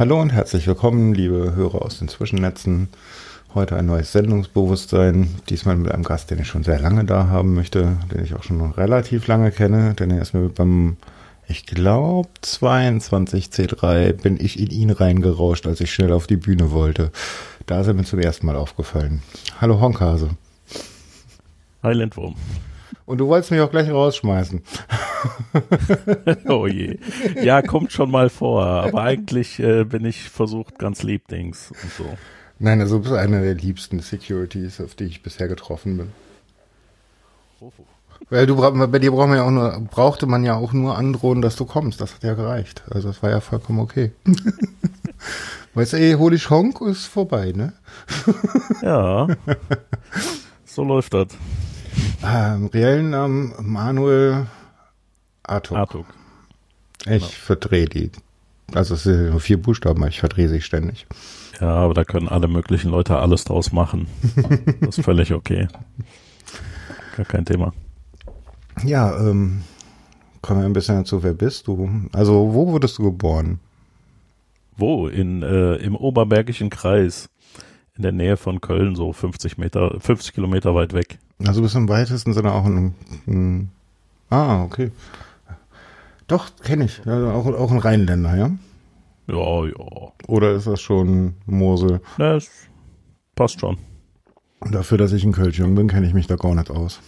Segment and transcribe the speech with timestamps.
[0.00, 2.88] Hallo und herzlich willkommen, liebe Hörer aus den Zwischennetzen.
[3.54, 5.28] Heute ein neues Sendungsbewusstsein.
[5.50, 8.42] Diesmal mit einem Gast, den ich schon sehr lange da haben möchte, den ich auch
[8.42, 10.96] schon relativ lange kenne, denn er ist mir beim,
[11.48, 17.12] ich glaube, 22C3 bin ich in ihn reingerauscht, als ich schnell auf die Bühne wollte.
[17.66, 19.20] Da ist er mir zum ersten Mal aufgefallen.
[19.60, 20.30] Hallo Honkhase.
[21.82, 22.36] Hi Lindwurm.
[23.10, 24.62] Und du wolltest mich auch gleich rausschmeißen.
[26.48, 26.96] oh je.
[27.42, 28.64] Ja, kommt schon mal vor.
[28.64, 32.04] Aber eigentlich äh, bin ich versucht, ganz lieb Dings und so.
[32.60, 36.12] Nein, also du bist einer der liebsten Securities, auf die ich bisher getroffen bin.
[37.58, 37.72] Oh.
[38.28, 41.42] Weil du bei dir braucht man ja auch nur, brauchte man ja auch nur androhen,
[41.42, 42.00] dass du kommst.
[42.00, 42.84] Das hat ja gereicht.
[42.90, 44.12] Also das war ja vollkommen okay.
[45.74, 47.72] weißt du, ey, hol ich Honk, ist vorbei, ne?
[48.82, 49.26] ja.
[50.64, 51.26] So läuft das.
[52.24, 54.46] Ähm, reellen Namen Manuel
[55.42, 55.76] Artuk.
[55.76, 56.06] Artuk.
[57.00, 57.26] Ich genau.
[57.26, 58.10] verdrehe die.
[58.74, 61.06] Also es sind nur vier Buchstaben, aber ich verdrehe sie ständig.
[61.60, 64.06] Ja, aber da können alle möglichen Leute alles draus machen.
[64.80, 65.68] das ist völlig okay.
[67.16, 67.72] Gar kein Thema.
[68.84, 69.62] Ja, ähm,
[70.40, 71.90] kommen wir ein bisschen dazu, wer bist du?
[72.12, 73.60] Also, wo wurdest du geboren?
[74.76, 75.08] Wo?
[75.08, 77.28] In, äh, im Oberbergischen Kreis.
[77.96, 81.18] In der Nähe von Köln, so 50 Meter, 50 Kilometer weit weg.
[81.46, 82.94] Also bist du im weitesten Sinne auch ein,
[83.26, 83.70] ein
[84.30, 84.92] Ah, okay.
[86.28, 87.04] Doch, kenne ich.
[87.04, 88.50] Also auch, auch ein Rheinländer, ja?
[89.26, 90.12] Ja, ja.
[90.28, 92.00] Oder ist das schon Mosel?
[92.16, 92.48] Na, es
[93.34, 93.78] passt schon.
[94.70, 97.00] Dafür, dass ich ein Kölschjung bin, kenne ich mich da gar nicht aus.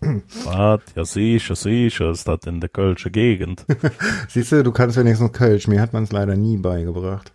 [0.00, 0.80] Was?
[0.94, 3.64] Ja, sicher, sicher ist das in der Kölsche Gegend.
[4.28, 5.68] Siehst du, du kannst wenigstens Kölsch.
[5.68, 7.32] Mir hat man es leider nie beigebracht.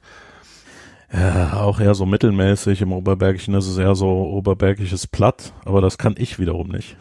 [1.13, 2.81] Ja, auch eher so mittelmäßig.
[2.81, 6.95] Im Oberbergischen ist es eher so oberbergisches Platt, aber das kann ich wiederum nicht.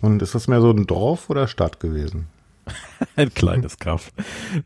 [0.00, 2.26] Und ist das mehr so ein Dorf oder Stadt gewesen?
[3.16, 4.12] ein kleines Kaff.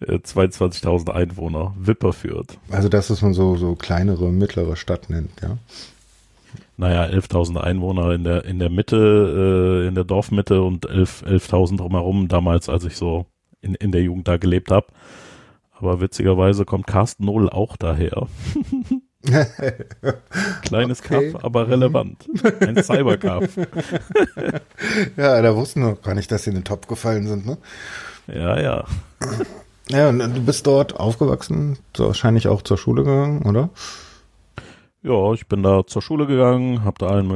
[0.00, 1.74] 22.000 äh, Einwohner.
[1.78, 2.58] Wipperfürth.
[2.70, 5.58] Also das, was man so, so kleinere, mittlere Stadt nennt, ja?
[6.76, 11.48] Naja, 11.000 Einwohner in der, in der Mitte, äh, in der Dorfmitte und 11.000 11
[11.76, 13.26] drumherum damals, als ich so
[13.60, 14.86] in, in der Jugend da gelebt habe.
[15.80, 18.26] Aber witzigerweise kommt Carsten Nohl auch daher.
[20.62, 21.32] Kleines okay.
[21.32, 22.28] Kaff, aber relevant.
[22.60, 23.56] Ein Cyberkaff.
[25.16, 27.58] ja, da wussten wir gar nicht, dass sie in den Topf gefallen sind, ne?
[28.26, 28.84] Ja, ja.
[29.88, 33.70] Ja, und du bist dort aufgewachsen, so wahrscheinlich auch zur Schule gegangen, oder?
[35.02, 37.28] Ja, ich bin da zur Schule gegangen, habe da allen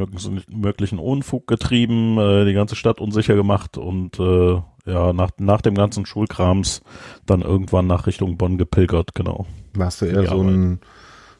[0.50, 5.76] möglichen, Unfug getrieben, äh, die ganze Stadt unsicher gemacht und äh, ja, nach, nach dem
[5.76, 6.82] ganzen Schulkrams
[7.24, 9.46] dann irgendwann nach Richtung Bonn gepilgert, genau.
[9.74, 10.80] Warst du eher so ein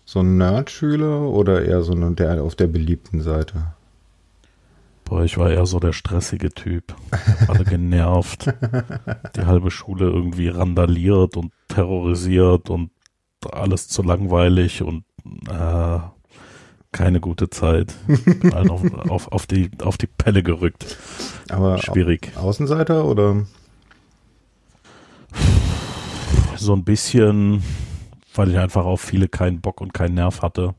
[0.05, 3.75] so ein Nerd-Schüler oder eher so ein, der auf der beliebten Seite?
[5.05, 6.95] Boah, ich war eher so der stressige Typ.
[7.49, 8.53] Alle genervt.
[9.37, 12.91] Die halbe Schule irgendwie randaliert und terrorisiert und
[13.51, 15.05] alles zu langweilig und
[15.49, 15.99] äh,
[16.93, 17.95] keine gute Zeit.
[18.07, 20.97] Bin allen auf, auf, auf, die, auf die Pelle gerückt.
[21.51, 22.33] Aber schwierig.
[22.37, 23.47] Außenseiter oder?
[26.57, 27.63] So ein bisschen
[28.35, 30.75] weil ich einfach auf viele keinen Bock und keinen Nerv hatte.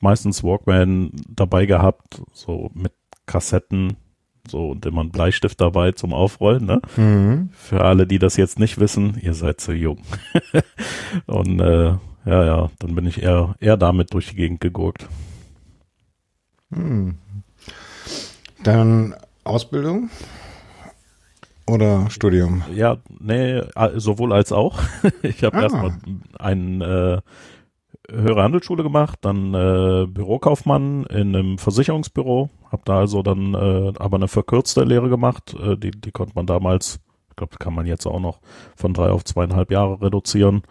[0.00, 2.92] Meistens Walkman dabei gehabt, so mit
[3.26, 3.96] Kassetten,
[4.48, 6.66] so und immer einen Bleistift dabei zum Aufrollen.
[6.66, 6.80] Ne?
[6.96, 7.50] Mhm.
[7.52, 10.02] Für alle, die das jetzt nicht wissen, ihr seid zu jung.
[11.26, 11.94] und äh,
[12.26, 15.08] ja, ja, dann bin ich eher, eher damit durch die Gegend gegurkt.
[16.70, 17.16] Mhm.
[18.62, 19.14] Dann
[19.44, 20.10] Ausbildung?
[21.68, 22.62] Oder Studium?
[22.74, 23.62] Ja, nee,
[23.94, 24.80] sowohl als auch.
[25.22, 25.62] Ich habe ah.
[25.62, 25.98] erstmal
[26.38, 27.20] einen äh,
[28.10, 34.16] höhere Handelsschule gemacht, dann äh, Bürokaufmann in einem Versicherungsbüro, habe da also dann äh, aber
[34.16, 37.00] eine verkürzte Lehre gemacht, äh, die, die konnte man damals,
[37.30, 38.40] ich glaube, kann man jetzt auch noch
[38.76, 40.62] von drei auf zweieinhalb Jahre reduzieren.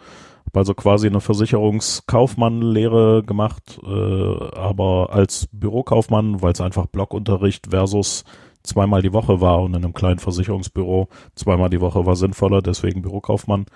[0.46, 8.24] Habe also quasi eine Versicherungskaufmann-Lehre gemacht, äh, aber als Bürokaufmann, weil es einfach Blockunterricht versus
[8.66, 13.02] zweimal die Woche war und in einem kleinen Versicherungsbüro zweimal die Woche war sinnvoller, deswegen
[13.02, 13.66] Bürokaufmann.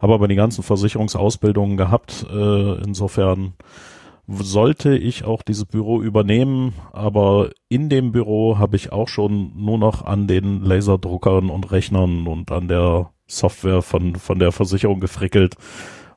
[0.00, 2.26] Habe aber die ganzen Versicherungsausbildungen gehabt.
[2.30, 3.54] Äh, insofern
[4.26, 9.78] sollte ich auch dieses Büro übernehmen, aber in dem Büro habe ich auch schon nur
[9.78, 15.56] noch an den Laserdruckern und Rechnern und an der Software von, von der Versicherung gefrickelt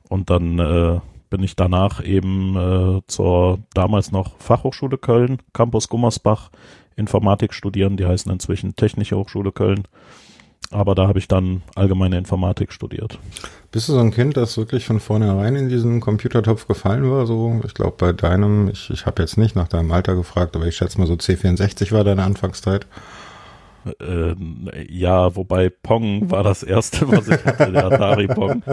[0.08, 6.50] und dann äh, bin ich danach eben äh, zur damals noch Fachhochschule Köln, Campus Gummersbach
[6.96, 7.96] Informatik studieren.
[7.96, 9.84] Die heißen inzwischen Technische Hochschule Köln.
[10.70, 13.18] Aber da habe ich dann allgemeine Informatik studiert.
[13.70, 17.26] Bist du so ein Kind, das wirklich von vornherein in diesen Computertopf gefallen war?
[17.26, 20.66] So, ich glaube bei deinem, ich, ich habe jetzt nicht nach deinem Alter gefragt, aber
[20.66, 22.86] ich schätze mal so C64 war deine Anfangszeit.
[24.00, 24.34] Äh,
[24.88, 28.62] ja, wobei Pong war das erste, was ich hatte, der Atari Pong.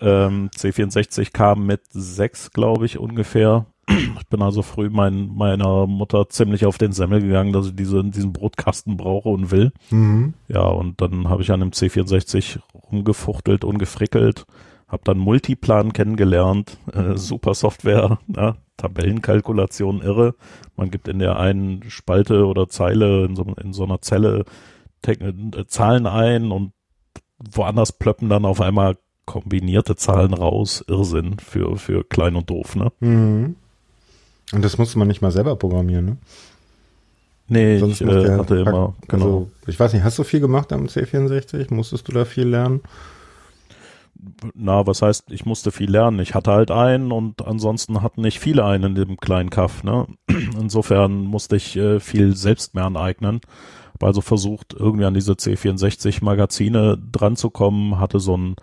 [0.00, 3.66] Ähm, C64 kam mit sechs, glaube ich, ungefähr.
[3.88, 8.02] Ich bin also früh mein, meiner Mutter ziemlich auf den Semmel gegangen, dass ich diese,
[8.04, 9.72] diesen Brotkasten brauche und will.
[9.90, 10.34] Mhm.
[10.48, 12.58] Ja, und dann habe ich an dem C64
[12.90, 14.44] rumgefuchtelt und gefrickelt,
[14.92, 20.34] habe dann Multiplan kennengelernt, äh, super Software, ja, Tabellenkalkulation irre.
[20.76, 24.44] Man gibt in der einen Spalte oder Zeile in so, in so einer Zelle
[25.06, 26.72] äh, Zahlen ein und
[27.38, 30.84] woanders plöppen dann auf einmal kombinierte Zahlen raus.
[30.86, 32.92] Irrsinn für, für klein und doof, ne?
[33.00, 33.56] Mhm.
[34.52, 36.16] Und das musste man nicht mal selber programmieren, ne?
[37.48, 39.24] Nee, Sonst ich äh, hatte immer, genau.
[39.24, 41.72] Also, ich weiß nicht, hast du viel gemacht am C64?
[41.74, 42.80] Musstest du da viel lernen?
[44.54, 46.20] Na, was heißt, ich musste viel lernen.
[46.20, 50.06] Ich hatte halt einen und ansonsten hatten nicht viele einen in dem kleinen Kaff, ne?
[50.28, 53.40] Insofern musste ich äh, viel selbst mehr aneignen.
[53.94, 58.56] Hab also versucht, irgendwie an diese C64 Magazine dran zu kommen, hatte so ein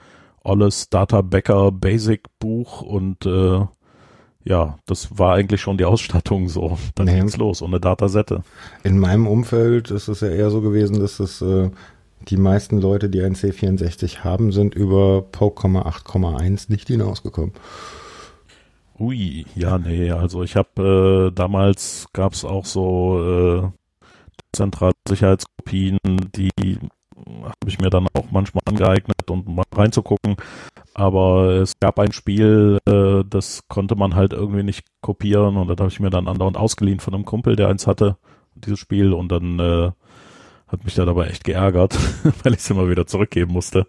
[0.43, 3.65] alles Data Backer Basic Buch und äh,
[4.45, 6.77] ja, das war eigentlich schon die Ausstattung so.
[6.95, 7.15] Dann nee.
[7.15, 8.43] ging's los und eine Datasette.
[8.83, 11.69] In meinem Umfeld ist es ja eher so gewesen, dass es äh,
[12.29, 17.53] die meisten Leute, die ein C64 haben, sind über Poke 8,1 nicht hinausgekommen.
[18.99, 23.71] Ui, ja, nee, also ich habe äh, damals gab's auch so äh,
[24.51, 25.97] zentrale Sicherheitskopien,
[26.35, 26.51] die
[27.43, 30.35] habe ich mir dann auch manchmal angeeignet, um mal reinzugucken.
[30.93, 35.77] Aber es gab ein Spiel, äh, das konnte man halt irgendwie nicht kopieren und das
[35.77, 38.17] habe ich mir dann andauernd ausgeliehen von einem Kumpel, der eins hatte,
[38.55, 39.91] dieses Spiel und dann äh,
[40.71, 41.97] hat mich da dabei echt geärgert,
[42.43, 43.87] weil ich es immer wieder zurückgeben musste.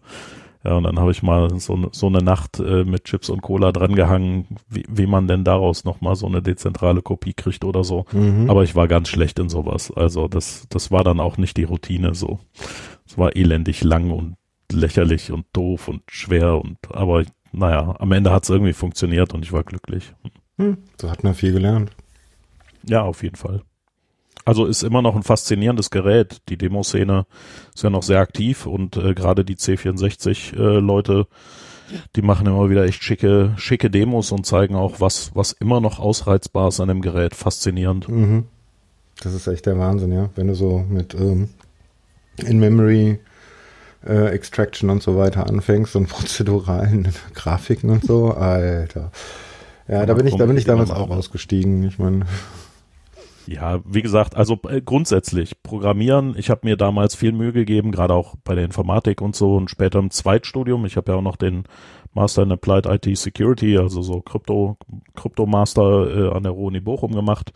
[0.63, 3.73] Ja, und dann habe ich mal so, so eine Nacht äh, mit Chips und Cola
[3.73, 8.05] drangehangen, wie, wie man denn daraus nochmal so eine dezentrale Kopie kriegt oder so.
[8.13, 8.51] Mhm.
[8.51, 9.91] Aber ich war ganz schlecht in sowas.
[9.91, 12.41] Also das, das war dann auch nicht die Routine so.
[13.07, 14.37] Es war elendig lang und
[14.71, 19.45] lächerlich und doof und schwer und aber naja, am Ende hat es irgendwie funktioniert und
[19.45, 20.13] ich war glücklich.
[20.59, 21.91] Hm, so hat man viel gelernt.
[22.87, 23.63] Ja, auf jeden Fall.
[24.45, 26.39] Also ist immer noch ein faszinierendes Gerät.
[26.49, 27.27] Die Demoszene
[27.75, 31.27] ist ja noch sehr aktiv und äh, gerade die C64-Leute,
[31.93, 35.81] äh, die machen immer wieder echt schicke, schicke Demos und zeigen auch, was, was immer
[35.81, 37.35] noch ausreizbar ist an dem Gerät.
[37.35, 38.09] Faszinierend.
[38.09, 38.45] Mhm.
[39.23, 40.31] Das ist echt der Wahnsinn, ja.
[40.35, 41.51] Wenn du so mit ähm,
[42.39, 43.19] In-Memory
[44.07, 49.13] äh, Extraction und so weiter anfängst und prozeduralen Grafiken und so, Alter.
[49.89, 51.83] Ja, da bin ich, da bin ich damals auch ausgestiegen.
[51.83, 52.25] Ich meine,
[53.47, 58.15] ja, wie gesagt, also äh, grundsätzlich Programmieren, ich habe mir damals viel Mühe gegeben, gerade
[58.15, 60.85] auch bei der Informatik und so und später im Zweitstudium.
[60.87, 61.65] Ich habe ja auch noch den
[62.13, 64.77] Master in Applied IT Security, also so Krypto,
[65.15, 67.53] Krypto-Master äh, an der Uni Bochum gemacht.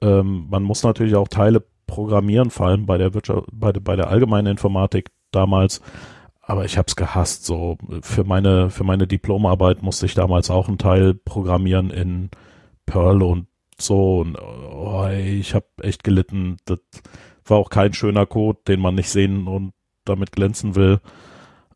[0.00, 4.08] Ähm, man muss natürlich auch Teile programmieren, vor allem bei der Wirtschaft, bei, bei der
[4.08, 5.80] allgemeinen Informatik damals.
[6.42, 7.44] Aber ich habe es gehasst.
[7.44, 12.30] So für meine für meine Diplomarbeit musste ich damals auch einen Teil programmieren in
[12.86, 13.48] Perl und
[13.80, 16.56] so und oh, ich habe echt gelitten.
[16.64, 16.80] Das
[17.44, 19.72] war auch kein schöner Code, den man nicht sehen und
[20.04, 21.00] damit glänzen will.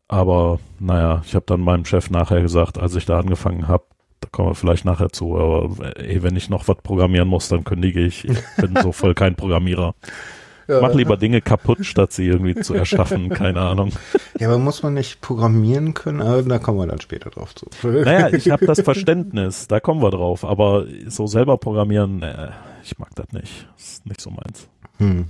[0.07, 3.85] Aber naja, ich habe dann meinem Chef nachher gesagt, als ich da angefangen habe,
[4.19, 7.63] da kommen wir vielleicht nachher zu, aber ey, wenn ich noch was programmieren muss, dann
[7.63, 8.25] kündige ich.
[8.25, 9.95] Ich bin so voll kein Programmierer.
[10.71, 10.81] Ja.
[10.81, 13.91] Mach lieber Dinge kaputt, statt sie irgendwie zu erschaffen, keine Ahnung.
[14.39, 16.21] Ja, aber muss man nicht programmieren können?
[16.21, 17.65] Aber da kommen wir dann später drauf zu.
[17.83, 22.31] Naja, ich habe das Verständnis, da kommen wir drauf, aber so selber programmieren, nee,
[22.83, 23.67] ich mag das nicht.
[23.75, 24.69] Das ist nicht so meins.
[24.99, 25.25] Hm.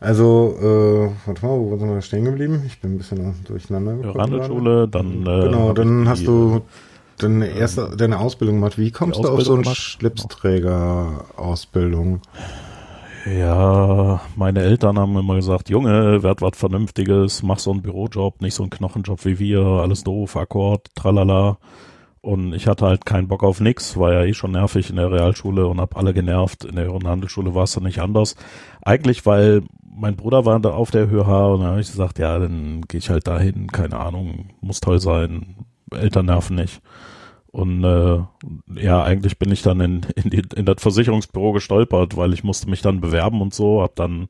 [0.00, 2.64] Also, äh, warte mal, wo sind wir stehen geblieben?
[2.66, 4.20] Ich bin ein bisschen durcheinander gekommen.
[4.20, 6.60] Handelsschule, dann äh, Genau, dann hast die, du
[7.18, 8.76] deine erste, deine Ausbildung gemacht.
[8.78, 12.20] Wie kommst du auf so eine Schlipsträger-Ausbildung?
[13.26, 18.54] Ja, meine Eltern haben immer gesagt, Junge, werd was Vernünftiges, mach so einen Bürojob, nicht
[18.54, 21.58] so einen Knochenjob wie wir, alles doof, Akkord, tralala.
[22.22, 25.10] Und ich hatte halt keinen Bock auf nix, war ja eh schon nervig in der
[25.10, 26.64] Realschule und hab alle genervt.
[26.64, 28.36] In der Handelsschule war es dann nicht anders.
[28.82, 32.38] Eigentlich, weil mein Bruder war da auf der HH und dann habe ich gesagt, ja,
[32.38, 35.56] dann gehe ich halt dahin, keine Ahnung, muss toll sein,
[35.92, 36.80] Eltern nerven nicht.
[37.52, 38.20] Und äh,
[38.80, 42.70] ja, eigentlich bin ich dann in, in, die, in das Versicherungsbüro gestolpert, weil ich musste
[42.70, 44.28] mich dann bewerben und so, hab dann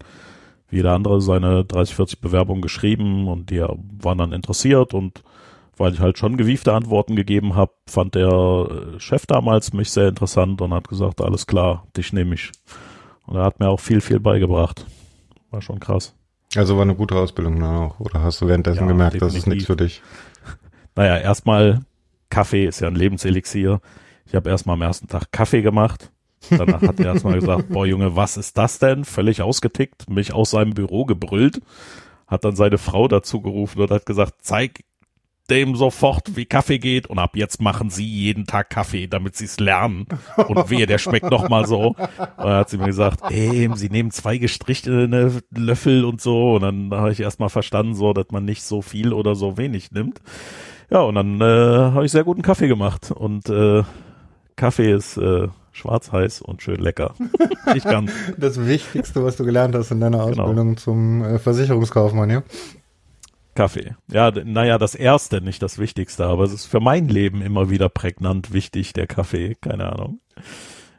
[0.70, 5.22] wie jeder andere seine 30, 40 Bewerbungen geschrieben und die waren dann interessiert und
[5.76, 10.08] weil ich halt schon gewiefte Antworten gegeben habe, fand der äh, Chef damals mich sehr
[10.08, 12.52] interessant und hat gesagt, alles klar, dich nehme ich.
[13.26, 14.86] Und er hat mir auch viel, viel beigebracht.
[15.50, 16.14] War schon krass.
[16.54, 19.34] Also war eine gute Ausbildung dann auch, oder hast du währenddessen ja, gemerkt, definitiv.
[19.34, 20.02] das ist nichts für dich?
[20.96, 21.82] Naja, erstmal
[22.30, 23.80] Kaffee ist ja ein Lebenselixier.
[24.26, 26.10] Ich habe erstmal am ersten Tag Kaffee gemacht.
[26.48, 29.04] Danach hat er erstmal gesagt, boah Junge, was ist das denn?
[29.04, 31.60] Völlig ausgetickt, mich aus seinem Büro gebrüllt,
[32.26, 34.84] hat dann seine Frau dazu gerufen und hat gesagt, zeig
[35.50, 39.46] dem sofort, wie Kaffee geht und ab jetzt machen sie jeden Tag Kaffee, damit sie
[39.46, 40.06] es lernen.
[40.48, 41.88] Und wehe, der schmeckt noch mal so.
[41.88, 41.98] Und
[42.38, 46.54] dann hat sie mir gesagt, ey, sie nehmen zwei gestrichene Löffel und so.
[46.54, 49.56] Und dann habe ich erst mal verstanden, so, dass man nicht so viel oder so
[49.56, 50.20] wenig nimmt.
[50.90, 53.10] Ja, und dann äh, habe ich sehr guten Kaffee gemacht.
[53.12, 53.82] Und äh,
[54.56, 57.14] Kaffee ist äh, schwarz, heiß und schön lecker.
[57.74, 58.10] ich kann.
[58.36, 60.42] Das Wichtigste, was du gelernt hast in deiner genau.
[60.42, 60.80] Ausbildung genau.
[60.80, 62.42] zum äh, Versicherungskaufmann, ja?
[63.54, 63.94] Kaffee.
[64.10, 67.88] Ja, naja, das erste, nicht das Wichtigste, aber es ist für mein Leben immer wieder
[67.88, 70.20] prägnant wichtig, der Kaffee, keine Ahnung.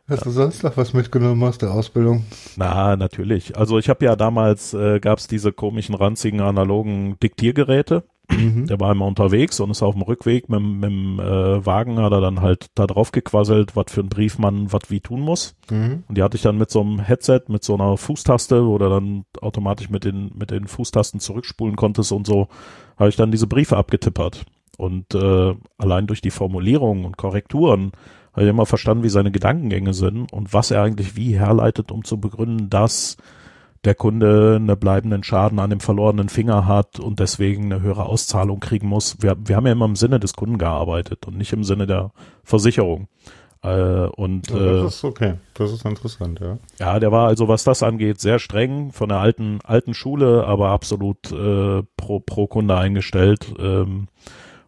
[0.07, 2.25] Hast du sonst noch was mitgenommen aus der Ausbildung?
[2.57, 3.57] Na, natürlich.
[3.57, 8.03] Also ich habe ja damals, äh, gab es diese komischen, ranzigen, analogen Diktiergeräte.
[8.29, 8.67] Mhm.
[8.67, 12.11] Der war immer unterwegs und ist auf dem Rückweg mit, mit dem äh, Wagen, hat
[12.11, 15.55] er dann halt da drauf gequasselt, was für ein Brief man was wie tun muss.
[15.69, 16.03] Mhm.
[16.07, 18.89] Und die hatte ich dann mit so einem Headset, mit so einer Fußtaste, wo du
[18.89, 22.47] dann automatisch mit den, mit den Fußtasten zurückspulen konntest und so,
[22.97, 24.45] habe ich dann diese Briefe abgetippert.
[24.77, 27.91] Und äh, allein durch die Formulierung und Korrekturen
[28.33, 32.03] habe ich immer verstanden, wie seine Gedankengänge sind und was er eigentlich wie herleitet, um
[32.03, 33.17] zu begründen, dass
[33.83, 38.59] der Kunde einen bleibenden Schaden an dem verlorenen Finger hat und deswegen eine höhere Auszahlung
[38.59, 39.17] kriegen muss.
[39.21, 42.11] Wir, wir haben ja immer im Sinne des Kunden gearbeitet und nicht im Sinne der
[42.43, 43.07] Versicherung.
[43.63, 46.57] Äh, und, ja, das äh, ist okay, das ist interessant, ja.
[46.79, 50.69] Ja, der war also, was das angeht, sehr streng von der alten, alten Schule, aber
[50.69, 53.53] absolut äh, pro, pro Kunde eingestellt.
[53.59, 54.07] Ähm,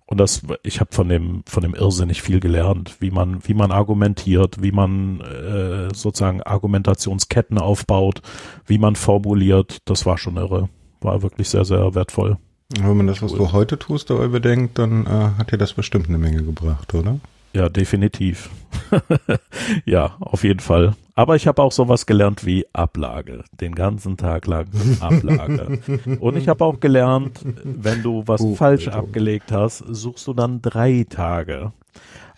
[0.05, 3.72] und das, ich habe von dem, von dem irrsinnig viel gelernt, wie man, wie man
[3.72, 8.22] argumentiert, wie man äh, sozusagen Argumentationsketten aufbaut,
[8.65, 9.77] wie man formuliert.
[9.86, 10.69] Das war schon irre.
[11.01, 12.38] War wirklich sehr, sehr wertvoll.
[12.77, 16.10] Wenn man das, was du heute tust, dabei bedenkt, dann äh, hat dir das bestimmt
[16.10, 17.19] eine Menge gebracht, oder?
[17.53, 18.50] Ja, definitiv.
[19.86, 20.95] ja, auf jeden Fall.
[21.15, 23.43] Aber ich habe auch sowas gelernt wie Ablage.
[23.62, 24.67] Den ganzen Tag lang
[25.00, 25.79] Ablage.
[26.19, 28.98] Und ich habe auch gelernt, wenn du was uh, falsch bitte.
[28.98, 31.72] abgelegt hast, suchst du dann drei Tage.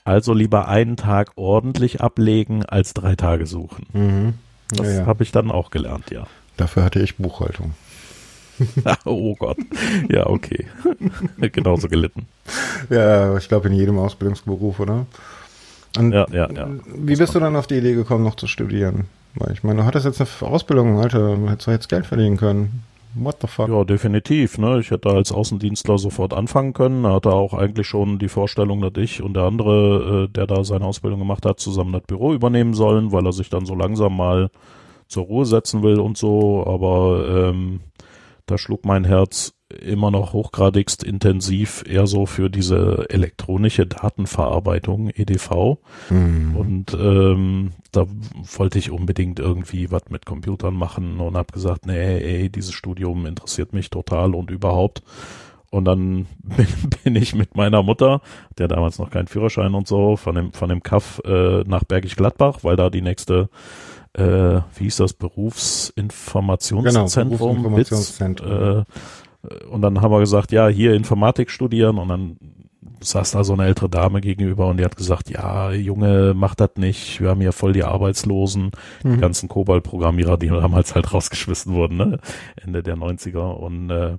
[0.03, 3.87] Also lieber einen Tag ordentlich ablegen, als drei Tage suchen.
[3.93, 4.33] Mhm.
[4.69, 5.05] Das ja, ja.
[5.05, 6.27] habe ich dann auch gelernt, ja.
[6.57, 7.73] Dafür hatte ich Buchhaltung.
[9.05, 9.57] oh Gott.
[10.09, 10.65] Ja, okay.
[11.37, 12.27] Genauso gelitten.
[12.89, 15.05] Ja, ich glaube in jedem Ausbildungsberuf, oder?
[15.97, 16.67] Und ja, ja, ja.
[16.85, 19.05] Wie bist du dann auf die Idee gekommen, noch zu studieren?
[19.35, 22.83] Weil ich meine, du hattest jetzt eine Ausbildung, Alter, du hättest jetzt Geld verdienen können.
[23.15, 23.69] What the fuck?
[23.69, 24.57] Ja, definitiv.
[24.57, 24.79] Ne?
[24.79, 27.05] Ich hätte als Außendienstler sofort anfangen können.
[27.05, 30.65] Er hatte auch eigentlich schon die Vorstellung, dass ich und der andere, äh, der da
[30.65, 34.17] seine Ausbildung gemacht hat, zusammen das Büro übernehmen sollen, weil er sich dann so langsam
[34.17, 34.49] mal
[35.07, 36.65] zur Ruhe setzen will und so.
[36.67, 37.79] Aber ähm,
[38.45, 45.77] da schlug mein Herz immer noch hochgradigst intensiv eher so für diese elektronische Datenverarbeitung, EDV.
[46.09, 46.55] Mhm.
[46.55, 48.05] Und ähm, da
[48.57, 53.25] wollte ich unbedingt irgendwie was mit Computern machen und habe gesagt, nee, ey, dieses Studium
[53.25, 55.01] interessiert mich total und überhaupt.
[55.71, 56.67] Und dann bin,
[57.03, 58.21] bin ich mit meiner Mutter,
[58.59, 62.15] der damals noch keinen Führerschein und so, von dem, von dem Kaff äh, nach Bergisch
[62.15, 63.49] Gladbach, weil da die nächste
[64.17, 66.83] äh, wie hieß das, Berufsinformationszentrum?
[66.83, 68.51] Genau, Berufsinformationszentrum.
[68.51, 68.83] Äh,
[69.69, 72.37] und dann haben wir gesagt, ja, hier Informatik studieren und dann
[73.01, 76.71] saß da so eine ältere Dame gegenüber und die hat gesagt, ja, Junge, mach das
[76.77, 78.71] nicht, wir haben hier voll die Arbeitslosen,
[79.03, 79.13] mhm.
[79.13, 82.19] die ganzen Kobalt-Programmierer, die damals halt rausgeschmissen wurden, ne?
[82.55, 84.17] Ende der 90er und äh,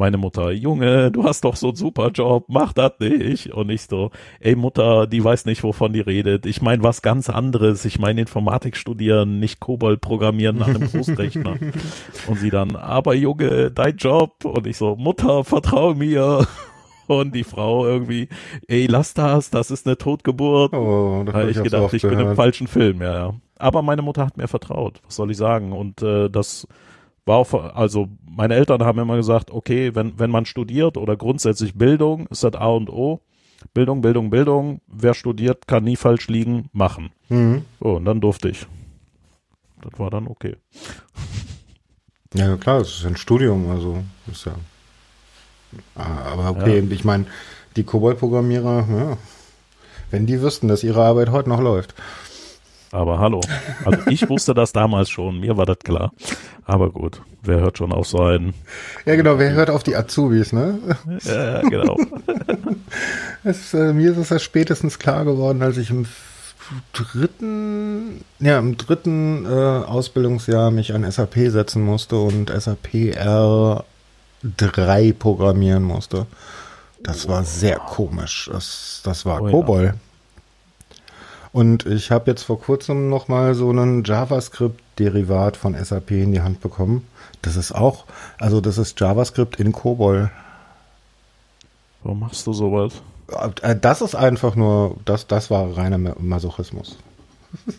[0.00, 3.52] meine Mutter, Junge, du hast doch so einen super Job, mach das nicht.
[3.52, 6.46] Und ich so, ey Mutter, die weiß nicht, wovon die redet.
[6.46, 7.84] Ich meine was ganz anderes.
[7.84, 11.56] Ich meine Informatik studieren, nicht Kobold programmieren an einem Großrechner.
[12.26, 14.44] und sie dann, aber Junge, dein Job.
[14.44, 16.46] Und ich so, Mutter, vertrau mir.
[17.06, 18.28] Und die Frau irgendwie,
[18.68, 20.72] ey, lass das, das ist eine Totgeburt.
[20.72, 23.34] Oh, da ich, ich gedacht, ich bin im falschen Film, ja, ja.
[23.58, 25.72] Aber meine Mutter hat mir vertraut, was soll ich sagen?
[25.72, 26.68] Und äh, das
[27.30, 31.74] war auch, also meine Eltern haben immer gesagt, okay, wenn, wenn man studiert oder grundsätzlich
[31.74, 33.20] Bildung, ist das A und O.
[33.72, 34.80] Bildung, Bildung, Bildung.
[34.88, 37.10] Wer studiert, kann nie falsch liegen, machen.
[37.28, 37.62] Mhm.
[37.80, 38.66] So, und dann durfte ich.
[39.80, 40.56] Das war dann okay.
[42.32, 44.54] Ja, klar, es ist ein Studium, also ist ja.
[45.96, 46.90] Ah, aber okay, ja.
[46.92, 47.26] ich meine,
[47.74, 49.16] die Kobold-Programmierer, ja,
[50.12, 51.92] wenn die wüssten, dass ihre Arbeit heute noch läuft.
[52.92, 53.40] Aber hallo.
[53.84, 56.12] Also ich wusste das damals schon, mir war das klar.
[56.64, 58.54] Aber gut, wer hört schon auf so einen.
[59.06, 60.78] Ja, genau, wer hört auf die Azubis, ne?
[61.24, 61.96] Ja, genau.
[63.44, 66.06] es, äh, mir ist es ja spätestens klar geworden, als ich im
[66.92, 73.14] dritten, ja, im dritten äh, Ausbildungsjahr mich an SAP setzen musste und SAP
[74.44, 76.26] R3 programmieren musste.
[77.02, 78.50] Das war sehr komisch.
[78.52, 79.84] Das, das war oh, Kobol.
[79.84, 79.94] Ja.
[81.52, 86.60] Und ich habe jetzt vor kurzem nochmal so einen JavaScript-Derivat von SAP in die Hand
[86.60, 87.06] bekommen.
[87.42, 88.04] Das ist auch,
[88.38, 90.30] also das ist JavaScript in COBOL.
[92.02, 93.02] Warum machst du sowas?
[93.62, 96.96] Äh, das ist einfach nur, das, das war reiner Masochismus.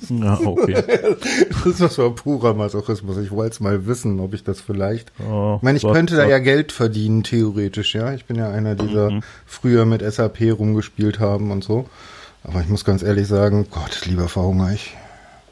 [0.10, 0.84] Ja, okay.
[1.80, 3.18] das war purer Masochismus.
[3.18, 5.13] Ich wollte es mal wissen, ob ich das vielleicht.
[5.20, 8.13] Oh, ich meine, ich könnte da ja Geld verdienen, theoretisch, ja.
[8.13, 9.24] Ich bin ja einer dieser mhm.
[9.46, 11.88] früher mit SAP rumgespielt haben und so.
[12.44, 14.96] Aber ich muss ganz ehrlich sagen, Gott, lieber verhungere ich.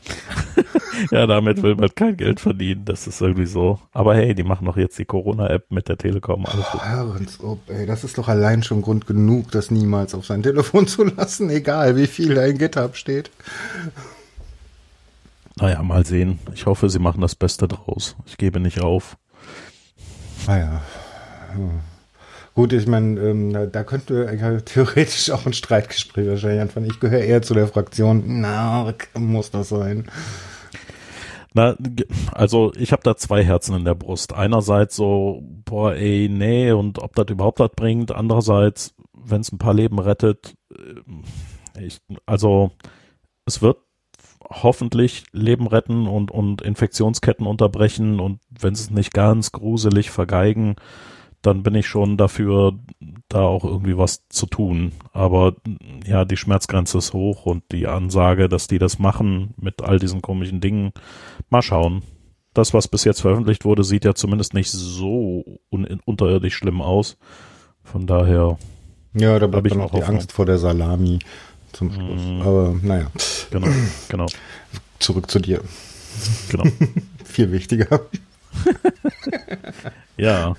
[1.12, 2.86] ja, damit will man kein Geld verdienen.
[2.86, 3.79] Das ist irgendwie so.
[3.91, 6.46] Aber hey, die machen doch jetzt die Corona-App mit der Telekom.
[6.46, 7.39] Alles.
[7.43, 11.03] Oh, ey, das ist doch allein schon Grund genug, das niemals auf sein Telefon zu
[11.03, 13.29] lassen, egal wie viel da in GitHub steht.
[15.58, 16.39] Naja, mal sehen.
[16.53, 18.15] Ich hoffe, sie machen das Beste draus.
[18.25, 19.17] Ich gebe nicht auf.
[20.48, 20.81] Naja.
[21.51, 21.88] Ah hm.
[22.59, 26.87] Gut, ich meine, ähm, da könnte ja, theoretisch auch ein Streitgespräch wahrscheinlich anfangen.
[26.87, 30.11] Ich gehöre eher zu der Fraktion, na, muss das sein.
[31.53, 31.77] Na,
[32.33, 34.33] also ich habe da zwei Herzen in der Brust.
[34.33, 38.11] Einerseits so, boah, ey, nee, und ob das überhaupt was bringt.
[38.11, 42.71] Andererseits, wenn es ein paar Leben rettet, äh, ich, also
[43.45, 43.77] es wird
[44.43, 50.75] hoffentlich Leben retten und, und Infektionsketten unterbrechen und wenn es nicht ganz gruselig vergeigen,
[51.41, 52.74] dann bin ich schon dafür,
[53.29, 54.91] da auch irgendwie was zu tun.
[55.13, 55.55] Aber
[56.05, 60.22] ja, die Schmerzgrenze ist hoch und die Ansage, dass die das machen mit all diesen
[60.22, 60.91] komischen Dingen,
[61.50, 62.03] mal schauen.
[62.53, 67.17] Das, was bis jetzt veröffentlicht wurde, sieht ja zumindest nicht so un unterirdisch schlimm aus.
[67.84, 68.58] Von daher.
[69.13, 71.19] Ja, da bleibt dann auch die Angst vor der Salami
[71.72, 72.22] zum Schluss.
[72.22, 72.41] Mm.
[72.41, 73.08] Aber naja.
[73.51, 73.67] Genau,
[74.10, 74.25] genau.
[75.00, 75.62] Zurück zu dir.
[76.49, 76.65] Genau.
[77.23, 78.02] Viel wichtiger.
[80.19, 80.53] ja.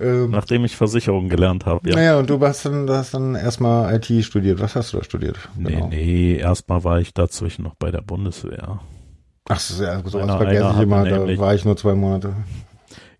[0.00, 1.96] Ähm, Nachdem ich Versicherung gelernt habe, ja.
[1.96, 4.60] Naja, und du hast dann, hast dann erstmal IT studiert.
[4.60, 5.36] Was hast du da studiert?
[5.56, 5.88] Genau.
[5.88, 8.80] Nee, nee, erstmal war ich dazwischen noch bei der Bundeswehr.
[9.48, 12.34] Ach, so, ja, sowas vergesse ich immer, da war ich nur zwei Monate.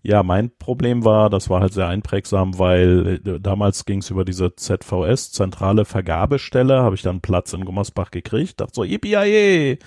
[0.03, 4.23] Ja, mein Problem war, das war halt sehr einprägsam, weil äh, damals ging es über
[4.23, 9.77] diese ZVS, zentrale Vergabestelle, habe ich dann Platz in Gummersbach gekriegt, dachte so, yippie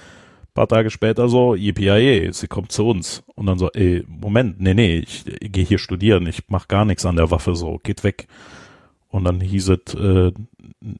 [0.54, 3.22] paar Tage später so, yippie sie kommt zu uns.
[3.34, 6.84] Und dann so, ey, Moment, nee, nee, ich, ich gehe hier studieren, ich mach gar
[6.84, 8.26] nichts an der Waffe, so, geht weg.
[9.08, 10.32] Und dann hieß es, äh,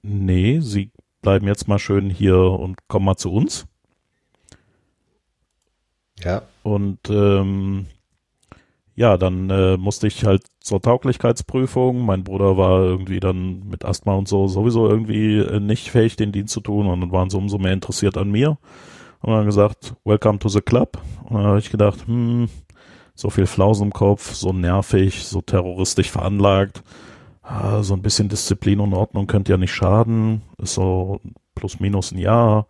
[0.03, 0.91] nee, sie
[1.23, 3.67] bleiben jetzt mal schön hier und kommen mal zu uns.
[6.23, 6.43] Ja.
[6.63, 7.87] Und ähm,
[8.95, 12.05] ja, dann äh, musste ich halt zur Tauglichkeitsprüfung.
[12.05, 16.33] Mein Bruder war irgendwie dann mit Asthma und so sowieso irgendwie äh, nicht fähig, den
[16.33, 18.59] Dienst zu tun und dann waren sie umso mehr interessiert an mir
[19.23, 20.99] und dann gesagt, welcome to the club.
[21.25, 22.49] Und dann habe ich gedacht, hm,
[23.15, 26.83] so viel Flausen im Kopf, so nervig, so terroristisch veranlagt,
[27.43, 31.21] ah, so ein bisschen Disziplin und Ordnung könnte ja nicht schaden, ist so
[31.55, 32.67] plus minus ein Jahr.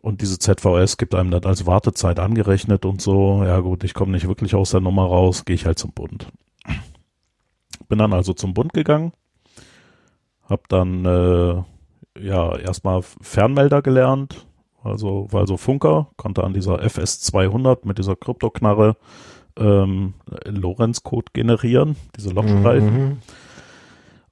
[0.00, 3.42] Und diese ZVS gibt einem das als Wartezeit angerechnet und so.
[3.44, 6.28] Ja gut, ich komme nicht wirklich aus der Nummer raus, gehe ich halt zum Bund.
[7.88, 9.12] Bin dann also zum Bund gegangen,
[10.44, 11.62] hab dann äh,
[12.20, 14.46] ja erstmal Fernmelder gelernt,
[14.88, 18.96] also war also Funker, konnte an dieser FS200 mit dieser Kryptoknarre
[19.56, 22.94] ähm, Lorenz-Code generieren, diese Lochstreifen.
[22.94, 23.18] Mhm.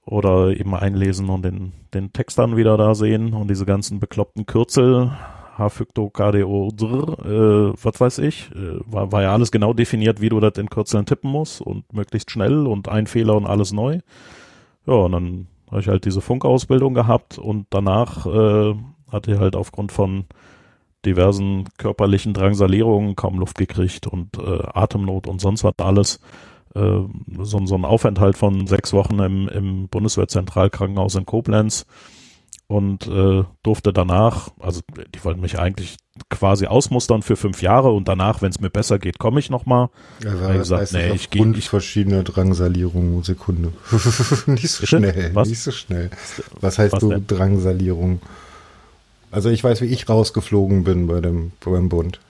[0.04, 4.46] Oder eben einlesen und den, den Text dann wieder da sehen und diese ganzen bekloppten
[4.46, 5.10] Kürzel,
[5.58, 10.38] H-Fykto, KDO, äh, was weiß ich, äh, war, war ja alles genau definiert, wie du
[10.38, 13.98] das in Kürzeln tippen musst und möglichst schnell und ein Fehler und alles neu.
[14.86, 18.74] Ja, und dann habe ich halt diese Funkausbildung gehabt und danach äh,
[19.10, 20.26] hatte ich halt aufgrund von
[21.06, 26.20] diversen körperlichen Drangsalierungen kaum Luft gekriegt und äh, Atemnot und sonst was alles.
[26.74, 27.00] Äh,
[27.38, 31.86] so, so ein Aufenthalt von sechs Wochen im, im Bundeswehrzentralkrankenhaus in Koblenz
[32.68, 34.80] und äh, durfte danach, also
[35.14, 35.96] die wollten mich eigentlich
[36.30, 39.88] quasi ausmustern für fünf Jahre und danach, wenn es mir besser geht, komme ich nochmal.
[40.22, 41.68] Ja, ich gesagt, nee, ich gehe nicht.
[41.68, 43.72] verschiedene Drangsalierungen, Sekunde.
[44.46, 45.48] nicht so schnell, Was?
[45.48, 46.10] nicht so schnell.
[46.60, 47.26] Was heißt Was du denn?
[47.26, 48.20] Drangsalierung?
[49.30, 52.20] Also ich weiß, wie ich rausgeflogen bin bei dem beim Bund.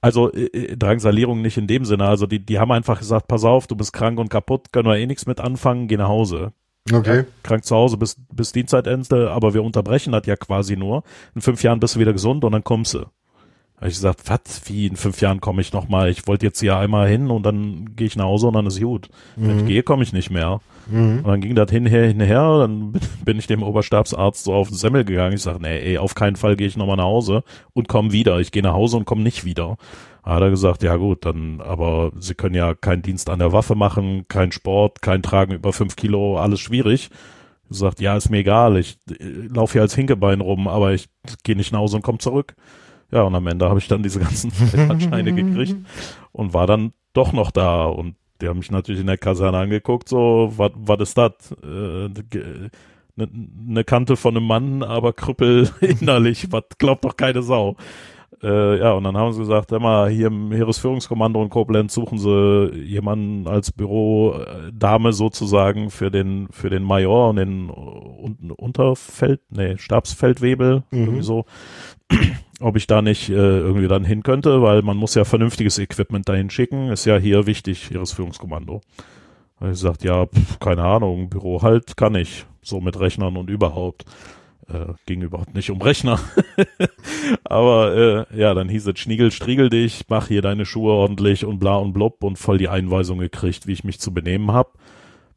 [0.00, 2.06] Also äh, äh, Drangsalierung nicht in dem Sinne.
[2.06, 4.96] Also die, die haben einfach gesagt, pass auf, du bist krank und kaputt, können wir
[4.96, 6.52] eh nichts mit anfangen, geh nach Hause.
[6.92, 7.18] Okay.
[7.18, 11.02] Ja, krank zu Hause bis, bis Dienstzeitende, aber wir unterbrechen das ja quasi nur.
[11.34, 13.06] In fünf Jahren bist du wieder gesund und dann kommst du.
[13.78, 16.10] Habe ich gesagt, was, wie, in fünf Jahren komme ich nochmal.
[16.10, 18.80] Ich wollte jetzt hier einmal hin und dann gehe ich nach Hause und dann ist
[18.80, 19.08] gut.
[19.36, 19.48] Mhm.
[19.48, 19.68] Wenn ich mhm.
[19.68, 20.60] gehe, komme ich nicht mehr.
[20.90, 21.18] Mhm.
[21.18, 25.04] Und dann ging das hinher, hinher, dann bin ich dem Oberstabsarzt so auf den Semmel
[25.04, 25.34] gegangen.
[25.34, 28.40] Ich sage, nee, ey, auf keinen Fall gehe ich nochmal nach Hause und komme wieder.
[28.40, 29.76] Ich gehe nach Hause und komme nicht wieder.
[30.24, 33.52] Da hat er gesagt, ja gut, dann, aber Sie können ja keinen Dienst an der
[33.52, 37.10] Waffe machen, kein Sport, kein Tragen über fünf Kilo, alles schwierig.
[37.70, 41.08] Sagt, ja, ist mir egal, ich äh, laufe hier als Hinkebein rum, aber ich
[41.44, 42.56] gehe nicht nach Hause und komme zurück.
[43.10, 44.50] Ja, und am Ende habe ich dann diese ganzen
[45.00, 45.76] Scheine gekriegt
[46.32, 47.86] und war dann doch noch da.
[47.86, 51.32] Und die haben mich natürlich in der Kaserne angeguckt, so, was ist das?
[51.62, 52.10] Äh,
[53.16, 57.76] eine ne Kante von einem Mann, aber Krüppel innerlich, was glaubt doch keine Sau.
[58.42, 62.70] Äh, ja, und dann haben sie gesagt, immer hier im Heeresführungskommando in Koblenz suchen sie
[62.84, 67.70] jemanden als Bürodame sozusagen für den für den Major und den
[68.52, 70.98] Unterfeld, nee, Stabsfeldwebel, mhm.
[70.98, 71.46] irgendwie so.
[72.60, 76.28] Ob ich da nicht äh, irgendwie dann hin könnte, weil man muss ja vernünftiges Equipment
[76.28, 78.80] dahin schicken, ist ja hier wichtig, Heeresführungskommando.
[79.60, 83.48] Da ich gesagt, ja, pf, keine Ahnung, Büro halt kann ich, so mit Rechnern und
[83.48, 84.04] überhaupt.
[84.68, 86.20] Äh, ging überhaupt nicht um Rechner.
[87.44, 91.58] Aber äh, ja, dann hieß es Schniegel, striegel dich, mach hier deine Schuhe ordentlich und
[91.58, 94.74] bla und blub und voll die Einweisung gekriegt, wie ich mich zu benehmen hab.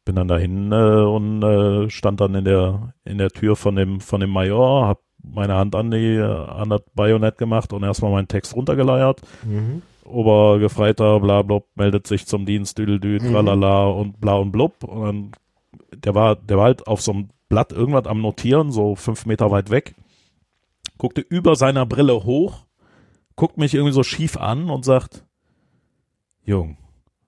[0.04, 4.02] Bin dann dahin äh, und äh, stand dann in der in der Tür von dem
[4.02, 8.28] von dem Major, hab meine Hand an die an das Bajonett gemacht und erstmal meinen
[8.28, 9.22] Text runtergeleiert.
[9.44, 9.82] Mhm.
[10.04, 14.00] Obergefreiter, bla blub, meldet sich zum Dienst, düdeldü, tralala mhm.
[14.00, 14.84] und bla und blub.
[14.84, 15.32] Und dann,
[15.94, 19.52] der war, der war halt auf so einem Blatt irgendwas am Notieren, so fünf Meter
[19.52, 19.96] weit weg,
[20.98, 22.66] guckte über seiner Brille hoch,
[23.36, 25.26] guckt mich irgendwie so schief an und sagt,
[26.44, 26.78] Jung,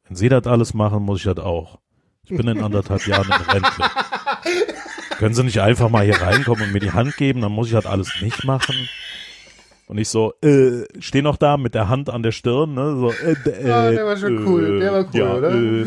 [0.06, 1.80] wenn Sie das alles machen, muss ich das auch.
[2.24, 3.72] Ich bin in anderthalb Jahren in Rente.
[5.24, 7.74] Können Sie nicht einfach mal hier reinkommen und mir die Hand geben, dann muss ich
[7.74, 8.76] das alles nicht machen.
[9.88, 13.10] Und ich so, äh, stehe noch da mit der Hand an der Stirn, ne, so,
[13.10, 15.54] äh, äh, ah, der war schon cool, der war cool, ja, oder?
[15.54, 15.86] Äh,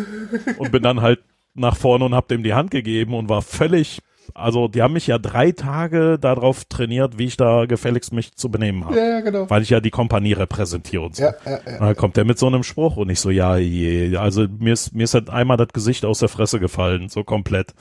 [0.57, 1.20] und bin dann halt
[1.53, 3.99] nach vorne und hab dem die Hand gegeben und war völlig
[4.35, 8.51] also die haben mich ja drei Tage darauf trainiert, wie ich da gefälligst mich zu
[8.51, 8.96] benehmen habe.
[8.96, 9.49] Ja, ja, genau.
[9.49, 11.22] Weil ich ja die Kompanie repräsentiere und so.
[11.22, 14.16] Ja, ja, ja, dann kommt der mit so einem Spruch und ich so, ja, je,
[14.16, 17.75] also mir ist, mir ist halt einmal das Gesicht aus der Fresse gefallen, so komplett.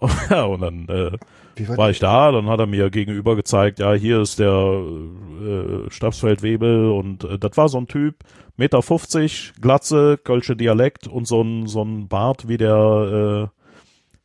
[0.30, 3.92] ja, und dann äh, war, war ich da, dann hat er mir gegenüber gezeigt, ja,
[3.94, 8.16] hier ist der äh, Stabsfeldwebel und äh, das war so ein Typ,
[8.56, 13.58] Meter 50, Glatze, Kölsche Dialekt und so ein, so ein Bart wie der äh,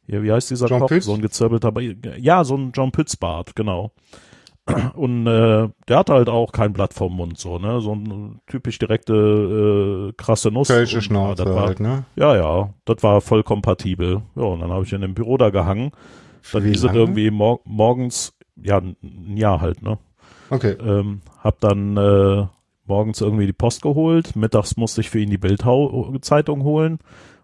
[0.08, 0.90] ja, wie heißt dieser John Koch?
[0.90, 1.06] Pütz?
[1.06, 1.72] So ein gezirbelter,
[2.18, 3.92] ja, so ein John Pütz Bart, genau.
[4.96, 7.82] Und äh, der hatte halt auch kein Blatt vom Mund, so, ne?
[7.82, 10.70] So ein typisch direkte, äh, krasse Nuss.
[10.70, 12.06] Kölsche Schnauze ja, war, halt, ne?
[12.16, 14.22] Ja, ja, das war voll kompatibel.
[14.36, 15.92] Ja, und dann habe ich in dem Büro da gehangen.
[16.52, 19.98] Dann hieß es irgendwie mor morgens, ja, ein Jahr halt, ne?
[20.50, 20.76] Okay.
[20.80, 22.46] Ähm, hab dann äh,
[22.86, 27.00] morgens irgendwie die Post geholt, mittags musste ich für ihn die Bildzeitung holen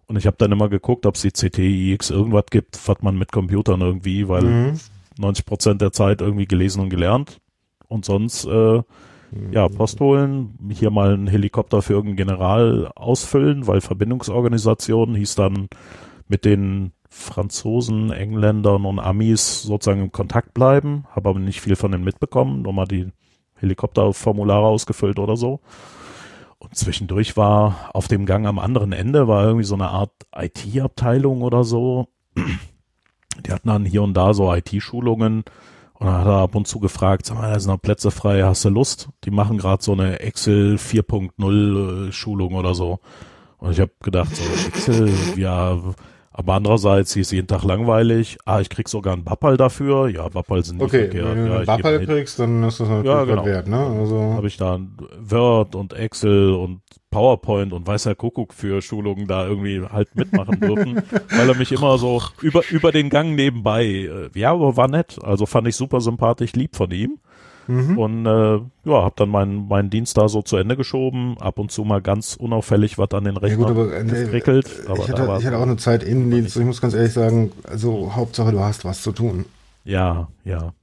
[0.08, 3.32] und ich habe dann immer geguckt, ob es die CTIX irgendwas gibt, was man mit
[3.32, 4.80] Computern irgendwie, weil mhm.
[5.20, 7.40] 90 Prozent der Zeit irgendwie gelesen und gelernt.
[7.88, 8.84] Und sonst, äh, mhm.
[9.52, 15.68] ja, Post holen, hier mal einen Helikopter für irgendeinen General ausfüllen, weil Verbindungsorganisation hieß dann
[16.28, 21.92] mit den Franzosen, Engländern und Amis sozusagen im Kontakt bleiben, habe aber nicht viel von
[21.92, 23.08] denen mitbekommen, nur mal die
[23.56, 25.60] Helikopterformulare ausgefüllt oder so.
[26.60, 31.42] Und zwischendurch war auf dem Gang am anderen Ende war irgendwie so eine Art IT-Abteilung
[31.42, 32.08] oder so.
[33.46, 35.44] Die hatten dann hier und da so IT-Schulungen
[35.94, 38.44] und dann hat er ab und zu gefragt, sag mal, da sind noch Plätze frei,
[38.44, 39.10] hast du Lust?
[39.26, 43.00] Die machen gerade so eine Excel 4.0 Schulung oder so.
[43.58, 45.78] Und ich habe gedacht, so Excel, ja,
[46.32, 48.38] aber andererseits hieß jeden Tag langweilig.
[48.46, 50.08] Ah, ich krieg sogar einen Bappal dafür.
[50.08, 51.36] Ja, Bappal sind nicht okay, verkehrt.
[51.36, 53.46] Wenn du einen Bappal kriegst, dann ist das natürlich ja, genau.
[53.46, 53.78] wert, ne?
[53.78, 54.80] Also habe ich da
[55.20, 56.80] Word und Excel und
[57.12, 61.98] PowerPoint und weißer Kuckuck für Schulungen da irgendwie halt mitmachen dürfen, weil er mich immer
[61.98, 63.86] so über über den Gang nebenbei.
[63.86, 65.18] Äh, ja, aber war nett.
[65.24, 67.20] Also fand ich super sympathisch, lieb von ihm.
[67.70, 67.98] Mhm.
[68.00, 71.72] Und äh, ja, habe dann meinen meinen Dienst da so zu Ende geschoben, ab und
[71.72, 74.68] zu mal ganz unauffällig was an den Rechner ja, gut, aber, nee, geprickelt.
[74.88, 78.16] Aber ich, hatte, ich hatte auch eine Zeit Innendienst, ich muss ganz ehrlich sagen, also
[78.16, 79.46] Hauptsache du hast was zu tun.
[79.84, 80.74] Ja, ja.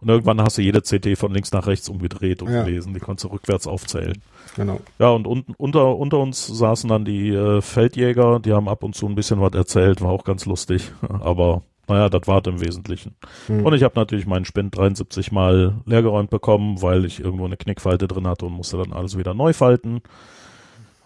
[0.00, 2.62] Und irgendwann hast du jede CT von links nach rechts umgedreht und ja.
[2.62, 4.22] gelesen, die konntest du rückwärts aufzählen.
[4.58, 4.80] Genau.
[4.98, 8.96] Ja, und unten unter, unter uns saßen dann die äh, Feldjäger, die haben ab und
[8.96, 13.14] zu ein bisschen was erzählt, war auch ganz lustig, aber naja, das war im Wesentlichen.
[13.46, 13.64] Hm.
[13.64, 18.08] Und ich habe natürlich meinen Spind 73 Mal leergeräumt bekommen, weil ich irgendwo eine Knickfalte
[18.08, 20.02] drin hatte und musste dann alles wieder neu falten.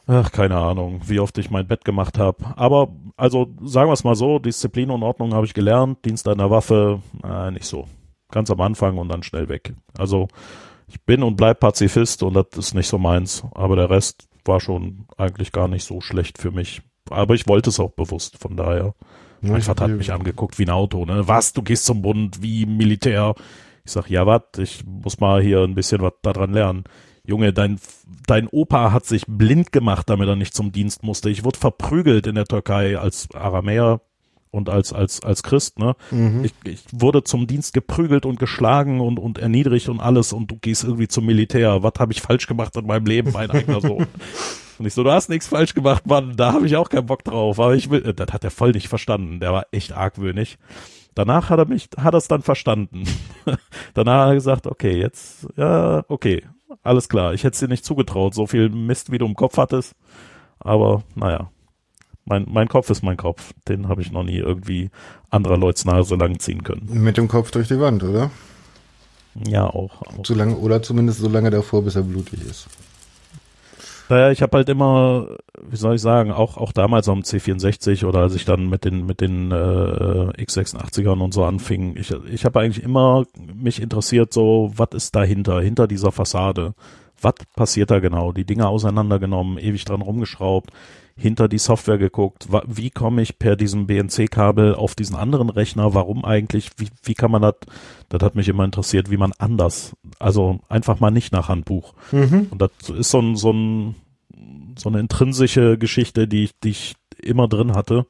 [0.06, 2.38] Ach, keine Ahnung, wie oft ich mein Bett gemacht habe.
[2.56, 2.88] Aber,
[3.18, 6.50] also sagen wir es mal so, Disziplin und Ordnung habe ich gelernt, Dienst an der
[6.50, 7.86] Waffe, äh, nicht so.
[8.30, 9.74] Ganz am Anfang und dann schnell weg.
[9.98, 10.28] Also
[10.92, 13.44] ich bin und bleib Pazifist und das ist nicht so meins.
[13.54, 16.82] Aber der Rest war schon eigentlich gar nicht so schlecht für mich.
[17.10, 18.94] Aber ich wollte es auch bewusst, von daher.
[19.40, 21.26] Mein Vater hat mich angeguckt wie ein Auto, ne?
[21.26, 23.34] Was, du gehst zum Bund wie Militär?
[23.84, 26.84] Ich sag, ja, was, ich muss mal hier ein bisschen was daran lernen.
[27.24, 27.80] Junge, dein,
[28.26, 31.30] dein Opa hat sich blind gemacht, damit er nicht zum Dienst musste.
[31.30, 34.00] Ich wurde verprügelt in der Türkei als Aramäer.
[34.52, 35.96] Und als als als Christ, ne?
[36.10, 36.44] Mhm.
[36.44, 40.56] Ich, ich wurde zum Dienst geprügelt und geschlagen und und erniedrigt und alles und du
[40.56, 41.82] gehst irgendwie zum Militär.
[41.82, 44.06] Was habe ich falsch gemacht in meinem Leben, mein eigener Sohn?
[44.78, 47.24] Und ich so, du hast nichts falsch gemacht, Mann, da habe ich auch keinen Bock
[47.24, 47.58] drauf.
[47.58, 49.40] Aber ich will, das hat er voll nicht verstanden.
[49.40, 50.58] Der war echt argwöhnig.
[51.14, 53.04] Danach hat er mich, hat er es dann verstanden.
[53.94, 56.42] Danach hat er gesagt, okay, jetzt, ja, okay,
[56.82, 57.34] alles klar.
[57.34, 59.94] Ich hätte es dir nicht zugetraut, so viel Mist, wie du im Kopf hattest.
[60.58, 61.50] Aber naja,
[62.32, 63.52] mein, mein Kopf ist mein Kopf.
[63.68, 64.90] Den habe ich noch nie irgendwie
[65.30, 66.88] anderer Leute Nase lang ziehen können.
[66.90, 68.30] Mit dem Kopf durch die Wand, oder?
[69.46, 70.02] Ja, auch.
[70.02, 70.22] auch.
[70.22, 72.68] Zu lange, oder zumindest so lange davor, bis er blutig ist.
[74.08, 75.28] Naja, ich habe halt immer,
[75.62, 79.06] wie soll ich sagen, auch auch damals am C64 oder als ich dann mit den
[79.06, 84.70] mit den äh, x86ern und so anfing, ich ich habe eigentlich immer mich interessiert, so
[84.76, 86.74] was ist dahinter, hinter dieser Fassade,
[87.22, 88.32] was passiert da genau?
[88.32, 90.72] Die Dinge auseinandergenommen, ewig dran rumgeschraubt,
[91.16, 96.24] hinter die Software geguckt, wie komme ich per diesem BNC-Kabel auf diesen anderen Rechner, warum
[96.24, 97.54] eigentlich, wie, wie kann man das,
[98.08, 101.94] das hat mich immer interessiert, wie man anders, also einfach mal nicht nach Handbuch.
[102.12, 102.48] Mhm.
[102.50, 103.94] Und das ist so ein, so ein,
[104.78, 108.06] so eine intrinsische Geschichte, die ich, die ich immer drin hatte.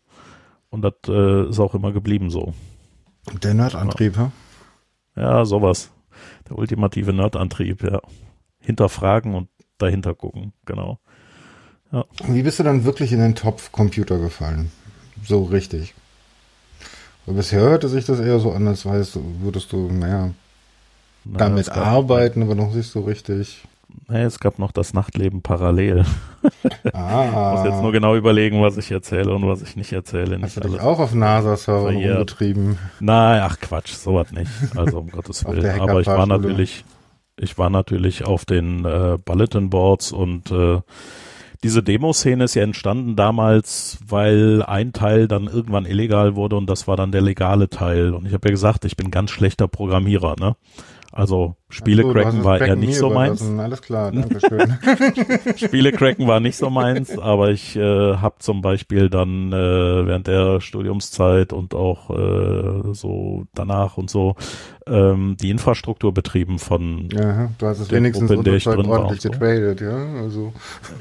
[0.71, 2.55] Und das äh, ist auch immer geblieben so.
[3.43, 4.33] Der Nerdantrieb, ja.
[5.17, 5.93] ja, sowas.
[6.49, 8.01] Der ultimative Nerdantrieb, ja.
[8.61, 10.99] Hinterfragen und dahinter gucken, genau.
[11.93, 12.05] Ja.
[12.27, 14.73] Wie bist du dann wirklich in den Topf-Computer gefallen?
[15.25, 15.95] So richtig.
[17.27, 20.31] Weil bisher hörte sich das eher so an, als weißt, würdest du, naja,
[21.25, 23.63] naja damit arbeiten, aber noch nicht so richtig.
[24.09, 26.05] Nee, es gab noch das Nachtleben parallel.
[26.93, 27.53] Ah.
[27.55, 30.41] ich muss jetzt nur genau überlegen, was ich erzähle und was ich nicht erzähle.
[30.43, 32.79] Hast nicht du dich auch auf NASA-Server rumgetrieben?
[32.99, 34.51] Nein, ach Quatsch, sowas nicht.
[34.75, 35.81] Also um Gottes Willen.
[35.81, 36.85] Aber ich war natürlich,
[37.37, 40.81] ich war natürlich auf den äh, Bulletin Boards und äh,
[41.63, 46.89] diese Demoszene ist ja entstanden damals, weil ein Teil dann irgendwann illegal wurde und das
[46.89, 48.15] war dann der legale Teil.
[48.15, 50.57] Und ich habe ja gesagt, ich bin ganz schlechter Programmierer, ne?
[51.13, 53.43] Also Spiele so, cracken war eher nicht so meins.
[53.43, 54.79] Alles klar, danke schön.
[55.57, 60.27] Spiele cracken war nicht so meins, aber ich äh, habe zum Beispiel dann äh, während
[60.27, 64.37] der Studiumszeit und auch äh, so danach und so
[64.87, 68.87] ähm, die Infrastruktur betrieben von Aha, du hast es wenigstens Gruppe, in der ich drin
[68.87, 69.31] ordentlich war.
[69.33, 70.15] getradet, ja?
[70.21, 70.53] Also.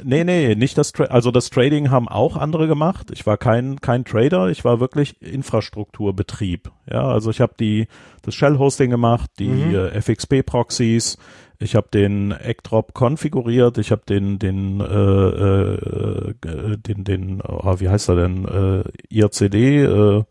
[0.04, 3.12] Nee, nee, nicht das Tra also das Trading haben auch andere gemacht.
[3.14, 6.70] Ich war kein kein Trader, ich war wirklich Infrastrukturbetrieb.
[6.92, 7.88] Ja, also ich habe die
[8.22, 9.76] das Shell Hosting gemacht, die mhm.
[9.76, 11.18] äh, FXP Proxys,
[11.60, 17.90] ich habe den Eckdrop konfiguriert, ich habe den den äh, äh, den den oh, wie
[17.90, 20.24] heißt er denn äh, IRCD äh,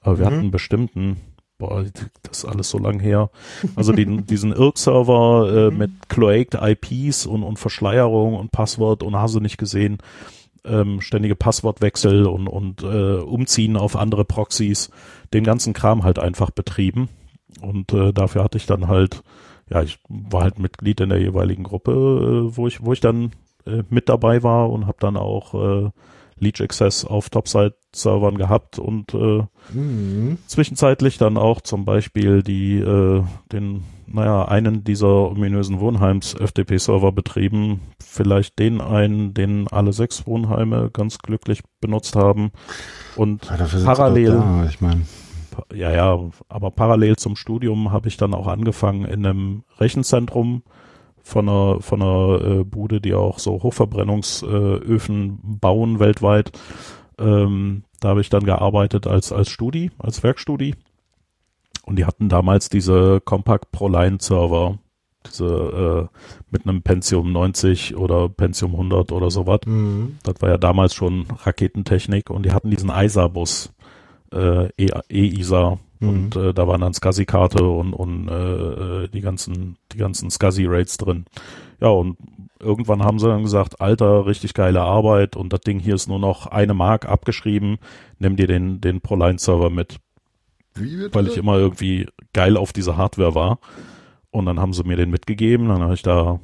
[0.00, 0.30] aber wir mhm.
[0.30, 1.16] hatten einen bestimmten
[1.58, 1.84] boah,
[2.22, 3.30] das ist alles so lang her.
[3.74, 5.78] Also den, diesen IRC-Server äh, mhm.
[5.78, 9.98] mit cloaked IPs und, und Verschleierung und Passwort und hast du nicht gesehen,
[10.64, 14.90] ähm, ständige Passwortwechsel und, und äh, Umziehen auf andere Proxys,
[15.32, 17.08] den ganzen Kram halt einfach betrieben.
[17.60, 19.22] Und äh, dafür hatte ich dann halt,
[19.70, 23.32] ja, ich war halt Mitglied in der jeweiligen Gruppe, äh, wo ich, wo ich dann
[23.66, 25.90] äh, mit dabei war und habe dann auch äh,
[26.40, 30.38] Leech Access auf Topside-Servern gehabt und äh, mhm.
[30.46, 37.80] zwischenzeitlich dann auch zum Beispiel die äh, den naja einen dieser ominösen Wohnheims FTP-Server betrieben,
[38.02, 42.52] vielleicht den einen, den alle sechs Wohnheime ganz glücklich benutzt haben
[43.16, 45.02] und ja, parallel da, ich meine
[45.74, 46.18] ja, ja,
[46.48, 50.62] aber parallel zum Studium habe ich dann auch angefangen in einem Rechenzentrum
[51.22, 56.52] von einer, von einer äh, Bude, die auch so Hochverbrennungsöfen äh, bauen weltweit.
[57.18, 60.74] Ähm, da habe ich dann gearbeitet als, als Studi, als Werkstudi.
[61.84, 64.78] Und die hatten damals diese Compact ProLine Server,
[65.26, 66.18] diese äh,
[66.50, 69.60] mit einem Pentium 90 oder Pentium 100 oder sowas.
[69.66, 70.18] Mhm.
[70.22, 73.72] Das war ja damals schon Raketentechnik und die hatten diesen ISA-Bus,
[74.32, 76.08] äh, E-ISA Mhm.
[76.08, 81.26] Und äh, da waren dann SCSI-Karte und, und äh, die ganzen, die ganzen SCSI-Rates drin.
[81.80, 82.16] Ja, und
[82.60, 86.18] irgendwann haben sie dann gesagt, Alter, richtig geile Arbeit und das Ding hier ist nur
[86.18, 87.78] noch eine Mark abgeschrieben,
[88.18, 89.98] nimm dir den, den Proline-Server mit.
[91.12, 93.58] Weil ich immer irgendwie geil auf diese Hardware war.
[94.30, 96.38] Und dann haben sie mir den mitgegeben, dann habe ich da,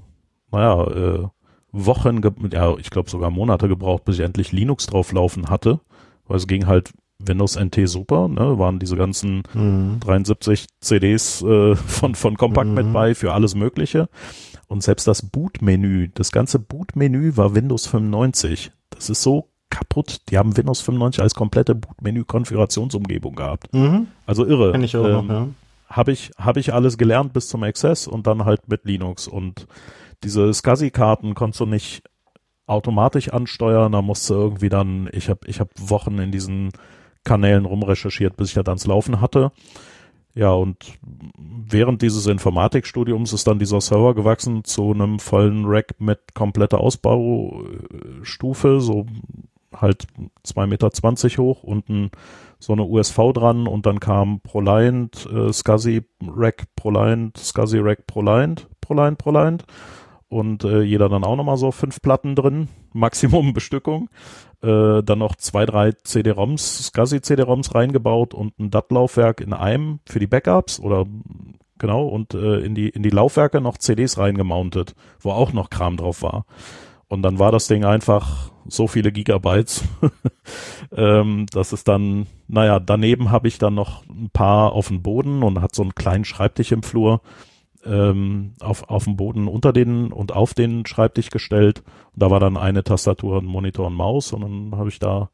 [0.51, 1.29] naja, äh,
[1.71, 2.21] Wochen,
[2.53, 5.81] ja, ich glaube sogar Monate gebraucht, bis ich endlich Linux drauflaufen hatte.
[6.27, 10.01] Weil es ging halt Windows NT super, ne, waren diese ganzen mhm.
[10.01, 12.75] 73 CDs äh, von, von Compact mhm.
[12.75, 14.09] mit bei für alles Mögliche.
[14.67, 18.73] Und selbst das Bootmenü, das ganze Bootmenü war Windows 95.
[18.91, 20.19] Das ist so kaputt.
[20.31, 23.73] Die haben Windows 95 als komplette Bootmenü-Konfigurationsumgebung gehabt.
[23.73, 24.09] Mhm.
[24.27, 24.73] Also irre.
[24.73, 25.49] Kenn ich auch ähm, noch, ja.
[25.89, 29.29] Habe ich, hab ich alles gelernt bis zum Access und dann halt mit Linux.
[29.29, 29.67] Und
[30.25, 32.03] diese SCSI-Karten konntest du nicht
[32.67, 33.93] automatisch ansteuern.
[33.93, 36.71] Da musste irgendwie dann, ich habe ich hab Wochen in diesen
[37.25, 39.53] Kanälen rumrecherchiert, bis ich das ans Laufen hatte.
[40.35, 40.99] Ja, und
[41.39, 48.81] während dieses Informatikstudiums ist dann dieser Server gewachsen zu einem vollen Rack mit kompletter Ausbaustufe,
[48.81, 49.07] so
[49.73, 50.07] halt
[50.43, 52.11] zwei Meter zwanzig hoch, unten
[52.59, 58.69] so eine USV dran und dann kam ProLiant, äh, SCSI Rack ProLiant, SCSI Rack ProLiant,
[58.81, 59.65] ProLiant, ProLiant
[60.29, 64.09] und äh, jeder dann auch nochmal so fünf Platten drin, Maximum Bestückung.
[64.65, 70.21] Äh, dann noch zwei, drei CD-ROMs, SCSI CD-ROMs reingebaut und ein DAT-Laufwerk in einem für
[70.21, 71.05] die Backups oder
[71.77, 75.99] genau und äh, in die in die Laufwerke noch CDs reingemountet, wo auch noch Kram
[75.99, 76.47] drauf war.
[77.09, 79.85] Und dann war das Ding einfach so viele Gigabytes.
[80.97, 85.43] ähm, das ist dann, naja, daneben habe ich dann noch ein paar auf dem Boden
[85.43, 87.21] und hat so einen kleinen Schreibtisch im Flur
[87.85, 91.83] ähm, auf, auf dem Boden unter den und auf den Schreibtisch gestellt.
[92.15, 95.31] Da war dann eine Tastatur, ein Monitor und Maus und dann habe ich da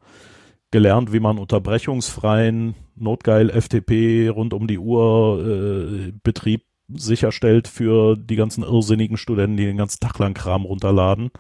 [0.71, 8.37] gelernt, wie man unterbrechungsfreien Notgeil FTP rund um die Uhr äh, Betrieb sicherstellt für die
[8.37, 11.31] ganzen irrsinnigen Studenten, die den ganzen Tag lang Kram runterladen.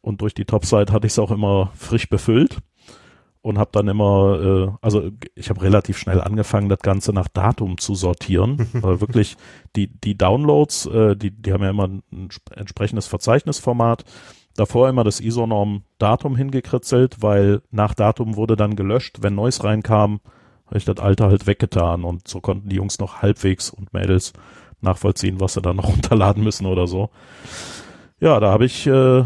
[0.00, 2.58] Und durch die Topsite hatte ich es auch immer frisch befüllt
[3.42, 7.78] und habe dann immer, äh, also ich habe relativ schnell angefangen, das Ganze nach Datum
[7.78, 9.36] zu sortieren, weil wirklich
[9.76, 12.02] die die Downloads, äh, die die haben ja immer ein
[12.54, 14.04] entsprechendes Verzeichnisformat.
[14.56, 20.20] Davor immer das ISO-Norm Datum hingekritzelt, weil nach Datum wurde dann gelöscht, wenn Neues reinkam,
[20.66, 24.32] habe ich das alte halt weggetan und so konnten die Jungs noch halbwegs und Mädels
[24.80, 27.10] nachvollziehen, was sie da noch runterladen müssen oder so.
[28.20, 29.24] Ja, da habe ich äh,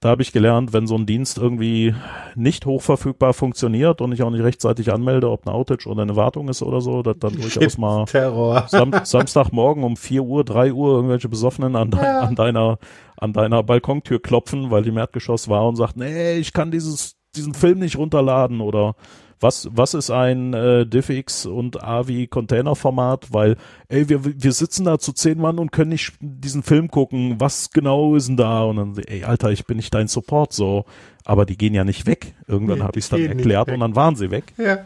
[0.00, 1.94] da habe ich gelernt, wenn so ein Dienst irgendwie
[2.34, 6.48] nicht hochverfügbar funktioniert und ich auch nicht rechtzeitig anmelde, ob eine Outage oder eine Wartung
[6.48, 8.06] ist oder so, dass dann durchaus mal
[8.68, 12.20] Sam Samstagmorgen um 4 Uhr, 3 Uhr irgendwelche Besoffenen an, ja.
[12.20, 12.78] an deiner
[13.18, 17.16] an deiner Balkontür klopfen, weil die im Erdgeschoss war und sagt, nee, ich kann dieses
[17.34, 18.94] diesen Film nicht runterladen oder
[19.40, 23.56] was, was ist ein äh, DivX und AVI Containerformat, weil,
[23.88, 27.70] ey, wir, wir sitzen da zu zehn Mann und können nicht diesen Film gucken, was
[27.70, 28.62] genau ist denn da?
[28.62, 30.84] Und dann, ey, Alter, ich bin nicht dein Support, so.
[31.24, 32.34] Aber die gehen ja nicht weg.
[32.46, 34.54] Irgendwann nee, habe ich es dann erklärt und dann waren sie weg.
[34.58, 34.78] Ja.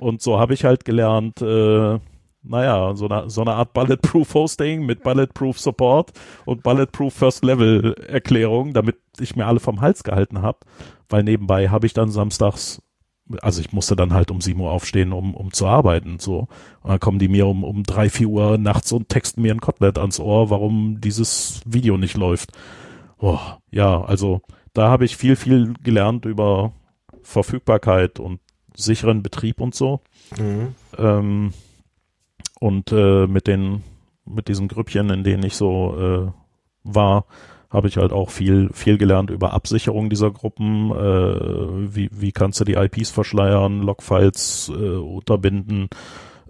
[0.00, 1.98] Und so habe ich halt gelernt, äh,
[2.48, 6.12] naja, so eine, so eine Art Bulletproof Hosting mit Bulletproof Support
[6.44, 10.58] und Bulletproof First Level Erklärung, damit ich mir alle vom Hals gehalten habe,
[11.08, 12.82] weil nebenbei habe ich dann samstags
[13.42, 16.48] also ich musste dann halt um 7 Uhr aufstehen, um, um zu arbeiten, so.
[16.82, 19.60] Und dann kommen die mir um, um 3, 4 Uhr nachts und texten mir ein
[19.60, 22.52] Kotelett ans Ohr, warum dieses Video nicht läuft.
[23.18, 23.38] Oh,
[23.70, 24.42] ja, also
[24.74, 26.72] da habe ich viel, viel gelernt über
[27.22, 28.40] Verfügbarkeit und
[28.76, 30.00] sicheren Betrieb und so.
[30.38, 30.74] Mhm.
[30.98, 31.52] Ähm,
[32.60, 33.82] und äh, mit den,
[34.24, 36.32] mit diesen Grüppchen, in denen ich so äh,
[36.84, 37.24] war,
[37.70, 42.60] habe ich halt auch viel, viel gelernt über Absicherung dieser Gruppen, äh, wie, wie kannst
[42.60, 45.88] du die IPs verschleiern, Logfiles äh, unterbinden,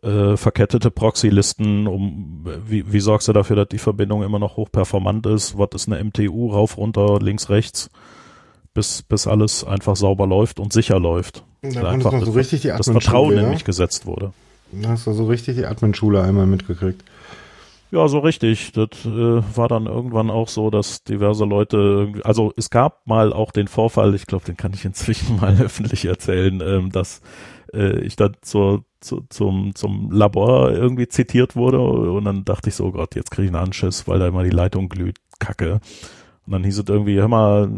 [0.03, 5.27] äh, verkettete Proxy-Listen, um wie, wie sorgst du dafür, dass die Verbindung immer noch hochperformant
[5.27, 7.91] ist, was ist eine MTU, rauf, runter, links, rechts,
[8.75, 11.45] bis, bis alles einfach sauber läuft und sicher läuft.
[11.63, 13.43] Da einfach so das, die das Vertrauen ja?
[13.43, 14.33] nämlich gesetzt wurde.
[14.71, 17.03] Da hast du so richtig die Admin-Schule einmal mitgekriegt.
[17.91, 18.73] Ja, so richtig.
[18.73, 23.53] Das äh, war dann irgendwann auch so, dass diverse Leute, also es gab mal auch
[23.53, 27.23] den Vorfall, ich glaube, den kann ich inzwischen mal öffentlich erzählen, ähm, dass
[27.73, 32.75] äh, ich dann zur, zu, zum, zum Labor irgendwie zitiert wurde und dann dachte ich
[32.75, 35.81] so, Gott, jetzt kriege ich einen Anschiss, weil da immer die Leitung glüht, kacke.
[36.47, 37.71] Und dann hieß es irgendwie, hör mal,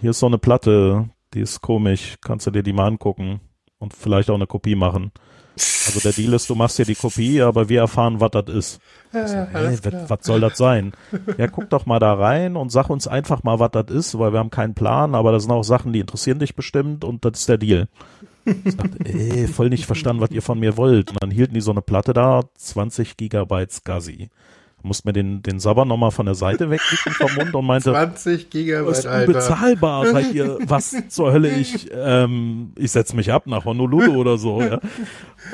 [0.00, 3.40] hier ist so eine Platte, die ist komisch, kannst du dir die mal angucken
[3.78, 5.12] und vielleicht auch eine Kopie machen.
[5.56, 8.80] Also der Deal ist, du machst dir die Kopie, aber wir erfahren, was das ist.
[9.12, 10.92] Ja, so, hey, was soll das sein?
[11.36, 14.32] Ja, guck doch mal da rein und sag uns einfach mal, was das ist, weil
[14.32, 17.40] wir haben keinen Plan, aber das sind auch Sachen, die interessieren dich bestimmt und das
[17.40, 17.88] ist der Deal.
[18.44, 21.10] Ich dachte, ey, voll nicht verstanden, was ihr von mir wollt.
[21.10, 24.30] Und dann hielten die so eine Platte da, 20 Gigabyte SCSI
[24.82, 28.50] musste mir den, den Sabber nochmal von der Seite wegwischen vom Mund und meinte, 20
[28.50, 30.12] Gigabyte, ist unbezahlbar, Alter.
[30.12, 34.62] seid ihr, was zur Hölle, ich, ähm, ich setz mich ab nach Honolulu oder so,
[34.62, 34.80] ja.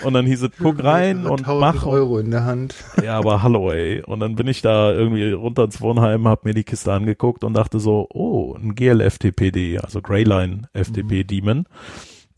[0.04, 1.86] Und dann hieß es, guck rein und mach.
[1.86, 2.74] Euro in der Hand.
[3.02, 4.02] Ja, aber hallo, ey.
[4.02, 7.54] Und dann bin ich da irgendwie runter ins Wohnheim, hab mir die Kiste angeguckt und
[7.54, 11.64] dachte so, oh, ein GLFTPD, also Greyline FTP mhm.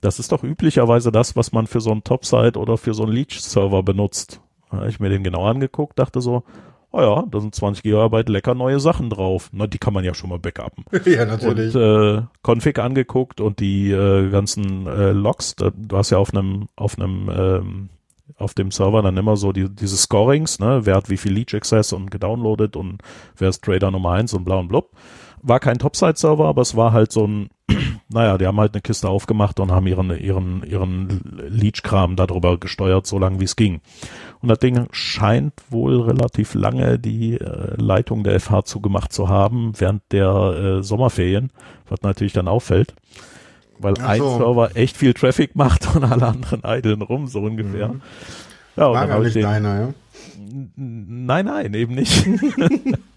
[0.01, 3.13] Das ist doch üblicherweise das, was man für so einen Topside oder für so einen
[3.13, 4.41] Leech-Server benutzt.
[4.71, 6.45] Habe ich mir den genau angeguckt, dachte so,
[6.91, 9.51] oh ja, da sind 20 Gigabyte lecker neue Sachen drauf.
[9.53, 10.85] Na, die kann man ja schon mal backuppen.
[11.05, 11.75] ja, natürlich.
[11.75, 16.33] Und äh, Config angeguckt und die äh, ganzen äh, Logs, da, du hast ja auf
[16.33, 17.89] einem, auf einem, ähm,
[18.37, 21.55] auf dem Server dann immer so die, diese Scorings, ne, wer hat wie viel Leech
[21.55, 23.03] Access und gedownloadet und
[23.37, 24.91] wer ist Trader Nummer eins und bla und blub.
[25.41, 27.49] War kein Topside-Server, aber es war halt so ein
[28.09, 33.07] naja, die haben halt eine Kiste aufgemacht und haben ihren, ihren, ihren Leech-Kram darüber gesteuert,
[33.07, 33.81] so lange wie es ging.
[34.41, 39.73] Und das Ding scheint wohl relativ lange die äh, Leitung der FH zugemacht zu haben,
[39.79, 41.51] während der äh, Sommerferien,
[41.89, 42.95] was natürlich dann auffällt.
[43.79, 44.03] Weil so.
[44.03, 47.89] ein Server echt viel Traffic macht und alle anderen eideln rum, so ungefähr.
[47.89, 48.01] Mhm.
[48.77, 49.95] Ja, und War habe ich den, deiner, ja?
[50.77, 52.27] Nein, nein, eben nicht.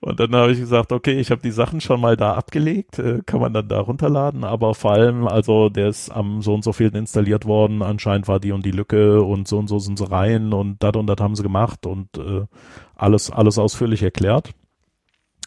[0.00, 3.20] und dann habe ich gesagt, okay, ich habe die Sachen schon mal da abgelegt, äh,
[3.24, 6.72] kann man dann da runterladen, aber vor allem, also der ist am so und so
[6.72, 10.10] vielen installiert worden, anscheinend war die und die Lücke und so und so sind sie
[10.10, 12.46] rein und das und das haben sie gemacht und äh,
[12.94, 14.50] alles, alles ausführlich erklärt.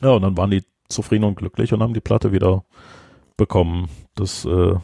[0.02, 2.64] Ja, und dann waren die zufrieden und glücklich und haben die Platte wieder
[3.38, 3.90] bekommen.
[4.16, 4.76] Das äh,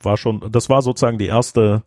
[0.00, 1.82] war schon, das war sozusagen die erste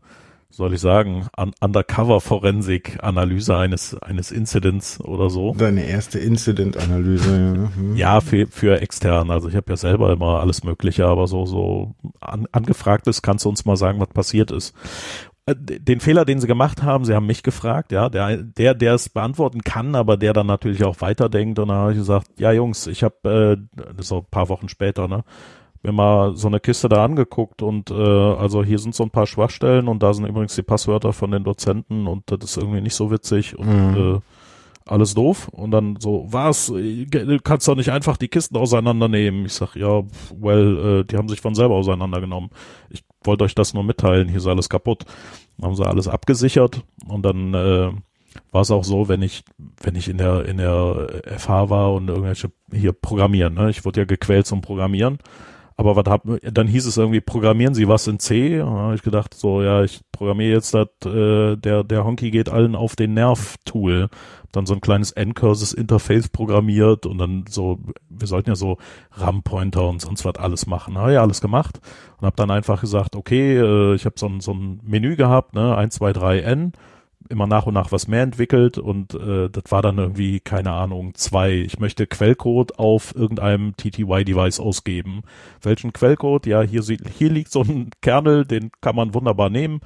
[0.55, 5.53] soll ich sagen, un Undercover-Forensik-Analyse eines, eines Incidents oder so.
[5.53, 7.53] Deine erste Incident-Analyse, ja.
[7.53, 7.95] Mhm.
[7.97, 9.31] Ja, für, für extern.
[9.31, 13.43] Also ich habe ja selber immer alles Mögliche, aber so, so an, angefragt ist, kannst
[13.43, 14.73] du uns mal sagen, was passiert ist.
[15.45, 18.93] Äh, den Fehler, den sie gemacht haben, sie haben mich gefragt, ja, der, der, der
[18.93, 21.59] es beantworten kann, aber der dann natürlich auch weiterdenkt.
[21.59, 25.09] Und dann habe ich gesagt, ja Jungs, ich habe, äh, so ein paar Wochen später,
[25.09, 25.25] ne,
[25.85, 29.27] mir mal so eine Kiste da angeguckt und äh, also hier sind so ein paar
[29.27, 32.95] Schwachstellen und da sind übrigens die Passwörter von den Dozenten und das ist irgendwie nicht
[32.95, 34.15] so witzig und mhm.
[34.15, 34.19] äh,
[34.87, 35.47] alles doof.
[35.49, 36.67] Und dann so, was?
[36.67, 39.45] Du kannst doch nicht einfach die Kisten auseinandernehmen.
[39.45, 40.03] Ich sag, ja,
[40.37, 42.51] well, äh, die haben sich von selber auseinandergenommen.
[42.89, 45.05] Ich wollte euch das nur mitteilen, hier ist alles kaputt.
[45.57, 47.91] Dann haben sie alles abgesichert und dann äh,
[48.51, 49.43] war es auch so, wenn ich,
[49.81, 53.69] wenn ich in der, in der FH war und irgendwelche hier programmieren, ne?
[53.69, 55.19] Ich wurde ja gequält zum Programmieren.
[55.77, 58.61] Aber was hab, dann hieß es irgendwie, programmieren Sie was in C?
[58.61, 62.31] Und dann habe ich gedacht, so, ja, ich programmiere jetzt das, äh, der, der Honky
[62.31, 64.07] geht allen auf den Nerv-Tool.
[64.53, 68.77] Dann so ein kleines N-Curses-Interface programmiert und dann so, wir sollten ja so
[69.11, 70.97] RAM-Pointer und sonst was alles machen.
[70.97, 71.81] Habe ja alles gemacht
[72.19, 75.55] und habe dann einfach gesagt, okay, äh, ich habe so ein, so ein Menü gehabt,
[75.55, 76.71] ne, 1, 2, 3, N
[77.29, 81.13] immer nach und nach was mehr entwickelt und äh, das war dann irgendwie, keine Ahnung,
[81.15, 81.53] zwei.
[81.53, 85.23] Ich möchte Quellcode auf irgendeinem TTY-Device ausgeben.
[85.61, 86.45] Welchen Quellcode?
[86.45, 89.81] Ja, hier, hier liegt so ein Kernel, den kann man wunderbar nehmen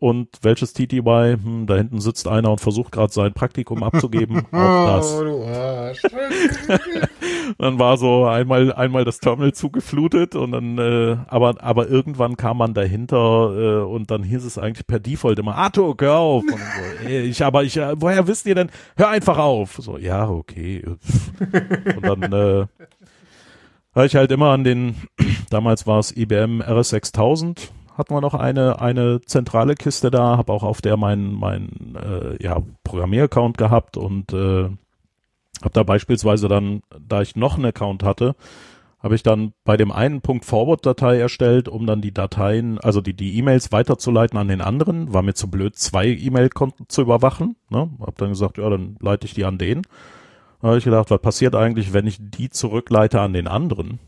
[0.00, 4.46] und welches TTY, hm, da hinten sitzt einer und versucht gerade sein Praktikum abzugeben.
[4.52, 5.12] Auch das.
[5.12, 6.02] Oh, du Arsch.
[7.58, 12.58] dann war so einmal einmal das Terminal zugeflutet und dann, äh, aber aber irgendwann kam
[12.58, 16.44] man dahinter äh, und dann hieß es eigentlich per Default immer, Arthur, hör auf.
[16.44, 18.70] Und so, ey, ich, aber ich, äh, woher wisst ihr denn?
[18.96, 19.78] Hör einfach auf.
[19.80, 20.84] So, ja, okay.
[21.96, 22.66] Und dann äh,
[23.94, 24.94] war ich halt immer an den,
[25.50, 30.62] damals war es IBM RS6000 hatten wir noch eine, eine zentrale Kiste da, habe auch
[30.62, 34.64] auf der meinen mein, äh, ja, Programmieraccount gehabt und äh,
[35.60, 38.36] habe da beispielsweise dann, da ich noch einen Account hatte,
[39.00, 43.14] habe ich dann bei dem einen Punkt Forward-Datei erstellt, um dann die Dateien, also die
[43.14, 45.12] die E-Mails weiterzuleiten an den anderen.
[45.12, 47.56] War mir zu blöd, zwei E-Mail-Konten zu überwachen.
[47.70, 47.90] Ne?
[48.00, 49.82] Hab dann gesagt, ja, dann leite ich die an den.
[50.60, 54.00] Da habe ich gedacht, was passiert eigentlich, wenn ich die zurückleite an den anderen?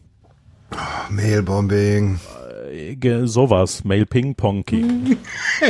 [2.26, 2.49] Oh,
[3.24, 5.16] Sowas, Mail Ping Pong King.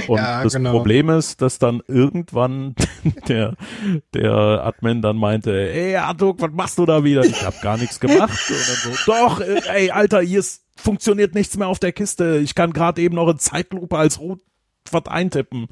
[0.09, 0.73] Und ja, das genau.
[0.73, 2.75] Problem ist, dass dann irgendwann
[3.29, 3.55] der,
[4.13, 7.25] der Admin dann meinte, ey Artuk, was machst du da wieder?
[7.25, 8.39] Ich habe gar nichts gemacht.
[8.51, 12.39] Und dann so, doch, äh, ey, Alter, hier ist, funktioniert nichts mehr auf der Kiste.
[12.39, 14.41] Ich kann gerade eben noch in Zeitlupe als Rot
[14.91, 15.69] was eintippen.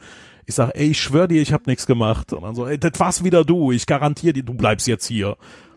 [0.47, 2.33] Ich sag, ey, ich schwör dir, ich habe nichts gemacht.
[2.33, 3.73] Und dann so, ey, das war's wieder du.
[3.73, 5.37] Ich garantiere dir, du bleibst jetzt hier.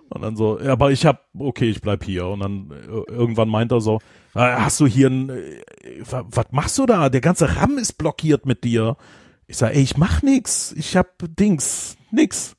[0.10, 2.28] Und dann so, ja, aber ich hab, okay, ich bleib hier.
[2.28, 4.00] Und dann äh, irgendwann meint er so,
[4.34, 5.62] hast du hier ein, äh,
[6.06, 7.10] was machst du da?
[7.10, 8.98] Der ganze RAM ist blockiert mit dir.
[9.48, 10.74] Ich sag, ey, ich mach nix.
[10.78, 12.56] Ich hab Dings, nix.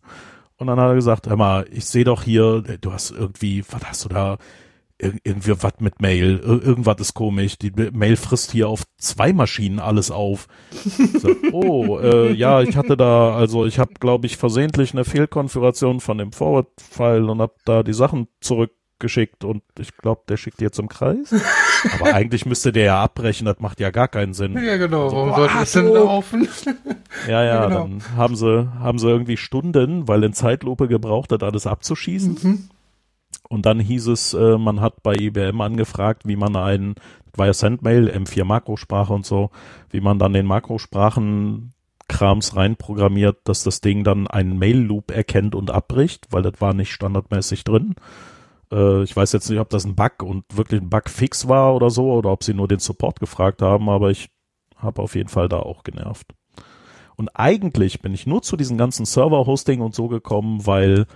[0.57, 3.85] Und dann hat er gesagt, hör mal, ich sehe doch hier, du hast irgendwie, was
[3.85, 4.39] hast du da?
[5.03, 7.59] irgendwie was mit Mail, irgendwas ist komisch.
[7.59, 10.47] Die Mail frisst hier auf zwei Maschinen alles auf.
[10.71, 16.01] So, oh, äh, ja, ich hatte da, also ich habe, glaube ich, versehentlich eine Fehlkonfiguration
[16.01, 18.29] von dem Forward-File und habe da die Sachen
[19.03, 21.35] zurückgeschickt und ich glaube, der schickt jetzt im Kreis.
[22.01, 24.55] Aber eigentlich müsste der ja abbrechen, das macht ja gar keinen Sinn.
[24.55, 26.49] Ja, genau, also, warum sollte das denn laufen?
[27.29, 27.81] Ja, ja, ja genau.
[27.83, 32.39] dann haben sie, haben sie irgendwie Stunden, weil in Zeitlupe gebraucht hat, alles abzuschießen.
[32.43, 32.69] Mhm.
[33.49, 36.95] Und dann hieß es, äh, man hat bei IBM angefragt, wie man einen,
[37.37, 39.51] via Sendmail, M4 Makrosprache und so,
[39.91, 41.75] wie man dann den Makrosprachen
[42.09, 46.93] Krams reinprogrammiert, dass das Ding dann einen Mail-Loop erkennt und abbricht, weil das war nicht
[46.93, 47.95] standardmäßig drin.
[48.73, 51.91] Äh, ich weiß jetzt nicht, ob das ein Bug und wirklich ein Bugfix war oder
[51.91, 54.31] so, oder ob sie nur den Support gefragt haben, aber ich
[54.77, 56.35] habe auf jeden Fall da auch genervt.
[57.17, 61.07] Und eigentlich bin ich nur zu diesen ganzen Server-Hosting und so gekommen, weil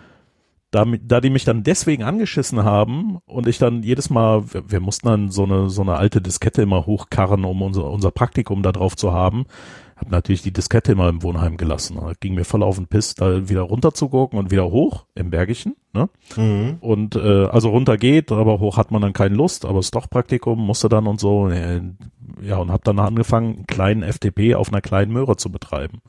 [0.71, 4.81] da, da die mich dann deswegen angeschissen haben und ich dann jedes Mal, wir, wir
[4.81, 8.73] mussten dann so eine, so eine alte Diskette immer hochkarren, um unser, unser Praktikum da
[8.73, 9.47] drauf zu haben,
[9.97, 11.97] habe natürlich die Diskette immer im Wohnheim gelassen.
[12.01, 15.07] Da ging mir voll auf den Piss, da wieder runter zu gucken und wieder hoch
[15.15, 15.75] im Bergischen.
[15.95, 16.09] Ne?
[16.37, 16.77] Mhm.
[16.81, 19.95] Und äh, also runter geht, aber hoch hat man dann keine Lust, aber es ist
[19.95, 21.49] doch Praktikum, musste dann und so.
[22.43, 26.03] Ja, und habe dann angefangen, einen kleinen FTP auf einer kleinen Möhre zu betreiben.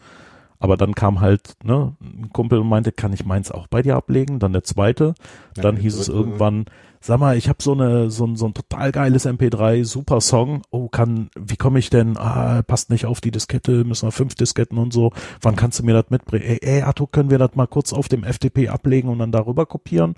[0.59, 3.95] Aber dann kam halt, ne, ein Kumpel und meinte, kann ich meins auch bei dir
[3.95, 4.39] ablegen?
[4.39, 5.13] Dann der zweite.
[5.55, 6.65] Ja, dann hieß es irgendwann,
[7.01, 10.61] sag mal, ich habe so eine so so ein total geiles MP3, super Song.
[10.71, 12.17] Oh, kann, wie komme ich denn?
[12.17, 15.11] Ah, passt nicht auf die Diskette, müssen wir fünf Disketten und so.
[15.41, 16.45] Wann kannst du mir das mitbringen?
[16.45, 19.65] Ey, ey Arthur, können wir das mal kurz auf dem FTP ablegen und dann darüber
[19.65, 20.15] kopieren?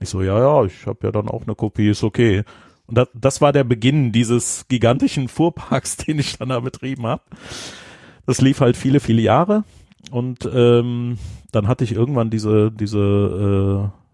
[0.00, 2.44] ich so, ja, ja, ich habe ja dann auch eine Kopie, ist okay.
[2.86, 7.22] Und das, das war der Beginn dieses gigantischen Fuhrparks, den ich dann da betrieben habe.
[8.26, 9.64] Das lief halt viele, viele Jahre.
[10.10, 11.18] Und ähm,
[11.52, 14.05] dann hatte ich irgendwann diese, diese äh,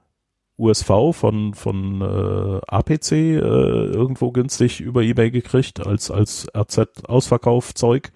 [0.62, 8.12] USV von, von äh, APC äh, irgendwo günstig über Ebay gekriegt als, als RZ-Ausverkaufzeug.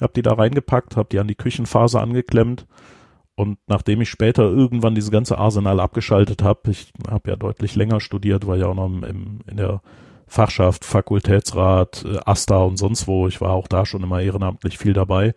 [0.00, 2.66] Hab die da reingepackt, hab die an die Küchenphase angeklemmt.
[3.34, 8.00] Und nachdem ich später irgendwann diese ganze Arsenal abgeschaltet habe, ich habe ja deutlich länger
[8.00, 9.80] studiert, war ja auch noch im, in der
[10.26, 13.28] Fachschaft, Fakultätsrat, äh, AStA und sonst wo.
[13.28, 15.34] Ich war auch da schon immer ehrenamtlich viel dabei.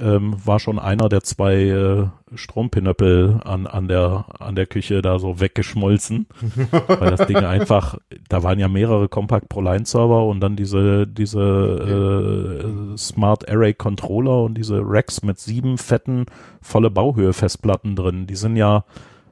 [0.00, 5.18] Ähm, war schon einer der zwei äh, Strompinöppel an, an, der, an der Küche da
[5.18, 6.26] so weggeschmolzen,
[6.88, 11.06] weil das Ding einfach, da waren ja mehrere Compact Pro Line Server und dann diese,
[11.06, 16.26] diese äh, Smart Array Controller und diese Racks mit sieben fetten,
[16.60, 18.26] volle Bauhöhe Festplatten drin.
[18.26, 18.84] Die sind ja,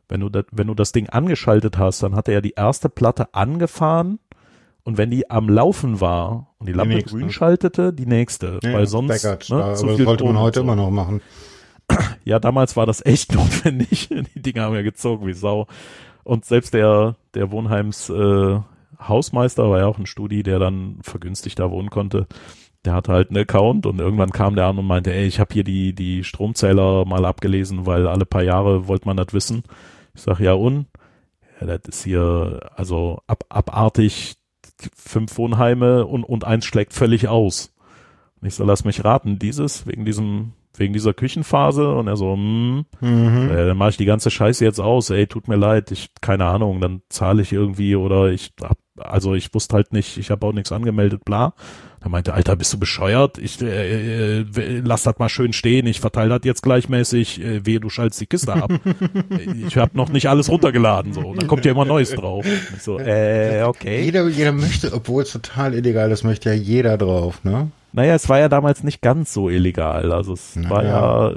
[0.09, 2.89] wenn du, das, wenn du das Ding angeschaltet hast, dann hat er ja die erste
[2.89, 4.19] Platte angefahren
[4.85, 8.59] und wenn die am Laufen war und die Lampe die grün schaltete, die nächste.
[8.63, 10.65] Ja, weil sonst Backert, ne, da, so sollte man heute so.
[10.65, 11.21] immer noch machen.
[12.25, 14.09] Ja, damals war das echt notwendig.
[14.35, 15.67] Die Dinger haben ja gezogen wie Sau.
[16.23, 18.61] Und selbst der, der Wohnheims äh,
[19.01, 22.29] Hausmeister war ja auch ein Studi, der dann vergünstigt da wohnen konnte.
[22.85, 25.53] Der hatte halt einen Account und irgendwann kam der an und meinte, ey, ich habe
[25.53, 29.65] hier die, die Stromzähler mal abgelesen, weil alle paar Jahre wollte man das wissen.
[30.15, 30.87] Ich sag ja und?
[31.61, 34.37] Ja, das ist hier also ab, abartig
[34.95, 37.73] fünf Wohnheime und, und eins schlägt völlig aus.
[38.41, 42.33] Und ich so, lass mich raten, dieses, wegen diesem, wegen dieser Küchenphase und er so,
[42.35, 43.51] hm, mhm.
[43.51, 46.47] äh, dann mache ich die ganze Scheiße jetzt aus, ey, tut mir leid, ich, keine
[46.47, 50.47] Ahnung, dann zahle ich irgendwie oder ich hab, also ich wusste halt nicht, ich habe
[50.47, 51.55] auch nichts angemeldet, bla.
[52.03, 53.39] Er meinte, Alter, bist du bescheuert?
[53.39, 54.45] Ich äh, äh,
[54.85, 58.27] lass das mal schön stehen, ich verteile das jetzt gleichmäßig, äh, wehe, du schaltest die
[58.27, 58.73] Kiste ab.
[59.67, 61.35] ich habe noch nicht alles runtergeladen, so.
[61.35, 62.45] Da kommt ja immer Neues drauf.
[62.45, 64.03] Ich so, äh, okay.
[64.03, 67.71] Jeder, jeder möchte, obwohl es total illegal ist, möchte ja jeder drauf, ne?
[67.93, 70.13] Naja, es war ja damals nicht ganz so illegal.
[70.13, 70.71] Also es naja.
[70.71, 71.35] war ja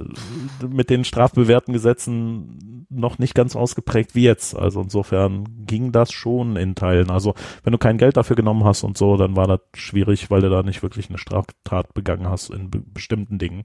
[0.68, 4.56] mit den strafbewährten Gesetzen noch nicht ganz ausgeprägt wie jetzt.
[4.56, 7.10] Also insofern ging das schon in Teilen.
[7.10, 7.34] Also
[7.64, 10.50] wenn du kein Geld dafür genommen hast und so, dann war das schwierig, weil du
[10.50, 13.64] da nicht wirklich eine Straftat begangen hast in be bestimmten Dingen.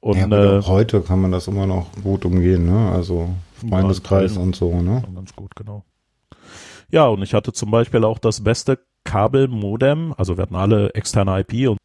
[0.00, 2.90] Und ja, äh, heute kann man das immer noch gut umgehen, ne?
[2.90, 5.02] Also Freundeskreis und so, ne?
[5.14, 5.84] Ganz gut, genau.
[6.90, 11.40] Ja, und ich hatte zum Beispiel auch das beste Kabelmodem, also wir hatten alle externe
[11.40, 11.78] IP und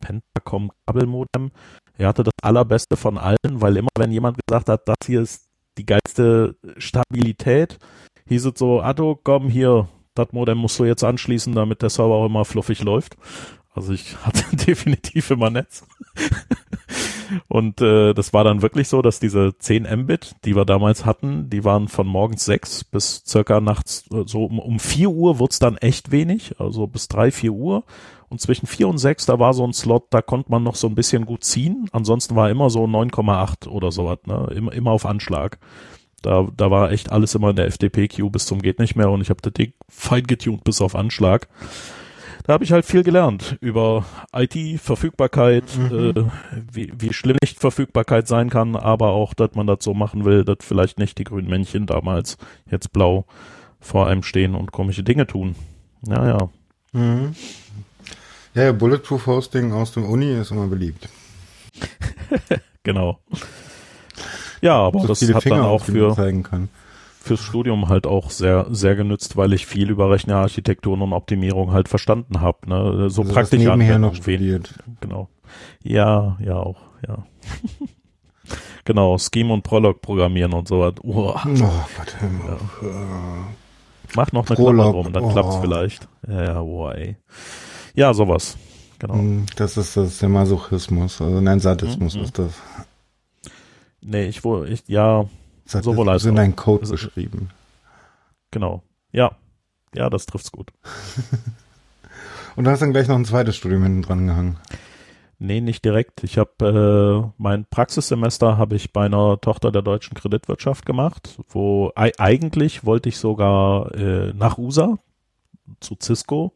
[0.00, 1.50] Pentacom Kabelmodem.
[1.96, 5.48] Er hatte das allerbeste von allen, weil immer wenn jemand gesagt hat, das hier ist
[5.78, 7.78] die geilste Stabilität,
[8.26, 12.14] hieß es so, Atto, komm hier, das Modem musst du jetzt anschließen, damit der Server
[12.14, 13.16] auch immer fluffig läuft.
[13.72, 15.84] Also ich hatte definitiv immer Netz.
[17.48, 21.48] Und äh, das war dann wirklich so, dass diese 10 Mbit, die wir damals hatten,
[21.48, 25.60] die waren von morgens 6 bis circa nachts, so um, um 4 Uhr wurde es
[25.60, 27.84] dann echt wenig, also bis 3, 4 Uhr.
[28.30, 30.86] Und zwischen 4 und 6, da war so ein Slot, da konnte man noch so
[30.86, 31.88] ein bisschen gut ziehen.
[31.92, 34.48] Ansonsten war immer so 9,8 oder sowas, ne?
[34.54, 35.58] Immer, immer auf Anschlag.
[36.22, 39.20] Da, da war echt alles immer in der FDP-Queue bis zum geht nicht mehr und
[39.20, 41.48] ich habe das Ding fein getuned bis auf Anschlag.
[42.44, 44.04] Da habe ich halt viel gelernt über
[44.34, 46.14] IT, Verfügbarkeit, mhm.
[46.16, 46.24] äh,
[46.72, 50.44] wie, wie schlimm nicht Verfügbarkeit sein kann, aber auch, dass man das so machen will,
[50.44, 52.38] dass vielleicht nicht die grünen Männchen damals
[52.70, 53.26] jetzt blau
[53.78, 55.54] vor einem stehen und komische Dinge tun.
[56.06, 56.48] Ja, ja.
[56.92, 57.34] Mhm.
[58.54, 61.08] Ja, Bulletproof Hosting aus dem Uni ist immer beliebt.
[62.82, 63.20] genau.
[64.60, 66.14] Ja, aber so das hat Finger dann auch für
[67.22, 71.88] fürs Studium halt auch sehr sehr genützt, weil ich viel über Rechnerarchitekturen und Optimierung halt
[71.88, 73.10] verstanden habe, ne?
[73.10, 74.74] So also praktisch nebenher noch studiert.
[75.00, 75.28] Genau.
[75.82, 77.24] Ja, ja auch, ja.
[78.84, 80.94] genau, Scheme und Prolog programmieren und so was.
[81.02, 82.58] Oh, oh Gott, ja.
[84.16, 85.28] Mach noch eine Prolog, Klammer rum, dann oh.
[85.30, 86.08] klappt's vielleicht.
[86.26, 87.16] Ja, ja, boah, ey.
[87.94, 88.56] Ja, sowas.
[88.98, 89.14] Genau.
[89.14, 92.22] Hm, das ist das der Masochismus, also nein, Sadismus mhm.
[92.22, 92.52] ist das.
[94.02, 95.26] Nee, ich wohl, ich, ja,
[95.70, 97.50] Das sowohl als in deinen Code also, beschrieben.
[98.50, 98.82] Genau.
[99.12, 99.36] Ja.
[99.94, 100.72] Ja, das trifft's gut.
[102.56, 104.56] Und du hast dann gleich noch ein zweites Studium hinten dran gehangen.
[105.38, 106.22] Nee, nicht direkt.
[106.22, 111.92] Ich habe äh, mein Praxissemester habe ich bei einer Tochter der deutschen Kreditwirtschaft gemacht, wo
[111.96, 114.98] eigentlich wollte ich sogar äh, nach USA
[115.80, 116.52] zu Cisco,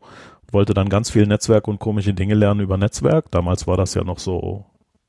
[0.54, 3.30] wollte dann ganz viel Netzwerk und komische Dinge lernen über Netzwerk.
[3.30, 4.64] Damals war das ja noch so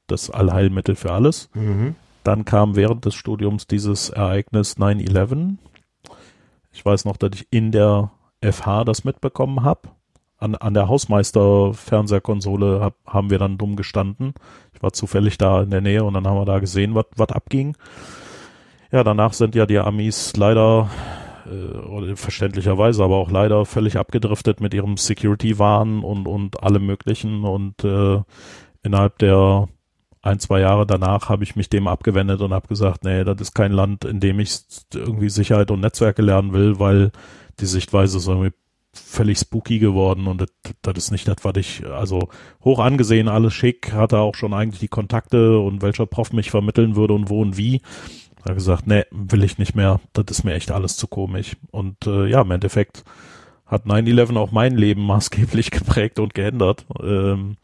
[0.08, 1.50] das Allheilmittel für alles.
[1.54, 1.96] Mhm.
[2.24, 5.56] Dann kam während des Studiums dieses Ereignis 9-11.
[6.72, 9.90] Ich weiß noch, dass ich in der FH das mitbekommen habe
[10.38, 14.34] an, an der Hausmeister-Fernsehkonsole hab, haben wir dann dumm gestanden.
[14.74, 17.76] Ich war zufällig da in der Nähe und dann haben wir da gesehen, was abging.
[18.92, 20.90] Ja, danach sind ja die Amis leider,
[21.46, 27.44] äh, verständlicherweise, aber auch leider völlig abgedriftet mit ihrem Security-Wahn und, und allem Möglichen.
[27.44, 28.22] Und äh,
[28.84, 29.68] innerhalb der
[30.22, 33.54] ein, zwei Jahre danach habe ich mich dem abgewendet und habe gesagt, nee, das ist
[33.54, 34.60] kein Land, in dem ich
[34.94, 37.12] irgendwie Sicherheit und Netzwerke lernen will, weil
[37.60, 38.54] die Sichtweise so irgendwie
[38.96, 40.50] völlig spooky geworden und das,
[40.82, 42.30] das ist nicht das, was ich, also
[42.64, 46.96] hoch angesehen, alles schick, hatte auch schon eigentlich die Kontakte und welcher Prof mich vermitteln
[46.96, 47.82] würde und wo und wie.
[48.46, 51.58] Da gesagt, nee, will ich nicht mehr, das ist mir echt alles zu komisch.
[51.72, 53.04] Und äh, ja, im Endeffekt
[53.66, 57.58] hat 9-11 auch mein Leben maßgeblich geprägt und geändert, ähm,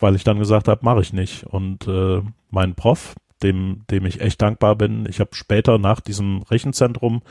[0.00, 1.44] weil ich dann gesagt habe, mache ich nicht.
[1.44, 2.20] Und äh,
[2.50, 3.14] mein Prof,
[3.44, 7.22] dem, dem ich echt dankbar bin, ich habe später nach diesem Rechenzentrum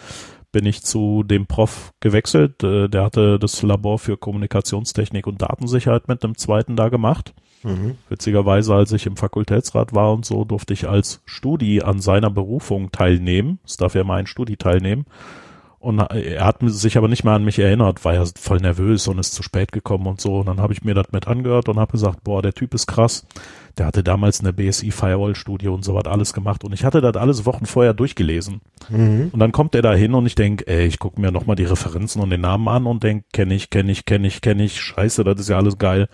[0.53, 2.63] bin ich zu dem Prof gewechselt.
[2.63, 7.33] Äh, der hatte das Labor für Kommunikationstechnik und Datensicherheit mit einem zweiten da gemacht.
[7.63, 7.95] Mhm.
[8.09, 12.91] Witzigerweise, als ich im Fakultätsrat war und so, durfte ich als Studi an seiner Berufung
[12.91, 13.59] teilnehmen.
[13.65, 15.05] Es darf ja mal ein Studi teilnehmen.
[15.83, 19.19] Und er hat sich aber nicht mehr an mich erinnert, war ja voll nervös und
[19.19, 20.37] ist zu spät gekommen und so.
[20.37, 22.87] Und dann habe ich mir das mit angehört und habe gesagt, boah, der Typ ist
[22.87, 23.25] krass.
[23.77, 26.63] Der hatte damals eine BSI Firewall Studie und so was alles gemacht.
[26.63, 28.61] Und ich hatte das alles Wochen vorher durchgelesen.
[28.87, 29.31] Mhm.
[29.33, 31.65] Und dann kommt er da hin und ich denk, ey, ich gucke mir nochmal die
[31.65, 34.79] Referenzen und den Namen an und denk, kenne ich, kenne ich, kenne ich, kenne ich.
[34.79, 36.07] Scheiße, das ist ja alles geil.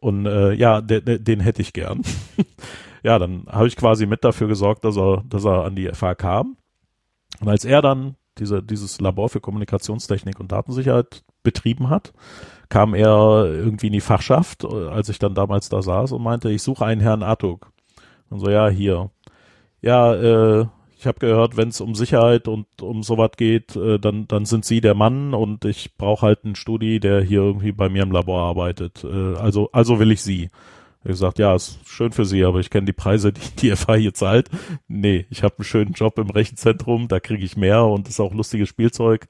[0.00, 2.02] Und äh, ja, de, de, den hätte ich gern.
[3.04, 6.16] ja, dann habe ich quasi mit dafür gesorgt, dass er, dass er an die FH
[6.16, 6.56] kam.
[7.40, 12.12] Und als er dann diese, dieses Labor für Kommunikationstechnik und Datensicherheit betrieben hat,
[12.68, 16.62] kam er irgendwie in die Fachschaft, als ich dann damals da saß und meinte, ich
[16.62, 17.70] suche einen Herrn Atuk.
[18.30, 19.10] Und so, ja, hier.
[19.82, 20.66] Ja, äh,
[20.98, 24.64] ich habe gehört, wenn es um Sicherheit und um sowas geht, äh, dann, dann sind
[24.64, 28.12] Sie der Mann und ich brauche halt einen Studi, der hier irgendwie bei mir im
[28.12, 29.02] Labor arbeitet.
[29.04, 30.48] Äh, also, also will ich Sie.
[31.04, 33.94] Er gesagt, ja, ist schön für Sie, aber ich kenne die Preise, die die FH
[33.94, 34.48] hier zahlt.
[34.88, 38.32] Nee, ich habe einen schönen Job im Rechenzentrum, da kriege ich mehr und ist auch
[38.32, 39.26] lustiges Spielzeug.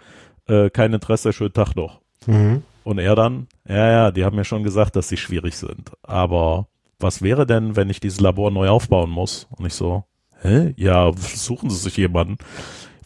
[0.47, 2.01] Äh, kein Interesse, schönen Tag noch.
[2.27, 2.63] Mhm.
[2.85, 5.93] Und er dann, ja, ja, die haben mir schon gesagt, dass sie schwierig sind.
[6.03, 6.67] Aber
[6.99, 9.49] was wäre denn, wenn ich dieses Labor neu aufbauen muss?
[9.57, 10.05] Und ich so,
[10.41, 10.75] hä?
[10.77, 12.39] Ja, suchen Sie sich jemanden.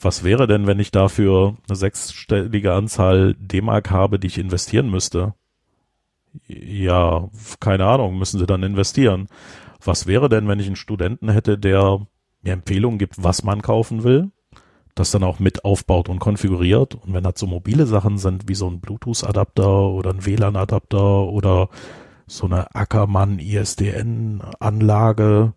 [0.00, 5.34] Was wäre denn, wenn ich dafür eine sechsstellige Anzahl D-Mark habe, die ich investieren müsste?
[6.46, 7.28] Ja,
[7.60, 9.28] keine Ahnung, müssen sie dann investieren.
[9.84, 12.06] Was wäre denn, wenn ich einen Studenten hätte, der
[12.42, 14.30] mir Empfehlungen gibt, was man kaufen will,
[14.94, 18.54] das dann auch mit aufbaut und konfiguriert und wenn das so mobile Sachen sind, wie
[18.54, 21.68] so ein Bluetooth-Adapter oder ein WLAN-Adapter oder
[22.26, 25.52] so eine Ackermann ISDN-Anlage,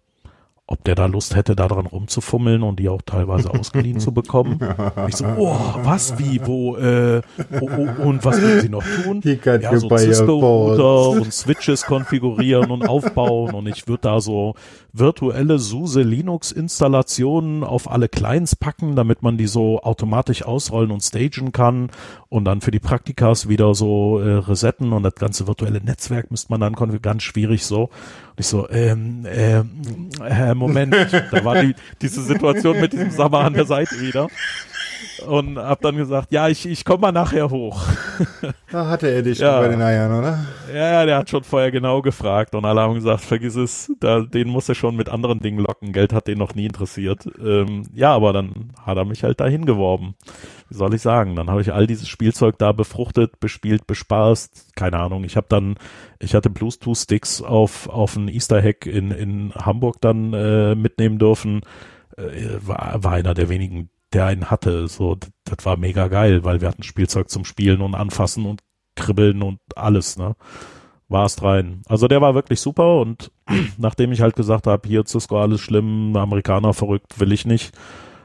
[0.72, 4.60] ob der da Lust hätte, da dran rumzufummeln und die auch teilweise ausgeliehen zu bekommen.
[5.08, 7.22] Ich so, oh, was, wie, wo, äh,
[7.60, 9.22] oh, oh, und was will sie noch tun?
[9.24, 14.54] Ja, so Cisco-Router und Switches konfigurieren und aufbauen und ich würde da so
[14.94, 21.02] virtuelle SUSE Linux Installationen auf alle Clients packen, damit man die so automatisch ausrollen und
[21.02, 21.92] stagen kann
[22.30, 26.52] und dann für die Praktikas wieder so äh, resetten und das ganze virtuelle Netzwerk müsste
[26.52, 27.84] man dann ganz schwierig so.
[27.84, 30.96] Und ich so, ähm, ähm, äh, Moment,
[31.32, 34.28] da war die, diese Situation mit diesem Sommer an der Seite wieder
[35.28, 37.84] und hab dann gesagt, ja, ich, ich komme mal nachher hoch.
[38.72, 39.60] Da hatte er dich ja.
[39.60, 40.46] bei den Eiern, oder?
[40.72, 44.48] Ja, der hat schon vorher genau gefragt und alle haben gesagt, vergiss es, da, den
[44.48, 45.92] muss er schon mit anderen Dingen locken.
[45.92, 47.28] Geld hat den noch nie interessiert.
[47.44, 50.14] Ähm, ja, aber dann hat er mich halt dahin geworben.
[50.70, 51.36] Wie soll ich sagen?
[51.36, 54.76] Dann habe ich all dieses Spielzeug da befruchtet, bespielt, bespaßt.
[54.76, 55.24] Keine Ahnung.
[55.24, 55.76] Ich habe dann,
[56.20, 61.62] ich hatte Bluetooth-Sticks auf, auf ein Easter Hack in, in Hamburg dann äh, mitnehmen dürfen.
[62.18, 64.88] Äh, war, war einer der wenigen der einen hatte.
[64.88, 68.62] So, das war mega geil, weil wir hatten Spielzeug zum Spielen und Anfassen und
[68.96, 70.36] Kribbeln und alles, ne?
[71.08, 71.82] War es rein.
[71.88, 73.32] Also der war wirklich super und
[73.78, 77.76] nachdem ich halt gesagt habe, hier Cisco alles schlimm, Amerikaner verrückt, will ich nicht,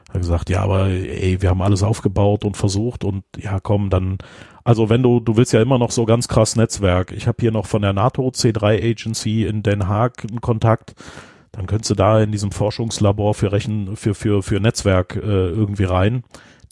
[0.09, 4.19] hat gesagt, ja, aber ey, wir haben alles aufgebaut und versucht und ja, komm, dann
[4.65, 7.11] also wenn du, du willst ja immer noch so ganz krass Netzwerk.
[7.11, 10.95] Ich habe hier noch von der NATO C3 Agency in Den Haag einen Kontakt
[11.55, 15.85] dann könntest du da in diesem Forschungslabor für Rechen, für, für, für Netzwerk äh, irgendwie
[15.85, 16.23] rein.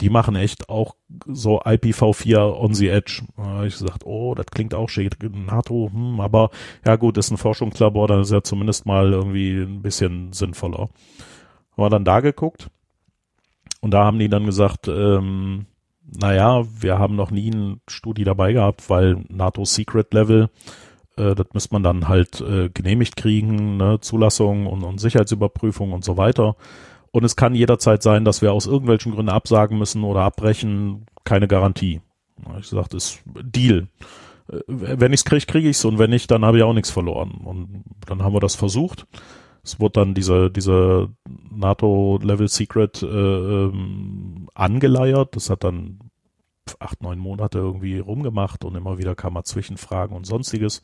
[0.02, 3.24] Die machen echt auch so IPv4 on the edge.
[3.66, 5.16] Ich gesagt, oh, das klingt auch schick.
[5.22, 6.50] NATO, hm, aber
[6.86, 10.90] ja gut, ist ein Forschungslabor, dann ist ja zumindest mal irgendwie ein bisschen sinnvoller.
[11.72, 12.70] Haben wir dann da geguckt
[13.80, 15.68] und da haben die dann gesagt, ähm,
[16.06, 20.50] naja, wir haben noch nie eine Studie dabei gehabt, weil NATO Secret Level,
[21.18, 26.04] äh, das müsste man dann halt äh, genehmigt kriegen, ne, Zulassung und, und Sicherheitsüberprüfung und
[26.04, 26.56] so weiter.
[27.12, 31.48] Und es kann jederzeit sein, dass wir aus irgendwelchen Gründen absagen müssen oder abbrechen, keine
[31.48, 32.02] Garantie.
[32.60, 33.88] Ich sagte, ist Deal.
[34.52, 37.42] Äh, wenn ich's kriege, kriege ich's und wenn nicht, dann habe ich auch nichts verloren.
[37.44, 39.06] Und dann haben wir das versucht.
[39.64, 41.10] Es wurde dann diese, diese
[41.52, 45.36] NATO Level Secret äh, ähm, angeleiert.
[45.36, 46.00] Das hat dann
[46.80, 50.82] acht, neun Monate irgendwie rumgemacht und immer wieder kam mal Zwischenfragen und sonstiges.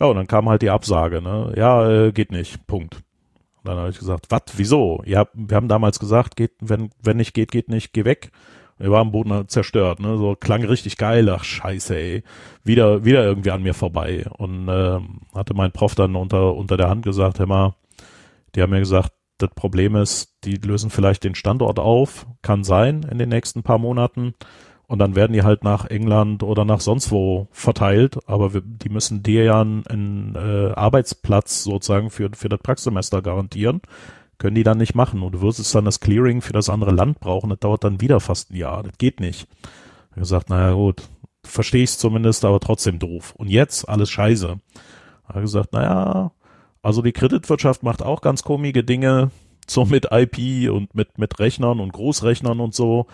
[0.00, 1.52] Ja, und dann kam halt die Absage, ne?
[1.56, 2.66] Ja, äh, geht nicht.
[2.66, 2.94] Punkt.
[2.94, 5.02] Und dann habe ich gesagt, was, wieso?
[5.04, 8.30] Ja, wir haben damals gesagt, geht, wenn, wenn nicht geht, geht nicht, geh weg.
[8.78, 10.16] Wir waren am Boden zerstört, ne?
[10.18, 12.22] So klang richtig geil, ach scheiße, ey.
[12.62, 14.26] Wieder, wieder irgendwie an mir vorbei.
[14.38, 15.00] Und äh,
[15.34, 17.74] hatte mein Prof dann unter, unter der Hand gesagt, hör mal,
[18.54, 23.04] die haben mir gesagt, das Problem ist, die lösen vielleicht den Standort auf, kann sein
[23.04, 24.34] in den nächsten paar Monaten.
[24.88, 28.88] Und dann werden die halt nach England oder nach sonst wo verteilt, aber wir, die
[28.88, 33.82] müssen dir ja einen, einen äh, Arbeitsplatz sozusagen für, für das Praxissemester garantieren.
[34.38, 35.22] Können die dann nicht machen.
[35.22, 37.50] Und du wirst es dann das Clearing für das andere Land brauchen.
[37.50, 38.82] Das dauert dann wieder fast ein Jahr.
[38.82, 39.46] Das geht nicht.
[39.60, 41.02] Ich habe gesagt, naja gut,
[41.44, 43.34] verstehe ich es zumindest, aber trotzdem doof.
[43.36, 44.58] Und jetzt alles scheiße.
[45.24, 46.32] Ich habe gesagt, naja,
[46.80, 49.32] also die Kreditwirtschaft macht auch ganz komische Dinge,
[49.66, 53.06] so mit IP und mit, mit Rechnern und Großrechnern und so.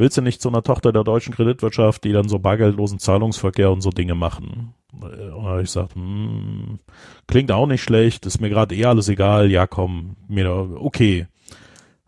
[0.00, 3.82] Willst du nicht zu einer Tochter der deutschen Kreditwirtschaft, die dann so bargeldlosen Zahlungsverkehr und
[3.82, 4.72] so Dinge machen?
[4.94, 6.78] Und ich sagte, hm,
[7.26, 11.26] klingt auch nicht schlecht, ist mir gerade eh alles egal, ja komm, mir okay.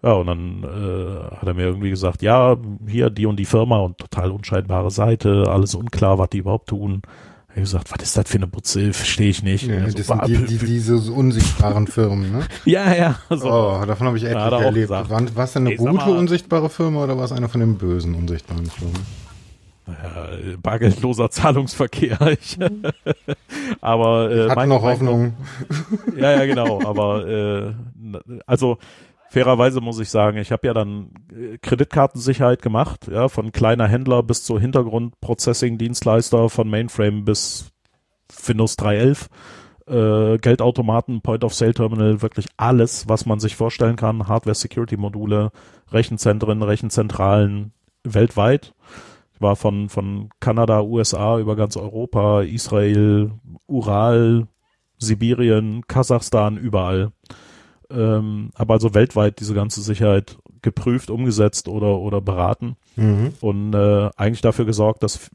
[0.03, 2.57] Ja, und dann äh, hat er mir irgendwie gesagt, ja,
[2.89, 7.03] hier die und die Firma und total unscheinbare Seite, alles unklar, was die überhaupt tun.
[7.55, 8.95] Ich habe gesagt, was ist das für eine Butze?
[8.95, 9.67] Verstehe ich nicht.
[9.67, 12.47] Ja, das so, sind die, die, diese unsichtbaren Firmen, ne?
[12.65, 13.19] ja, ja.
[13.29, 13.53] So.
[13.53, 14.89] Oh, davon habe ich etliche ja, erlebt.
[14.89, 18.15] War, war es denn eine gute unsichtbare Firma oder war es eine von den bösen
[18.15, 19.01] unsichtbaren Firmen?
[19.87, 22.19] Ja, bargeldloser Zahlungsverkehr.
[22.41, 22.57] Ich,
[23.83, 25.35] aber äh, hat noch Hoffnung.
[26.17, 26.83] ja, ja, genau.
[26.87, 27.75] Aber äh,
[28.47, 28.79] also
[29.33, 34.23] fairerweise muss ich sagen, ich habe ja dann äh, Kreditkartensicherheit gemacht, ja, von kleiner Händler
[34.23, 37.73] bis zu Hintergrundprocessing-Dienstleister, von Mainframe bis
[38.47, 45.51] Windows 3.11, äh, Geldautomaten, Point-of-Sale-Terminal, wirklich alles, was man sich vorstellen kann, Hardware-Security-Module,
[45.91, 47.73] Rechenzentren, Rechenzentralen
[48.05, 48.75] weltweit.
[49.35, 53.33] Ich war von, von Kanada, USA über ganz Europa, Israel,
[53.67, 54.47] Ural,
[54.99, 57.13] Sibirien, Kasachstan, überall
[57.95, 63.35] ähm, habe also weltweit diese ganze Sicherheit geprüft, umgesetzt oder, oder beraten mhm.
[63.41, 65.31] und äh, eigentlich dafür gesorgt, dass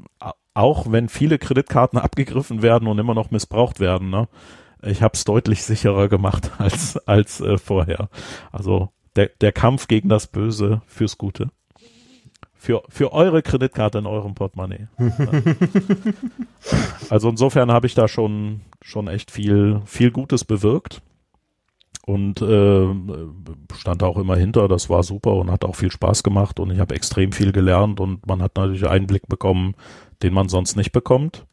[0.53, 4.27] auch wenn viele Kreditkarten abgegriffen werden und immer noch missbraucht werden, ne,
[4.81, 8.09] ich habe es deutlich sicherer gemacht als, als äh, vorher.
[8.51, 11.49] Also der, der Kampf gegen das Böse fürs Gute.
[12.59, 14.87] Für, für eure Kreditkarte in eurem Portemonnaie.
[17.09, 21.01] also insofern habe ich da schon, schon echt viel, viel Gutes bewirkt
[22.07, 22.87] und äh,
[23.75, 24.69] stand auch immer hinter.
[24.69, 27.99] Das war super und hat auch viel Spaß gemacht und ich habe extrem viel gelernt
[27.99, 29.75] und man hat natürlich Einblick bekommen,
[30.23, 31.45] den man sonst nicht bekommt.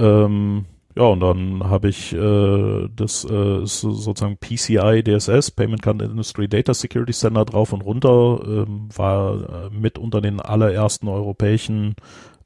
[0.00, 0.64] Ähm,
[0.96, 6.72] ja, und dann habe ich äh, das äh, sozusagen PCI DSS, Payment Card Industry Data
[6.72, 11.96] Security Standard drauf und runter, ähm, war äh, mit unter den allerersten europäischen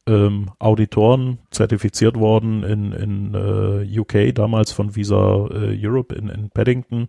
[0.06, 6.50] ähm, Auditoren zertifiziert worden in, in äh, UK, damals von Visa äh, Europe in, in
[6.50, 7.08] Paddington,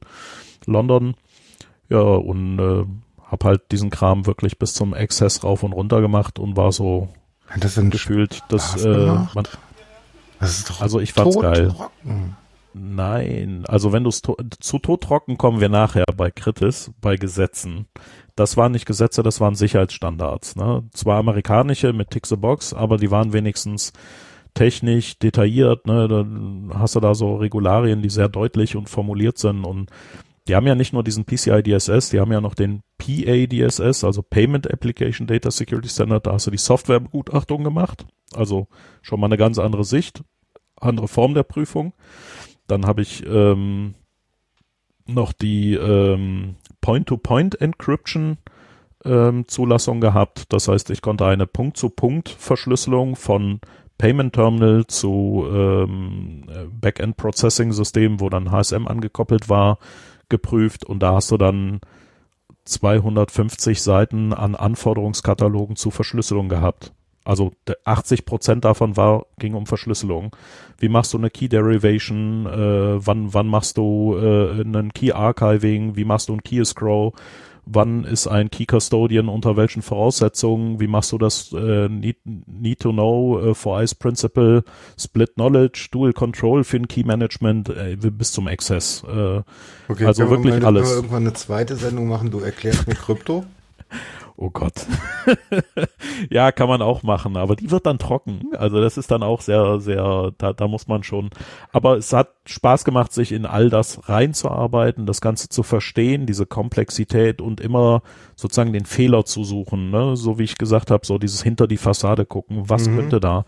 [0.66, 1.16] London.
[1.90, 2.86] Ja, und äh,
[3.24, 7.10] habe halt diesen Kram wirklich bis zum Access rauf und runter gemacht und war so
[7.60, 9.48] das gefühlt, dass äh, man,
[10.40, 11.70] das ist doch also ich fand's geil.
[11.70, 12.36] Trocken.
[12.74, 17.88] Nein, also wenn du to zu todtrocken kommen wir nachher bei Kritis, bei Gesetzen
[18.36, 20.56] das waren nicht Gesetze, das waren Sicherheitsstandards.
[20.56, 20.84] Ne?
[20.94, 23.94] Zwar amerikanische mit Tick the Box, aber die waren wenigstens
[24.54, 25.88] technisch detailliert.
[25.88, 26.08] Ne?
[26.08, 29.90] Dann hast du da so Regularien, die sehr deutlich und formuliert sind und
[30.48, 34.04] die haben ja nicht nur diesen PCI DSS, die haben ja noch den PA DSS,
[34.04, 36.28] also Payment Application Data Security Standard.
[36.28, 38.68] Da hast du die Softwarebegutachtung gemacht, also
[39.02, 40.24] schon mal eine ganz andere Sicht,
[40.80, 41.94] andere Form der Prüfung.
[42.68, 43.96] Dann habe ich ähm,
[45.08, 48.38] noch die ähm, Point-to-Point-Encryption
[49.06, 50.54] ähm, Zulassung gehabt.
[50.54, 53.60] Das heißt, ich konnte eine Punkt-zu-Punkt-Verschlüsselung von
[53.98, 56.46] Payment Terminal zu ähm,
[56.80, 59.80] Backend Processing System, wo dann HSM angekoppelt war,
[60.30, 61.82] geprüft und da hast du dann
[62.66, 66.94] 250 Seiten an Anforderungskatalogen zu Verschlüsselung gehabt.
[67.26, 67.52] Also
[67.84, 70.36] 80 Prozent davon war, ging um Verschlüsselung.
[70.78, 72.46] Wie machst du eine Key Derivation?
[72.46, 75.96] Äh, wann, wann machst du äh, einen Key Archiving?
[75.96, 77.12] Wie machst du ein Key Scroll?
[77.66, 82.80] wann ist ein Key Custodian unter welchen Voraussetzungen, wie machst du das äh, need, need
[82.80, 84.64] to know, äh, for Ice Principle,
[84.98, 89.04] Split Knowledge, Dual Control für ein Key Management äh, bis zum Access.
[89.04, 89.42] Äh,
[89.88, 90.84] okay, also wirklich wir alles.
[90.84, 93.46] Können wir irgendwann eine zweite Sendung machen, du erklärst mir Krypto?
[94.38, 94.86] Oh Gott.
[96.30, 98.42] ja, kann man auch machen, aber die wird dann trocken.
[98.58, 101.30] Also das ist dann auch sehr, sehr, da, da muss man schon.
[101.72, 106.46] Aber es hat Spaß gemacht, sich in all das reinzuarbeiten, das Ganze zu verstehen, diese
[106.46, 108.02] Komplexität und immer
[108.36, 109.90] sozusagen den Fehler zu suchen.
[109.90, 110.18] Ne?
[110.18, 112.98] So wie ich gesagt habe, so dieses hinter die Fassade gucken, was mhm.
[112.98, 113.46] könnte da?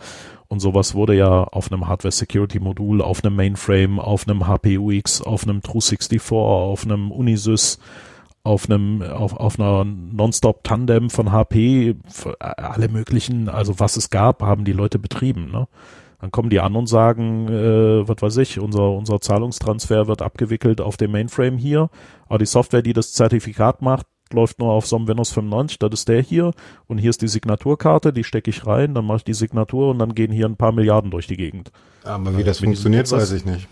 [0.48, 5.60] Und sowas wurde ja auf einem Hardware-Security-Modul, auf einem Mainframe, auf einem HPUX, auf einem
[5.60, 7.80] True64, auf einem Unisys
[8.48, 11.96] auf einem, auf, auf einer Nonstop-Tandem von HP,
[12.40, 15.68] alle möglichen, also was es gab, haben die Leute betrieben, ne?
[16.20, 20.82] Dann kommen die an und sagen, äh, was weiß ich, unser, unser Zahlungstransfer wird abgewickelt
[20.82, 21.90] auf dem Mainframe hier,
[22.28, 25.92] aber die Software, die das Zertifikat macht, läuft nur auf so einem Windows 95, das
[25.94, 26.54] ist der hier
[26.88, 30.00] und hier ist die Signaturkarte, die stecke ich rein, dann mache ich die Signatur und
[30.00, 31.72] dann gehen hier ein paar Milliarden durch die Gegend.
[32.04, 33.68] Aber wie das funktioniert, weiß ich nicht.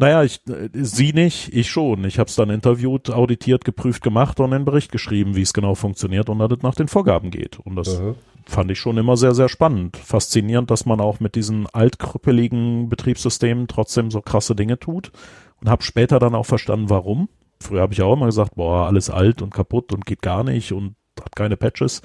[0.00, 2.04] Naja, ich, äh, sie nicht, ich schon.
[2.06, 5.74] Ich habe es dann interviewt, auditiert, geprüft, gemacht und einen Bericht geschrieben, wie es genau
[5.74, 7.58] funktioniert und dass es nach den Vorgaben geht.
[7.58, 8.14] Und das mhm.
[8.46, 9.98] fand ich schon immer sehr, sehr spannend.
[9.98, 15.12] Faszinierend, dass man auch mit diesen altkrüppeligen Betriebssystemen trotzdem so krasse Dinge tut.
[15.60, 17.28] Und habe später dann auch verstanden, warum.
[17.60, 20.72] Früher habe ich auch immer gesagt, boah, alles alt und kaputt und geht gar nicht
[20.72, 22.00] und hat keine Patches.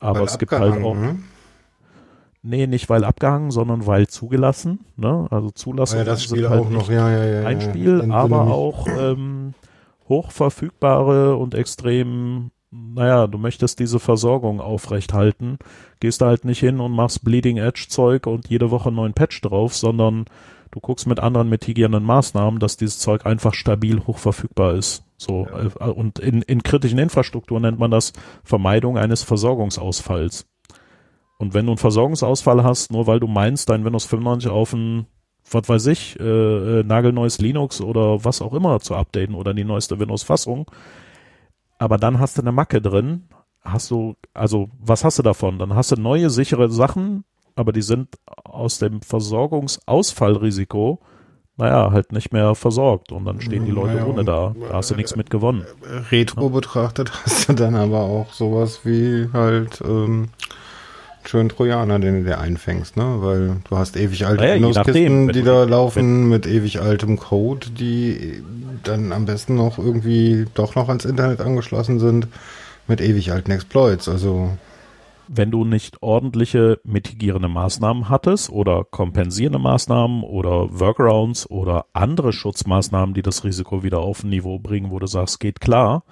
[0.00, 0.96] Aber Weil es gibt halt auch.
[0.96, 1.20] Ne?
[2.44, 4.80] Nee, nicht weil abgehangen, sondern weil zugelassen.
[4.96, 5.28] Ne?
[5.30, 8.88] Also Zulassung ja, das Spiel halt auch noch, ja, ja, ja, ein Spiel, aber auch
[8.88, 9.54] ähm,
[10.08, 15.58] hochverfügbare und extrem, naja, du möchtest diese Versorgung aufrechthalten,
[16.00, 19.14] gehst da halt nicht hin und machst Bleeding Edge Zeug und jede Woche einen neuen
[19.14, 20.24] Patch drauf, sondern
[20.72, 25.04] du guckst mit anderen mitigierenden Maßnahmen, dass dieses Zeug einfach stabil hochverfügbar ist.
[25.16, 25.86] So ja.
[25.86, 28.12] Äh, und in, in kritischen Infrastrukturen nennt man das
[28.42, 30.46] Vermeidung eines Versorgungsausfalls.
[31.42, 35.06] Und wenn du einen Versorgungsausfall hast, nur weil du meinst, dein Windows 95 auf ein,
[35.50, 39.64] was weiß ich, äh, äh, nagelneues Linux oder was auch immer zu updaten oder die
[39.64, 40.70] neueste Windows-Fassung,
[41.80, 43.24] aber dann hast du eine Macke drin,
[43.60, 45.58] hast du, also was hast du davon?
[45.58, 47.24] Dann hast du neue sichere Sachen,
[47.56, 48.10] aber die sind
[48.44, 51.00] aus dem Versorgungsausfallrisiko
[51.56, 54.54] naja, halt nicht mehr versorgt und dann stehen die Leute naja, ohne da.
[54.68, 55.66] Da hast du nichts mit gewonnen.
[56.10, 56.48] Retro ja.
[56.48, 60.28] betrachtet hast du dann aber auch sowas wie halt ähm,
[61.24, 63.16] schönen Trojaner, den du dir einfängst, ne?
[63.18, 68.42] Weil du hast ewig alte naja, Windows-Kisten, die da laufen mit ewig altem Code, die
[68.82, 72.28] dann am besten noch irgendwie doch noch ans Internet angeschlossen sind,
[72.88, 74.08] mit ewig alten Exploits.
[74.08, 74.50] Also
[75.34, 83.14] wenn du nicht ordentliche mitigierende Maßnahmen hattest oder kompensierende Maßnahmen oder Workarounds oder andere Schutzmaßnahmen,
[83.14, 86.04] die das Risiko wieder auf ein Niveau bringen, wo du sagst, geht klar.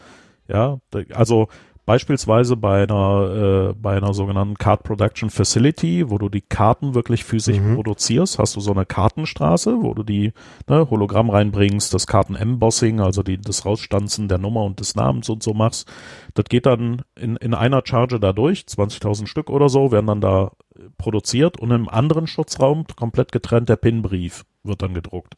[0.48, 0.78] Ja,
[1.14, 1.48] also
[1.90, 7.24] Beispielsweise bei einer, äh, bei einer sogenannten Card Production Facility, wo du die Karten wirklich
[7.24, 7.74] physisch mhm.
[7.74, 10.32] produzierst, hast du so eine Kartenstraße, wo du die
[10.68, 15.42] ne, Hologramm reinbringst, das Karten-Embossing, also die, das Rausstanzen der Nummer und des Namens und
[15.42, 15.90] so machst.
[16.34, 20.20] Das geht dann in, in einer Charge da durch, 20.000 Stück oder so, werden dann
[20.20, 20.52] da
[20.96, 25.34] produziert und im anderen Schutzraum komplett getrennt der Pinbrief wird dann gedruckt.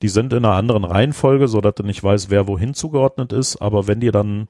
[0.00, 3.56] Die sind in einer anderen Reihenfolge, so dass du nicht weißt, wer wohin zugeordnet ist,
[3.56, 4.48] aber wenn dir dann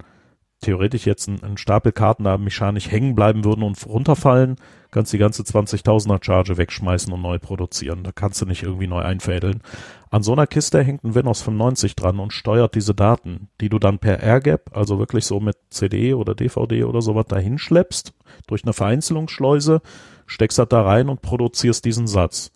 [0.60, 4.56] theoretisch jetzt ein, ein Stapel Karten da mechanisch hängen bleiben würden und runterfallen,
[4.90, 8.02] kannst die ganze 20.000er Charge wegschmeißen und neu produzieren.
[8.02, 9.62] Da kannst du nicht irgendwie neu einfädeln.
[10.10, 13.78] An so einer Kiste hängt ein Windows 95 dran und steuert diese Daten, die du
[13.78, 18.14] dann per AirGap, also wirklich so mit CD oder DVD oder sowas dahin schleppst,
[18.46, 19.82] durch eine Vereinzelungsschleuse,
[20.26, 22.52] steckst das da rein und produzierst diesen Satz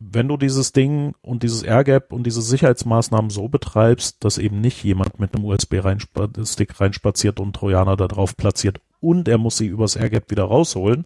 [0.00, 4.82] wenn du dieses Ding und dieses AirGap und diese Sicherheitsmaßnahmen so betreibst, dass eben nicht
[4.82, 9.96] jemand mit einem USB-Stick reinspaziert und Trojaner da drauf platziert und er muss sie übers
[9.96, 11.04] AirGap wieder rausholen,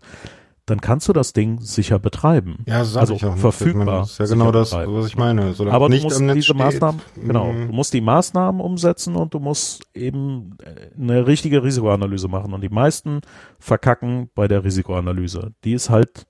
[0.67, 2.65] dann kannst du das Ding sicher betreiben.
[2.67, 4.01] Ja, sag also ich auch verfügbar.
[4.01, 4.95] Das ist ja genau das, betreiben.
[4.95, 5.53] was ich meine.
[5.53, 6.57] Solange Aber du musst diese steht.
[6.57, 7.67] Maßnahmen, genau, mhm.
[7.67, 12.55] du musst die Maßnahmen umsetzen und du musst eben äh, eine richtige Risikoanalyse machen.
[12.55, 13.21] Und die meisten
[13.59, 15.53] verkacken bei der Risikoanalyse.
[15.65, 16.27] Die ist halt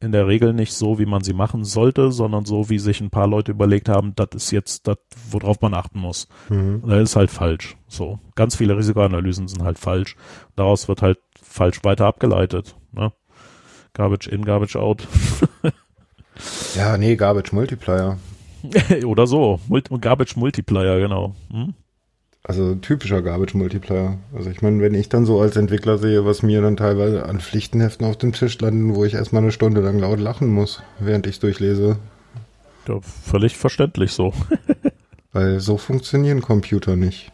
[0.00, 3.10] in der Regel nicht so, wie man sie machen sollte, sondern so, wie sich ein
[3.10, 4.96] paar Leute überlegt haben, das ist jetzt das,
[5.30, 6.26] worauf man achten muss.
[6.48, 6.82] Mhm.
[6.86, 7.76] Das ist halt falsch.
[7.86, 8.18] So.
[8.34, 10.16] Ganz viele Risikoanalysen sind halt falsch.
[10.56, 12.76] Daraus wird halt falsch weiter abgeleitet.
[12.92, 13.12] Ne?
[13.92, 15.06] Garbage in, Garbage out.
[16.74, 18.18] ja, nee, Garbage Multiplier.
[19.04, 19.60] Oder so.
[20.00, 21.34] Garbage Multiplier, genau.
[21.50, 21.74] Hm?
[22.42, 24.18] Also typischer Garbage Multiplier.
[24.34, 27.40] Also ich meine, wenn ich dann so als Entwickler sehe, was mir dann teilweise an
[27.40, 31.26] Pflichtenheften auf dem Tisch landen, wo ich erstmal eine Stunde lang laut lachen muss, während
[31.26, 31.98] ich durchlese.
[32.88, 34.32] Ja, völlig verständlich so.
[35.32, 37.32] Weil so funktionieren Computer nicht.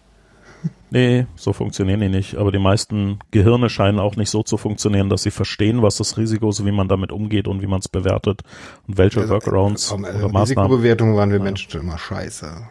[0.89, 2.37] Nee, so funktionieren die nicht.
[2.37, 6.17] Aber die meisten Gehirne scheinen auch nicht so zu funktionieren, dass sie verstehen, was das
[6.17, 8.43] Risiko ist, wie man damit umgeht und wie man es bewertet
[8.87, 10.71] und welche also, Workarounds komm, also oder Maßnahmen.
[10.71, 12.69] Risikobewertung waren wir Menschen schon immer scheiße.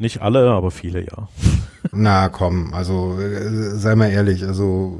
[0.00, 1.28] Nicht alle, aber viele ja.
[1.92, 4.98] Na komm, also äh, sei mal ehrlich, also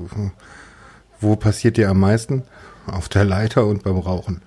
[1.21, 2.43] wo passiert dir am meisten?
[2.87, 4.43] Auf der Leiter und beim Rauchen.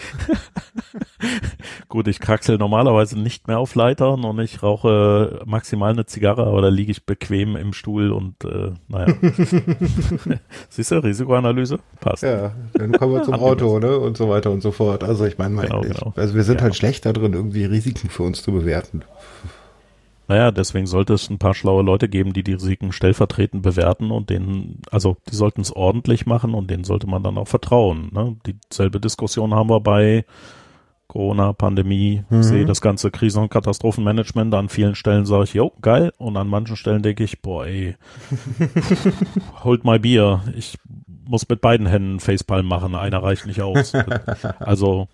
[1.88, 6.62] Gut, ich kraxel normalerweise nicht mehr auf Leitern und ich rauche maximal eine Zigarre, aber
[6.62, 9.12] da liege ich bequem im Stuhl und äh, naja.
[10.68, 11.80] Siehst du, Risikoanalyse?
[12.00, 12.22] Passt.
[12.22, 13.98] Ja, dann kommen wir zum Auto, ne?
[13.98, 15.02] Und so weiter und so fort.
[15.02, 16.12] Also ich meine, genau, genau.
[16.14, 16.62] also wir sind ja.
[16.62, 19.02] halt schlechter drin, irgendwie Risiken für uns zu bewerten.
[20.30, 24.30] Naja, deswegen sollte es ein paar schlaue Leute geben, die die Risiken stellvertretend bewerten und
[24.30, 28.10] denen, also die sollten es ordentlich machen und denen sollte man dann auch vertrauen.
[28.12, 28.36] Ne?
[28.70, 30.24] Dieselbe Diskussion haben wir bei
[31.08, 32.44] Corona, Pandemie, mhm.
[32.44, 34.54] sehe das ganze Krisen- und Katastrophenmanagement.
[34.54, 36.12] An vielen Stellen sage ich, jo, geil.
[36.18, 37.96] Und an manchen Stellen denke ich, boah, ey,
[39.64, 40.44] holt mal Bier.
[40.56, 40.78] Ich
[41.26, 42.94] muss mit beiden Händen Facepalm machen.
[42.94, 43.94] Einer reicht nicht aus.
[44.60, 45.08] also,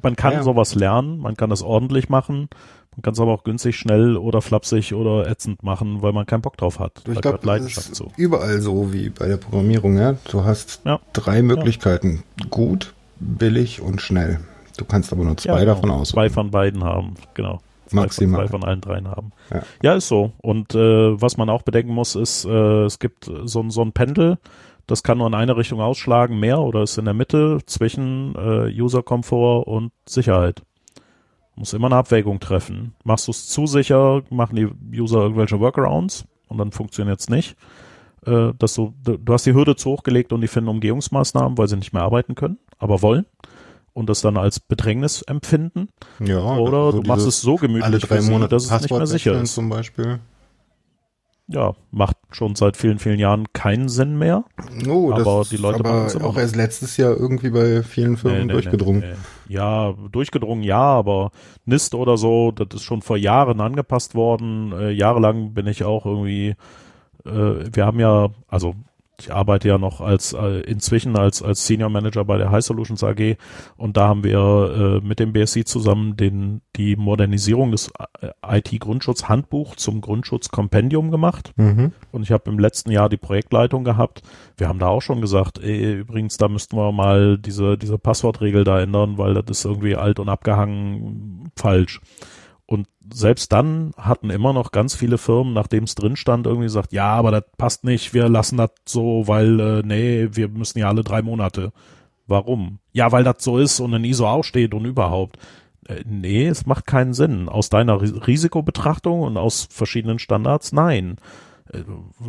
[0.00, 0.42] man kann ja.
[0.44, 2.48] sowas lernen, man kann das ordentlich machen.
[2.96, 6.42] Man kann es aber auch günstig, schnell oder flapsig oder ätzend machen, weil man keinen
[6.42, 7.02] Bock drauf hat.
[7.10, 9.96] Ich glaube, Leidenschaft ist überall so wie bei der Programmierung.
[9.96, 10.16] Ja?
[10.30, 11.00] Du hast ja.
[11.12, 12.24] drei Möglichkeiten.
[12.40, 12.46] Ja.
[12.50, 14.40] Gut, billig und schnell.
[14.76, 15.74] Du kannst aber nur zwei ja, genau.
[15.74, 16.08] davon aus.
[16.08, 17.60] Zwei von beiden haben, genau.
[17.86, 18.40] Zwei Maximal.
[18.40, 19.32] Von, zwei von allen dreien haben.
[19.50, 20.32] Ja, ja ist so.
[20.42, 24.38] Und äh, was man auch bedenken muss, ist, äh, es gibt so, so ein Pendel,
[24.86, 28.72] das kann nur in eine Richtung ausschlagen, mehr oder ist in der Mitte zwischen äh,
[28.80, 30.62] User-Komfort und Sicherheit.
[31.60, 32.94] Muss immer eine Abwägung treffen.
[33.04, 37.54] Machst du es zu sicher, machen die User irgendwelche Workarounds und dann funktioniert es nicht.
[38.24, 41.68] Äh, dass du, du hast die Hürde zu hoch gelegt und die finden Umgehungsmaßnahmen, weil
[41.68, 43.26] sie nicht mehr arbeiten können, aber wollen
[43.92, 45.90] und das dann als Bedrängnis empfinden.
[46.18, 49.06] Ja, oder so du machst es so gemütlich, alle drei Monate, dass es nicht mehr
[49.06, 49.52] sicher ist.
[49.52, 50.18] Zum Beispiel
[51.52, 54.44] ja, macht schon seit vielen, vielen Jahren keinen Sinn mehr.
[54.88, 58.44] Oh, aber die Leute machen es auch erst letztes Jahr irgendwie bei vielen Firmen nee,
[58.46, 59.00] nee, durchgedrungen.
[59.00, 61.32] Nee, ja, durchgedrungen ja, aber
[61.66, 64.72] NIST oder so, das ist schon vor Jahren angepasst worden.
[64.72, 66.54] Äh, jahrelang bin ich auch irgendwie,
[67.24, 68.74] äh, wir haben ja, also
[69.20, 73.04] ich arbeite ja noch als äh, inzwischen als als Senior Manager bei der High Solutions
[73.04, 73.36] AG
[73.76, 78.78] und da haben wir äh, mit dem BSI zusammen den die Modernisierung des äh, IT
[78.80, 81.92] Grundschutz Handbuch zum Grundschutz Kompendium gemacht mhm.
[82.12, 84.22] und ich habe im letzten Jahr die Projektleitung gehabt.
[84.56, 88.64] Wir haben da auch schon gesagt, ey, übrigens da müssten wir mal diese diese Passwortregel
[88.64, 92.00] da ändern, weil das ist irgendwie alt und abgehangen falsch.
[92.70, 96.92] Und selbst dann hatten immer noch ganz viele Firmen, nachdem es drin stand, irgendwie gesagt,
[96.92, 100.86] ja, aber das passt nicht, wir lassen das so, weil, äh, nee, wir müssen ja
[100.86, 101.72] alle drei Monate.
[102.28, 102.78] Warum?
[102.92, 105.36] Ja, weil das so ist und in ISO auch steht und überhaupt.
[105.88, 107.48] Äh, nee, es macht keinen Sinn.
[107.48, 111.16] Aus deiner Risikobetrachtung und aus verschiedenen Standards, nein.
[111.72, 111.82] Äh,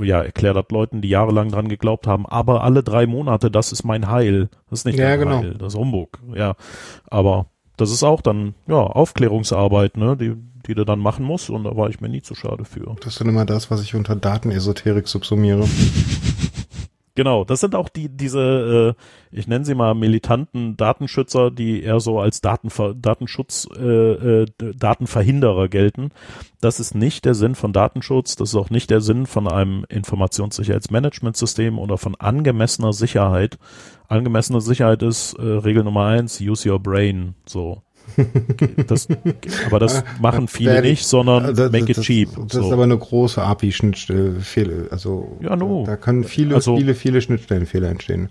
[0.04, 3.84] ja, erklär das Leuten, die jahrelang dran geglaubt haben, aber alle drei Monate, das ist
[3.84, 4.50] mein Heil.
[4.72, 5.38] Das ist nicht ja, mein genau.
[5.38, 6.18] Heil, das ist Humbug.
[6.34, 6.56] Ja,
[7.12, 7.46] aber
[7.82, 10.36] das ist auch dann, ja, Aufklärungsarbeit, ne, die,
[10.68, 12.96] die du dann machen musst und da war ich mir nie zu schade für.
[13.02, 15.68] Das ist dann immer das, was ich unter Datenesoterik subsumiere.
[17.14, 22.00] Genau, das sind auch die diese, äh, ich nenne sie mal militanten Datenschützer, die eher
[22.00, 26.12] so als Datenver Datenschutz, äh, äh, Datenverhinderer gelten.
[26.62, 29.86] Das ist nicht der Sinn von Datenschutz, das ist auch nicht der Sinn von einem
[29.90, 33.58] Informationssicherheitsmanagementsystem oder von angemessener Sicherheit.
[34.08, 37.36] Angemessene Sicherheit ist äh, Regel Nummer eins, use your brain.
[37.46, 37.82] So.
[38.88, 39.08] Das,
[39.66, 42.30] aber das machen viele nicht, sondern das, make it das, cheap.
[42.36, 42.62] Das so.
[42.62, 44.88] ist aber eine große API-Schnittstelle.
[44.92, 45.84] Also ja, no.
[45.86, 48.30] da können viele, also, viele, viele Schnittstellenfehler entstehen.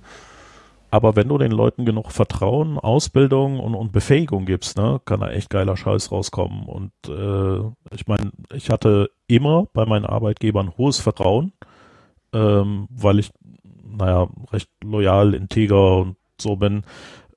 [0.90, 5.30] Aber wenn du den Leuten genug Vertrauen, Ausbildung und, und Befähigung gibst, ne, kann da
[5.30, 6.64] echt geiler Scheiß rauskommen.
[6.64, 11.52] Und äh, ich meine, ich hatte immer bei meinen Arbeitgebern hohes Vertrauen,
[12.32, 13.30] ähm, weil ich,
[13.84, 16.82] naja, recht loyal, integer und so bin.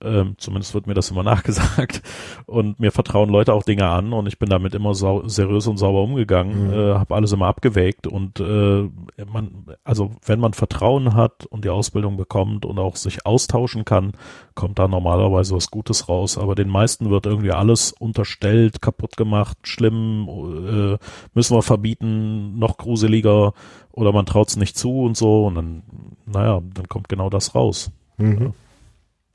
[0.04, 2.02] Ähm, zumindest wird mir das immer nachgesagt.
[2.46, 6.04] Und mir vertrauen Leute auch Dinge an und ich bin damit immer seriös und sauber
[6.04, 6.74] umgegangen, mhm.
[6.74, 8.90] äh, habe alles immer abgewägt und äh,
[9.32, 14.14] man, also wenn man Vertrauen hat und die Ausbildung bekommt und auch sich austauschen kann,
[14.56, 16.38] kommt da normalerweise was Gutes raus.
[16.38, 20.98] Aber den meisten wird irgendwie alles unterstellt, kaputt gemacht, schlimm, äh,
[21.34, 23.54] müssen wir verbieten, noch gruseliger
[23.92, 25.84] oder man traut es nicht zu und so und dann
[26.26, 27.92] naja, dann kommt genau das raus.
[28.18, 28.54] Mhm.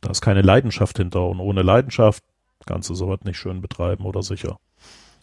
[0.01, 2.23] Da ist keine Leidenschaft hinter und ohne Leidenschaft
[2.67, 4.59] kannst du sowas nicht schön betreiben oder sicher.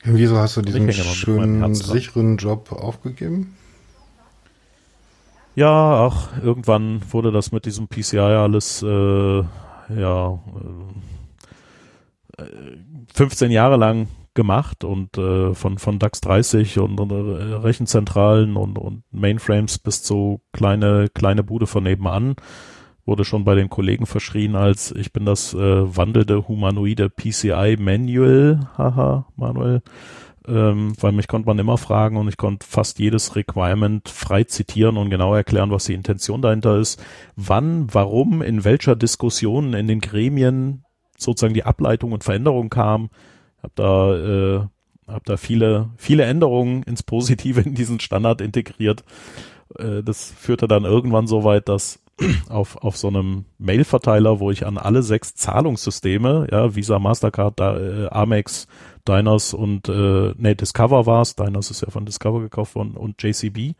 [0.05, 3.55] Und wieso hast du diesen schönen, sicheren Job aufgegeben?
[5.55, 9.43] Ja, ach, irgendwann wurde das mit diesem PCI alles, äh,
[9.95, 10.39] ja,
[12.38, 12.43] äh,
[13.13, 18.78] 15 Jahre lang gemacht und äh, von, von DAX 30 und, und äh, Rechenzentralen und,
[18.78, 22.36] und Mainframes bis zu kleine, kleine Bude von nebenan
[23.06, 25.58] wurde schon bei den Kollegen verschrien als ich bin das äh,
[25.97, 29.82] wandelnde humanoide PCI Manual, haha, Manuel,
[30.47, 34.97] ähm, weil mich konnte man immer fragen und ich konnte fast jedes Requirement frei zitieren
[34.97, 37.03] und genau erklären, was die Intention dahinter ist,
[37.36, 40.84] wann, warum, in welcher Diskussion in den Gremien
[41.18, 43.10] sozusagen die Ableitung und Veränderung kam.
[43.62, 44.62] Hab da äh,
[45.08, 49.03] hab da viele viele Änderungen ins Positive in diesen Standard integriert.
[49.78, 51.99] Äh, das führte dann irgendwann so weit, dass
[52.49, 57.78] auf, auf so einem Mail-Verteiler, wo ich an alle sechs Zahlungssysteme, ja, Visa, Mastercard, da,
[57.78, 58.68] äh, Amex,
[59.07, 63.76] Diners und äh, nee, Discover war's, Diners ist ja von Discover gekauft worden und JCB.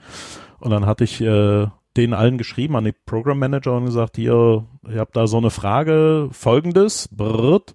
[0.60, 1.68] Und dann hatte ich äh,
[1.98, 5.50] denen allen geschrieben an die Program Manager und gesagt, hier, ihr habt da so eine
[5.50, 7.74] Frage, folgendes, brrrt,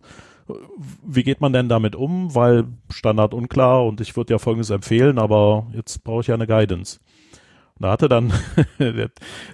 [1.07, 2.35] wie geht man denn damit um?
[2.35, 6.47] Weil Standard unklar und ich würde ja folgendes empfehlen, aber jetzt brauche ich ja eine
[6.47, 7.01] Guidance.
[7.81, 8.33] Da hatte dann
[8.78, 9.11] der,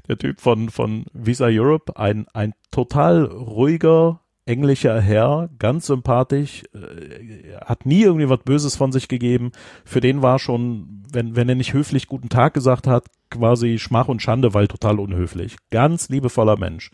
[0.09, 7.57] der, Typ von, von Visa Europe ein, ein total ruhiger englischer Herr, ganz sympathisch, äh,
[7.65, 9.51] hat nie irgendwie was Böses von sich gegeben.
[9.85, 14.09] Für den war schon, wenn, wenn er nicht höflich guten Tag gesagt hat, quasi Schmach
[14.09, 15.57] und Schande, weil total unhöflich.
[15.71, 16.91] Ganz liebevoller Mensch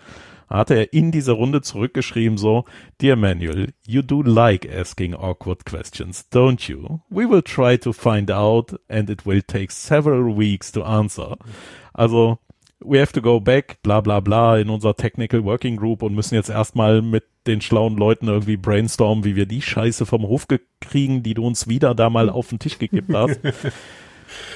[0.58, 2.64] hatte er in dieser Runde zurückgeschrieben so,
[3.00, 7.00] Dear Manuel, you do like asking awkward questions, don't you?
[7.10, 11.36] We will try to find out and it will take several weeks to answer.
[11.92, 12.38] Also,
[12.84, 16.34] we have to go back, bla bla bla, in unser Technical Working Group und müssen
[16.34, 20.46] jetzt erstmal mit den schlauen Leuten irgendwie brainstormen, wie wir die Scheiße vom Hof
[20.80, 23.40] kriegen, die du uns wieder da mal auf den Tisch gekippt hast.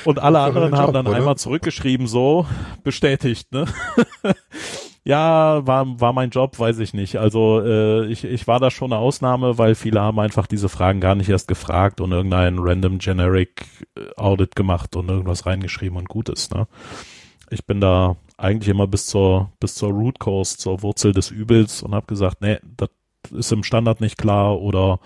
[0.05, 1.17] Und alle anderen haben dann oder?
[1.17, 2.47] einmal zurückgeschrieben, so,
[2.83, 3.67] bestätigt, ne?
[5.07, 7.15] Ja, war, war mein Job, weiß ich nicht.
[7.19, 10.99] Also äh, ich, ich war da schon eine Ausnahme, weil viele haben einfach diese Fragen
[10.99, 16.09] gar nicht erst gefragt und irgendein random generic äh, Audit gemacht und irgendwas reingeschrieben und
[16.09, 16.53] gut ist.
[16.53, 16.67] Ne?
[17.51, 21.85] Ich bin da eigentlich immer bis zur bis zur Root Cause, zur Wurzel des Übels
[21.85, 22.91] und habe gesagt, nee, das
[23.31, 24.99] ist im Standard nicht klar oder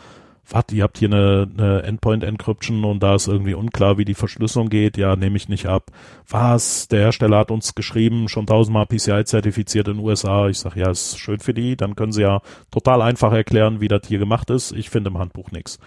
[0.49, 4.69] was, ihr habt hier eine, eine Endpoint-Encryption und da ist irgendwie unklar, wie die Verschlüsselung
[4.69, 4.97] geht.
[4.97, 5.91] Ja, nehme ich nicht ab.
[6.29, 6.89] Was?
[6.89, 10.49] Der Hersteller hat uns geschrieben, schon tausendmal PCI zertifiziert in den USA.
[10.49, 11.77] Ich sage, ja, ist schön für die.
[11.77, 14.73] Dann können sie ja total einfach erklären, wie das hier gemacht ist.
[14.73, 15.79] Ich finde im Handbuch nichts.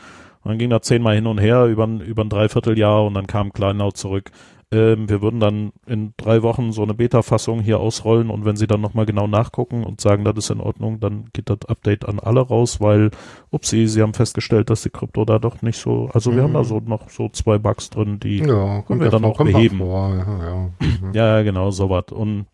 [0.44, 3.92] Dann ging da zehnmal hin und her über, über ein Dreivierteljahr und dann kam Kleinau
[3.92, 4.32] zurück.
[4.74, 8.66] Ähm, wir würden dann in drei Wochen so eine Beta-Fassung hier ausrollen und wenn Sie
[8.66, 12.20] dann nochmal genau nachgucken und sagen, das ist in Ordnung, dann geht das Update an
[12.20, 13.12] alle raus, weil,
[13.52, 16.36] upsie, Sie haben festgestellt, dass die Krypto da doch nicht so, also mhm.
[16.36, 16.66] wir haben da mhm.
[16.66, 19.80] so noch so zwei Bugs drin, die ja, können wir dann auch beheben.
[19.80, 20.70] Ja, ja.
[20.80, 21.14] Mhm.
[21.14, 22.06] ja, genau, sowas.
[22.12, 22.48] Und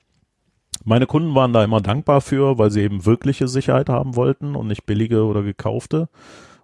[0.84, 4.68] meine Kunden waren da immer dankbar für, weil sie eben wirkliche Sicherheit haben wollten und
[4.68, 6.10] nicht billige oder gekaufte.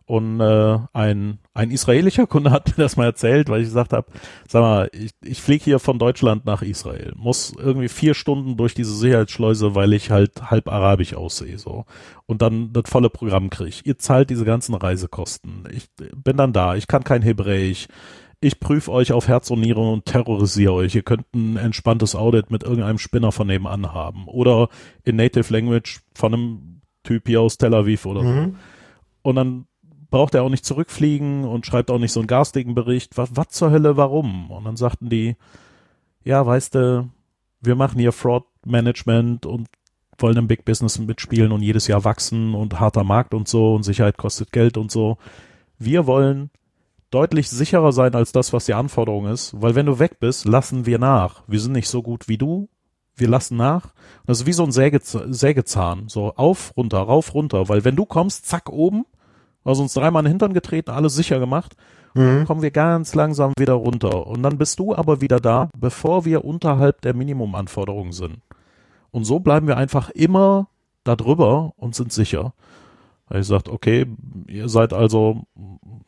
[0.07, 4.07] Und äh, ein, ein israelischer Kunde hat mir das mal erzählt, weil ich gesagt habe,
[4.47, 8.75] sag mal, ich, ich fliege hier von Deutschland nach Israel, muss irgendwie vier Stunden durch
[8.75, 11.57] diese Sicherheitsschleuse, weil ich halt halb arabisch aussehe.
[11.57, 11.85] so
[12.27, 13.77] Und dann das volle Programm kriege.
[13.83, 15.63] Ihr zahlt diese ganzen Reisekosten.
[15.71, 17.87] Ich bin dann da, ich kann kein Hebräisch.
[18.41, 20.93] Ich prüfe euch auf Herz und Nieren und terrorisiere euch.
[20.93, 24.27] Ihr könnt ein entspanntes Audit mit irgendeinem Spinner von nebenan haben.
[24.27, 24.69] Oder
[25.03, 28.45] in Native Language von einem Typ hier aus Tel Aviv oder mhm.
[28.45, 28.55] so.
[29.23, 29.65] Und dann
[30.15, 33.17] braucht er auch nicht zurückfliegen und schreibt auch nicht so einen garstigen Bericht.
[33.17, 34.49] Was, was zur Hölle, warum?
[34.49, 35.35] Und dann sagten die,
[36.23, 37.09] ja, weißt du,
[37.59, 39.67] wir machen hier Fraud Management und
[40.17, 43.83] wollen im Big Business mitspielen und jedes Jahr wachsen und harter Markt und so und
[43.83, 45.17] Sicherheit kostet Geld und so.
[45.79, 46.49] Wir wollen
[47.11, 50.85] deutlich sicherer sein als das, was die Anforderung ist, weil wenn du weg bist, lassen
[50.85, 51.43] wir nach.
[51.47, 52.69] Wir sind nicht so gut wie du,
[53.17, 53.89] wir lassen nach.
[54.25, 58.45] Das ist wie so ein Sägezahn, so auf, runter, rauf, runter, weil wenn du kommst,
[58.45, 59.05] zack, oben,
[59.65, 61.75] also uns dreimal in den Hintern getreten, alles sicher gemacht.
[62.13, 62.19] Mhm.
[62.19, 64.27] Dann kommen wir ganz langsam wieder runter.
[64.27, 68.37] Und dann bist du aber wieder da, bevor wir unterhalb der Minimumanforderungen sind.
[69.11, 70.67] Und so bleiben wir einfach immer
[71.03, 72.53] da drüber und sind sicher.
[73.27, 74.05] Er sagt, okay,
[74.47, 75.47] ihr seid also,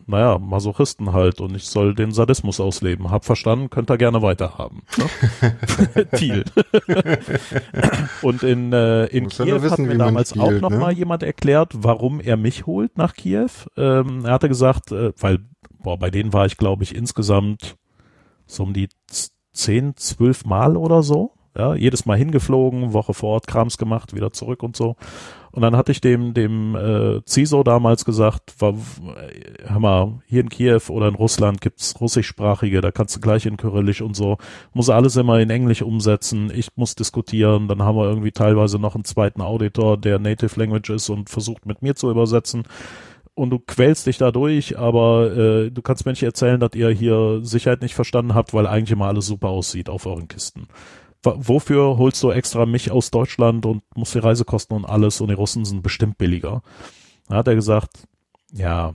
[0.06, 3.10] naja, Masochisten halt und ich soll den Sadismus ausleben.
[3.10, 4.84] Hab verstanden, könnt ihr gerne weiterhaben.
[4.98, 6.06] Ne?
[6.16, 6.46] Thiel.
[8.22, 10.78] und in, äh, in Kiew wissen, hat mir damals spielt, auch noch ne?
[10.78, 13.50] mal jemand erklärt, warum er mich holt nach Kiew.
[13.76, 15.40] Ähm, er hatte gesagt, äh, weil,
[15.80, 17.78] boah, bei denen war ich, glaube ich, insgesamt
[18.46, 18.90] so um die
[19.54, 24.32] zehn, zwölf Mal oder so ja, jedes Mal hingeflogen, Woche vor Ort Krams gemacht, wieder
[24.32, 24.96] zurück und so.
[25.58, 28.76] Und dann hatte ich dem, dem äh, CISO damals gesagt, war,
[29.66, 33.58] hör mal, hier in Kiew oder in Russland gibt's russischsprachige, da kannst du gleich in
[33.58, 34.38] Kyrillisch und so.
[34.76, 38.94] Muss alles immer in Englisch umsetzen, ich muss diskutieren, dann haben wir irgendwie teilweise noch
[38.94, 42.62] einen zweiten Auditor, der Native Language ist und versucht mit mir zu übersetzen.
[43.34, 46.92] Und du quälst dich da durch, aber äh, du kannst mir nicht erzählen, dass ihr
[46.92, 50.68] hier Sicherheit nicht verstanden habt, weil eigentlich immer alles super aussieht auf euren Kisten
[51.24, 55.34] wofür holst du extra mich aus Deutschland und musst die Reisekosten und alles und die
[55.34, 56.62] Russen sind bestimmt billiger.
[57.28, 58.08] Da hat er gesagt,
[58.54, 58.94] ja,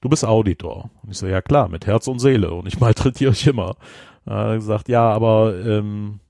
[0.00, 0.90] du bist Auditor.
[1.02, 3.76] Und ich so, ja klar, mit Herz und Seele und ich malträtiere euch immer.
[4.24, 6.20] Da hat er gesagt, ja, aber ähm,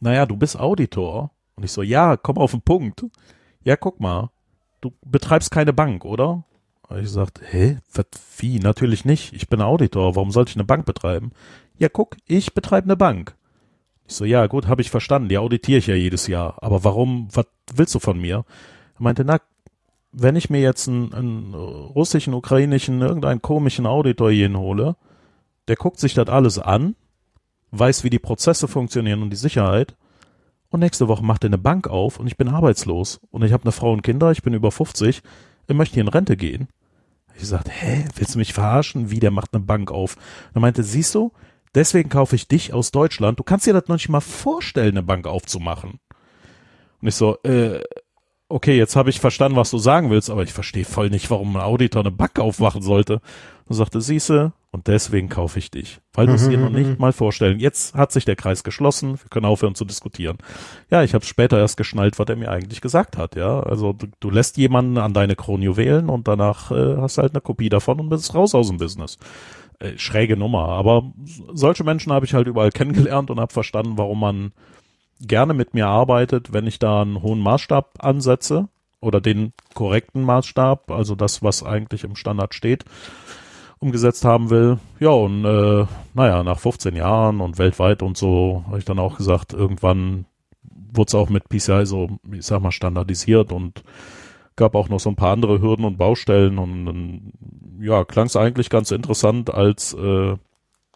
[0.00, 1.30] naja, du bist Auditor.
[1.56, 3.06] Und ich so, ja, komm auf den Punkt.
[3.62, 4.30] Ja, guck mal,
[4.80, 6.44] du betreibst keine Bank, oder?
[6.88, 7.78] Und ich gesagt, hä,
[8.38, 8.58] wie?
[8.58, 9.32] Natürlich nicht.
[9.32, 10.16] Ich bin Auditor.
[10.16, 11.32] Warum sollte ich eine Bank betreiben?
[11.78, 13.36] Ja, guck, ich betreibe eine Bank.
[14.06, 16.62] Ich so, ja, gut, habe ich verstanden, die auditiere ich ja jedes Jahr.
[16.62, 18.44] Aber warum, was willst du von mir?
[18.96, 19.40] Er meinte, na,
[20.12, 24.96] wenn ich mir jetzt einen, einen russischen, ukrainischen, irgendeinen komischen Auditor jeden hole,
[25.68, 26.94] der guckt sich das alles an,
[27.72, 29.96] weiß, wie die Prozesse funktionieren und die Sicherheit.
[30.68, 33.20] Und nächste Woche macht er eine Bank auf und ich bin arbeitslos.
[33.30, 35.22] Und ich habe eine Frau und Kinder, ich bin über 50,
[35.66, 36.68] ich möchte hier in Rente gehen.
[37.36, 39.10] Ich sagte, hä, willst du mich verarschen?
[39.10, 40.16] Wie, der macht eine Bank auf?
[40.54, 41.32] Er meinte, siehst du,
[41.74, 43.38] Deswegen kaufe ich dich aus Deutschland.
[43.38, 45.98] Du kannst dir das noch nicht mal vorstellen, eine Bank aufzumachen.
[47.00, 47.82] Und ich so, äh,
[48.48, 51.56] okay, jetzt habe ich verstanden, was du sagen willst, aber ich verstehe voll nicht, warum
[51.56, 53.20] ein Auditor eine Bank aufmachen sollte.
[53.66, 57.12] Und sagte, siehste, und deswegen kaufe ich dich, weil du es dir noch nicht mal
[57.14, 57.60] vorstellen.
[57.60, 60.36] Jetzt hat sich der Kreis geschlossen, wir können aufhören zu diskutieren.
[60.90, 63.36] Ja, ich habe später erst geschnallt, was er mir eigentlich gesagt hat.
[63.36, 67.32] Ja, also du, du lässt jemanden an deine Kronjuwelen und danach äh, hast du halt
[67.32, 69.16] eine Kopie davon und bist raus aus dem Business.
[69.78, 70.68] Äh, schräge Nummer.
[70.68, 71.12] Aber
[71.52, 74.52] solche Menschen habe ich halt überall kennengelernt und habe verstanden, warum man
[75.20, 78.68] gerne mit mir arbeitet, wenn ich da einen hohen Maßstab ansetze
[79.00, 82.84] oder den korrekten Maßstab, also das, was eigentlich im Standard steht,
[83.78, 84.78] umgesetzt haben will.
[85.00, 89.16] Ja, und äh, naja, nach 15 Jahren und weltweit und so habe ich dann auch
[89.16, 90.26] gesagt, irgendwann
[90.92, 93.82] wurde es auch mit PCI so, ich sag mal, standardisiert und
[94.56, 97.32] gab auch noch so ein paar andere Hürden und Baustellen und dann,
[97.80, 100.36] ja, klang es eigentlich ganz interessant, als äh,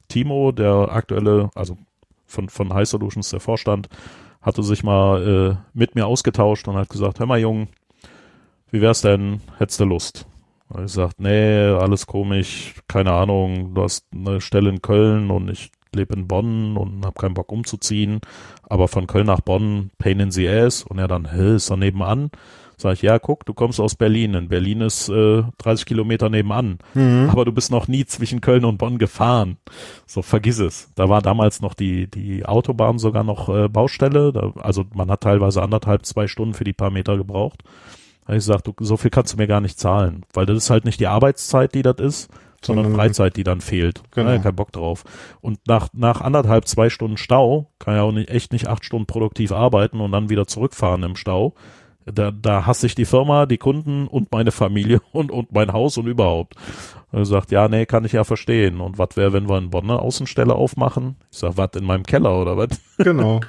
[0.09, 1.77] Timo, der aktuelle, also
[2.27, 3.89] von, von High Solutions, der Vorstand,
[4.41, 7.69] hatte sich mal äh, mit mir ausgetauscht und hat gesagt, hör mal Jung,
[8.71, 10.27] wie wär's denn, hättest du Lust?
[10.69, 15.49] Und ich gesagt, nee, alles komisch, keine Ahnung, du hast eine Stelle in Köln und
[15.49, 18.21] ich lebe in Bonn und hab keinen Bock umzuziehen,
[18.63, 21.77] aber von Köln nach Bonn, pain in the ass und er dann, hä, ist da
[21.77, 22.31] nebenan?
[22.81, 24.35] Sag ich, ja, guck, du kommst aus Berlin.
[24.35, 26.79] In Berlin ist äh, 30 Kilometer nebenan.
[26.95, 27.29] Mhm.
[27.29, 29.57] Aber du bist noch nie zwischen Köln und Bonn gefahren.
[30.07, 30.89] So, vergiss es.
[30.95, 34.33] Da war damals noch die, die Autobahn sogar noch äh, Baustelle.
[34.33, 37.65] Da, also man hat teilweise anderthalb, zwei Stunden für die paar Meter gebraucht.
[38.21, 40.25] Da habe ich gesagt, du, so viel kannst du mir gar nicht zahlen.
[40.33, 42.31] Weil das ist halt nicht die Arbeitszeit, die das ist,
[42.63, 42.95] sondern.
[42.95, 44.03] Freizeit, die dann fehlt.
[44.13, 44.31] Genau.
[44.31, 45.03] Ja, kein Bock drauf.
[45.41, 49.07] Und nach, nach anderthalb, zwei Stunden Stau kann ja auch nicht, echt nicht acht Stunden
[49.07, 51.55] produktiv arbeiten und dann wieder zurückfahren im Stau
[52.13, 55.99] da, da hasse ich die Firma, die Kunden und meine Familie und, und mein Haus
[55.99, 56.55] und überhaupt.
[57.11, 58.81] Er sagt, ja, nee, kann ich ja verstehen.
[58.81, 61.17] Und was wäre, wenn wir in Bonn eine Außenstelle aufmachen?
[61.31, 62.69] Ich sag, was, in meinem Keller oder was?
[62.99, 63.41] Genau.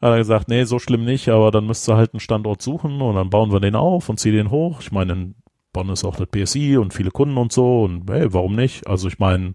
[0.00, 3.00] Hat er gesagt, nee, so schlimm nicht, aber dann müsst ihr halt einen Standort suchen
[3.00, 4.80] und dann bauen wir den auf und ziehen den hoch.
[4.80, 5.34] Ich meine, in
[5.72, 8.86] Bonn ist auch das PSI und viele Kunden und so und hey, warum nicht?
[8.86, 9.54] Also ich meine,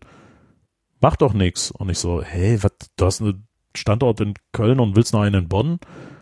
[1.01, 1.71] mach doch nix.
[1.71, 5.43] Und ich so, hey, was, du hast einen Standort in Köln und willst noch einen
[5.43, 5.79] in Bonn?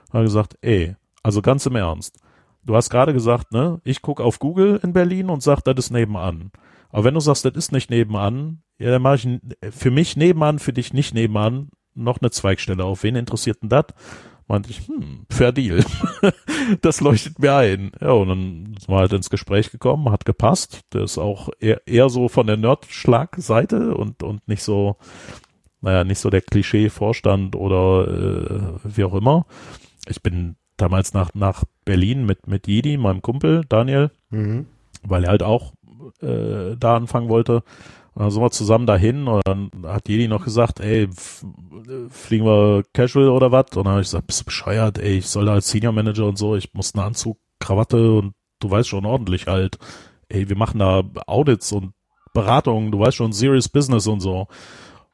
[0.10, 2.20] Hat er gesagt, ey, also ganz im Ernst.
[2.66, 5.92] Du hast gerade gesagt, ne, ich gucke auf Google in Berlin und sag, das ist
[5.92, 6.52] nebenan.
[6.90, 9.28] Aber wenn du sagst, das ist nicht nebenan, ja, dann mache ich
[9.74, 13.04] für mich nebenan, für dich nicht nebenan, noch eine Zweigstelle auf.
[13.04, 13.86] Wen interessiert denn das?
[14.48, 15.84] Meinte ich, hm, fair Deal.
[16.82, 17.92] das leuchtet mir ein.
[18.02, 20.82] Ja, und dann sind wir halt ins Gespräch gekommen, hat gepasst.
[20.94, 24.98] Der ist auch eher, eher so von der Nerd-Schlag-Seite und, und nicht so,
[25.82, 29.46] naja, nicht so der Klischee-Vorstand oder äh, wie auch immer.
[30.08, 34.66] Ich bin damals nach, nach Berlin mit, mit Jedi, meinem Kumpel Daniel, mhm.
[35.04, 35.74] weil er halt auch
[36.22, 37.64] äh, da anfangen wollte.
[38.16, 41.10] Und dann sind wir zusammen dahin und dann hat Jedi noch gesagt, ey,
[42.10, 43.76] fliegen wir casual oder was?
[43.76, 46.28] Und dann habe ich gesagt, bist du bescheuert, ey, ich soll da als Senior Manager
[46.28, 49.80] und so, ich muss einen Anzug, Krawatte und du weißt schon ordentlich halt,
[50.30, 51.94] ey, wir machen da Audits und
[52.34, 54.48] Beratungen, du weißt schon, Serious Business und so.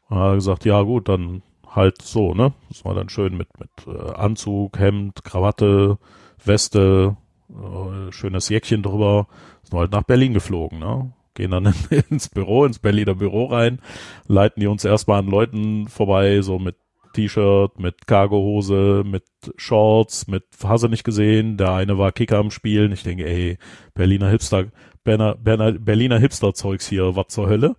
[0.07, 1.41] Und dann hat er gesagt, ja gut, dann
[1.75, 2.53] halt so, ne?
[2.69, 5.97] Das war dann schön mit, mit äh, Anzug, Hemd, Krawatte,
[6.43, 7.17] Weste,
[7.49, 9.27] äh, schönes Jäckchen drüber.
[9.63, 11.13] Sind halt nach Berlin geflogen, ne?
[11.33, 11.73] Gehen dann
[12.09, 13.79] ins Büro, ins Berliner Büro rein,
[14.27, 16.75] leiten die uns erstmal an Leuten vorbei, so mit
[17.13, 19.23] T-Shirt, mit Cargohose, mit
[19.55, 22.91] Shorts, mit hast du nicht gesehen, der eine war Kicker am Spielen.
[22.91, 23.57] Ich denke, ey,
[23.93, 24.65] Berliner Hipster,
[25.03, 27.75] Berner, Berner, Berliner Hipster-Zeugs hier, was zur Hölle.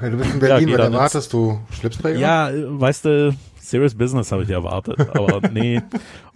[0.00, 1.60] Ja, du bist in Berlin, ja, was erwartest du?
[1.70, 2.18] Schlipsträger?
[2.18, 5.80] Ja, weißt du, Serious Business habe ich erwartet, aber nee.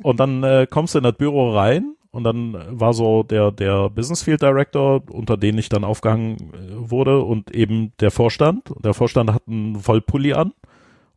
[0.02, 3.90] Und dann äh, kommst du in das Büro rein und dann war so der, der
[3.90, 8.72] Business Field Director, unter den ich dann aufgehangen äh, wurde und eben der Vorstand.
[8.82, 10.52] Der Vorstand hat einen Vollpulli an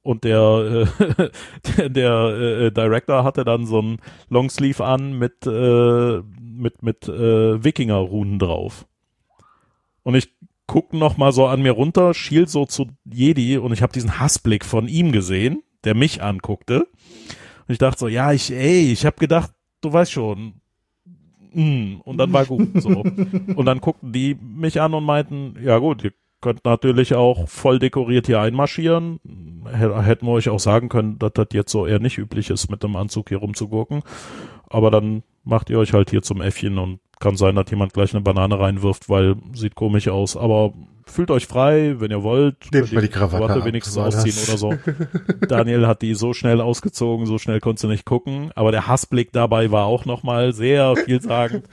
[0.03, 1.29] und der, äh,
[1.77, 3.97] der, der äh, Director hatte dann so ein
[4.29, 8.85] Longsleeve an mit, äh, mit, mit äh, Wikinger-Runen drauf.
[10.03, 10.33] Und ich
[10.71, 14.21] guck noch mal so an mir runter, schiel so zu Jedi und ich habe diesen
[14.21, 16.87] Hassblick von ihm gesehen, der mich anguckte.
[17.67, 20.61] Und ich dachte so, ja, ich, ey, ich habe gedacht, du weißt schon,
[21.51, 22.89] mm, und dann war gut so.
[23.55, 27.77] und dann guckten die mich an und meinten, ja gut, ihr könnt natürlich auch voll
[27.77, 29.19] dekoriert hier einmarschieren.
[29.73, 32.81] Hätten wir euch auch sagen können, dass das jetzt so eher nicht üblich ist, mit
[32.81, 34.03] dem Anzug hier rumzugucken.
[34.69, 38.13] Aber dann macht ihr euch halt hier zum Äffchen und kann sein, dass jemand gleich
[38.13, 40.35] eine Banane reinwirft, weil sieht komisch aus.
[40.35, 40.73] Aber
[41.05, 42.71] fühlt euch frei, wenn ihr wollt.
[42.71, 44.49] Nehmt mal die Krawatte, Krawatte wenigstens ausziehen das.
[44.49, 44.73] oder so.
[45.47, 48.51] Daniel hat die so schnell ausgezogen, so schnell konntest du nicht gucken.
[48.55, 51.65] Aber der Hassblick dabei war auch nochmal sehr vielsagend.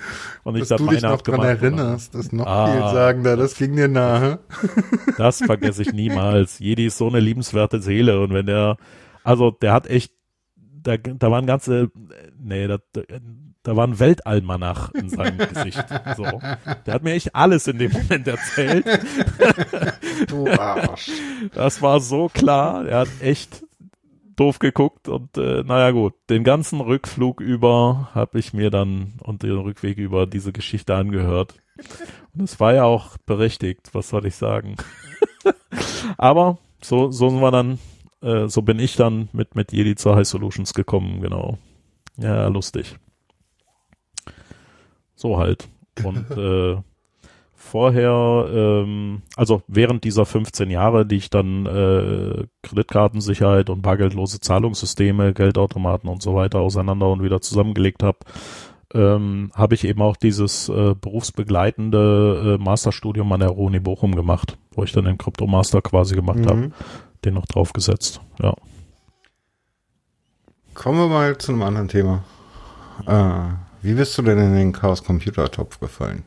[0.45, 3.89] Und ich Dass du dich noch dran erinnerst, das noch ah, vielsagender, das ging dir
[3.89, 4.41] nahe.
[5.17, 6.59] Das vergesse ich niemals.
[6.59, 8.77] Jedi ist so eine liebenswerte Seele und wenn der,
[9.25, 10.13] also der hat echt,
[10.57, 11.91] da, da waren ganze,
[12.39, 12.81] nee, das,
[13.69, 15.85] da war ein Weltalmanach in seinem Gesicht.
[16.17, 16.25] So.
[16.87, 18.87] Der hat mir echt alles in dem Moment erzählt.
[20.27, 21.11] Du Arsch.
[21.55, 22.87] Das war so klar.
[22.87, 23.63] Er hat echt
[24.37, 29.43] doof geguckt und äh, naja gut, den ganzen Rückflug über habe ich mir dann und
[29.43, 31.55] den Rückweg über diese Geschichte angehört.
[32.35, 34.77] Und es war ja auch berechtigt, was soll ich sagen.
[36.17, 37.79] Aber so, so sind wir dann,
[38.23, 41.59] äh, so bin ich dann mit, mit Jedi zur High Solutions gekommen, genau.
[42.17, 42.97] Ja, lustig.
[45.19, 45.69] So halt.
[46.05, 46.77] Und äh,
[47.53, 55.35] vorher, ähm, also während dieser 15 Jahre, die ich dann äh, Kreditkartensicherheit und bargeldlose Zahlungssysteme,
[55.35, 58.19] Geldautomaten und so weiter auseinander und wieder zusammengelegt habe,
[58.95, 64.57] ähm, habe ich eben auch dieses äh, berufsbegleitende äh, Masterstudium an der Uni Bochum gemacht,
[64.71, 66.49] wo ich dann den Kryptomaster quasi gemacht mhm.
[66.49, 66.71] habe,
[67.25, 68.55] den noch draufgesetzt, ja.
[70.75, 72.23] Kommen wir mal zu einem anderen Thema.
[73.05, 76.23] Äh, wie bist du denn in den Chaos Computer Topf gefallen?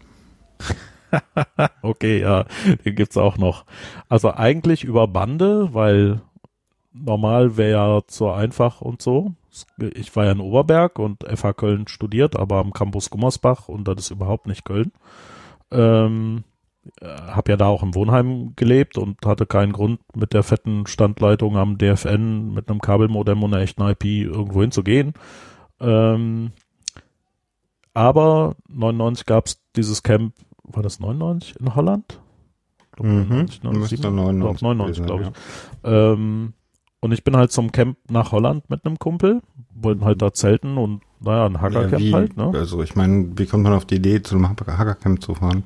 [1.84, 2.46] okay, ja,
[2.84, 3.66] den gibt's auch noch.
[4.10, 6.22] Also eigentlich über Bande, weil
[6.92, 9.36] normal wäre ja zu einfach und so.
[9.78, 13.98] Ich war ja in Oberberg und FH Köln studiert, aber am Campus Gummersbach und das
[14.00, 14.92] ist überhaupt nicht Köln.
[15.70, 16.44] Ähm,
[17.00, 21.58] hab ja da auch im Wohnheim gelebt und hatte keinen Grund mit der fetten Standleitung
[21.58, 25.14] am DFN mit einem Kabelmodem und einer echten IP irgendwo hinzugehen.
[25.80, 26.54] Ähm,
[27.94, 32.20] aber 99 gab es dieses Camp, war das 99 in Holland?
[32.94, 34.12] Glaub, mhm, 99, ne?
[34.12, 35.30] 99, 99 glaube ich.
[35.84, 36.14] Ja.
[36.14, 36.54] Ähm,
[37.00, 39.42] und ich bin halt zum Camp nach Holland mit einem Kumpel,
[39.74, 42.38] wollten halt da zelten und naja, ein Hackercamp ja, halt.
[42.38, 42.52] Ne?
[42.54, 45.64] Also ich meine, wie kommt man auf die Idee, zu einem Hackercamp zu fahren?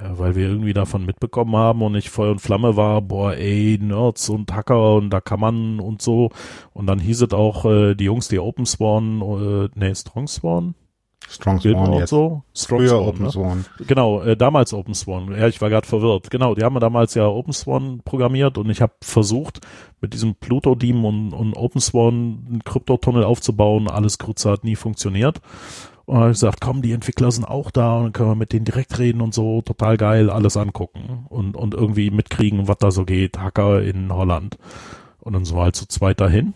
[0.00, 3.78] Ja, weil wir irgendwie davon mitbekommen haben und ich Feuer und Flamme war, boah, ey,
[3.80, 6.30] Nerds und Hacker und da kann man und so.
[6.74, 10.74] Und dann hieß es auch, äh, die Jungs, die Open Sworn, äh, nee, Strong Sworn,
[11.28, 12.10] Strong Swan jetzt.
[12.10, 12.42] So.
[12.54, 13.30] Strong Früher Swan, Open ne?
[13.30, 13.64] Swan.
[13.86, 15.32] Genau, äh, damals Open Swan.
[15.32, 16.30] Ja, ich war gerade verwirrt.
[16.30, 19.60] Genau, die haben damals ja Open Swan programmiert und ich habe versucht,
[20.00, 23.88] mit diesem Pluto-Deam und, und Open Swan einen Kryptotunnel aufzubauen.
[23.88, 25.40] Alles Grütze hat nie funktioniert.
[26.04, 28.52] Und habe ich gesagt, komm, die Entwickler sind auch da und dann können wir mit
[28.52, 29.62] denen direkt reden und so.
[29.62, 33.38] Total geil, alles angucken und, und irgendwie mitkriegen, was da so geht.
[33.38, 34.56] Hacker in Holland.
[35.18, 36.54] Und dann sind wir halt zu zweit dahin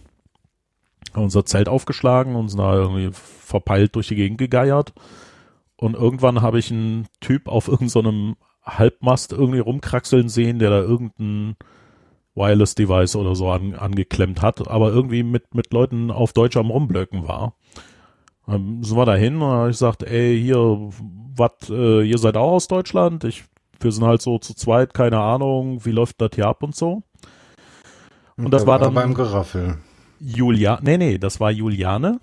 [1.15, 4.93] haben unser Zelt aufgeschlagen und sind da irgendwie verpeilt durch die Gegend gegeiert.
[5.77, 10.81] Und irgendwann habe ich einen Typ auf irgendeinem so Halbmast irgendwie rumkraxeln sehen, der da
[10.81, 11.57] irgendein
[12.35, 16.71] Wireless Device oder so an, angeklemmt hat, aber irgendwie mit, mit Leuten auf Deutsch am
[16.71, 17.55] Rumblöcken war.
[18.47, 22.53] Dann sind wir dahin und habe ich gesagt, ey, hier, was, äh, ihr seid auch
[22.53, 23.25] aus Deutschland?
[23.25, 23.45] Ich,
[23.81, 27.03] wir sind halt so zu zweit, keine Ahnung, wie läuft das hier ab und so.
[28.37, 29.79] Und das war dann beim Geraffel.
[30.21, 32.21] Julia, nee, nee, das war Juliane.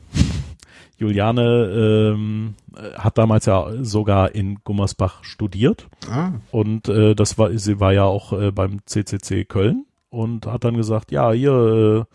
[0.98, 2.56] Juliane ähm,
[2.96, 6.32] hat damals ja sogar in Gummersbach studiert ah.
[6.52, 10.76] und äh, das war, sie war ja auch äh, beim CCC Köln und hat dann
[10.76, 12.06] gesagt, ja, hier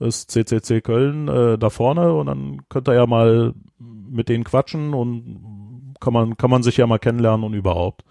[0.00, 4.44] äh, ist CCC Köln äh, da vorne und dann könnt ihr ja mal mit denen
[4.44, 8.02] quatschen und kann man kann man sich ja mal kennenlernen und überhaupt.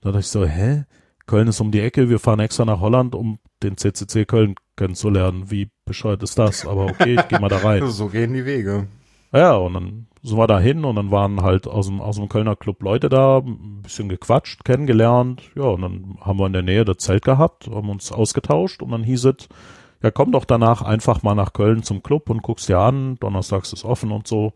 [0.00, 0.84] Da dachte ich so, hä?
[1.26, 5.50] Köln ist um die Ecke, wir fahren extra nach Holland, um den CCC Köln kennenzulernen.
[5.50, 6.66] Wie bescheuert ist das?
[6.66, 7.86] Aber okay, ich gehe mal da rein.
[7.90, 8.86] so gehen die Wege.
[9.32, 12.28] Ja, und dann sind wir da hin und dann waren halt aus dem, aus dem
[12.28, 15.42] Kölner Club Leute da, ein bisschen gequatscht, kennengelernt.
[15.54, 18.90] Ja, und dann haben wir in der Nähe das Zelt gehabt, haben uns ausgetauscht und
[18.90, 19.48] dann hieß es,
[20.02, 23.16] ja, komm doch danach einfach mal nach Köln zum Club und guckst dir an.
[23.20, 24.52] Donnerstags ist offen und so.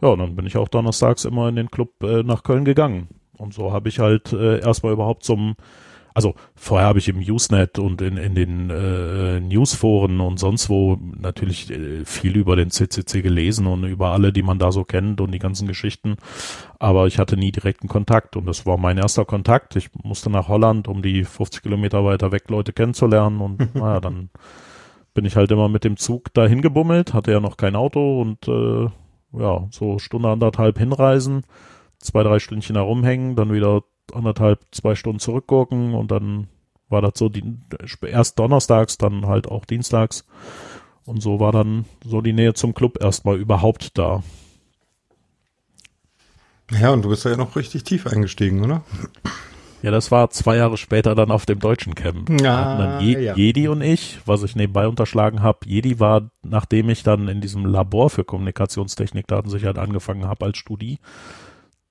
[0.00, 3.08] Ja, und dann bin ich auch donnerstags immer in den Club äh, nach Köln gegangen.
[3.36, 5.56] Und so habe ich halt äh, erstmal überhaupt zum
[6.18, 10.98] also vorher habe ich im Usenet und in, in den äh, Newsforen und sonst wo
[11.16, 15.20] natürlich äh, viel über den CCC gelesen und über alle, die man da so kennt
[15.20, 16.16] und die ganzen Geschichten.
[16.80, 19.76] Aber ich hatte nie direkten Kontakt und das war mein erster Kontakt.
[19.76, 24.30] Ich musste nach Holland, um die 50 Kilometer weiter weg Leute kennenzulernen und naja, dann
[25.14, 28.48] bin ich halt immer mit dem Zug dahin gebummelt, hatte ja noch kein Auto und
[28.48, 28.88] äh,
[29.40, 31.44] ja, so Stunde anderthalb hinreisen,
[32.00, 33.84] zwei, drei Stündchen herumhängen, dann wieder
[34.14, 36.48] anderthalb, zwei Stunden zurückgucken und dann
[36.88, 37.44] war das so die,
[38.02, 40.24] erst donnerstags, dann halt auch dienstags.
[41.04, 44.22] Und so war dann so die Nähe zum Club erstmal überhaupt da.
[46.70, 48.82] Ja, und du bist ja noch richtig tief eingestiegen, oder?
[49.80, 52.28] Ja, das war zwei Jahre später dann auf dem deutschen Camp.
[52.42, 53.34] Ja, dann Je ja.
[53.36, 55.60] Jedi und ich, was ich nebenbei unterschlagen habe.
[55.66, 60.98] Jedi war, nachdem ich dann in diesem Labor für Kommunikationstechnik, Datensicherheit angefangen habe als Studie,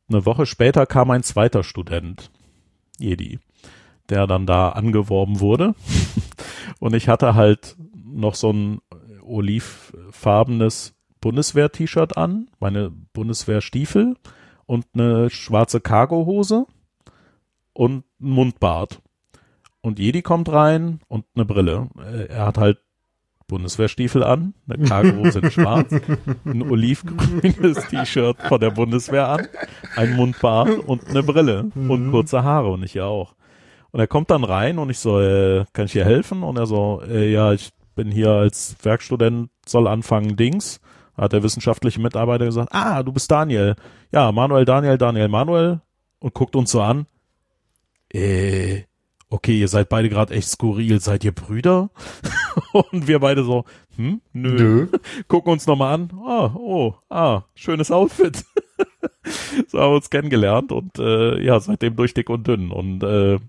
[0.09, 2.31] eine Woche später kam ein zweiter Student,
[2.97, 3.39] Jedi,
[4.09, 5.75] der dann da angeworben wurde.
[6.79, 8.81] Und ich hatte halt noch so ein
[9.21, 14.15] olivfarbenes Bundeswehr-T-Shirt an, meine Bundeswehrstiefel
[14.65, 16.65] und eine schwarze Cargohose
[17.73, 19.01] und ein Mundbart.
[19.81, 21.89] Und Jedi kommt rein und eine Brille.
[22.29, 22.79] Er hat halt
[23.47, 25.93] Bundeswehrstiefel an, eine Cargo-Hose in schwarz,
[26.45, 29.47] ein olivgrünes T-Shirt von der Bundeswehr an,
[29.95, 31.89] ein Mundbart und eine Brille mhm.
[31.89, 33.35] und kurze Haare und ich ja auch.
[33.91, 36.43] Und er kommt dann rein und ich so, äh, kann ich dir helfen?
[36.43, 40.79] Und er so, äh, ja, ich bin hier als Werkstudent, soll anfangen Dings.
[41.15, 43.75] Hat der wissenschaftliche Mitarbeiter gesagt, ah, du bist Daniel.
[44.11, 45.81] Ja, Manuel, Daniel, Daniel, Manuel.
[46.19, 47.07] Und guckt uns so an.
[48.13, 48.83] Äh,
[49.29, 51.89] okay, ihr seid beide gerade echt skurril, seid ihr Brüder?
[52.71, 54.49] und wir beide so, hm, nö.
[54.51, 54.87] nö.
[55.27, 56.11] Gucken uns nochmal an.
[56.25, 58.45] Ah, oh, ah, schönes Outfit.
[59.67, 62.71] so haben wir uns kennengelernt und äh, ja, seitdem durch dick und dünn.
[62.71, 63.39] Und äh,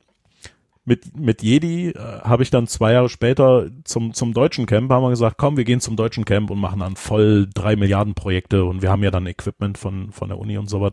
[0.84, 5.02] mit, mit Jedi äh, habe ich dann zwei Jahre später zum, zum deutschen Camp, haben
[5.02, 8.64] wir gesagt, komm, wir gehen zum deutschen Camp und machen dann voll drei Milliarden Projekte
[8.64, 10.92] und wir haben ja dann Equipment von, von der Uni und so was.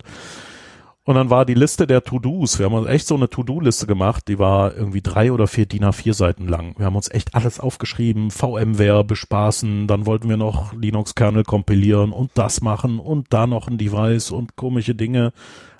[1.06, 2.58] Und dann war die Liste der To-Dos.
[2.58, 5.86] Wir haben uns echt so eine To-Do-Liste gemacht, die war irgendwie drei oder vier DIN
[5.86, 6.74] A4 Seiten lang.
[6.80, 12.32] Wir haben uns echt alles aufgeschrieben, VMware bespaßen, dann wollten wir noch Linux-Kernel kompilieren und
[12.34, 15.32] das machen und da noch ein Device und komische Dinge.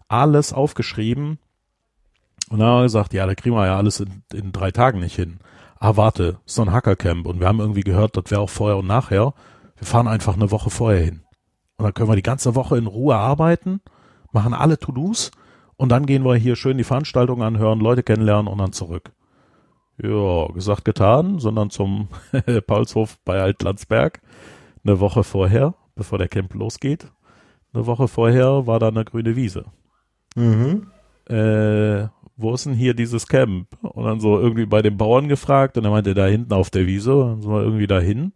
[0.08, 1.40] Alles aufgeschrieben.
[2.52, 5.00] Und dann haben wir gesagt, ja, da kriegen wir ja alles in, in drei Tagen
[5.00, 5.40] nicht hin.
[5.80, 8.78] Ah, warte, ist so ein Hackercamp und wir haben irgendwie gehört, das wäre auch vorher
[8.78, 9.34] und nachher.
[9.76, 11.24] Wir fahren einfach eine Woche vorher hin.
[11.78, 13.82] Und dann können wir die ganze Woche in Ruhe arbeiten
[14.36, 15.32] machen alle To-Dos
[15.78, 19.12] und dann gehen wir hier schön die Veranstaltung anhören, Leute kennenlernen und dann zurück.
[19.98, 22.10] Ja, gesagt, getan, sondern zum
[22.68, 24.22] Paulshof bei Altlandsberg.
[24.84, 27.08] Eine Woche vorher, bevor der Camp losgeht,
[27.74, 29.66] eine Woche vorher war da eine grüne Wiese.
[30.36, 30.88] Mhm.
[31.28, 32.08] Äh,
[32.38, 33.68] wo ist denn hier dieses Camp?
[33.82, 36.88] Und dann so irgendwie bei den Bauern gefragt und er meinte, da hinten auf der
[36.88, 38.34] Wiese, dann sind wir irgendwie dahin.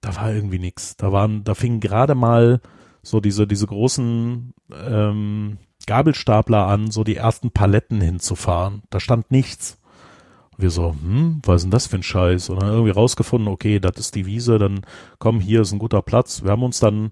[0.00, 0.96] Da war irgendwie nichts.
[0.96, 2.60] Da waren, da fingen gerade mal
[3.02, 8.82] so diese, diese großen ähm, Gabelstapler an, so die ersten Paletten hinzufahren.
[8.90, 9.78] Da stand nichts.
[10.52, 12.50] Und wir so, hm, was ist denn das für ein Scheiß?
[12.50, 14.82] Und dann irgendwie rausgefunden, okay, das ist die Wiese, dann
[15.18, 16.42] komm, hier ist ein guter Platz.
[16.44, 17.10] Wir haben uns dann,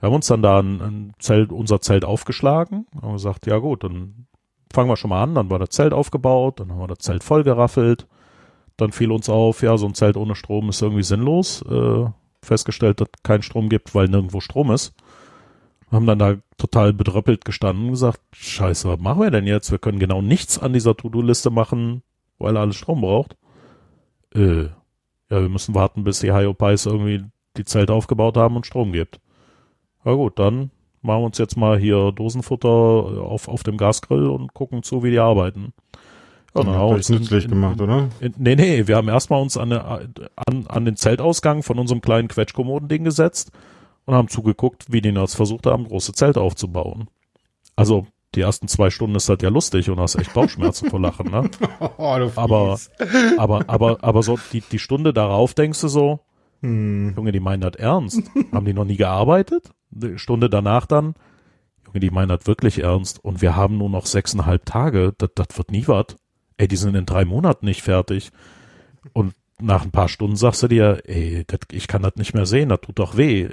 [0.00, 3.84] wir haben uns dann da ein, ein Zelt, unser Zelt aufgeschlagen und gesagt, ja gut,
[3.84, 4.26] dann
[4.72, 5.34] fangen wir schon mal an.
[5.34, 8.06] Dann war das Zelt aufgebaut, dann haben wir das Zelt vollgeraffelt.
[8.78, 11.62] Dann fiel uns auf, ja, so ein Zelt ohne Strom ist irgendwie sinnlos.
[11.62, 12.06] Äh,
[12.42, 14.94] festgestellt, dass kein Strom gibt, weil nirgendwo Strom ist
[15.90, 19.70] haben dann da total bedröppelt gestanden und gesagt, scheiße, was machen wir denn jetzt?
[19.70, 22.02] Wir können genau nichts an dieser To-Do-Liste machen,
[22.38, 23.36] weil er alles Strom braucht.
[24.34, 27.24] Äh, ja, wir müssen warten, bis die Hyopies irgendwie
[27.56, 29.20] die Zelte aufgebaut haben und Strom gibt.
[30.04, 30.70] Ja gut, dann
[31.02, 35.10] machen wir uns jetzt mal hier Dosenfutter auf, auf dem Gasgrill und gucken zu, wie
[35.10, 35.72] die arbeiten.
[36.54, 38.08] Ja, dann haben wir nützlich in, gemacht, oder?
[38.20, 42.28] In, nee, nee, wir haben erstmal uns an, an, an den Zeltausgang von unserem kleinen
[42.28, 43.52] Quetschkommoden-Ding gesetzt
[44.06, 47.08] und haben zugeguckt, wie die Nerds versucht haben, große Zelte aufzubauen.
[47.76, 51.30] Also die ersten zwei Stunden ist das ja lustig und hast echt Bauchschmerzen vor Lachen,
[51.30, 51.50] ne?
[51.98, 52.78] oh, aber,
[53.36, 56.20] aber, aber, aber so die, die Stunde darauf denkst du so,
[56.62, 57.14] hm.
[57.16, 58.22] Junge, die meinen das ernst.
[58.52, 59.70] haben die noch nie gearbeitet?
[59.90, 61.14] Die Stunde danach dann,
[61.86, 63.24] Junge, die meinen das wirklich ernst.
[63.24, 65.14] Und wir haben nur noch sechseinhalb Tage.
[65.18, 66.16] Das, das wird nie was.
[66.56, 68.32] Ey, die sind in drei Monaten nicht fertig.
[69.12, 72.46] Und nach ein paar Stunden sagst du dir, ey, das, ich kann das nicht mehr
[72.46, 73.48] sehen, das tut doch weh.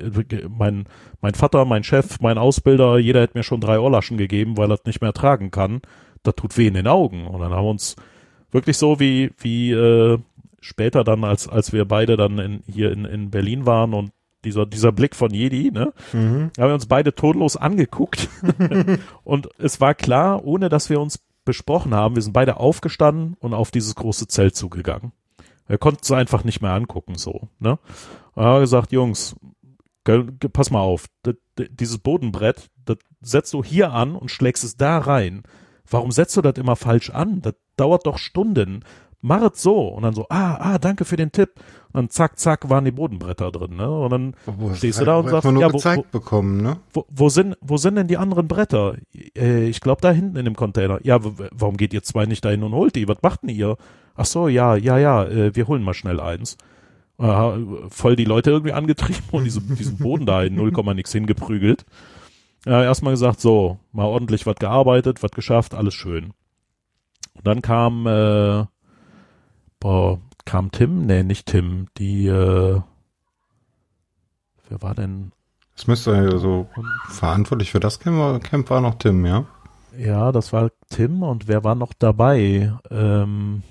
[0.50, 0.86] Mein,
[1.22, 4.78] mein Vater, mein Chef, mein Ausbilder, jeder hätte mir schon drei Ohrlaschen gegeben, weil er
[4.78, 5.82] das nicht mehr tragen kann.
[6.24, 7.28] Das tut weh in den Augen.
[7.28, 7.96] Und dann haben wir uns
[8.52, 10.18] wirklich so wie, wie äh,
[10.60, 14.12] später dann, als, als wir beide dann in, hier in, in Berlin waren und
[14.44, 15.94] dieser, dieser Blick von Jedi, ne?
[16.12, 16.52] Mhm.
[16.58, 18.28] haben wir uns beide todlos angeguckt.
[19.24, 23.54] und es war klar, ohne dass wir uns besprochen haben, wir sind beide aufgestanden und
[23.54, 25.14] auf dieses große Zelt zugegangen.
[25.68, 27.80] Wir konnten es einfach nicht mehr angucken, so, ne?
[28.36, 29.36] Und haben gesagt, Jungs,
[30.54, 34.98] pass mal auf, das, dieses Bodenbrett, das setzt du hier an und schlägst es da
[34.98, 35.44] rein.
[35.90, 37.42] Warum setzt du das immer falsch an?
[37.42, 38.84] Das dauert doch Stunden
[39.24, 39.88] mach es so.
[39.88, 41.52] Und dann so, ah, ah, danke für den Tipp.
[41.88, 43.90] Und dann zack, zack, waren die Bodenbretter drin, ne?
[43.90, 46.78] Und dann wo stehst du da und sagst, ja, wo, wo, bekommen, ne?
[46.94, 48.98] Wo, wo, sind, wo sind denn die anderen Bretter?
[49.36, 51.00] Äh, ich glaube da hinten in dem Container.
[51.04, 51.20] Ja,
[51.52, 53.08] warum geht ihr zwei nicht dahin und holt die?
[53.08, 53.78] Was macht denn ihr?
[54.16, 56.58] Ach so, ja, ja, ja, äh, wir holen mal schnell eins.
[57.18, 61.86] Voll die Leute irgendwie angetrieben und diese, diesen Boden da in 0, nix hingeprügelt.
[62.66, 66.34] Ja, erstmal gesagt, so, mal ordentlich was gearbeitet, was geschafft, alles schön.
[67.36, 68.66] Und dann kam äh,
[69.84, 71.06] boah, kam Tim?
[71.06, 71.88] Nee, nicht Tim.
[71.98, 72.82] Die, äh,
[74.70, 75.34] wer war denn?
[75.76, 76.68] Das müsste also
[77.10, 79.46] verantwortlich für das Camp, Camp war noch Tim, ja?
[79.98, 83.64] Ja, das war Tim und wer war noch dabei ähm,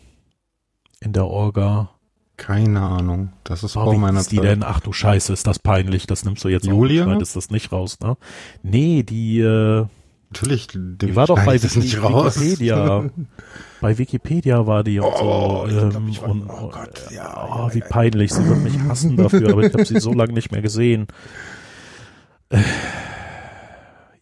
[1.03, 1.91] in der Orga?
[2.37, 3.33] Keine Ahnung.
[3.45, 4.33] Das ist oh, vor meiner Zeit.
[4.33, 4.63] die denn?
[4.63, 6.07] Ach du Scheiße, ist das peinlich.
[6.07, 7.05] Das nimmst du jetzt Julia?
[7.05, 8.17] auch nicht, das nicht raus, ne?
[8.63, 9.87] Nee, die äh,
[10.33, 12.41] Natürlich, die war doch bei Wiki, nicht raus.
[12.41, 13.05] Wikipedia.
[13.83, 15.79] bei Wikipedia war die und oh, so.
[15.79, 18.33] Ähm, glaub, und, oh Gott, ja, oh, ja, wie ja, peinlich.
[18.33, 21.07] Sie wird mich hassen dafür, aber ich habe sie so lange nicht mehr gesehen.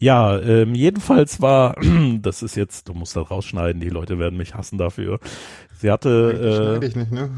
[0.01, 1.77] Ja, ähm, jedenfalls war,
[2.23, 5.21] das ist jetzt, du musst das rausschneiden, die Leute werden mich hassen dafür.
[5.79, 6.81] Sie hatte.
[6.81, 7.31] Äh, ich nicht, ne?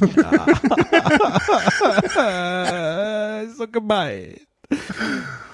[3.56, 4.34] so gemein.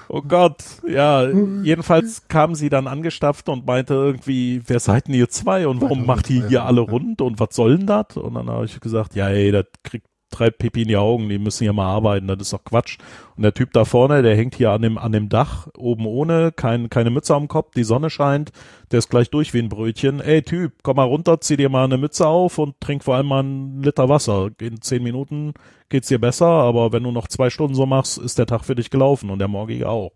[0.07, 1.27] Oh Gott, ja,
[1.63, 6.05] jedenfalls kam sie dann angestapft und meinte irgendwie, wer seid denn ihr zwei und warum
[6.05, 8.15] macht ihr hier alle rund und was soll denn das?
[8.15, 11.39] Und dann habe ich gesagt, ja ey, das kriegt treibt Pipi in die Augen, die
[11.39, 12.97] müssen ja mal arbeiten, das ist doch Quatsch.
[13.35, 16.51] Und der Typ da vorne, der hängt hier an dem, an dem Dach, oben ohne,
[16.51, 18.51] kein, keine Mütze am Kopf, die Sonne scheint,
[18.91, 20.19] der ist gleich durch wie ein Brötchen.
[20.19, 23.27] Ey Typ, komm mal runter, zieh dir mal eine Mütze auf und trink vor allem
[23.27, 24.49] mal einen Liter Wasser.
[24.59, 25.53] In zehn Minuten
[25.89, 28.75] geht's dir besser, aber wenn du noch zwei Stunden so machst, ist der Tag für
[28.75, 30.11] dich gelaufen und der morgige auch.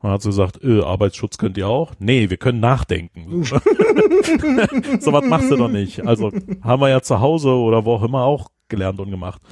[0.00, 1.92] Und dann hat sie gesagt, äh, Arbeitsschutz könnt ihr auch?
[1.98, 3.44] Nee, wir können nachdenken.
[3.44, 3.56] so
[5.12, 6.06] was machst du doch nicht.
[6.06, 6.30] Also
[6.62, 9.42] haben wir ja zu Hause oder wo auch immer auch gelernt und gemacht.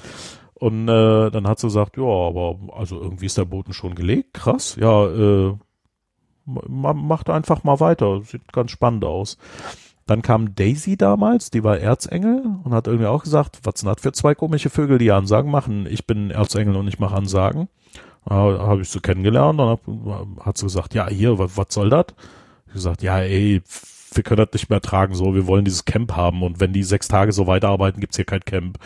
[0.55, 4.35] Und äh, dann hat sie gesagt, ja, aber also irgendwie ist der Boden schon gelegt,
[4.35, 4.77] krass.
[4.81, 5.55] Ja, äh,
[6.47, 9.36] macht einfach mal weiter, sieht ganz spannend aus.
[10.07, 14.01] Dann kam Daisy damals, die war Erzengel und hat irgendwie auch gesagt, was sind das
[14.01, 15.86] für zwei komische Vögel, die Ansagen machen?
[15.86, 17.69] Ich bin Erzengel und ich mache Ansagen.
[18.28, 22.07] Äh, Habe ich so kennengelernt und hab, hat sie gesagt, ja, hier, was, soll das?
[22.69, 23.62] Ich gesagt, ja, ey,
[24.12, 26.82] wir können das nicht mehr tragen, so, wir wollen dieses Camp haben und wenn die
[26.82, 28.78] sechs Tage so weiterarbeiten, gibt's hier kein Camp.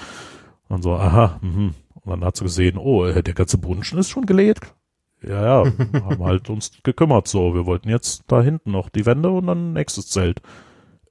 [0.69, 1.75] Und so, aha, mhm.
[2.05, 4.75] Und dann hat sie gesehen, oh, äh, der ganze Bunschen ist schon gelegt.
[5.23, 5.73] Ja, ja,
[6.05, 9.73] haben halt uns gekümmert, so, wir wollten jetzt da hinten noch die Wände und dann
[9.73, 10.43] nächstes Zelt.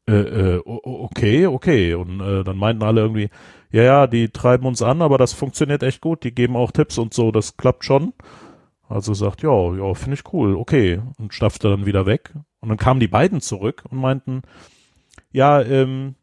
[0.08, 1.94] Äh, äh, okay, okay.
[1.94, 3.30] Und äh, dann meinten alle irgendwie,
[3.72, 6.98] ja, ja, die treiben uns an, aber das funktioniert echt gut, die geben auch Tipps
[6.98, 8.14] und so, das klappt schon.
[8.90, 11.02] Also sagt, ja, ja, finde ich cool, okay.
[11.18, 12.34] Und stapfte dann wieder weg.
[12.62, 14.44] Und dann kamen die beiden zurück und meinten,
[15.32, 16.16] ja, ähm,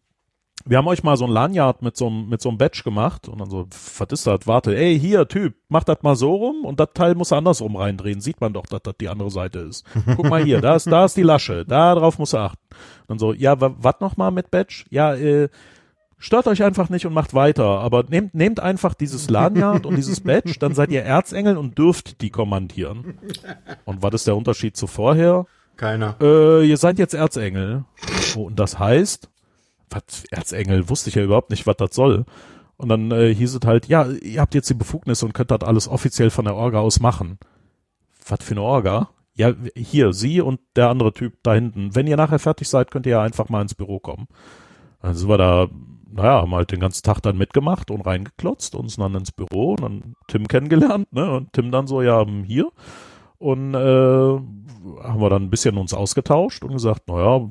[0.65, 3.29] wir haben euch mal so ein Lanyard mit so einem, mit so einem Badge gemacht
[3.29, 3.67] und dann so,
[3.99, 4.47] was ist das?
[4.47, 7.77] Warte, ey, hier, Typ, mach das mal so rum und das Teil muss er andersrum
[7.77, 8.21] reindrehen.
[8.21, 9.87] Sieht man doch, dass das die andere Seite ist.
[10.17, 12.67] Guck mal hier, da ist, da ist die Lasche, da drauf muss er achten.
[13.03, 14.85] Und dann so, ja, was nochmal mit Badge?
[14.91, 15.49] Ja, äh,
[16.19, 20.21] stört euch einfach nicht und macht weiter, aber nehmt, nehmt einfach dieses Lanyard und dieses
[20.21, 23.19] Badge, dann seid ihr Erzengel und dürft die kommandieren.
[23.85, 25.47] Und was ist der Unterschied zu vorher?
[25.79, 26.17] Keiner.
[26.21, 27.85] Äh, ihr seid jetzt Erzengel.
[28.37, 29.31] Und das heißt,
[29.89, 32.27] was, Erzengel, wusste ich ja überhaupt nicht, was das soll.
[32.77, 35.63] Und dann äh, hieß es halt, ja, ihr habt jetzt die Befugnis und könnt das
[35.63, 37.39] alles offiziell von der Orga aus machen.
[38.29, 39.11] Was für eine Orga?
[39.35, 41.95] Ja, hier, Sie und der andere Typ da hinten.
[41.95, 44.27] Wenn ihr nachher fertig seid, könnt ihr ja einfach mal ins Büro kommen.
[45.01, 45.69] Dann sind wir da,
[46.11, 49.83] naja, haben halt den ganzen Tag dann mitgemacht und reingeklotzt, uns dann ins Büro und
[49.83, 51.31] dann Tim kennengelernt, ne?
[51.31, 52.69] Und Tim dann so, ja, hier.
[53.39, 57.49] Und äh, haben wir dann ein bisschen uns ausgetauscht und gesagt, naja,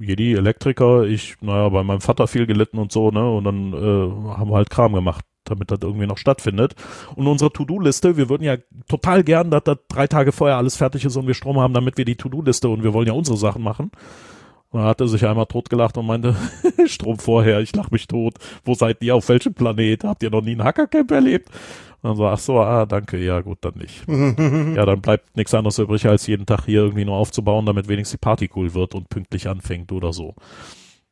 [0.00, 3.30] Jedi Elektriker, ich, naja, bei meinem Vater viel gelitten und so, ne?
[3.30, 6.74] Und dann äh, haben wir halt Kram gemacht, damit das irgendwie noch stattfindet.
[7.14, 8.56] Und unsere To-Do-Liste, wir würden ja
[8.88, 11.98] total gern, dass das drei Tage vorher alles fertig ist und wir Strom haben, damit
[11.98, 13.92] wir die To-Do-Liste und wir wollen ja unsere Sachen machen.
[14.70, 16.34] Und dann hat er sich einmal totgelacht und meinte,
[16.86, 18.34] Strom vorher, ich lach mich tot.
[18.64, 19.14] Wo seid ihr?
[19.14, 20.02] Auf welchem Planet?
[20.04, 21.50] Habt ihr noch nie ein Hackercamp erlebt?
[22.02, 24.04] Und dann so, ach so, ah, danke, ja gut, dann nicht.
[24.76, 28.18] ja, dann bleibt nichts anderes übrig, als jeden Tag hier irgendwie nur aufzubauen, damit wenigstens
[28.18, 30.34] die Party cool wird und pünktlich anfängt oder so.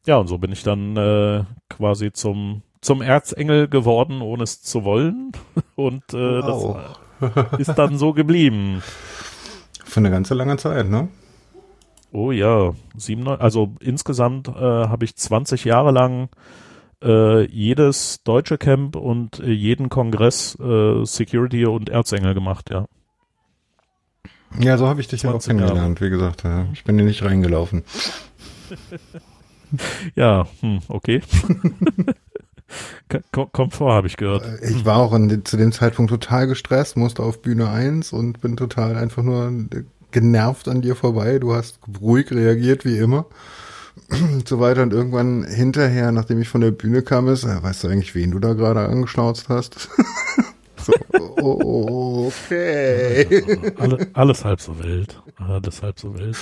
[0.07, 4.85] Ja, und so bin ich dann äh, quasi zum zum Erzengel geworden, ohne es zu
[4.85, 5.33] wollen.
[5.77, 6.65] Und äh, das
[7.59, 8.83] ist dann so geblieben.
[9.85, 11.09] Für eine ganze lange Zeit, ne?
[12.13, 16.29] Oh ja, sieben, also insgesamt äh, habe ich 20 Jahre lang
[17.03, 22.87] äh, jedes deutsche Camp und äh, jeden Kongress äh, Security und Erzengel gemacht, ja.
[24.59, 26.43] Ja, so habe ich dich ja auch kennengelernt, wie gesagt.
[26.43, 26.67] Ja.
[26.73, 27.85] Ich bin dir nicht reingelaufen.
[30.17, 31.23] ja, hm, okay.
[33.33, 34.45] Kommt vor, habe ich gehört.
[34.45, 38.41] Äh, ich war auch in, zu dem Zeitpunkt total gestresst, musste auf Bühne 1 und
[38.41, 39.53] bin total einfach nur
[40.11, 41.39] genervt an dir vorbei.
[41.39, 43.27] Du hast ruhig reagiert, wie immer.
[44.47, 47.89] so weiter und irgendwann hinterher, nachdem ich von der Bühne kam, ist, äh, weißt du
[47.89, 49.89] eigentlich, wen du da gerade angeschnauzt hast?
[50.77, 50.93] so,
[52.27, 53.27] okay.
[53.79, 55.21] Alle, alles halb so wild.
[55.37, 56.37] Alles halb so wild.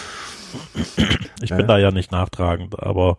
[1.42, 1.66] Ich bin ja.
[1.66, 3.18] da ja nicht nachtragend, aber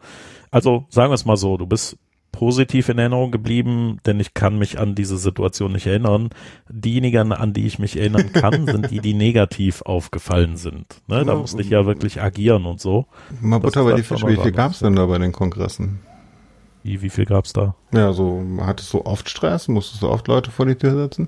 [0.52, 1.98] also sagen wir es mal so, du bist
[2.40, 6.30] positiv in Erinnerung geblieben, denn ich kann mich an diese Situation nicht erinnern.
[6.70, 11.02] Diejenigen, an die ich mich erinnern kann, sind die, die negativ aufgefallen sind.
[11.08, 11.26] Ne?
[11.26, 13.08] Da musste ich ja wirklich agieren und so.
[13.42, 16.00] Mal Butter bei die Fische, wie viel gab es denn da bei den Kongressen?
[16.82, 17.76] Wie, wie viel gab's da?
[17.92, 19.68] Ja, so, hattest du oft Stress?
[19.68, 21.28] Musstest du oft Leute vor die Tür setzen?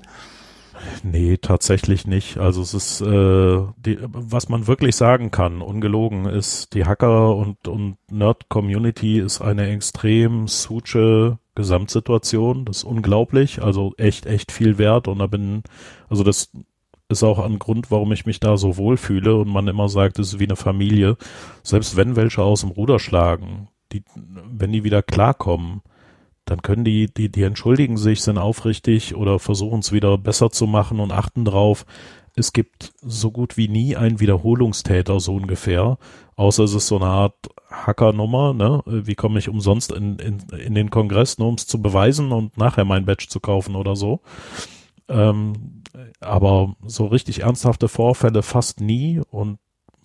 [1.02, 2.38] Nee, tatsächlich nicht.
[2.38, 7.68] Also es ist, äh, die, was man wirklich sagen kann, ungelogen, ist, die Hacker- und,
[7.68, 12.64] und Nerd-Community ist eine extrem suche Gesamtsituation.
[12.64, 15.08] Das ist unglaublich, also echt, echt viel wert.
[15.08, 15.62] Und da bin,
[16.08, 16.50] also das
[17.08, 20.34] ist auch ein Grund, warum ich mich da so wohlfühle und man immer sagt, es
[20.34, 21.16] ist wie eine Familie.
[21.62, 25.82] Selbst wenn welche aus dem Ruder schlagen, die, wenn die wieder klarkommen,
[26.44, 30.66] dann können die, die, die entschuldigen sich, sind aufrichtig oder versuchen es wieder besser zu
[30.66, 31.86] machen und achten drauf.
[32.34, 35.98] Es gibt so gut wie nie einen Wiederholungstäter, so ungefähr.
[36.34, 37.36] Außer es ist so eine Art
[37.70, 38.82] Hackernummer, ne?
[38.86, 42.56] Wie komme ich umsonst in, in, in den Kongress, nur um es zu beweisen und
[42.56, 44.20] nachher mein Badge zu kaufen oder so.
[45.08, 45.82] Ähm,
[46.20, 49.58] aber so richtig ernsthafte Vorfälle fast nie und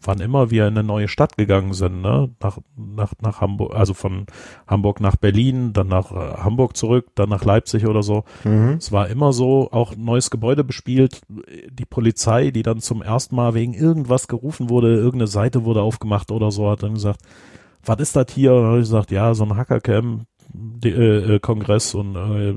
[0.03, 2.30] wann immer wir in eine neue Stadt gegangen sind, ne?
[2.41, 4.26] nach, nach, nach Hamburg, also von
[4.68, 8.24] Hamburg nach Berlin, dann nach äh, Hamburg zurück, dann nach Leipzig oder so.
[8.44, 8.76] Mhm.
[8.78, 11.22] Es war immer so, auch neues Gebäude bespielt,
[11.69, 16.32] die Polizei, die dann zum ersten Mal wegen irgendwas gerufen wurde, irgendeine Seite wurde aufgemacht
[16.32, 17.22] oder so, hat dann gesagt,
[17.84, 18.53] was ist das hier?
[18.53, 22.53] Und dann habe ich gesagt, ja, so ein Hackercamp, die, äh, äh Kongress und äh,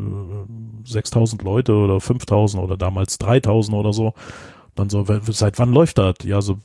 [0.84, 4.14] 6000 Leute oder 5000 oder damals 3000 oder so.
[4.80, 6.14] Dann so, seit wann läuft das?
[6.24, 6.58] Ja, so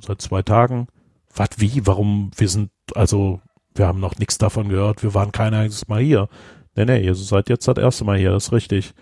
[0.00, 0.88] seit zwei Tagen.
[1.32, 1.86] Was, wie?
[1.86, 2.32] Warum?
[2.36, 3.40] Wir sind, also,
[3.76, 5.04] wir haben noch nichts davon gehört.
[5.04, 6.28] Wir waren kein einziges Mal hier.
[6.74, 8.94] Nee, nee, ihr seid jetzt das erste Mal hier, das ist richtig.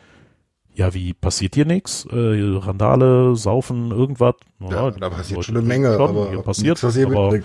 [0.74, 2.06] Ja, wie passiert hier nichts?
[2.12, 4.34] Äh, Randale, Saufen, irgendwas?
[4.60, 7.40] Ja, da passiert schon eine Menge, schon, aber hier passiert, nichts, aber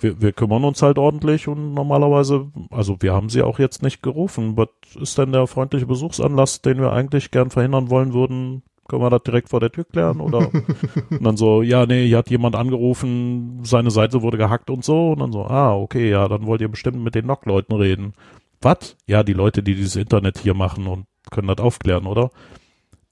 [0.00, 4.02] wir, wir kümmern uns halt ordentlich und normalerweise, also wir haben sie auch jetzt nicht
[4.02, 4.58] gerufen.
[4.58, 4.68] Was
[5.00, 8.62] ist denn der freundliche Besuchsanlass, den wir eigentlich gern verhindern wollen würden?
[8.90, 10.20] Können wir das direkt vor der Tür klären?
[10.20, 10.50] Oder
[11.10, 15.12] und dann so, ja, nee, hier hat jemand angerufen, seine Seite wurde gehackt und so.
[15.12, 18.14] Und dann so, ah, okay, ja, dann wollt ihr bestimmt mit den Nock-Leuten reden.
[18.60, 18.96] Was?
[19.06, 22.30] Ja, die Leute, die dieses Internet hier machen und können das aufklären, oder?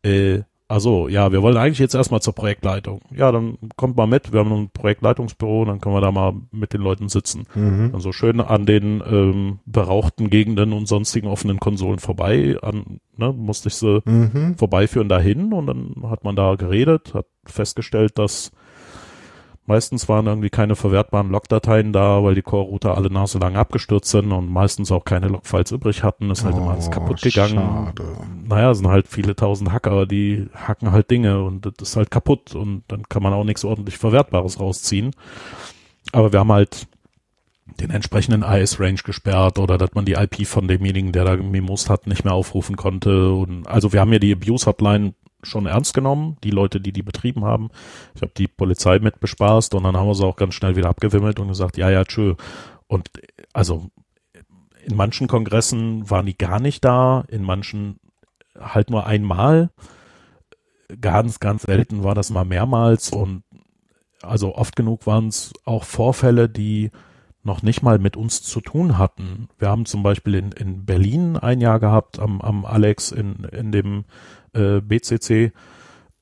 [0.03, 0.41] Äh,
[0.71, 3.01] also, ja, wir wollen eigentlich jetzt erstmal zur Projektleitung.
[3.11, 6.75] Ja, dann kommt mal mit, wir haben ein Projektleitungsbüro, dann können wir da mal mit
[6.75, 7.45] den Leuten sitzen.
[7.55, 7.93] Mhm.
[7.95, 13.69] Also schön an den ähm, berauchten Gegenden und sonstigen offenen Konsolen vorbei, an, ne, musste
[13.69, 14.57] ich sie mhm.
[14.59, 18.53] vorbeiführen dahin und dann hat man da geredet, hat festgestellt, dass
[19.69, 24.51] Meistens waren irgendwie keine verwertbaren Logdateien da, weil die Core-Router alle naselang abgestürzt sind und
[24.51, 26.31] meistens auch keine Logfiles übrig hatten.
[26.31, 27.57] Ist halt oh, immer alles oh, kaputt gegangen.
[27.57, 28.05] Schade.
[28.49, 32.55] Naja, sind halt viele tausend Hacker, die hacken halt Dinge und das ist halt kaputt
[32.55, 35.11] und dann kann man auch nichts ordentlich Verwertbares rausziehen.
[36.13, 36.87] Aber wir haben halt
[37.79, 42.07] den entsprechenden IS-Range gesperrt oder dass man die IP von demjenigen, der da Mimos hat,
[42.07, 43.35] nicht mehr aufrufen konnte.
[43.35, 45.13] Und also wir haben ja die Abuse-Hotline
[45.43, 47.71] schon ernst genommen, die Leute, die die betrieben haben.
[48.15, 50.89] Ich habe die Polizei mit bespaßt und dann haben wir sie auch ganz schnell wieder
[50.89, 52.35] abgewimmelt und gesagt, ja, ja, tschö.
[52.87, 53.11] Und
[53.53, 53.91] also
[54.85, 58.01] in manchen Kongressen waren die gar nicht da, in manchen
[58.59, 59.71] halt nur einmal.
[61.01, 63.43] Ganz, ganz selten war das mal mehrmals und
[64.23, 66.91] also oft genug waren es auch Vorfälle, die
[67.43, 69.49] noch nicht mal mit uns zu tun hatten.
[69.59, 73.71] Wir haben zum Beispiel in, in Berlin ein Jahr gehabt, am, am Alex in, in
[73.71, 74.05] dem
[74.55, 75.53] äh, BCC,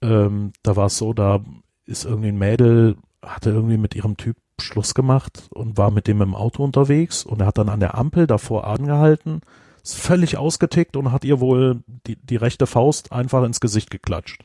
[0.02, 1.40] ähm, da war es so, da
[1.84, 6.22] ist irgendwie ein Mädel, hatte irgendwie mit ihrem Typ Schluss gemacht und war mit dem
[6.22, 9.42] im Auto unterwegs und er hat dann an der Ampel davor angehalten,
[9.82, 14.44] ist völlig ausgetickt und hat ihr wohl die, die rechte Faust einfach ins Gesicht geklatscht.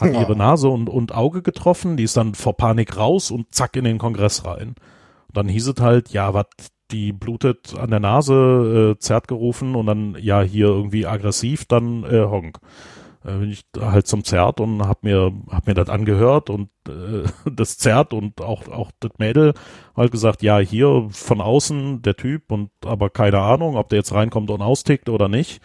[0.00, 3.76] Hat ihre Nase und, und Auge getroffen, die ist dann vor Panik raus und zack
[3.76, 4.74] in den Kongress rein.
[5.28, 6.46] Und dann hieß es halt, ja, was,
[6.90, 12.04] die blutet an der Nase, äh, zerrt gerufen und dann, ja, hier irgendwie aggressiv, dann
[12.04, 12.58] äh, Honk.
[13.26, 17.24] Äh, bin ich halt zum Zert und hab mir, hab mir das angehört und äh,
[17.50, 19.54] das Zert und auch, auch das Mädel
[19.96, 24.14] halt gesagt, ja, hier von außen der Typ und aber keine Ahnung, ob der jetzt
[24.14, 25.60] reinkommt und austickt oder nicht.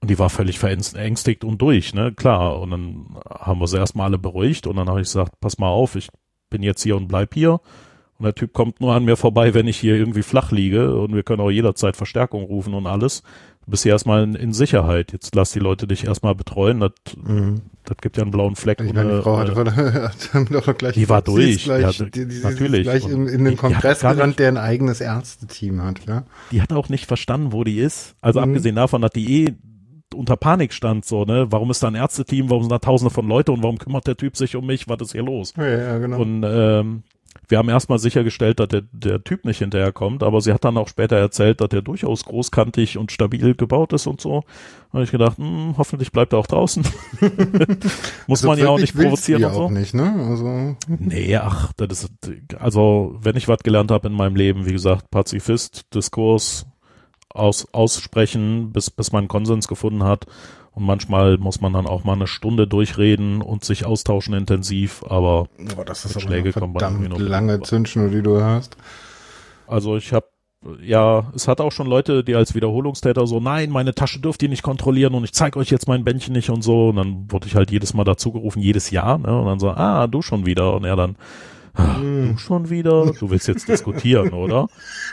[0.00, 2.58] Und die war völlig verängstigt und durch, ne, klar.
[2.58, 5.68] Und dann haben wir sie erstmal alle beruhigt und dann habe ich gesagt, pass mal
[5.68, 6.08] auf, ich
[6.48, 7.60] bin jetzt hier und bleib hier.
[8.20, 11.14] Und der Typ kommt nur an mir vorbei, wenn ich hier irgendwie flach liege und
[11.14, 13.22] wir können auch jederzeit Verstärkung rufen und alles.
[13.64, 15.12] Du bist hier erstmal in, in Sicherheit.
[15.12, 16.80] Jetzt lass die Leute dich erstmal betreuen.
[16.80, 17.62] Das, mhm.
[17.84, 18.78] das gibt ja einen blauen Fleck.
[18.82, 19.54] Ich meine, die Frau hatte,
[20.34, 21.64] hatte doch gleich, die war durch.
[21.64, 22.82] Gleich, ja, die, die, natürlich.
[22.82, 26.06] Gleich in, in den Kongress gerannt, der ein eigenes Ärzteteam hat.
[26.06, 26.24] Ja?
[26.52, 28.16] Die hat auch nicht verstanden, wo die ist.
[28.20, 28.50] Also mhm.
[28.50, 29.54] abgesehen davon hat die eh
[30.14, 31.46] unter Panik stand, so, ne?
[31.50, 32.50] Warum ist da ein Ärzteteam?
[32.50, 34.88] Warum sind da tausende von Leute und warum kümmert der Typ sich um mich?
[34.88, 35.54] Was ist hier los?
[35.56, 36.20] Ja, ja genau.
[36.20, 37.02] Und ähm,
[37.48, 40.88] wir haben erstmal sichergestellt, dass der, der Typ nicht hinterherkommt, aber sie hat dann auch
[40.88, 44.44] später erzählt, dass der durchaus großkantig und stabil gebaut ist und so.
[44.88, 46.82] Da habe ich gedacht, hm, hoffentlich bleibt er auch draußen.
[48.26, 49.62] Muss also man ja auch nicht provozieren und so.
[49.62, 50.26] Auch nicht, ne?
[50.28, 50.76] Also.
[50.86, 52.10] Nee, ach, das ist,
[52.58, 56.66] also wenn ich was gelernt habe in meinem Leben, wie gesagt, Pazifist, Diskurs,
[57.32, 60.26] aus, aussprechen, bis, bis man Konsens gefunden hat.
[60.72, 65.48] Und manchmal muss man dann auch mal eine Stunde durchreden und sich austauschen intensiv, aber
[65.76, 68.76] oh, das ist Schläge aber eine verdammt lange Zündschnur, die du hast.
[69.66, 70.26] Also ich habe
[70.82, 74.50] ja, es hat auch schon Leute, die als Wiederholungstäter so, nein, meine Tasche dürft ihr
[74.50, 76.90] nicht kontrollieren und ich zeige euch jetzt mein Bändchen nicht und so.
[76.90, 79.38] Und dann wurde ich halt jedes Mal dazugerufen, jedes Jahr, ne?
[79.38, 80.74] Und dann so, ah, du schon wieder.
[80.74, 81.16] Und er dann,
[81.86, 83.12] du schon wieder?
[83.18, 84.68] Du willst jetzt diskutieren, oder?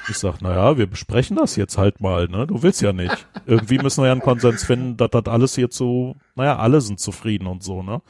[0.10, 2.48] Ich sag, naja, wir besprechen das jetzt halt mal, ne?
[2.48, 3.28] Du willst ja nicht.
[3.46, 7.00] Irgendwie müssen wir ja einen Konsens finden, dass das alles hier zu, naja, alle sind
[7.00, 8.02] zufrieden und so, ne?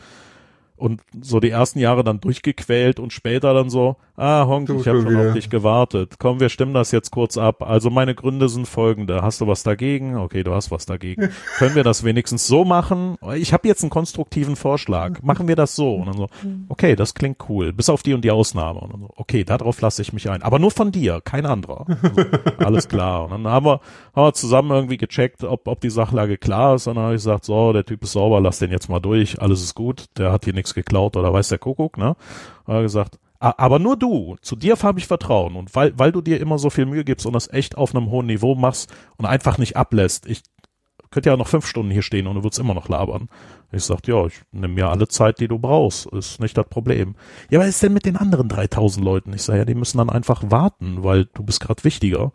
[0.77, 5.01] und so die ersten Jahre dann durchgequält und später dann so, ah, Honk, ich habe
[5.01, 5.29] schon wieder.
[5.29, 6.15] auf dich gewartet.
[6.19, 7.61] Komm, wir stimmen das jetzt kurz ab.
[7.61, 9.21] Also meine Gründe sind folgende.
[9.21, 10.17] Hast du was dagegen?
[10.17, 11.29] Okay, du hast was dagegen.
[11.57, 13.17] Können wir das wenigstens so machen?
[13.35, 15.21] Ich habe jetzt einen konstruktiven Vorschlag.
[15.21, 15.95] Machen wir das so?
[15.95, 16.29] Und dann so,
[16.67, 17.71] okay, das klingt cool.
[17.73, 18.79] Bis auf die und die Ausnahme.
[18.79, 20.41] Und dann so, okay, darauf lasse ich mich ein.
[20.41, 21.85] Aber nur von dir, kein anderer.
[21.87, 23.25] Also, alles klar.
[23.25, 23.79] Und dann haben wir,
[24.15, 26.87] haben wir zusammen irgendwie gecheckt, ob, ob die Sachlage klar ist.
[26.87, 29.41] Und dann habe ich gesagt, so, der Typ ist sauber, lass den jetzt mal durch.
[29.41, 30.05] Alles ist gut.
[30.17, 32.15] Der hat hier nichts geklaut oder weiß der Kuckuck, ne?
[32.65, 36.39] Er gesagt, aber nur du, zu dir habe ich Vertrauen und weil, weil du dir
[36.39, 39.57] immer so viel Mühe gibst und das echt auf einem hohen Niveau machst und einfach
[39.57, 40.25] nicht ablässt.
[40.25, 40.41] Ich
[41.11, 43.29] könnte ja noch fünf Stunden hier stehen und du würdest immer noch labern.
[43.71, 47.15] Ich sag, ja, ich nehme mir alle Zeit, die du brauchst, ist nicht das Problem.
[47.49, 49.33] Ja, was ist denn mit den anderen 3000 Leuten?
[49.33, 52.31] Ich sage, ja, die müssen dann einfach warten, weil du bist gerade wichtiger.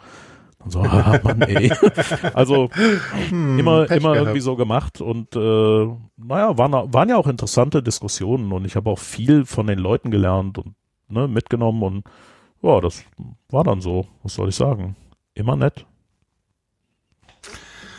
[0.65, 1.73] Und so, ah, Mann, ey.
[2.35, 2.71] Also
[3.29, 8.53] hm, immer, immer irgendwie so gemacht und äh, naja, waren, waren ja auch interessante Diskussionen
[8.53, 10.75] und ich habe auch viel von den Leuten gelernt und
[11.13, 12.05] ne, mitgenommen und
[12.63, 13.05] ja, das
[13.49, 14.97] war dann so, was soll ich sagen?
[15.35, 15.87] Immer nett.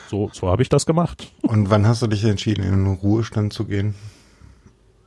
[0.07, 1.33] So, so habe ich das gemacht.
[1.41, 3.95] Und wann hast du dich entschieden, in den Ruhestand zu gehen?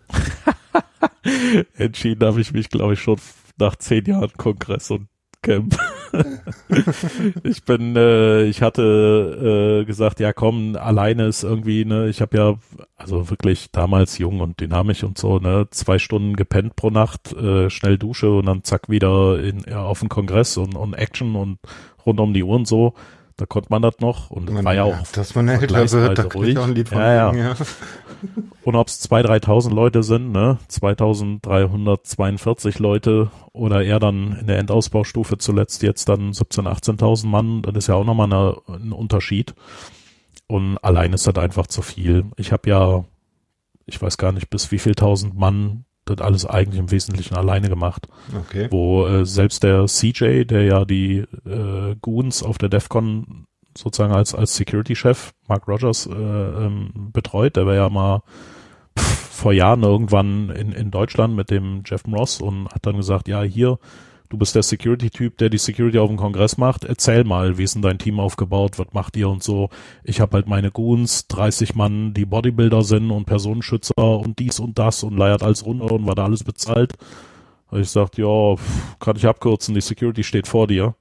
[1.76, 3.18] entschieden habe ich mich, glaube ich, schon
[3.58, 5.08] nach zehn Jahren Kongress und
[5.46, 5.78] Camp.
[7.44, 12.36] ich bin, äh, ich hatte äh, gesagt, ja komm, alleine ist irgendwie, ne, ich habe
[12.36, 12.54] ja,
[12.96, 17.70] also wirklich damals jung und dynamisch und so, ne, zwei Stunden gepennt pro Nacht, äh,
[17.70, 21.58] schnell Dusche und dann zack wieder in, ja, auf den Kongress und, und Action und
[22.04, 22.94] rund um die Uhr und so.
[23.38, 24.96] Da konnte man das noch und man, war ja auch.
[25.12, 27.34] Dass man älter wird, da kann ich auch ein Lied von ja, ja.
[27.34, 27.54] ja.
[28.62, 34.58] Und ob es 2.000, 3.000 Leute sind, ne, 2.342 Leute oder eher dann in der
[34.58, 39.54] Endausbaustufe zuletzt jetzt dann 17.000, 18.000 Mann, das ist ja auch nochmal eine, ein Unterschied.
[40.46, 42.24] Und allein ist das einfach zu viel.
[42.36, 43.04] Ich habe ja,
[43.84, 47.68] ich weiß gar nicht, bis wie viel tausend Mann das alles eigentlich im Wesentlichen alleine
[47.68, 48.08] gemacht.
[48.46, 48.68] Okay.
[48.70, 53.46] Wo äh, selbst der CJ, der ja die äh, Goons auf der DEFCON
[53.76, 58.22] sozusagen als, als Security-Chef, Mark Rogers, äh, ähm, betreut, der war ja mal
[58.98, 59.04] pff,
[59.36, 63.42] vor Jahren irgendwann in, in Deutschland mit dem Jeff Ross und hat dann gesagt, ja,
[63.42, 63.78] hier,
[64.28, 66.84] du bist der Security-Typ, der die Security auf dem Kongress macht.
[66.84, 68.78] Erzähl mal, wie ist denn dein Team aufgebaut?
[68.78, 69.70] Was macht ihr und so?
[70.04, 74.78] Ich habe halt meine Goons, 30 Mann, die Bodybuilder sind und Personenschützer und dies und
[74.78, 76.94] das und leiert alles runter und war da alles bezahlt.
[77.68, 78.54] Und ich sagte, ja,
[79.00, 80.94] kann ich abkürzen, die Security steht vor dir.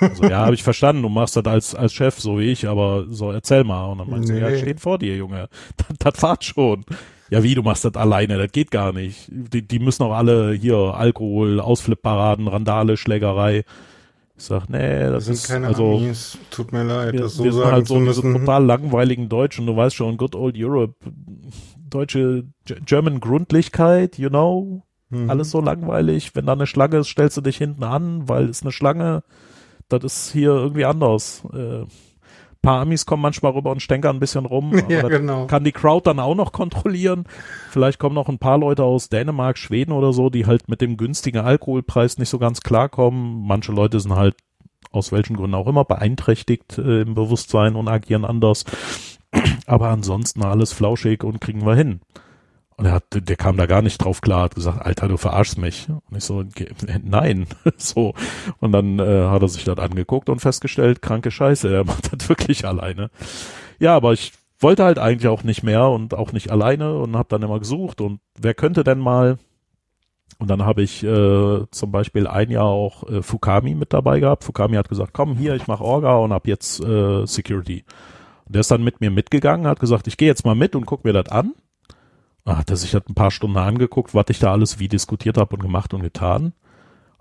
[0.00, 3.04] also, ja, habe ich verstanden, du machst das als, als Chef, so wie ich, aber
[3.10, 3.84] so erzähl mal.
[3.92, 4.40] Und dann meinte nee.
[4.40, 5.48] ja, steht vor dir, Junge.
[5.76, 6.84] Das, das fahrt schon.
[7.30, 9.28] Ja, wie, du machst das alleine, das geht gar nicht.
[9.30, 13.64] Die, die müssen auch alle hier Alkohol, Ausflippparaden, Randale, Schlägerei.
[14.36, 16.38] Ich sag, nee, das sind ist keine also Amis.
[16.50, 19.28] Tut mir leid, wir, das so wir sind sagen halt so zu diese total langweiligen
[19.28, 20.94] Deutschen, du weißt schon, Good Old Europe,
[21.88, 25.30] deutsche German Gründlichkeit, you know, Mhm.
[25.30, 26.34] alles so langweilig.
[26.34, 29.22] Wenn da eine Schlange ist, stellst du dich hinten an, weil es eine Schlange,
[29.88, 31.42] das ist hier irgendwie anders.
[31.52, 31.84] Äh,
[32.62, 35.46] paar Amis kommen manchmal rüber und stänkern ein bisschen rum, Ja, genau.
[35.46, 37.24] kann die Crowd dann auch noch kontrollieren.
[37.70, 40.96] Vielleicht kommen noch ein paar Leute aus Dänemark, Schweden oder so, die halt mit dem
[40.96, 43.46] günstigen Alkoholpreis nicht so ganz klarkommen.
[43.46, 44.36] Manche Leute sind halt
[44.90, 48.64] aus welchen Gründen auch immer beeinträchtigt äh, im Bewusstsein und agieren anders.
[49.66, 52.00] Aber ansonsten alles flauschig und kriegen wir hin.
[52.78, 55.58] Und er hat, der kam da gar nicht drauf klar, hat gesagt, Alter, du verarschst
[55.58, 55.88] mich.
[55.88, 56.70] Und ich so, "Ge-
[57.04, 57.46] nein,
[57.76, 58.14] so.
[58.60, 62.28] Und dann äh, hat er sich das angeguckt und festgestellt, kranke Scheiße, er macht das
[62.30, 63.10] wirklich alleine.
[63.80, 67.28] Ja, aber ich wollte halt eigentlich auch nicht mehr und auch nicht alleine und habe
[67.28, 69.38] dann immer gesucht und wer könnte denn mal
[70.38, 74.44] und dann habe ich äh, zum Beispiel ein Jahr auch äh, Fukami mit dabei gehabt.
[74.44, 77.84] Fukami hat gesagt, komm hier, ich mache Orga und ab jetzt äh, Security.
[78.46, 80.86] Und der ist dann mit mir mitgegangen, hat gesagt, ich gehe jetzt mal mit und
[80.86, 81.54] guck mir das an.
[82.56, 85.56] Hat er sich das ein paar Stunden angeguckt, was ich da alles wie diskutiert habe
[85.56, 86.52] und gemacht und getan.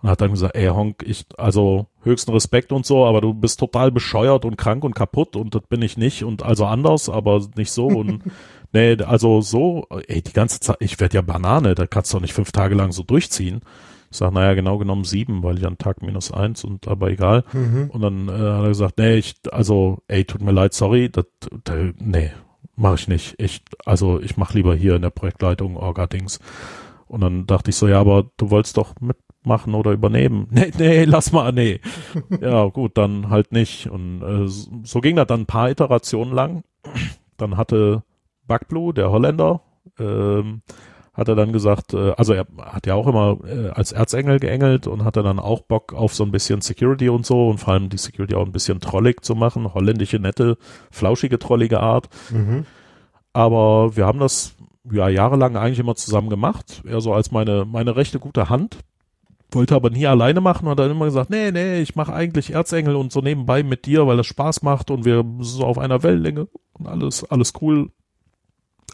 [0.01, 3.59] Und hat dann gesagt, ey Honk, ich, also höchsten Respekt und so, aber du bist
[3.59, 7.41] total bescheuert und krank und kaputt und das bin ich nicht und also anders, aber
[7.55, 8.21] nicht so und
[8.73, 12.21] nee, also so, ey, die ganze Zeit, ich werd ja Banane, da kannst du doch
[12.21, 13.61] nicht fünf Tage lang so durchziehen.
[14.09, 17.43] Ich sag, naja, genau genommen sieben, weil ich an Tag minus eins und aber egal.
[17.51, 17.89] Mhm.
[17.89, 21.25] Und dann äh, hat er gesagt, nee, ich, also, ey, tut mir leid, sorry, das,
[21.65, 22.31] das nee,
[22.77, 23.35] mache ich nicht.
[23.39, 26.39] Ich, also ich mache lieber hier in der Projektleitung Orga-Dings.
[27.07, 30.47] Und dann dachte ich so, ja, aber du wolltest doch mitmachen oder übernehmen.
[30.51, 31.79] Nee, nee, lass mal, nee.
[32.41, 33.89] ja, gut, dann halt nicht.
[33.89, 36.63] Und äh, so- ging das dann ein paar Iterationen lang.
[37.37, 38.03] Dann hatte
[38.47, 39.61] Backblue, der Holländer,
[39.99, 40.61] ähm,
[41.17, 44.85] hat er dann gesagt, äh, also er hat ja auch immer äh, als Erzengel geengelt
[44.85, 47.89] und hatte dann auch Bock auf so ein bisschen Security und so und vor allem
[47.89, 50.57] die Security auch ein bisschen trollig zu machen, holländische, nette,
[50.91, 52.07] flauschige, trollige Art.
[52.29, 52.65] Mhm.
[53.33, 54.55] Aber wir haben das
[54.91, 58.77] ja jahrelang eigentlich immer zusammen gemacht, eher so als meine, meine rechte gute Hand.
[59.51, 62.51] Wollte aber nie alleine machen und hat dann immer gesagt, nee, nee, ich mache eigentlich
[62.51, 66.03] Erzengel und so nebenbei mit dir, weil das Spaß macht und wir so auf einer
[66.03, 67.89] Wellenlänge und alles, alles cool.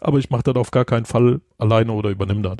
[0.00, 2.56] Aber ich mache das auf gar keinen Fall alleine oder übernimm das.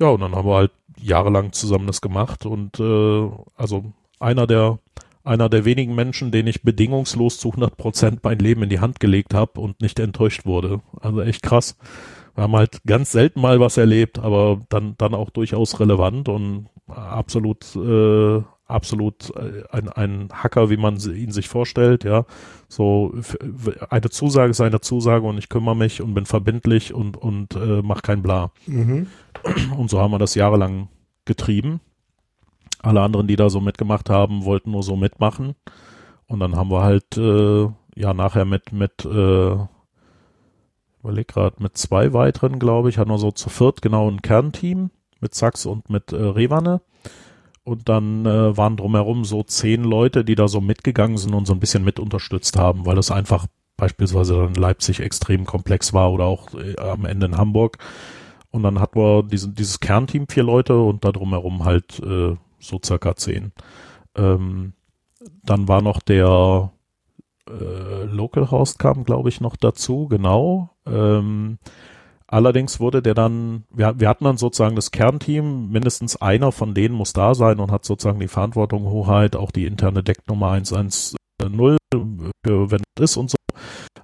[0.00, 4.78] Ja, und dann haben wir halt jahrelang zusammen das gemacht und äh, also einer der
[5.24, 8.98] einer der wenigen Menschen, den ich bedingungslos zu 100 Prozent mein Leben in die Hand
[8.98, 10.80] gelegt habe und nicht enttäuscht wurde.
[11.00, 11.76] Also echt krass.
[12.34, 16.68] Wir haben halt ganz selten mal was erlebt, aber dann dann auch durchaus relevant und
[16.86, 22.24] absolut äh, absolut äh, ein, ein Hacker, wie man ihn sich vorstellt, ja.
[22.68, 23.14] So
[23.88, 27.82] eine Zusage ist eine Zusage und ich kümmere mich und bin verbindlich und und äh,
[27.82, 28.52] mach kein Bla.
[28.66, 29.08] Mhm.
[29.76, 30.88] Und so haben wir das jahrelang
[31.24, 31.80] getrieben.
[32.80, 35.54] Alle anderen, die da so mitgemacht haben, wollten nur so mitmachen.
[36.26, 39.56] Und dann haben wir halt äh, ja nachher mit mit äh,
[41.02, 44.90] überleg grad mit zwei weiteren, glaube ich, hatten wir so zu viert genau ein Kernteam
[45.20, 46.82] mit Sachs und mit äh, Rewanne.
[47.68, 51.52] Und dann äh, waren drumherum so zehn Leute, die da so mitgegangen sind und so
[51.52, 53.46] ein bisschen mit unterstützt haben, weil das einfach
[53.76, 57.76] beispielsweise dann in Leipzig extrem komplex war oder auch äh, am Ende in Hamburg.
[58.50, 62.80] Und dann hatten wir diesen, dieses Kernteam vier Leute und da drumherum halt äh, so
[62.82, 63.52] circa zehn.
[64.16, 64.72] Ähm,
[65.42, 66.72] dann war noch der
[67.50, 70.70] äh, Local Host kam, glaube ich, noch dazu, genau.
[70.86, 71.58] Ähm,
[72.28, 76.94] allerdings wurde der dann, wir, wir hatten dann sozusagen das Kernteam, mindestens einer von denen
[76.94, 82.70] muss da sein und hat sozusagen die Verantwortung, Hoheit, auch die interne Decknummer 110 für
[82.70, 83.36] wenn es ist und so.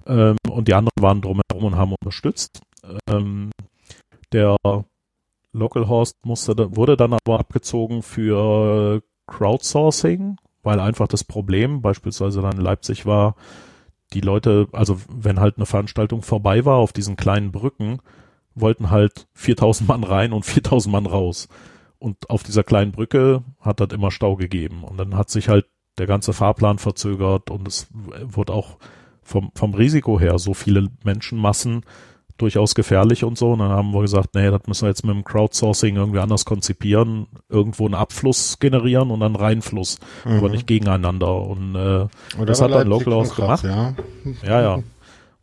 [0.07, 2.61] Ähm, und die anderen waren drumherum und haben unterstützt.
[3.09, 3.51] Ähm,
[4.31, 4.57] der
[5.53, 12.57] Local Host musste, wurde dann aber abgezogen für Crowdsourcing, weil einfach das Problem beispielsweise dann
[12.57, 13.35] in Leipzig war,
[14.15, 17.99] die Leute, also wenn halt eine Veranstaltung vorbei war auf diesen kleinen Brücken,
[18.55, 21.47] wollten halt 4000 Mann rein und 4000 Mann raus.
[21.99, 24.83] Und auf dieser kleinen Brücke hat das immer Stau gegeben.
[24.83, 25.65] Und dann hat sich halt
[25.97, 27.87] der ganze Fahrplan verzögert und es
[28.21, 28.77] wurde auch
[29.21, 31.83] vom, vom Risiko her so viele Menschenmassen
[32.37, 33.53] durchaus gefährlich und so.
[33.53, 36.45] Und dann haben wir gesagt, nee, das müssen wir jetzt mit dem Crowdsourcing irgendwie anders
[36.45, 41.35] konzipieren, irgendwo einen Abfluss generieren und dann Reinfluss, aber nicht gegeneinander.
[41.41, 42.07] Und äh,
[42.45, 43.95] das hat dann Leipzig Local Host schon krass, gemacht.
[44.43, 44.49] Ja.
[44.49, 44.83] Ja, ja.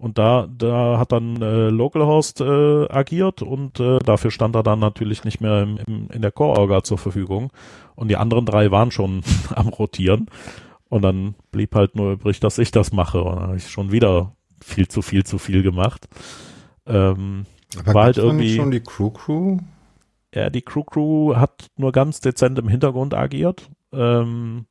[0.03, 4.81] Und da, da hat dann äh, Localhost äh, agiert und äh, dafür stand er dann
[4.81, 7.53] natürlich nicht mehr im, im, in der Core-Orga zur Verfügung.
[7.95, 9.23] Und die anderen drei waren schon
[9.55, 10.27] am Rotieren.
[10.89, 13.23] Und dann blieb halt nur übrig, dass ich das mache.
[13.23, 16.09] Und dann habe ich schon wieder viel zu viel zu viel gemacht.
[16.87, 17.47] Ähm,
[17.79, 19.59] Aber war halt irgendwie schon die Crew Crew?
[20.35, 23.71] Ja, die Crew Crew hat nur ganz dezent im Hintergrund agiert.
[23.93, 24.67] Ähm,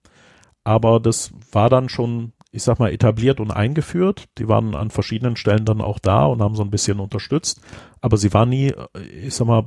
[0.63, 4.25] aber das war dann schon, ich sag mal, etabliert und eingeführt.
[4.37, 7.61] Die waren an verschiedenen Stellen dann auch da und haben so ein bisschen unterstützt.
[8.01, 8.73] Aber sie war nie,
[9.23, 9.65] ich sag mal,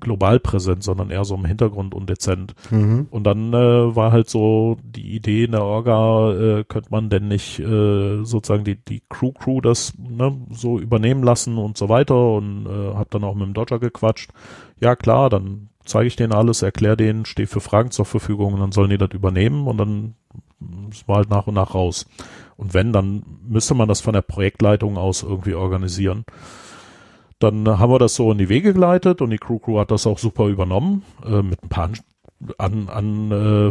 [0.00, 2.54] global präsent, sondern eher so im Hintergrund und dezent.
[2.70, 3.08] Mhm.
[3.10, 7.28] Und dann äh, war halt so die Idee in der Orga, äh, könnte man denn
[7.28, 12.32] nicht äh, sozusagen die, die Crew Crew das ne, so übernehmen lassen und so weiter
[12.32, 14.30] und äh, hab dann auch mit dem Dodger gequatscht.
[14.80, 18.60] Ja klar, dann zeige ich denen alles, erkläre denen, stehe für Fragen zur Verfügung und
[18.60, 20.14] dann sollen die das übernehmen und dann
[20.90, 22.06] es war halt nach und nach raus.
[22.56, 26.24] Und wenn, dann müsste man das von der Projektleitung aus irgendwie organisieren.
[27.38, 30.06] Dann haben wir das so in die Wege geleitet und die Crew Crew hat das
[30.06, 31.90] auch super übernommen, äh, mit ein paar
[32.58, 33.70] an, an äh,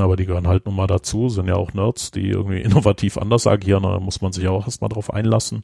[0.00, 3.46] aber die gehören halt nun mal dazu, sind ja auch Nerds, die irgendwie innovativ anders
[3.46, 5.62] agieren, da muss man sich auch erstmal drauf einlassen.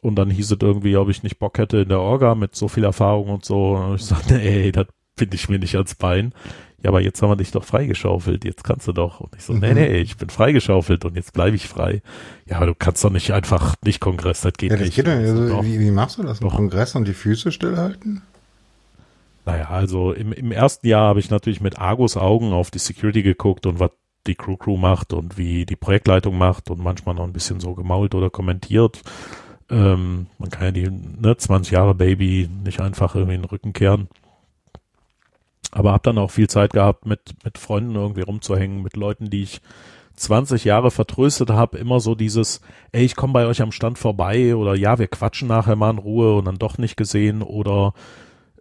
[0.00, 2.68] Und dann hieß es irgendwie, ob ich nicht Bock hätte in der Orga mit so
[2.68, 3.72] viel Erfahrung und so.
[3.74, 6.32] Und ich sagte, ey, das finde ich mir nicht ans Bein.
[6.82, 9.20] Ja, aber jetzt haben wir dich doch freigeschaufelt, jetzt kannst du doch.
[9.20, 9.60] Und ich so, mhm.
[9.60, 12.02] nee, nee, ich bin freigeschaufelt und jetzt bleibe ich frei.
[12.46, 14.96] Ja, aber du kannst doch nicht einfach nicht Kongress, das geht ja, das nicht.
[14.96, 16.40] Geht doch, also, wie, wie machst du das?
[16.40, 16.54] Doch.
[16.54, 18.22] Kongress und die Füße stillhalten?
[19.44, 23.22] Naja, also im, im ersten Jahr habe ich natürlich mit Argus Augen auf die Security
[23.22, 23.90] geguckt und was
[24.26, 27.74] die Crew Crew macht und wie die Projektleitung macht und manchmal noch ein bisschen so
[27.74, 29.02] gemault oder kommentiert.
[29.70, 33.72] Ähm, man kann ja die ne, 20 Jahre Baby nicht einfach irgendwie in den Rücken
[33.72, 34.08] kehren.
[35.70, 39.42] Aber habe dann auch viel Zeit gehabt, mit, mit Freunden irgendwie rumzuhängen, mit Leuten, die
[39.42, 39.60] ich
[40.16, 42.60] 20 Jahre vertröstet habe, immer so dieses,
[42.92, 45.98] ey, ich komme bei euch am Stand vorbei oder ja, wir quatschen nachher mal in
[45.98, 47.94] Ruhe und dann doch nicht gesehen oder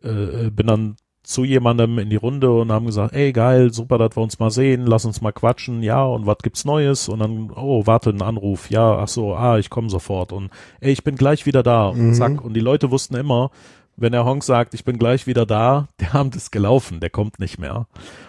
[0.01, 0.95] äh, bin dann
[1.29, 4.49] zu jemandem in die Runde und haben gesagt, ey geil, super, dass wir uns mal
[4.49, 7.09] sehen, lass uns mal quatschen, ja, und was gibt's Neues?
[7.09, 10.49] Und dann, oh, warte, ein Anruf, ja, ach so, ah, ich komme sofort und
[10.79, 12.13] ey, ich bin gleich wieder da und mhm.
[12.13, 12.41] zack.
[12.41, 13.51] Und die Leute wussten immer,
[13.99, 17.39] wenn der Honk sagt, ich bin gleich wieder da, der Abend ist gelaufen, der kommt
[17.39, 17.87] nicht mehr.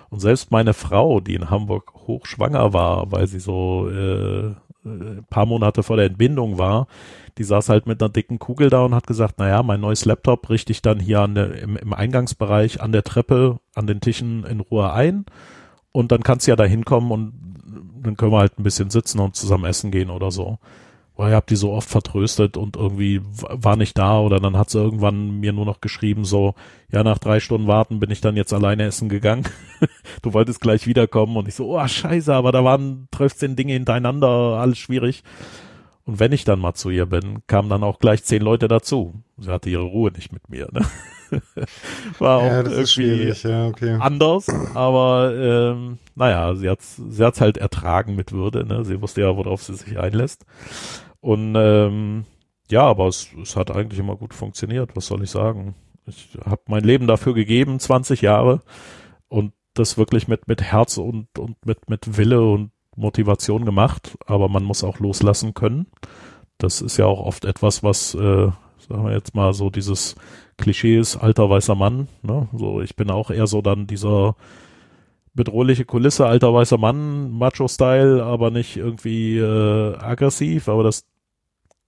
[0.09, 5.47] Und selbst meine Frau, die in Hamburg hochschwanger war, weil sie so äh, äh, paar
[5.47, 6.87] Monate vor der Entbindung war,
[7.39, 10.49] die saß halt mit einer dicken Kugel da und hat gesagt, naja, mein neues Laptop
[10.51, 14.45] richte ich dann hier an der, im, im Eingangsbereich an der Treppe, an den Tischen
[14.45, 15.27] in Ruhe ein
[15.93, 17.33] und dann kannst du ja da hinkommen und
[18.03, 20.59] dann können wir halt ein bisschen sitzen und zusammen essen gehen oder so
[21.21, 24.71] boah, ihr habt die so oft vertröstet und irgendwie war nicht da oder dann hat
[24.71, 26.55] sie irgendwann mir nur noch geschrieben so,
[26.91, 29.45] ja, nach drei Stunden warten bin ich dann jetzt alleine essen gegangen.
[30.23, 34.29] du wolltest gleich wiederkommen und ich so, oh scheiße, aber da waren 13 Dinge hintereinander,
[34.29, 35.23] alles schwierig.
[36.07, 39.13] Und wenn ich dann mal zu ihr bin, kamen dann auch gleich zehn Leute dazu.
[39.37, 40.69] Sie hatte ihre Ruhe nicht mit mir.
[40.73, 40.87] Ne?
[42.19, 43.99] War auch ja, irgendwie ja, okay.
[44.01, 48.65] anders, aber ähm, naja, sie hat's, sie hat's halt ertragen mit Würde.
[48.65, 48.87] Ne?
[48.87, 50.47] Sie wusste ja, worauf sie sich einlässt.
[51.21, 52.25] Und ähm,
[52.71, 54.97] ja, aber es, es hat eigentlich immer gut funktioniert.
[54.97, 55.75] Was soll ich sagen?
[56.07, 58.63] Ich habe mein Leben dafür gegeben, 20 Jahre
[59.29, 64.17] und das wirklich mit mit Herz und und mit mit Wille und Motivation gemacht.
[64.27, 65.87] Aber man muss auch loslassen können.
[66.59, 68.51] Das ist ja auch oft etwas, was äh,
[68.89, 70.17] sagen wir jetzt mal so dieses
[70.57, 72.09] Klischee ist alter weißer Mann.
[72.23, 72.49] Ne?
[72.53, 74.37] So, ich bin auch eher so dann dieser
[75.33, 81.07] bedrohliche Kulisse, alter weißer Mann, Macho-Style, aber nicht irgendwie äh, aggressiv, aber das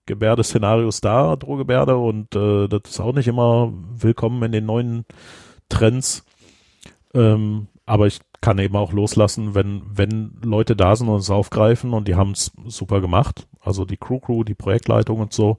[0.07, 5.05] Gebärdeszenario ist da, Drohgebärde und äh, das ist auch nicht immer willkommen in den neuen
[5.69, 6.25] Trends.
[7.15, 11.93] Ähm, aber ich kann eben auch loslassen, wenn, wenn Leute da sind und es aufgreifen
[11.95, 13.47] und die haben es super gemacht.
[13.61, 15.59] Also die Crew Crew, die Projektleitung und so.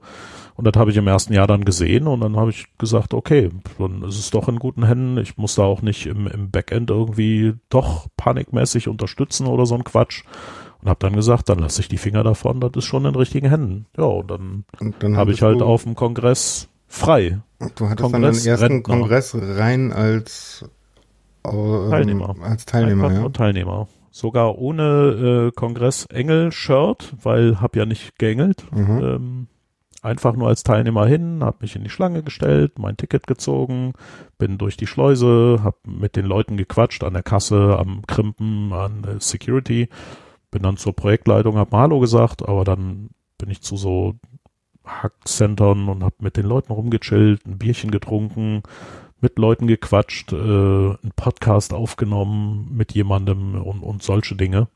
[0.54, 3.50] Und das habe ich im ersten Jahr dann gesehen und dann habe ich gesagt, okay,
[3.78, 5.16] dann ist es doch in guten Händen.
[5.16, 9.84] Ich muss da auch nicht im, im Backend irgendwie doch panikmäßig unterstützen oder so ein
[9.84, 10.24] Quatsch.
[10.84, 13.48] Und habe dann gesagt, dann lasse ich die Finger davon, das ist schon in richtigen
[13.48, 13.86] Händen.
[13.96, 14.64] Ja, und dann,
[14.98, 17.40] dann habe ich halt auf dem Kongress frei.
[17.74, 18.94] Du hattest Kongress, dann den ersten Rentner.
[18.94, 20.68] Kongress rein als
[21.46, 22.34] ähm, Teilnehmer.
[22.42, 23.28] Als Teilnehmer, ja.
[23.30, 23.88] Teilnehmer.
[24.10, 28.66] Sogar ohne äh, Kongress-Engel-Shirt, weil hab ja nicht geengelt.
[28.70, 29.00] Mhm.
[29.02, 29.46] Ähm,
[30.02, 33.94] einfach nur als Teilnehmer hin, hab mich in die Schlange gestellt, mein Ticket gezogen,
[34.36, 39.00] bin durch die Schleuse, hab mit den Leuten gequatscht an der Kasse, am Krimpen, an
[39.00, 39.88] der Security,
[40.54, 44.14] bin dann zur Projektleitung, hab mal Hallo gesagt, aber dann bin ich zu so
[44.84, 48.62] Hackcentern und hab mit den Leuten rumgechillt, ein Bierchen getrunken,
[49.20, 54.68] mit Leuten gequatscht, äh, einen Podcast aufgenommen mit jemandem und, und solche Dinge.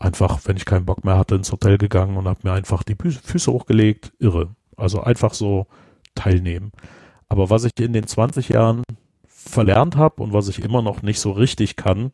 [0.00, 2.96] Einfach, wenn ich keinen Bock mehr hatte, ins Hotel gegangen und habe mir einfach die
[2.96, 4.12] Füße hochgelegt.
[4.18, 4.56] Irre.
[4.76, 5.68] Also einfach so
[6.16, 6.72] teilnehmen.
[7.28, 8.82] Aber was ich in den 20 Jahren
[9.28, 12.10] verlernt habe und was ich immer noch nicht so richtig kann,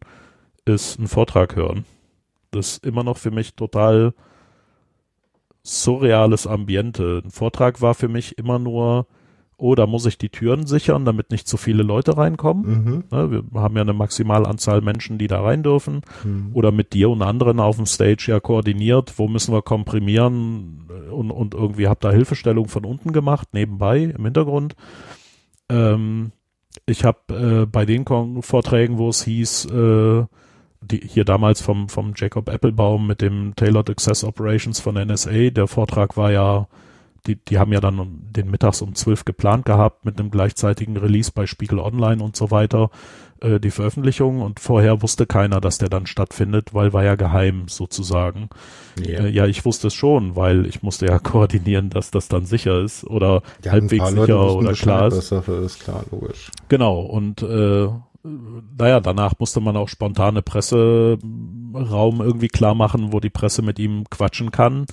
[0.67, 1.87] ist einen Vortrag hören.
[2.51, 4.15] Das ist immer noch für mich total
[5.63, 7.23] surreales Ambiente.
[7.25, 9.07] Ein Vortrag war für mich immer nur
[9.61, 12.85] oh, da muss ich die Türen sichern, damit nicht zu viele Leute reinkommen.
[12.85, 13.05] Mhm.
[13.11, 16.01] Ne, wir haben ja eine Maximalanzahl Menschen, die da rein dürfen.
[16.25, 16.51] Mhm.
[16.55, 21.31] Oder mit dir und anderen auf dem Stage ja koordiniert, wo müssen wir komprimieren und,
[21.31, 24.75] und irgendwie hab da Hilfestellung von unten gemacht, nebenbei im Hintergrund.
[25.69, 26.33] Ähm,
[26.87, 28.05] ich habe äh, bei den
[28.43, 30.25] Vorträgen, wo es hieß, äh,
[30.81, 35.67] die, hier damals vom, vom Jacob Applebaum mit dem Tailored Access Operations von NSA, der
[35.67, 36.67] Vortrag war ja
[37.27, 41.31] die, die haben ja dann den mittags um zwölf geplant gehabt mit einem gleichzeitigen Release
[41.35, 42.91] bei Spiegel Online und so weiter,
[43.41, 47.69] äh, die Veröffentlichung und vorher wusste keiner, dass der dann stattfindet, weil war ja geheim
[47.69, 48.49] sozusagen.
[48.99, 49.25] Yeah.
[49.25, 52.81] Äh, ja, ich wusste es schon, weil ich musste ja koordinieren, dass das dann sicher
[52.81, 55.29] ist oder ja, halbwegs sicher oder klar ist.
[55.29, 56.51] Sache ist klar, logisch.
[56.69, 57.89] Genau, und äh,
[58.23, 61.21] naja, danach musste man auch spontane Presseraum
[62.21, 64.87] irgendwie klar machen, wo die Presse mit ihm quatschen kann.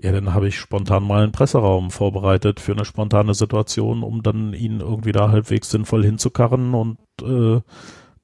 [0.00, 4.52] Ja, dann habe ich spontan mal einen Presseraum vorbereitet für eine spontane Situation, um dann
[4.52, 7.60] ihn irgendwie da halbwegs sinnvoll hinzukarren und äh,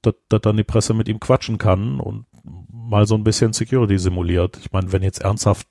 [0.02, 2.26] dass dann die Presse mit ihm quatschen kann und
[2.70, 4.58] mal so ein bisschen Security simuliert.
[4.58, 5.66] Ich meine, wenn jetzt ernsthaft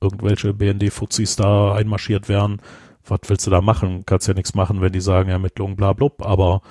[0.00, 2.62] irgendwelche BND-Fuzis da einmarschiert wären,
[3.04, 4.04] was willst du da machen?
[4.06, 6.62] Kannst ja nichts machen, wenn die sagen Ermittlungen, bla blub, aber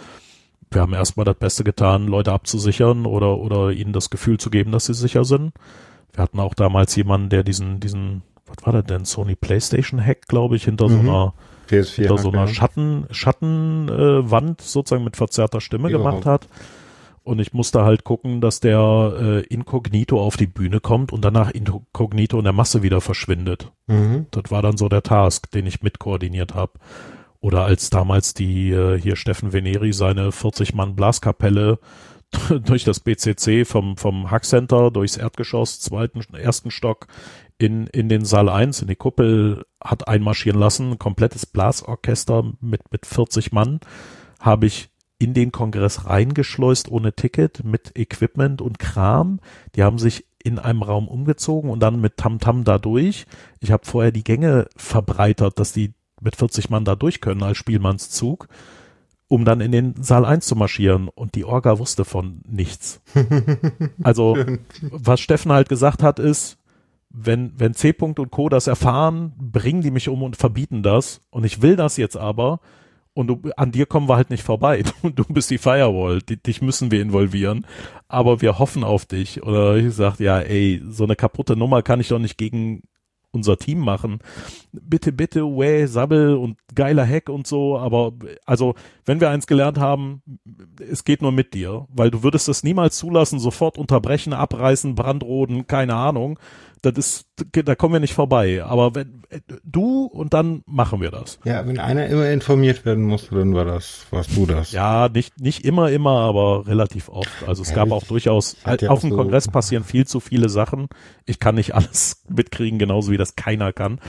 [0.71, 4.71] wir haben erstmal das Beste getan, Leute abzusichern oder, oder ihnen das Gefühl zu geben,
[4.71, 5.53] dass sie sicher sind.
[6.13, 9.05] Wir hatten auch damals jemanden, der diesen, diesen was war das denn?
[9.05, 10.93] Sony PlayStation Hack, glaube ich, hinter mhm.
[10.93, 11.33] so einer
[11.69, 16.23] PS4 hinter so einer Schatten, Schattenwand äh, sozusagen mit verzerrter Stimme Überhaupt.
[16.23, 16.47] gemacht hat.
[17.23, 21.51] Und ich musste halt gucken, dass der äh, inkognito auf die Bühne kommt und danach
[21.51, 23.71] inkognito in der Masse wieder verschwindet.
[23.85, 24.25] Mhm.
[24.31, 26.73] Das war dann so der Task, den ich mitkoordiniert habe.
[27.41, 31.79] Oder als damals die äh, hier Steffen Veneri seine 40 Mann Blaskapelle
[32.65, 37.07] durch das BCC vom vom Hackcenter durchs Erdgeschoss zweiten ersten Stock
[37.59, 43.05] in, in den Saal 1, in die Kuppel, hat einmarschieren lassen, komplettes Blasorchester mit, mit
[43.05, 43.81] 40 Mann,
[44.39, 44.89] habe ich
[45.19, 49.41] in den Kongress reingeschleust ohne Ticket mit Equipment und Kram.
[49.75, 52.99] Die haben sich in einem Raum umgezogen und dann mit Tamtam -Tam da.
[53.59, 57.57] Ich habe vorher die Gänge verbreitert, dass die mit 40 Mann da durch können als
[57.57, 58.47] Spielmannszug,
[59.27, 61.07] um dann in den Saal 1 zu marschieren.
[61.07, 63.01] Und die Orga wusste von nichts.
[64.03, 64.37] Also,
[64.81, 66.57] was Steffen halt gesagt hat, ist,
[67.09, 67.93] wenn, wenn C.
[67.99, 68.49] und Co.
[68.49, 71.21] das erfahren, bringen die mich um und verbieten das.
[71.31, 72.59] Und ich will das jetzt aber.
[73.13, 74.83] Und du, an dir kommen wir halt nicht vorbei.
[75.01, 76.21] Du, du bist die Firewall.
[76.21, 77.65] Die, dich müssen wir involvieren.
[78.07, 79.43] Aber wir hoffen auf dich.
[79.43, 82.83] Oder ich sag, ja, ey, so eine kaputte Nummer kann ich doch nicht gegen
[83.31, 84.19] unser Team machen.
[84.71, 88.13] Bitte, bitte, way, Sabbel und geiler Hack und so, aber
[88.45, 88.75] also,
[89.05, 90.21] wenn wir eins gelernt haben,
[90.79, 95.67] es geht nur mit dir, weil du würdest es niemals zulassen, sofort unterbrechen, abreißen, brandroden,
[95.67, 96.39] keine Ahnung
[96.81, 98.63] das ist, da kommen wir nicht vorbei.
[98.63, 99.23] Aber wenn
[99.63, 101.39] du und dann machen wir das.
[101.43, 104.71] Ja, wenn einer immer informiert werden musste, dann war das, warst du das.
[104.71, 107.47] Ja, nicht, nicht immer, immer, aber relativ oft.
[107.47, 110.49] Also es ja, gab auch durchaus, ja auf dem so Kongress passieren viel zu viele
[110.49, 110.87] Sachen.
[111.25, 113.99] Ich kann nicht alles mitkriegen, genauso wie das keiner kann.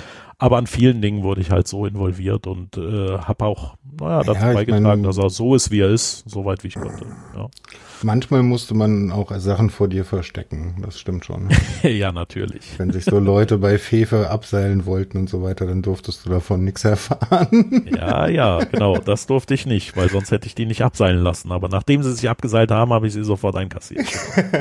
[0.41, 4.41] Aber an vielen Dingen wurde ich halt so involviert und äh, habe auch, naja, dazu
[4.41, 7.05] ja, beigetragen, mein, dass er so ist, wie er ist, soweit wie ich konnte.
[7.37, 7.49] Ja.
[8.03, 11.51] Manchmal musste man auch Sachen vor dir verstecken, das stimmt schon.
[11.83, 12.79] ja, natürlich.
[12.79, 16.65] Wenn sich so Leute bei Fefe abseilen wollten und so weiter, dann durftest du davon
[16.65, 17.87] nichts erfahren.
[17.95, 21.53] ja, ja, genau, das durfte ich nicht, weil sonst hätte ich die nicht abseilen lassen.
[21.53, 24.07] Aber nachdem sie sich abgeseilt haben, habe ich sie sofort einkassiert.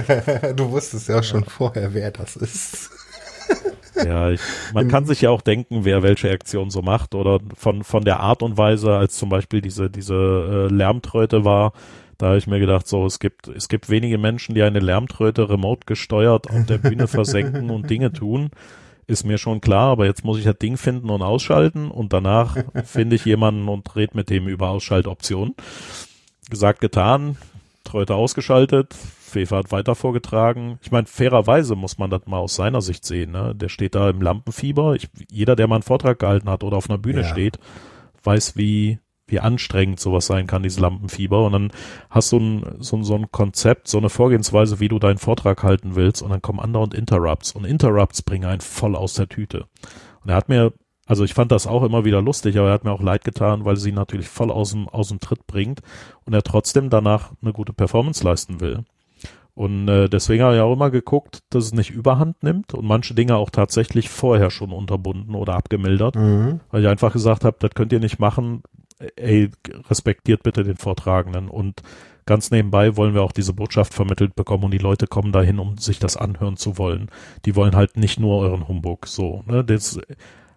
[0.57, 2.91] du wusstest ja schon vorher, wer das ist.
[4.05, 4.41] Ja, ich,
[4.73, 8.19] man kann sich ja auch denken, wer welche Aktion so macht oder von, von der
[8.19, 11.73] Art und Weise, als zum Beispiel diese, diese äh, Lärmtröte war,
[12.19, 15.49] da habe ich mir gedacht, so, es gibt, es gibt wenige Menschen, die eine Lärmtröte
[15.49, 18.51] remote gesteuert auf der Bühne versenken und Dinge tun.
[19.07, 22.57] Ist mir schon klar, aber jetzt muss ich das Ding finden und ausschalten und danach
[22.83, 25.55] finde ich jemanden und rede mit dem über Ausschaltoptionen.
[26.49, 27.37] Gesagt, getan,
[27.85, 28.95] Tröte ausgeschaltet,
[29.29, 30.79] Fefe hat weiter vorgetragen.
[30.81, 33.31] Ich meine, fairerweise muss man das mal aus seiner Sicht sehen.
[33.31, 33.55] Ne?
[33.55, 34.95] Der steht da im Lampenfieber.
[34.95, 37.27] Ich, jeder, der mal einen Vortrag gehalten hat oder auf einer Bühne ja.
[37.27, 37.59] steht,
[38.23, 41.45] weiß, wie, wie anstrengend sowas sein kann, dieses Lampenfieber.
[41.45, 41.71] Und dann
[42.09, 45.95] hast du ein, so, so ein Konzept, so eine Vorgehensweise, wie du deinen Vortrag halten
[45.95, 46.21] willst.
[46.21, 47.53] Und dann kommen andere und Interrupts.
[47.53, 49.67] Und Interrupts bringen einen voll aus der Tüte.
[50.21, 50.73] Und er hat mir
[51.09, 53.65] also ich fand das auch immer wieder lustig, aber er hat mir auch leid getan,
[53.65, 55.81] weil sie natürlich voll aus dem, aus dem Tritt bringt
[56.23, 58.85] und er trotzdem danach eine gute Performance leisten will.
[59.59, 63.13] Und äh, deswegen habe ich auch immer geguckt, dass es nicht überhand nimmt und manche
[63.13, 66.61] Dinge auch tatsächlich vorher schon unterbunden oder abgemildert, mhm.
[66.71, 68.63] weil ich einfach gesagt habe, das könnt ihr nicht machen,
[69.17, 69.51] ey,
[69.89, 71.81] respektiert bitte den Vortragenden und
[72.25, 75.77] ganz nebenbei wollen wir auch diese Botschaft vermittelt bekommen und die Leute kommen dahin, um
[75.77, 77.11] sich das anhören zu wollen.
[77.43, 79.99] Die wollen halt nicht nur euren Humbug, so, ne, das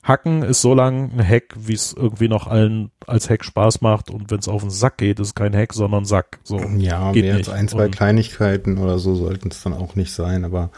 [0.04, 4.10] Hacken ist so lang ein Hack, wie es irgendwie noch allen als Hack Spaß macht
[4.10, 6.40] und wenn es auf den Sack geht, ist kein Hack, sondern Sack.
[6.42, 9.94] So ja, geht mehr als ein, zwei und Kleinigkeiten oder so sollten es dann auch
[9.94, 10.70] nicht sein, aber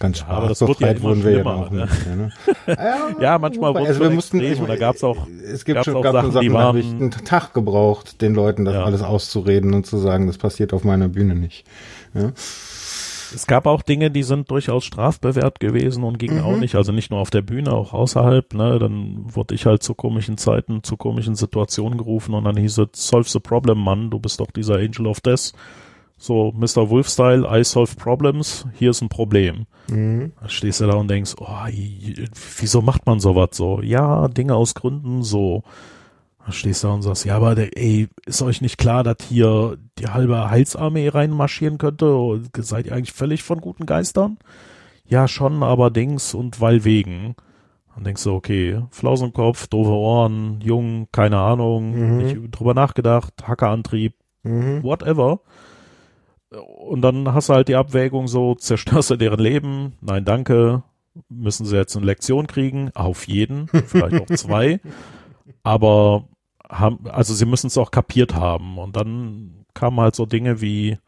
[0.00, 1.82] ganz ja, aber das wird ja wurden wir ja auch ne?
[1.82, 2.32] nicht ne?
[2.66, 6.14] ja, ja, manchmal wurde also wir mussten, extrem, oder gab's auch es gibt schon gab
[6.14, 8.84] Sachen, Sachen habe ich einen Tag gebraucht, den Leuten das ja.
[8.84, 11.64] alles auszureden und zu sagen, das passiert auf meiner Bühne nicht.
[12.14, 12.32] Ja?
[13.34, 16.44] Es gab auch Dinge, die sind durchaus strafbewehrt gewesen und gingen mhm.
[16.44, 19.82] auch nicht, also nicht nur auf der Bühne, auch außerhalb, ne, dann wurde ich halt
[19.82, 24.10] zu komischen Zeiten, zu komischen Situationen gerufen und dann hieß es, solve the problem, Mann,
[24.10, 25.52] du bist doch dieser Angel of Death.
[26.18, 26.88] So, Mr.
[26.88, 29.66] Wolf-Style, I solve problems, hier ist ein Problem.
[29.88, 30.32] Mhm.
[30.38, 31.66] Dann stehst du da und denkst, oh,
[32.58, 33.80] wieso macht man sowas so?
[33.82, 35.64] Ja, Dinge aus Gründen so.
[36.44, 39.18] Dann stehst du da und sagst, ja, aber der, ey, ist euch nicht klar, dass
[39.28, 42.40] hier die halbe Heilsarmee reinmarschieren könnte?
[42.58, 44.38] Seid ihr eigentlich völlig von guten Geistern?
[45.06, 47.36] Ja, schon, aber Dings und weil wegen.
[47.94, 52.16] Dann denkst du, okay, Flausenkopf, doofe Ohren, jung, keine Ahnung, mhm.
[52.16, 54.82] nicht drüber nachgedacht, Hackerantrieb, mhm.
[54.82, 55.40] whatever.
[56.50, 59.92] Und dann hast du halt die Abwägung so, zerstörst du deren Leben?
[60.00, 60.82] Nein, danke.
[61.28, 62.90] Müssen sie jetzt eine Lektion kriegen?
[62.94, 64.80] Auf jeden, vielleicht auch zwei.
[65.62, 66.24] Aber
[66.72, 68.78] haben, also sie müssen es auch kapiert haben.
[68.78, 70.98] Und dann kamen halt so Dinge wie,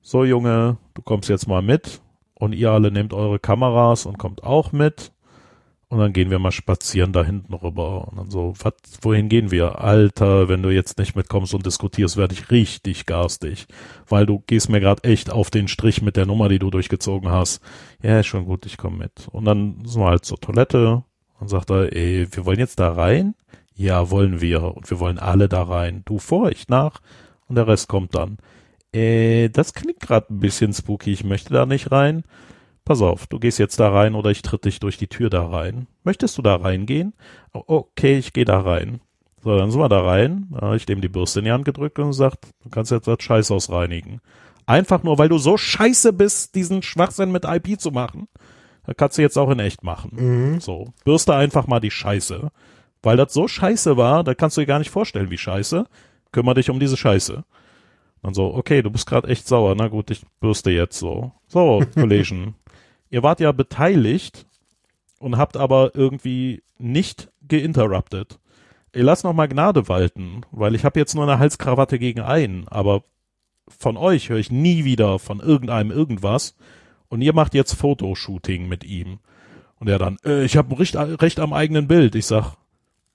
[0.00, 2.00] so Junge, du kommst jetzt mal mit
[2.34, 5.12] und ihr alle nehmt eure Kameras und kommt auch mit.
[5.88, 8.08] Und dann gehen wir mal spazieren da hinten rüber.
[8.08, 9.80] Und dann so, wat, wohin gehen wir?
[9.80, 13.66] Alter, wenn du jetzt nicht mitkommst und diskutierst, werde ich richtig garstig.
[14.08, 17.30] Weil du gehst mir gerade echt auf den Strich mit der Nummer, die du durchgezogen
[17.30, 17.60] hast.
[18.02, 19.28] Ja, ist schon gut, ich komme mit.
[19.32, 21.04] Und dann sind wir halt zur Toilette
[21.38, 23.34] und sagt er, ey, wir wollen jetzt da rein?
[23.74, 24.62] Ja, wollen wir.
[24.76, 26.02] Und wir wollen alle da rein.
[26.04, 27.00] Du vor, ich nach.
[27.48, 28.38] Und der Rest kommt dann.
[28.92, 31.12] Äh, das klingt gerade ein bisschen spooky.
[31.12, 32.24] Ich möchte da nicht rein.
[32.84, 35.46] Pass auf, du gehst jetzt da rein oder ich tritt dich durch die Tür da
[35.46, 35.86] rein.
[36.02, 37.14] Möchtest du da reingehen?
[37.52, 39.00] Okay, ich gehe da rein.
[39.44, 40.48] So, dann sind wir da rein.
[40.74, 43.70] Ich dem die Bürste in die Hand gedrückt und gesagt, du kannst jetzt das Scheißhaus
[43.70, 44.20] reinigen.
[44.66, 48.28] Einfach nur, weil du so scheiße bist, diesen Schwachsinn mit IP zu machen.
[48.86, 50.10] Da kannst du jetzt auch in echt machen.
[50.14, 50.60] Mhm.
[50.60, 52.50] So, bürste einfach mal die Scheiße.
[53.02, 55.86] Weil das so scheiße war, da kannst du dir gar nicht vorstellen, wie scheiße.
[56.30, 57.44] Kümmer dich um diese Scheiße.
[58.22, 59.74] Dann so, okay, du bist gerade echt sauer.
[59.76, 61.32] Na gut, ich bürste jetzt so.
[61.48, 62.54] So, Kollegen.
[63.10, 64.46] ihr wart ja beteiligt
[65.18, 68.38] und habt aber irgendwie nicht geinterruptet.
[68.94, 72.68] Ihr lasst noch mal Gnade walten, weil ich habe jetzt nur eine Halskrawatte gegen einen,
[72.68, 73.04] aber
[73.68, 76.56] von euch höre ich nie wieder von irgendeinem irgendwas
[77.08, 79.18] und ihr macht jetzt Fotoshooting mit ihm.
[79.78, 82.14] Und er dann, äh, ich habe recht, recht am eigenen Bild.
[82.14, 82.56] Ich sag,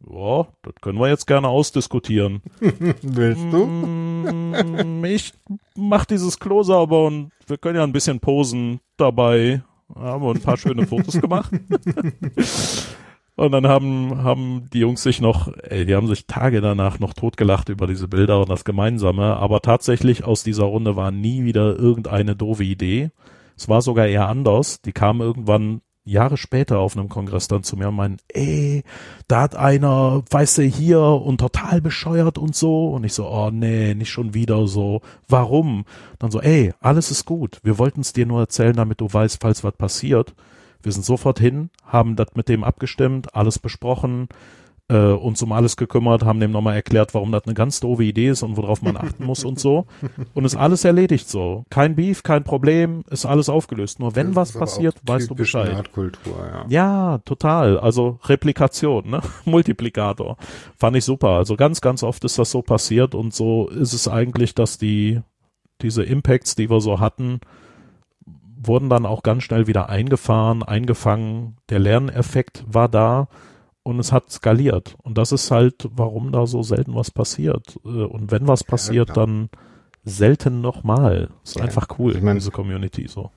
[0.06, 2.42] ja, das können wir jetzt gerne ausdiskutieren.
[3.02, 3.66] Willst du?
[3.66, 5.34] Mm, ich
[5.76, 9.64] mach dieses Klo sauber und wir können ja ein bisschen posen dabei.
[9.96, 11.52] Haben wir ein paar schöne Fotos gemacht.
[13.36, 17.14] und dann haben, haben die Jungs sich noch, ey, die haben sich Tage danach noch
[17.14, 19.38] totgelacht über diese Bilder und das Gemeinsame.
[19.38, 23.12] Aber tatsächlich aus dieser Runde war nie wieder irgendeine doofe Idee.
[23.56, 24.82] Es war sogar eher anders.
[24.82, 28.84] Die kamen irgendwann Jahre später auf einem Kongress dann zu mir und meinen, ey,
[29.28, 32.90] da hat einer, weißt du, hier und total bescheuert und so.
[32.90, 35.02] Und ich so, oh nee, nicht schon wieder so.
[35.28, 35.86] Warum?
[36.20, 37.60] Dann so, ey, alles ist gut.
[37.64, 40.34] Wir wollten es dir nur erzählen, damit du weißt, falls was passiert.
[40.82, 44.30] Wir sind sofort hin, haben das mit dem abgestimmt, alles besprochen,
[44.90, 48.30] äh, uns um alles gekümmert, haben dem nochmal erklärt, warum das eine ganz doofe Idee
[48.30, 49.86] ist und worauf man achten muss und so.
[50.34, 51.66] Und ist alles erledigt so.
[51.70, 54.00] Kein Beef, kein Problem, ist alles aufgelöst.
[54.00, 55.74] Nur wenn was passiert, weißt du Bescheid.
[55.74, 56.66] Nerdkultur, ja.
[56.70, 57.80] ja, total.
[57.80, 59.22] Also Replikation, ne?
[59.46, 60.38] Multiplikator.
[60.78, 61.30] Fand ich super.
[61.30, 65.22] Also ganz, ganz oft ist das so passiert und so ist es eigentlich, dass die,
[65.82, 67.42] diese Impacts, die wir so hatten,
[68.60, 71.58] wurden dann auch ganz schnell wieder eingefahren, eingefangen.
[71.70, 73.28] Der Lerneffekt war da
[73.88, 74.96] und es hat skaliert.
[75.02, 77.80] Und das ist halt, warum da so selten was passiert.
[77.86, 79.50] Äh, und wenn was passiert, ja, dann
[80.04, 81.30] selten nochmal.
[81.46, 83.32] Ist ja, einfach cool, ich mein, diese Community so.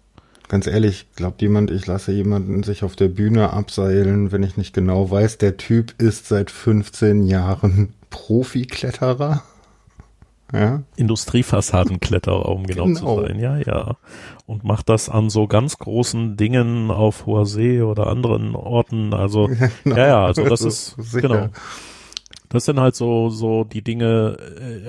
[0.49, 4.75] Ganz ehrlich, glaubt jemand, ich lasse jemanden sich auf der Bühne abseilen, wenn ich nicht
[4.75, 9.45] genau weiß, der Typ ist seit 15 Jahren Profikletterer?
[10.53, 10.83] Ja?
[10.97, 13.39] Industriefassadenkletterer, um genau, genau, zu sein.
[13.41, 13.97] Ja, ja.
[14.47, 19.15] Und macht das an so ganz großen Dingen auf hoher See oder anderen Orten.
[19.15, 21.29] Also, ja, ja, ja also das ist, Sicher.
[21.29, 21.49] genau.
[22.51, 24.37] Das sind halt so, so die Dinge,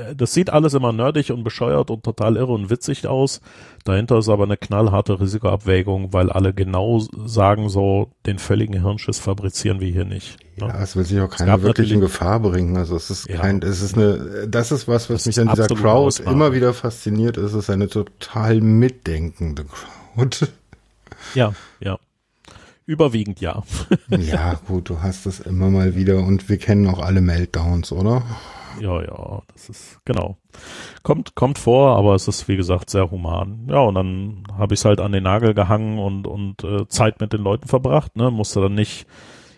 [0.10, 3.40] äh, das sieht alles immer nerdig und bescheuert und total irre und witzig aus.
[3.86, 9.80] Dahinter ist aber eine knallharte Risikoabwägung, weil alle genau sagen so, den völligen Hirnschiss fabrizieren
[9.80, 10.38] wir hier nicht.
[10.58, 10.68] Ne?
[10.70, 12.76] Ja, es will sich auch keiner wirklich in Gefahr bringen.
[12.78, 15.68] Also es ist ja, kein, es ist eine, das ist was, was mich an dieser
[15.68, 16.36] Crowd Ausnahme.
[16.36, 17.38] immer wieder fasziniert.
[17.38, 20.48] Es ist eine total mitdenkende Crowd.
[21.36, 22.00] Ja, ja.
[22.92, 23.64] Überwiegend ja.
[24.10, 28.22] ja, gut, du hast es immer mal wieder und wir kennen auch alle Meltdowns, oder?
[28.82, 30.36] Ja, ja, das ist genau.
[31.02, 33.66] Kommt kommt vor, aber es ist wie gesagt sehr human.
[33.70, 37.22] Ja, und dann habe ich es halt an den Nagel gehangen und und äh, Zeit
[37.22, 39.08] mit den Leuten verbracht, ne, musste dann nicht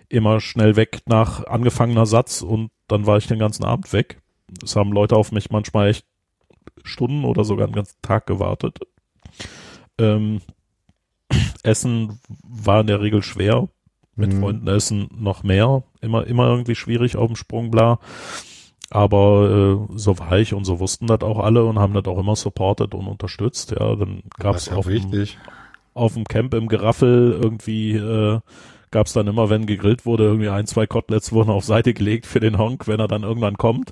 [0.09, 4.21] immer schnell weg nach angefangener Satz und dann war ich den ganzen Abend weg.
[4.63, 6.05] Es haben Leute auf mich manchmal echt
[6.83, 8.77] Stunden oder sogar einen ganzen Tag gewartet.
[9.97, 10.41] Ähm,
[11.63, 13.69] Essen war in der Regel schwer.
[14.15, 14.41] Mit mhm.
[14.41, 15.83] Freunden essen noch mehr.
[16.01, 17.99] Immer, immer irgendwie schwierig auf dem Sprung, bla.
[18.91, 22.19] Aber äh, so war ich und so wussten das auch alle und haben das auch
[22.19, 23.71] immer supportet und unterstützt.
[23.71, 25.27] Ja, dann gab es auf, dem,
[25.95, 28.39] auf dem Camp im Geraffel irgendwie äh,
[28.93, 32.27] gab es dann immer, wenn gegrillt wurde, irgendwie ein, zwei Koteletts wurden auf Seite gelegt
[32.27, 33.91] für den Honk, wenn er dann irgendwann kommt.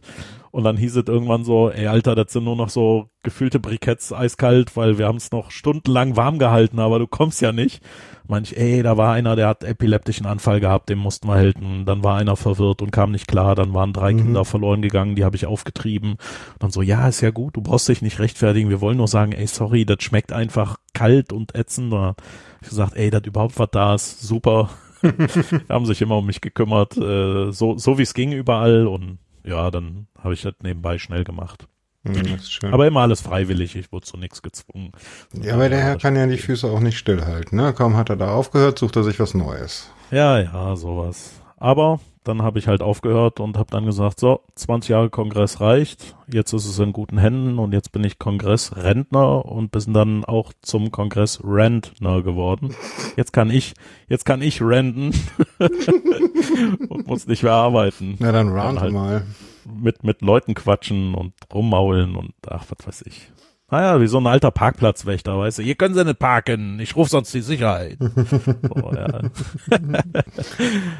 [0.52, 4.12] Und dann hieß es irgendwann so, ey Alter, das sind nur noch so gefühlte Briketts
[4.12, 7.82] eiskalt, weil wir haben es noch stundenlang warm gehalten, aber du kommst ja nicht.
[8.28, 11.86] Manch, ey, da war einer, der hat epileptischen Anfall gehabt, dem mussten wir helfen.
[11.86, 13.56] Dann war einer verwirrt und kam nicht klar.
[13.56, 14.18] Dann waren drei mhm.
[14.18, 16.12] Kinder verloren gegangen, die habe ich aufgetrieben.
[16.12, 16.20] Und
[16.60, 18.70] dann so, ja, ist ja gut, du brauchst dich nicht rechtfertigen.
[18.70, 21.92] Wir wollen nur sagen, ey, sorry, das schmeckt einfach kalt und ätzend.
[21.92, 22.16] Da
[22.62, 24.70] ich gesagt, ey, das überhaupt was da ist, super.
[25.70, 29.72] haben sich immer um mich gekümmert, äh, so, so wie es ging überall und ja,
[29.72, 31.68] dann habe ich das nebenbei schnell gemacht.
[32.04, 32.40] Mhm,
[32.72, 34.92] aber immer alles freiwillig, ich wurde zu nichts gezwungen.
[35.34, 37.74] Ja, aber der Herr kann ja die Füße auch nicht stillhalten, ne?
[37.74, 39.92] Kaum hat er da aufgehört, sucht er sich was Neues.
[40.10, 41.34] Ja, ja, sowas.
[41.58, 46.16] Aber dann habe ich halt aufgehört und habe dann gesagt, so, 20 Jahre Kongress reicht,
[46.32, 50.54] jetzt ist es in guten Händen und jetzt bin ich Kongressrentner und bin dann auch
[50.62, 52.76] zum Kongress Rentner geworden.
[53.18, 53.74] Jetzt kann ich,
[54.08, 55.12] jetzt kann ich renten
[56.90, 58.16] und muss nicht mehr arbeiten.
[58.20, 59.26] Na dann rant halt mal.
[59.66, 63.32] Mit, mit Leuten quatschen und rummaulen und ach, was weiß ich.
[63.72, 67.10] Naja, wie so ein alter Parkplatzwächter, weißt du, hier können sie nicht parken, ich rufe
[67.10, 67.98] sonst die Sicherheit.
[68.70, 69.22] oh, ja.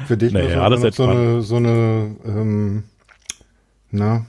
[0.06, 2.84] Für dich nee, war das so eine, so eine ähm,
[3.90, 4.24] na,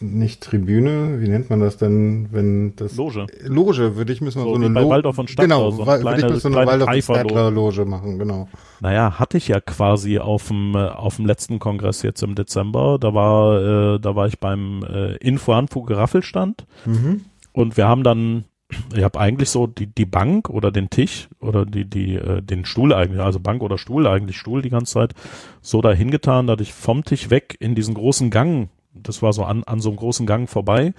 [0.00, 3.26] nicht Tribüne, wie nennt man das denn, wenn das Loge.
[3.44, 4.88] Loge, würde ich müssen wir so, so eine Loge.
[4.88, 8.48] Waldorf von Stadt genau, so eine kleine, würde ich so eine Waldorf Loge machen, genau.
[8.80, 12.98] Naja, hatte ich ja quasi auf dem äh, auf dem letzten Kongress jetzt im Dezember,
[13.00, 17.22] da war äh, da war ich beim äh, Info Anfu Geraffelstand mhm.
[17.52, 18.44] und wir haben dann
[18.94, 22.64] ich habe eigentlich so die die Bank oder den Tisch oder die die äh, den
[22.64, 25.14] Stuhl eigentlich, also Bank oder Stuhl, eigentlich Stuhl die ganze Zeit
[25.60, 28.68] so dahin getan, dass ich vom Tisch weg in diesen großen Gang
[29.02, 30.94] das war so an, an so einem großen Gang vorbei,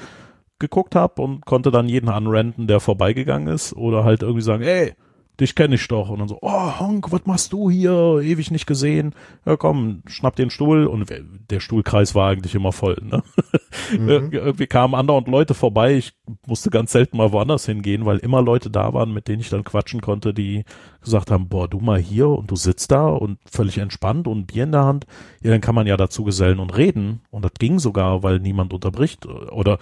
[0.60, 4.94] geguckt habe und konnte dann jeden anrenten, der vorbeigegangen ist oder halt irgendwie sagen, ey,
[5.40, 6.10] dich kenne ich doch.
[6.10, 8.20] Und dann so, oh, Honk, was machst du hier?
[8.22, 9.16] Ewig nicht gesehen.
[9.46, 10.86] Ja, komm, schnapp den Stuhl.
[10.86, 11.10] Und
[11.50, 12.98] der Stuhlkreis war eigentlich immer voll.
[13.02, 13.24] Ne?
[13.98, 14.30] Mhm.
[14.32, 15.96] Irgendwie kamen andauernd Leute vorbei.
[15.96, 16.14] Ich
[16.46, 19.64] musste ganz selten mal woanders hingehen, weil immer Leute da waren, mit denen ich dann
[19.64, 20.64] quatschen konnte, die
[21.02, 24.64] gesagt haben, boah, du mal hier und du sitzt da und völlig entspannt und Bier
[24.64, 25.06] in der Hand.
[25.42, 27.22] Ja, dann kann man ja dazu gesellen und reden.
[27.32, 29.26] Und das ging sogar, weil niemand unterbricht.
[29.26, 29.80] Oder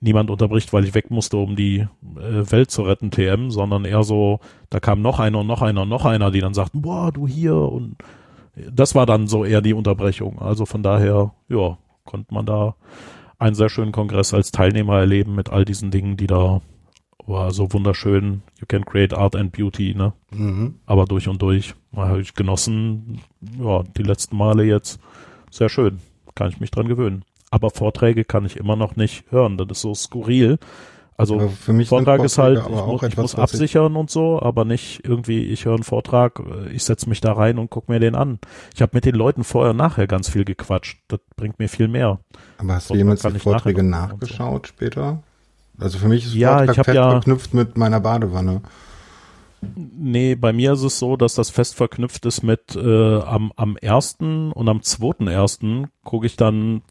[0.00, 4.04] niemand unterbricht, weil ich weg musste, um die äh, Welt zu retten, TM, sondern eher
[4.04, 4.40] so,
[4.70, 7.26] da kam noch einer und noch einer und noch einer, die dann sagten, boah, du
[7.26, 7.96] hier und
[8.70, 10.40] das war dann so eher die Unterbrechung.
[10.40, 12.74] Also von daher, ja, konnte man da
[13.38, 16.60] einen sehr schönen Kongress als Teilnehmer erleben mit all diesen Dingen, die da
[17.26, 18.42] war so wunderschön.
[18.58, 20.14] You can create art and beauty, ne?
[20.30, 20.76] Mhm.
[20.86, 21.74] Aber durch und durch.
[21.94, 23.20] Habe ich genossen,
[23.58, 24.98] ja, die letzten Male jetzt.
[25.50, 26.00] Sehr schön.
[26.34, 29.56] Kann ich mich dran gewöhnen aber Vorträge kann ich immer noch nicht hören.
[29.56, 30.58] Das ist so skurril.
[31.18, 34.40] Also für mich Vortrag ist halt, ich, muss, etwas, ich muss absichern ich und so,
[34.40, 36.40] aber nicht irgendwie, ich höre einen Vortrag,
[36.72, 38.38] ich setze mich da rein und gucke mir den an.
[38.72, 41.00] Ich habe mit den Leuten vorher und nachher ganz viel gequatscht.
[41.08, 42.20] Das bringt mir viel mehr.
[42.58, 44.72] Aber hast du jemals die Vorträge nachgeschaut so.
[44.72, 45.24] später?
[45.80, 48.62] Also für mich ist ja, Vortrag ich fest ja, verknüpft mit meiner Badewanne.
[49.74, 53.76] Nee, bei mir ist es so, dass das fest verknüpft ist mit äh, am, am
[53.76, 56.82] ersten und am zweiten ersten gucke ich dann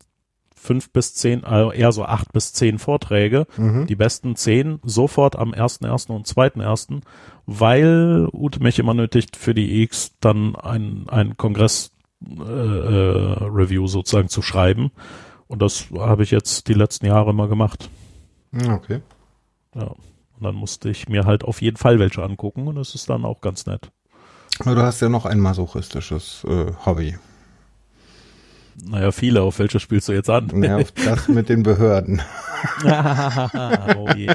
[0.67, 3.87] fünf bis zehn, also eher so acht bis zehn Vorträge, mhm.
[3.87, 7.01] die besten zehn sofort am ersten ersten und zweiten ersten,
[7.45, 11.91] weil Ute mich immer nötigt, für die X dann ein, ein Kongress
[12.23, 14.91] äh, äh, Review sozusagen zu schreiben.
[15.47, 17.89] Und das habe ich jetzt die letzten Jahre immer gemacht.
[18.53, 18.99] Ah, okay.
[19.73, 19.83] Ja.
[19.85, 23.25] Und dann musste ich mir halt auf jeden Fall welche angucken und das ist dann
[23.25, 23.89] auch ganz nett.
[24.59, 27.17] Aber du hast ja noch ein masochistisches äh, Hobby.
[28.85, 29.41] Naja, viele.
[29.41, 30.63] Auf welche spielst du jetzt an?
[30.63, 32.21] Ja, auf das mit den Behörden.
[33.97, 34.29] oh je.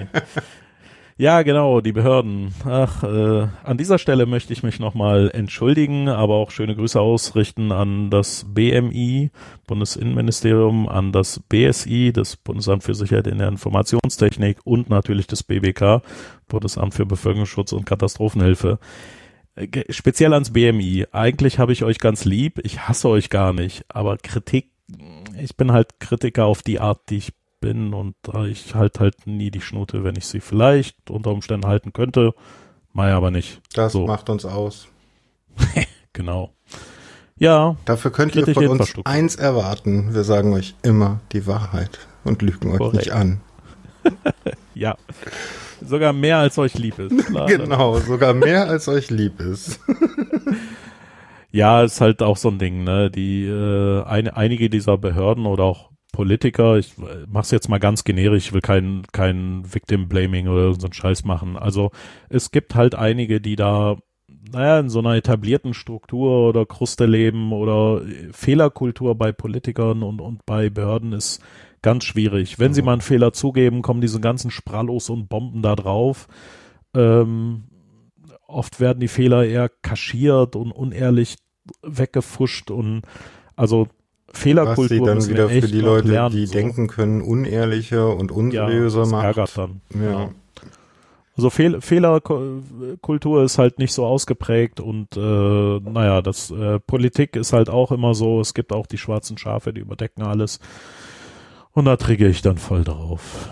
[1.19, 2.55] Ja, genau, die Behörden.
[2.64, 7.70] Ach, äh, an dieser Stelle möchte ich mich nochmal entschuldigen, aber auch schöne Grüße ausrichten
[7.70, 9.31] an das BMI,
[9.66, 16.02] Bundesinnenministerium, an das BSI, das Bundesamt für Sicherheit in der Informationstechnik und natürlich das BBK,
[16.48, 18.78] Bundesamt für Bevölkerungsschutz und Katastrophenhilfe
[19.91, 21.07] speziell ans BMI.
[21.12, 24.70] Eigentlich habe ich euch ganz lieb, ich hasse euch gar nicht, aber Kritik,
[25.39, 28.16] ich bin halt Kritiker auf die Art, die ich bin und
[28.49, 32.35] ich halte halt nie die Schnute, wenn ich sie vielleicht unter Umständen halten könnte,
[32.93, 33.61] mal aber nicht.
[33.74, 34.07] Das so.
[34.07, 34.89] macht uns aus.
[36.12, 36.53] genau.
[37.37, 37.77] Ja.
[37.85, 40.15] Dafür könnt ihr von uns eins erwarten.
[40.15, 43.41] Wir sagen euch immer die Wahrheit und lügen euch nicht an.
[44.74, 44.97] ja.
[45.84, 47.16] Sogar mehr als euch lieb ist.
[47.26, 49.80] Klar, genau, sogar mehr als euch lieb ist.
[51.50, 53.10] ja, ist halt auch so ein Ding, ne?
[53.10, 58.04] Die äh, ein, einige dieser Behörden oder auch Politiker, ich äh, mach's jetzt mal ganz
[58.04, 61.56] generisch, ich will kein, kein Victim Blaming oder so einen Scheiß machen.
[61.56, 61.90] Also
[62.28, 63.96] es gibt halt einige, die da,
[64.52, 68.02] naja, in so einer etablierten Struktur oder Kruste leben oder
[68.32, 71.42] Fehlerkultur bei Politikern und, und bei Behörden ist
[71.82, 72.59] Ganz schwierig.
[72.59, 72.74] Wenn mhm.
[72.74, 76.28] sie mal einen Fehler zugeben, kommen diese ganzen Sprallos und Bomben da drauf.
[76.94, 77.64] Ähm,
[78.46, 81.36] oft werden die Fehler eher kaschiert und unehrlich
[81.82, 83.02] weggefuscht und
[83.56, 83.88] also
[84.32, 86.52] Fehlerkultur Was sie dann wieder für die Leute, lernen, die so.
[86.52, 89.24] denken können, unehrlicher und unseriöser ja, macht.
[89.24, 89.80] ärgert dann.
[89.94, 90.10] Ja.
[90.10, 90.30] ja.
[91.34, 95.20] Also Fehl Fehlerkultur ist halt nicht so ausgeprägt und äh,
[95.80, 99.72] naja, das äh, Politik ist halt auch immer so, es gibt auch die schwarzen Schafe,
[99.72, 100.60] die überdecken alles.
[101.73, 103.49] Und da träge ich dann voll drauf.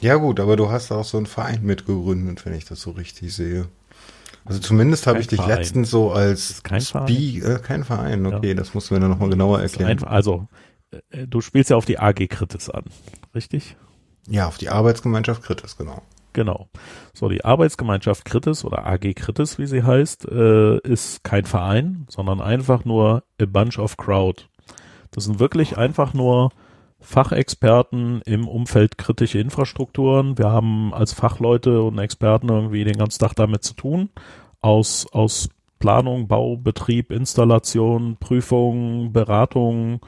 [0.00, 3.34] Ja gut, aber du hast auch so einen Verein mitgegründet, wenn ich das so richtig
[3.34, 3.68] sehe.
[4.44, 5.58] Also zumindest habe ich dich Verein.
[5.58, 7.42] letztens so als kein Verein.
[7.42, 8.54] Äh, kein Verein, okay, ja.
[8.54, 9.90] das musst du mir dann nochmal genauer erklären.
[9.90, 10.48] Einfach, also,
[11.10, 12.84] äh, du spielst ja auf die AG Kritis an,
[13.34, 13.76] richtig?
[14.28, 16.02] Ja, auf die Arbeitsgemeinschaft Kritis, genau.
[16.34, 16.68] Genau.
[17.14, 22.40] So, die Arbeitsgemeinschaft Kritis oder AG Kritis, wie sie heißt, äh, ist kein Verein, sondern
[22.40, 24.44] einfach nur a bunch of crowd.
[25.12, 26.50] Das sind wirklich einfach nur
[27.04, 30.38] Fachexperten im Umfeld kritische Infrastrukturen.
[30.38, 34.08] Wir haben als Fachleute und Experten irgendwie den ganzen Tag damit zu tun.
[34.62, 40.00] Aus, aus Planung, Bau, Betrieb, Installation, Prüfung, Beratung,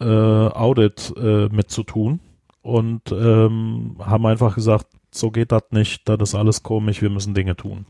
[0.00, 2.20] äh, Audit äh, mit zu tun.
[2.62, 7.34] Und ähm, haben einfach gesagt, so geht das nicht, das ist alles komisch, wir müssen
[7.34, 7.84] Dinge tun.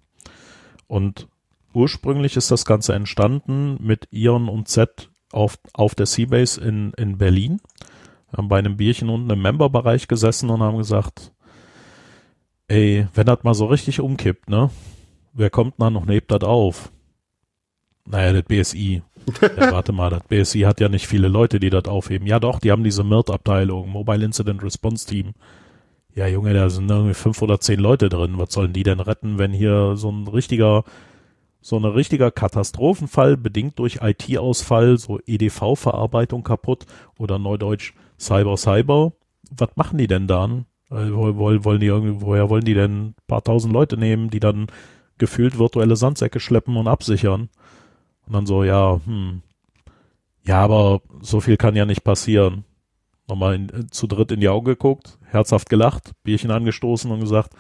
[0.89, 1.29] Und
[1.73, 7.17] ursprünglich ist das Ganze entstanden mit Ion und Z auf, auf der Seabase in, in
[7.17, 7.61] Berlin
[8.37, 11.33] haben bei einem Bierchen unten im Memberbereich gesessen und haben gesagt,
[12.69, 14.71] ey, wenn das mal so richtig umkippt, ne?
[15.33, 16.93] Wer kommt dann noch hebt das auf?
[18.07, 19.03] Naja, das BSI.
[19.43, 22.27] ja, warte mal, das BSI hat ja nicht viele Leute, die das aufheben.
[22.27, 25.33] Ja doch, die haben diese MIRT-Abteilung, Mobile Incident Response Team.
[26.15, 28.35] Ja, Junge, da sind irgendwie fünf oder zehn Leute drin.
[28.37, 30.85] Was sollen die denn retten, wenn hier so ein richtiger,
[31.65, 36.85] so ein richtiger Katastrophenfall bedingt durch IT-Ausfall, so EDV-Verarbeitung kaputt
[37.17, 39.15] oder Neudeutsch Cyber, Cyber,
[39.51, 40.67] was machen die denn dann?
[40.91, 44.67] Äh, wollen, die irgendwie, woher wollen die denn ein paar tausend Leute nehmen, die dann
[45.17, 47.49] gefühlt virtuelle Sandsäcke schleppen und absichern?
[48.27, 49.41] Und dann so, ja, hm,
[50.43, 52.65] ja, aber so viel kann ja nicht passieren.
[53.27, 57.55] Nochmal in, zu dritt in die Augen geguckt, herzhaft gelacht, Bierchen angestoßen und gesagt,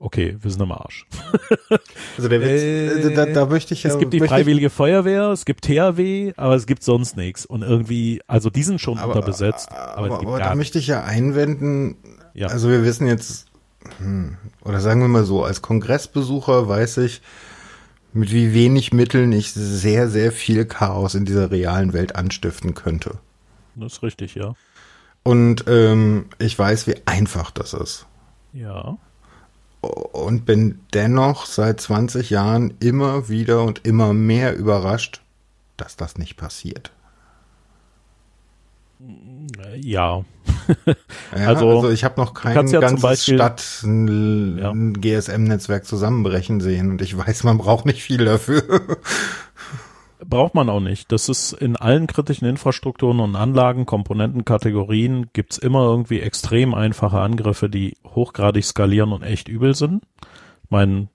[0.00, 1.06] okay, wir sind am Arsch.
[2.16, 3.90] Also der Witz, äh, da, da möchte ich ja.
[3.90, 7.46] Es gibt die Freiwillige ich, Feuerwehr, es gibt THW, aber es gibt sonst nichts.
[7.46, 9.70] Und irgendwie, also die sind schon aber, unterbesetzt.
[9.70, 11.96] Aber, aber, aber da möchte ich ja einwenden,
[12.34, 12.48] ja.
[12.48, 13.46] also wir wissen jetzt,
[13.98, 17.22] hm, oder sagen wir mal so, als Kongressbesucher weiß ich,
[18.12, 23.18] mit wie wenig Mitteln ich sehr, sehr viel Chaos in dieser realen Welt anstiften könnte.
[23.76, 24.54] Das ist richtig, ja.
[25.22, 28.06] Und ähm, ich weiß, wie einfach das ist.
[28.52, 28.98] Ja
[29.80, 35.22] und bin dennoch seit 20 Jahren immer wieder und immer mehr überrascht,
[35.76, 36.92] dass das nicht passiert.
[39.76, 40.24] Ja.
[40.86, 44.72] ja also, also, ich habe noch kein ja ganzes Beispiel, Stadt ein, ja.
[44.74, 48.62] GSM-Netzwerk zusammenbrechen sehen und ich weiß, man braucht nicht viel dafür.
[50.24, 51.10] Braucht man auch nicht.
[51.12, 57.68] Das ist in allen kritischen Infrastrukturen und Anlagen, Komponentenkategorien gibt's immer irgendwie extrem einfache Angriffe,
[57.68, 60.04] die hochgradig skalieren und echt übel sind.
[60.64, 61.08] Ich meine,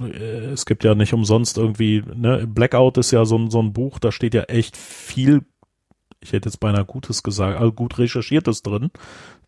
[0.00, 3.72] äh, es gibt ja nicht umsonst irgendwie, ne, Blackout ist ja so ein, so ein
[3.72, 5.44] Buch, da steht ja echt viel,
[6.20, 8.90] ich hätte jetzt beinahe Gutes gesagt, also gut recherchiertes drin,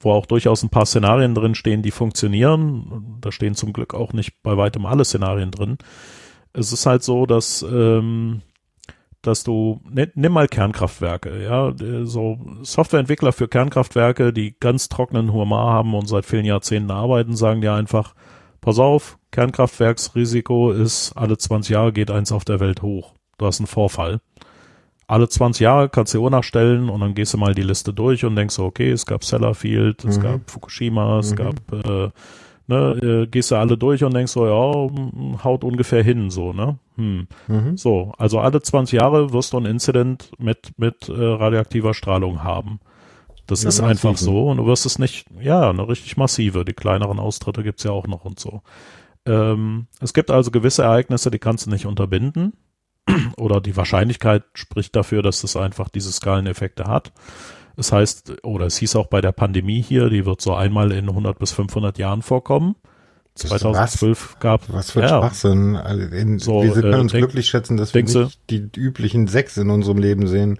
[0.00, 3.18] wo auch durchaus ein paar Szenarien drin stehen, die funktionieren.
[3.20, 5.78] Da stehen zum Glück auch nicht bei weitem alle Szenarien drin.
[6.52, 8.42] Es ist halt so, dass ähm,
[9.26, 11.72] dass du, ne, nimm mal Kernkraftwerke, ja,
[12.04, 17.60] so Softwareentwickler für Kernkraftwerke, die ganz trockenen Humor haben und seit vielen Jahrzehnten arbeiten, sagen
[17.60, 18.14] dir einfach,
[18.60, 23.14] pass auf, Kernkraftwerksrisiko ist, alle 20 Jahre geht eins auf der Welt hoch.
[23.38, 24.20] Du hast einen Vorfall.
[25.06, 28.24] Alle 20 Jahre kannst du Uhr nachstellen und dann gehst du mal die Liste durch
[28.24, 30.22] und denkst so, okay, es gab Sellafield, es mhm.
[30.22, 31.36] gab Fukushima, es mhm.
[31.36, 32.10] gab äh,
[32.66, 36.78] ne, äh, gehst du alle durch und denkst so, ja, haut ungefähr hin, so, ne?
[36.96, 37.26] Hm.
[37.48, 37.76] Mhm.
[37.76, 42.80] So, also alle 20 Jahre wirst du ein Incident mit, mit äh, radioaktiver Strahlung haben.
[43.46, 44.30] Das ja, ist einfach massive.
[44.30, 46.64] so und du wirst es nicht, ja, eine richtig massive.
[46.64, 48.62] Die kleineren Austritte gibt's ja auch noch und so.
[49.26, 52.54] Ähm, es gibt also gewisse Ereignisse, die kannst du nicht unterbinden.
[53.36, 57.12] Oder die Wahrscheinlichkeit spricht dafür, dass das einfach diese Skaleneffekte hat.
[57.76, 61.08] Es heißt, oder es hieß auch bei der Pandemie hier, die wird so einmal in
[61.08, 62.76] 100 bis 500 Jahren vorkommen.
[63.34, 64.40] 2012 was?
[64.40, 65.76] gab was für ja, Schwachsinn.
[65.76, 69.26] Also in, so, wir können äh, uns denk, glücklich schätzen, dass wir nicht die üblichen
[69.26, 70.58] sechs in unserem Leben sehen.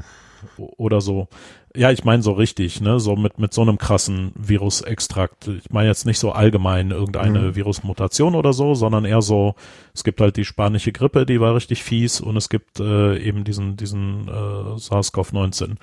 [0.56, 1.28] Oder so.
[1.76, 5.48] Ja, ich meine so richtig, ne, so mit mit so einem krassen Virusextrakt.
[5.48, 7.56] Ich meine jetzt nicht so allgemein irgendeine mhm.
[7.56, 9.56] Virusmutation oder so, sondern eher so,
[9.92, 13.42] es gibt halt die spanische Grippe, die war richtig fies und es gibt äh, eben
[13.42, 15.74] diesen diesen äh, SARS-CoV-19.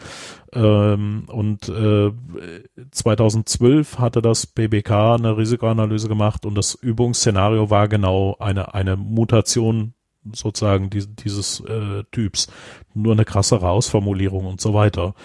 [0.53, 2.11] Ähm, und äh,
[2.91, 9.93] 2012 hatte das BBK eine Risikoanalyse gemacht und das Übungsszenario war genau eine eine Mutation
[10.31, 12.47] sozusagen dieses äh, Typs,
[12.93, 15.15] nur eine krassere Ausformulierung und so weiter.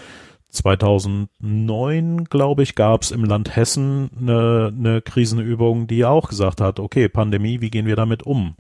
[0.57, 6.81] 2009, glaube ich, gab es im Land Hessen eine, eine Krisenübung, die auch gesagt hat,
[6.81, 8.57] okay, Pandemie, wie gehen wir damit um?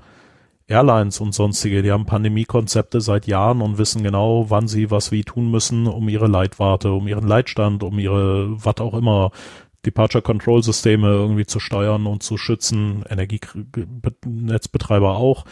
[0.69, 5.23] Airlines und sonstige, die haben Pandemiekonzepte seit Jahren und wissen genau, wann sie was wie
[5.23, 9.31] tun müssen, um ihre Leitwarte, um ihren Leitstand, um ihre, was auch immer,
[9.85, 15.45] Departure Control Systeme irgendwie zu steuern und zu schützen, Energienetzbetreiber auch.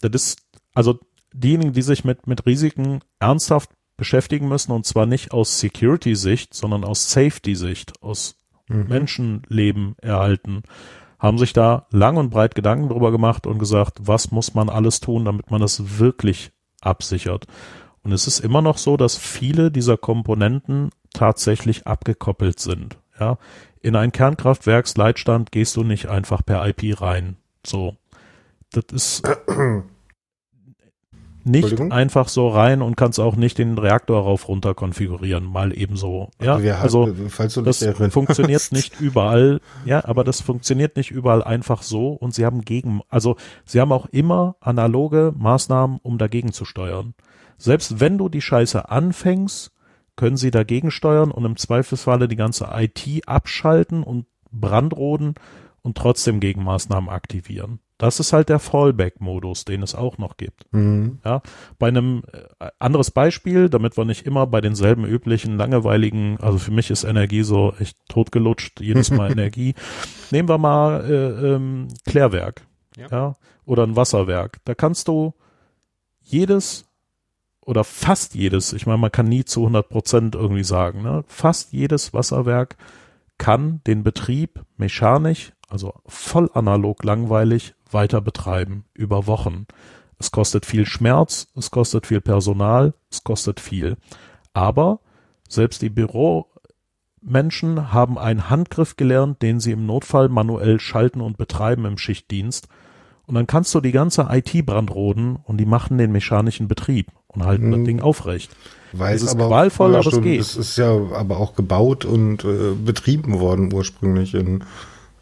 [0.00, 0.40] Das ist,
[0.74, 0.98] also
[1.32, 6.84] diejenigen, die sich mit, mit Risiken ernsthaft beschäftigen müssen und zwar nicht aus Security-Sicht, sondern
[6.84, 8.36] aus Safety-Sicht, aus
[8.68, 8.88] mhm.
[8.88, 10.62] Menschenleben erhalten,
[11.18, 15.00] haben sich da lang und breit Gedanken drüber gemacht und gesagt, was muss man alles
[15.00, 17.46] tun, damit man das wirklich absichert.
[18.02, 22.98] Und es ist immer noch so, dass viele dieser Komponenten tatsächlich abgekoppelt sind.
[23.18, 23.38] Ja,
[23.80, 27.36] in ein Kernkraftwerksleitstand gehst du nicht einfach per IP rein.
[27.64, 27.96] So.
[28.72, 29.22] Das ist
[31.46, 36.30] nicht einfach so rein und kannst auch nicht den Reaktor rauf runter konfigurieren, mal ebenso.
[36.42, 37.08] Ja, also
[37.62, 39.60] das funktioniert nicht überall.
[39.84, 43.92] Ja, aber das funktioniert nicht überall einfach so und sie haben gegen, also sie haben
[43.92, 47.14] auch immer analoge Maßnahmen, um dagegen zu steuern.
[47.58, 49.72] Selbst wenn du die Scheiße anfängst,
[50.16, 55.34] können sie dagegen steuern und im Zweifelsfalle die ganze IT abschalten und brandroden
[55.82, 57.80] und trotzdem Gegenmaßnahmen aktivieren.
[57.98, 60.66] Das ist halt der Fallback-Modus, den es auch noch gibt.
[60.72, 61.18] Mhm.
[61.24, 61.40] Ja,
[61.78, 66.72] bei einem äh, anderes Beispiel, damit wir nicht immer bei denselben üblichen langweiligen, also für
[66.72, 69.74] mich ist Energie so echt totgelutscht, jedes Mal Energie.
[70.30, 72.66] Nehmen wir mal äh, ähm, Klärwerk,
[72.96, 73.06] ja.
[73.10, 74.58] ja, oder ein Wasserwerk.
[74.64, 75.32] Da kannst du
[76.20, 76.84] jedes
[77.66, 81.24] oder fast jedes, ich meine, man kann nie zu 100 Prozent irgendwie sagen, ne?
[81.26, 82.76] fast jedes Wasserwerk
[83.38, 89.66] kann den Betrieb mechanisch, also voll analog langweilig, weiter betreiben über Wochen.
[90.18, 93.96] Es kostet viel Schmerz, es kostet viel Personal, es kostet viel.
[94.54, 95.00] Aber
[95.48, 101.84] selbst die Büromenschen haben einen Handgriff gelernt, den sie im Notfall manuell schalten und betreiben
[101.84, 102.68] im Schichtdienst.
[103.26, 107.44] Und dann kannst du die ganze IT brandroden und die machen den mechanischen Betrieb und
[107.44, 107.72] halten hm.
[107.72, 108.56] das Ding aufrecht.
[108.92, 110.40] Weiß es ist aber qualvoll, aber es geht.
[110.40, 114.64] Es ist ja aber auch gebaut und äh, betrieben worden ursprünglich in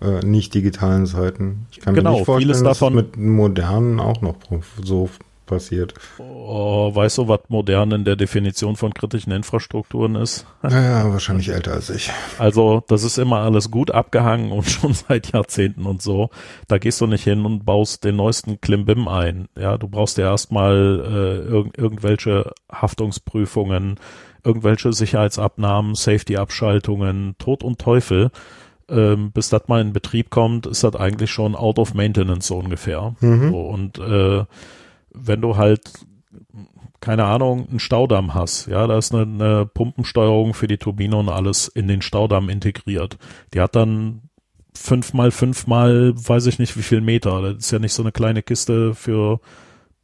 [0.05, 1.66] äh, nicht digitalen Seiten.
[1.70, 4.36] Ich kann genau, mir nicht vorstellen, vieles davon, dass es mit modernen auch noch
[4.82, 5.09] so
[5.47, 5.94] passiert.
[6.18, 10.47] Oh, weißt du, was modern in der Definition von kritischen Infrastrukturen ist?
[10.62, 12.10] Naja, wahrscheinlich älter als ich.
[12.39, 16.31] Also, das ist immer alles gut abgehangen und schon seit Jahrzehnten und so.
[16.68, 19.48] Da gehst du nicht hin und baust den neuesten Klimbim ein.
[19.59, 23.97] Ja, du brauchst ja erstmal äh, irg irgendwelche Haftungsprüfungen,
[24.43, 28.31] irgendwelche Sicherheitsabnahmen, Safety-Abschaltungen, Tod und Teufel.
[28.89, 32.59] Ähm, bis das mal in Betrieb kommt, ist das eigentlich schon out of maintenance so
[32.59, 33.15] ungefähr.
[33.20, 33.51] Mhm.
[33.51, 34.44] So, und äh,
[35.15, 35.90] wenn du halt,
[37.01, 41.28] keine Ahnung, einen Staudamm hast, ja, da ist eine, eine Pumpensteuerung für die Turbine und
[41.28, 43.16] alles in den Staudamm integriert.
[43.55, 44.23] Die hat dann
[44.74, 47.40] fünf mal fünf mal, weiß ich nicht wie viel Meter.
[47.40, 49.40] Das ist ja nicht so eine kleine Kiste für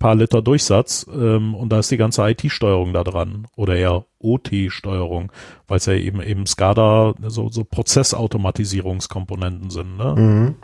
[0.00, 5.30] paar Liter Durchsatz ähm, und da ist die ganze IT-Steuerung da dran oder eher OT-Steuerung,
[5.68, 9.98] weil es ja eben eben SCADA so, so Prozessautomatisierungskomponenten sind.
[9.98, 10.14] Ne?
[10.16, 10.56] Mhm.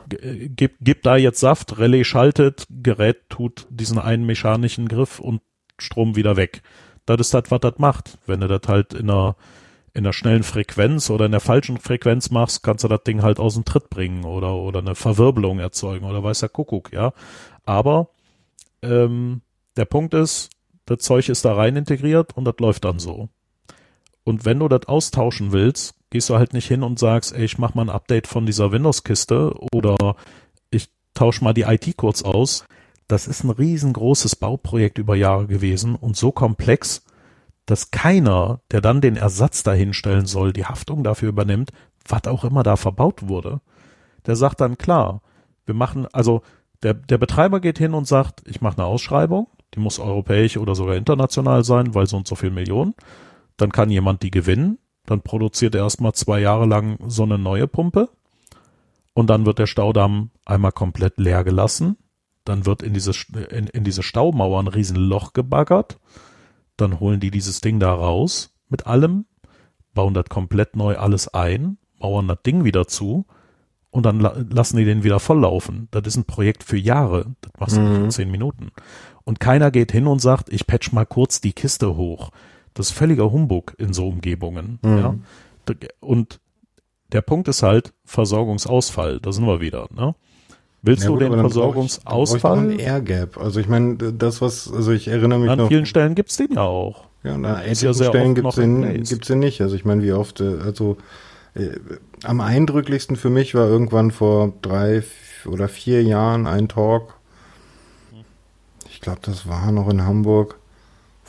[0.56, 5.42] Gib, gib da jetzt Saft, Relais schaltet, Gerät tut diesen einen mechanischen Griff und
[5.78, 6.62] Strom wieder weg.
[7.04, 8.18] Das ist das, was das macht.
[8.26, 9.36] Wenn du das halt in einer
[9.92, 13.38] in einer schnellen Frequenz oder in der falschen Frequenz machst, kannst du das Ding halt
[13.38, 17.12] aus dem Tritt bringen oder oder eine Verwirbelung erzeugen oder weiß der Kuckuck, ja.
[17.64, 18.08] Aber
[18.86, 19.42] ähm,
[19.76, 20.50] der Punkt ist,
[20.86, 23.28] das Zeug ist da rein integriert und das läuft dann so.
[24.24, 27.58] Und wenn du das austauschen willst, gehst du halt nicht hin und sagst, ey, ich
[27.58, 30.16] mach mal ein Update von dieser Windows-Kiste oder
[30.70, 32.64] ich tausche mal die IT kurz aus.
[33.08, 37.04] Das ist ein riesengroßes Bauprojekt über Jahre gewesen und so komplex,
[37.66, 41.70] dass keiner, der dann den Ersatz dahinstellen soll, die Haftung dafür übernimmt,
[42.08, 43.60] was auch immer da verbaut wurde.
[44.26, 45.22] Der sagt dann klar,
[45.66, 46.42] wir machen, also
[46.86, 50.76] der, der Betreiber geht hin und sagt, ich mache eine Ausschreibung, die muss europäisch oder
[50.76, 52.94] sogar international sein, weil so und so viel Millionen.
[53.56, 57.66] Dann kann jemand die gewinnen, dann produziert er erstmal zwei Jahre lang so eine neue
[57.66, 58.08] Pumpe
[59.14, 61.96] und dann wird der Staudamm einmal komplett leer gelassen.
[62.44, 63.10] Dann wird in diese,
[63.50, 65.98] in, in diese Staumauer ein Riesenloch gebaggert.
[66.76, 69.24] Dann holen die dieses Ding da raus mit allem,
[69.92, 73.26] bauen das komplett neu alles ein, mauern das Ding wieder zu
[73.96, 75.88] und dann la lassen die den wieder volllaufen.
[75.90, 77.34] Das ist ein Projekt für Jahre.
[77.40, 78.04] Das machst du mhm.
[78.04, 78.70] in zehn Minuten.
[79.24, 82.30] Und keiner geht hin und sagt, ich patch mal kurz die Kiste hoch.
[82.74, 84.78] Das ist völliger Humbug in so Umgebungen.
[84.82, 84.98] Mhm.
[84.98, 85.14] Ja?
[86.00, 86.40] Und
[87.12, 89.18] der Punkt ist halt Versorgungsausfall.
[89.20, 89.88] Da sind wir wieder.
[89.96, 90.14] Ne?
[90.82, 92.72] Willst ja, du gut, den Versorgungsausfall?
[92.72, 93.38] Ich, ich Air Gap.
[93.38, 95.64] Also ich meine, das was, also ich erinnere mich An noch.
[95.64, 97.06] An vielen Stellen gibt's den ja auch.
[97.24, 99.62] Ja, na, etlichen ja Stellen gibt's den, gibt's den nicht.
[99.62, 100.98] Also ich meine, wie oft, äh, also
[101.54, 101.70] äh,
[102.24, 105.02] am eindrücklichsten für mich war irgendwann vor drei
[105.44, 107.14] oder vier Jahren ein Talk.
[108.90, 110.58] Ich glaube, das war noch in Hamburg,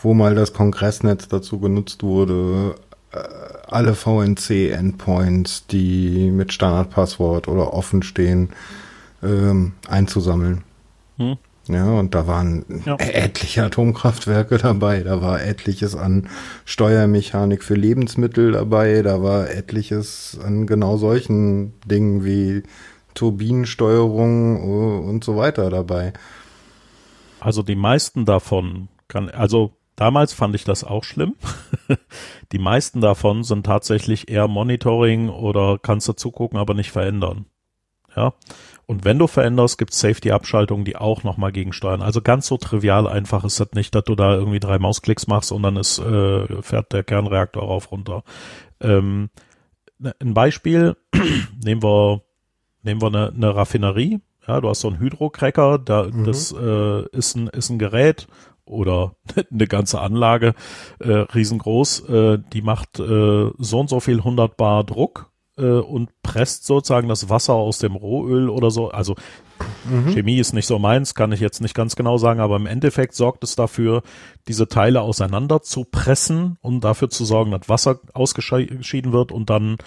[0.01, 2.75] wo mal das Kongressnetz dazu genutzt wurde,
[3.11, 3.17] äh,
[3.67, 8.49] alle VNC-Endpoints, die mit Standardpasswort oder offen stehen,
[9.21, 10.63] ähm, einzusammeln.
[11.17, 11.37] Hm.
[11.69, 12.95] Ja, und da waren ja.
[12.97, 16.29] etliche Atomkraftwerke dabei, da war etliches an
[16.65, 22.63] Steuermechanik für Lebensmittel dabei, da war etliches an genau solchen Dingen wie
[23.15, 26.13] Turbinensteuerung und so weiter dabei.
[27.39, 31.35] Also die meisten davon kann, also damals fand ich das auch schlimm.
[32.51, 37.45] die meisten davon sind tatsächlich eher Monitoring oder kannst du zugucken, aber nicht verändern.
[38.15, 38.33] Ja.
[38.87, 42.01] Und wenn du veränderst, gibt es Safety-Abschaltungen, die auch nochmal gegensteuern.
[42.01, 45.51] Also ganz so trivial einfach ist das nicht, dass du da irgendwie drei Mausklicks machst
[45.51, 48.23] und dann ist, äh, fährt der Kernreaktor rauf runter.
[48.79, 49.29] Ähm,
[49.99, 50.95] ne, ein Beispiel,
[51.63, 52.21] nehmen wir,
[52.81, 54.21] nehmen wir eine, eine Raffinerie.
[54.47, 56.23] Ja, du hast so einen Hydrocracker, da, mhm.
[56.23, 58.27] das äh, ist, ein, ist ein Gerät
[58.63, 59.17] oder
[59.51, 60.53] eine ganze Anlage,
[60.99, 65.29] äh, riesengroß, äh, die macht äh, so und so viel 100 Bar Druck
[65.63, 68.89] und presst sozusagen das Wasser aus dem Rohöl oder so.
[68.89, 69.15] Also
[69.89, 70.13] mhm.
[70.13, 73.15] Chemie ist nicht so meins, kann ich jetzt nicht ganz genau sagen, aber im Endeffekt
[73.15, 74.03] sorgt es dafür,
[74.47, 79.77] diese Teile auseinander zu pressen und dafür zu sorgen, dass Wasser ausgeschieden wird und dann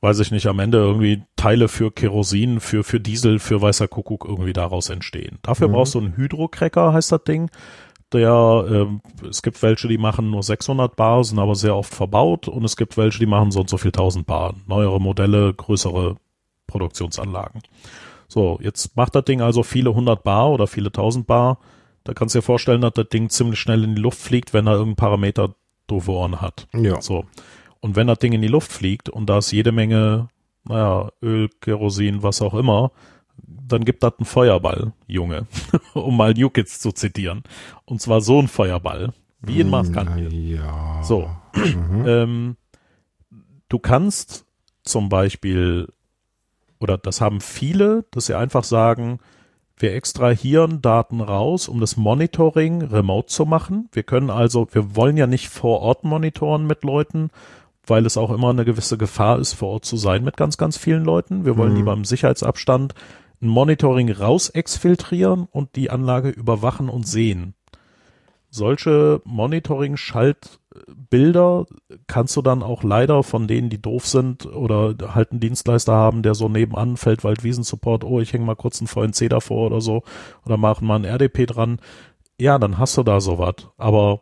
[0.00, 4.24] weiß ich nicht, am Ende irgendwie Teile für Kerosin, für, für Diesel, für weißer Kuckuck
[4.24, 5.38] irgendwie daraus entstehen.
[5.42, 5.72] Dafür mhm.
[5.72, 7.50] brauchst du einen Hydrocracker, heißt das Ding
[8.14, 8.64] der,
[9.22, 12.64] äh, es gibt welche, die machen nur 600 Bar, sind aber sehr oft verbaut und
[12.64, 14.54] es gibt welche, die machen so und so viel 1000 Bar.
[14.66, 16.16] Neuere Modelle, größere
[16.66, 17.62] Produktionsanlagen.
[18.28, 21.58] So, jetzt macht das Ding also viele 100 Bar oder viele 1000 Bar.
[22.04, 24.66] Da kannst du dir vorstellen, dass das Ding ziemlich schnell in die Luft fliegt, wenn
[24.66, 25.54] er irgendein Parameter
[25.86, 26.66] doofe Ohren hat.
[26.74, 27.00] Ja.
[27.00, 27.24] So.
[27.80, 30.28] Und wenn das Ding in die Luft fliegt und da ist jede Menge,
[30.64, 32.92] naja, Öl, Kerosin, was auch immer,
[33.36, 35.46] dann gibt das einen Feuerball, Junge,
[35.94, 37.42] um mal New Kids zu zitieren.
[37.84, 40.28] Und zwar so ein Feuerball, wie in Maßkante.
[40.34, 41.02] Ja.
[41.02, 41.30] So.
[41.54, 42.04] Mhm.
[42.06, 42.56] Ähm,
[43.68, 44.46] du kannst
[44.82, 45.88] zum Beispiel,
[46.80, 49.18] oder das haben viele, dass sie einfach sagen,
[49.76, 53.88] wir extrahieren Daten raus, um das Monitoring remote zu machen.
[53.92, 57.30] Wir können also, wir wollen ja nicht vor Ort monitoren mit Leuten,
[57.86, 60.76] weil es auch immer eine gewisse Gefahr ist, vor Ort zu sein mit ganz, ganz
[60.76, 61.44] vielen Leuten.
[61.44, 61.78] Wir wollen mhm.
[61.78, 62.94] lieber im Sicherheitsabstand
[63.44, 67.54] ein Monitoring raus exfiltrieren und die Anlage überwachen und sehen.
[68.50, 71.66] Solche Monitoring-Schaltbilder
[72.06, 76.22] kannst du dann auch leider von denen, die doof sind oder halt einen Dienstleister haben,
[76.22, 80.04] der so nebenan Feldwald-Wiesen-Support, oh, ich hänge mal kurz einen VNC davor oder so
[80.46, 81.80] oder machen mal ein RDP dran.
[82.40, 83.56] Ja, dann hast du da sowas.
[83.76, 84.20] Aber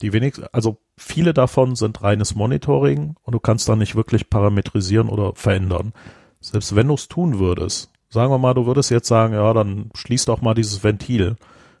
[0.00, 5.10] die wenigsten, also viele davon sind reines Monitoring und du kannst da nicht wirklich parametrisieren
[5.10, 5.92] oder verändern.
[6.40, 9.88] Selbst wenn du es tun würdest, Sagen wir mal, du würdest jetzt sagen, ja, dann
[9.94, 11.36] schließ doch mal dieses Ventil.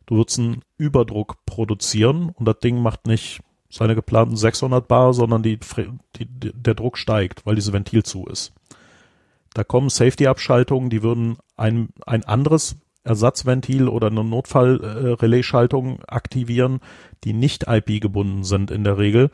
[0.06, 5.42] Du würdest einen Überdruck produzieren und das Ding macht nicht seine geplanten 600 Bar, sondern
[5.42, 5.58] die,
[6.16, 8.54] die, der Druck steigt, weil dieses Ventil zu ist.
[9.52, 16.80] Da kommen Safety-Abschaltungen, die würden ein, ein anderes Ersatzventil oder eine Notfall-Relais-Schaltung aktivieren,
[17.24, 19.30] die nicht IP-gebunden sind in der Regel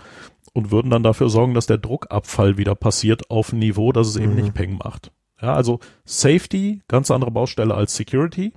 [0.52, 4.16] und würden dann dafür sorgen, dass der Druckabfall wieder passiert auf ein Niveau, dass es
[4.16, 4.40] eben mhm.
[4.40, 5.12] nicht Peng macht.
[5.40, 8.52] Ja, also Safety, ganz andere Baustelle als Security.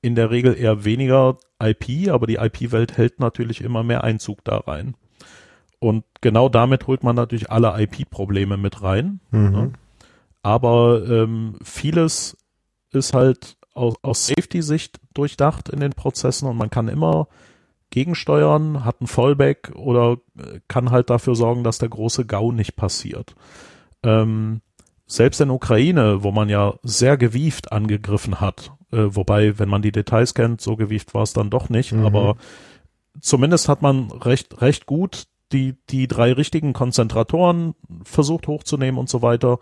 [0.00, 4.58] In der Regel eher weniger IP, aber die IP-Welt hält natürlich immer mehr Einzug da
[4.58, 4.96] rein.
[5.78, 9.20] Und genau damit holt man natürlich alle IP-Probleme mit rein.
[9.30, 9.50] Mhm.
[9.50, 9.72] Ne?
[10.42, 12.36] Aber ähm, vieles
[12.92, 17.28] ist halt aus, aus Safety-Sicht durchdacht in den Prozessen und man kann immer
[17.90, 22.74] gegensteuern, hat ein Fallback oder äh, kann halt dafür sorgen, dass der große GAU nicht
[22.74, 23.34] passiert.
[24.02, 24.62] Ähm,
[25.12, 29.92] selbst in Ukraine, wo man ja sehr gewieft angegriffen hat, äh, wobei, wenn man die
[29.92, 32.06] Details kennt, so gewieft war es dann doch nicht, mhm.
[32.06, 32.36] aber
[33.20, 37.74] zumindest hat man recht, recht gut die, die drei richtigen Konzentratoren
[38.04, 39.58] versucht hochzunehmen und so weiter.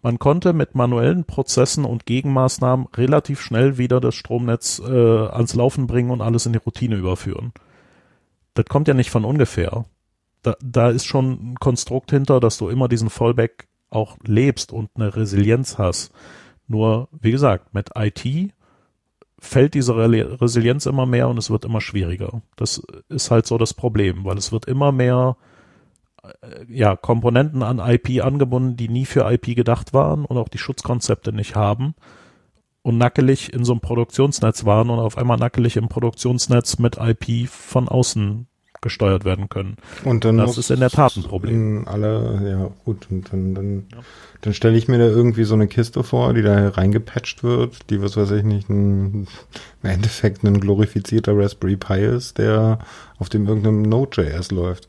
[0.00, 5.88] Man konnte mit manuellen Prozessen und Gegenmaßnahmen relativ schnell wieder das Stromnetz äh, ans Laufen
[5.88, 7.52] bringen und alles in die Routine überführen.
[8.52, 9.86] Das kommt ja nicht von ungefähr.
[10.42, 14.90] Da, da ist schon ein Konstrukt hinter, dass du immer diesen Fallback auch lebst und
[14.94, 16.12] eine Resilienz hast.
[16.66, 18.52] Nur, wie gesagt, mit IT
[19.38, 22.42] fällt diese Resilienz immer mehr und es wird immer schwieriger.
[22.56, 25.36] Das ist halt so das Problem, weil es wird immer mehr
[26.22, 30.58] äh, ja, Komponenten an IP angebunden, die nie für IP gedacht waren und auch die
[30.58, 31.94] Schutzkonzepte nicht haben
[32.82, 37.48] und nackelig in so einem Produktionsnetz waren und auf einmal nackelig im Produktionsnetz mit IP
[37.48, 38.46] von außen
[38.84, 39.76] gesteuert werden können.
[40.04, 41.88] Und dann das ist in der Tat ein Problem.
[41.88, 43.98] Alle, ja gut, und dann, dann, ja.
[44.42, 48.00] dann stelle ich mir da irgendwie so eine Kiste vor, die da reingepatcht wird, die
[48.00, 49.26] was weiß ich nicht, ein,
[49.82, 52.78] im Endeffekt ein glorifizierter Raspberry Pi ist, der
[53.18, 54.88] auf dem irgendeinem Node.js läuft.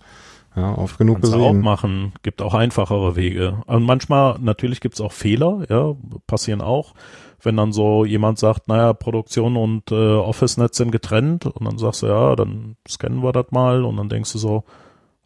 [0.55, 1.47] Ja, oft genug Kannst gesehen.
[1.47, 3.61] auch machen, gibt auch einfachere Wege.
[3.65, 5.95] Und manchmal, natürlich gibt's auch Fehler, ja,
[6.27, 6.93] passieren auch.
[7.41, 12.03] Wenn dann so jemand sagt, naja, Produktion und äh, Office-Netz sind getrennt und dann sagst
[12.03, 14.63] du, ja, dann scannen wir das mal und dann denkst du so,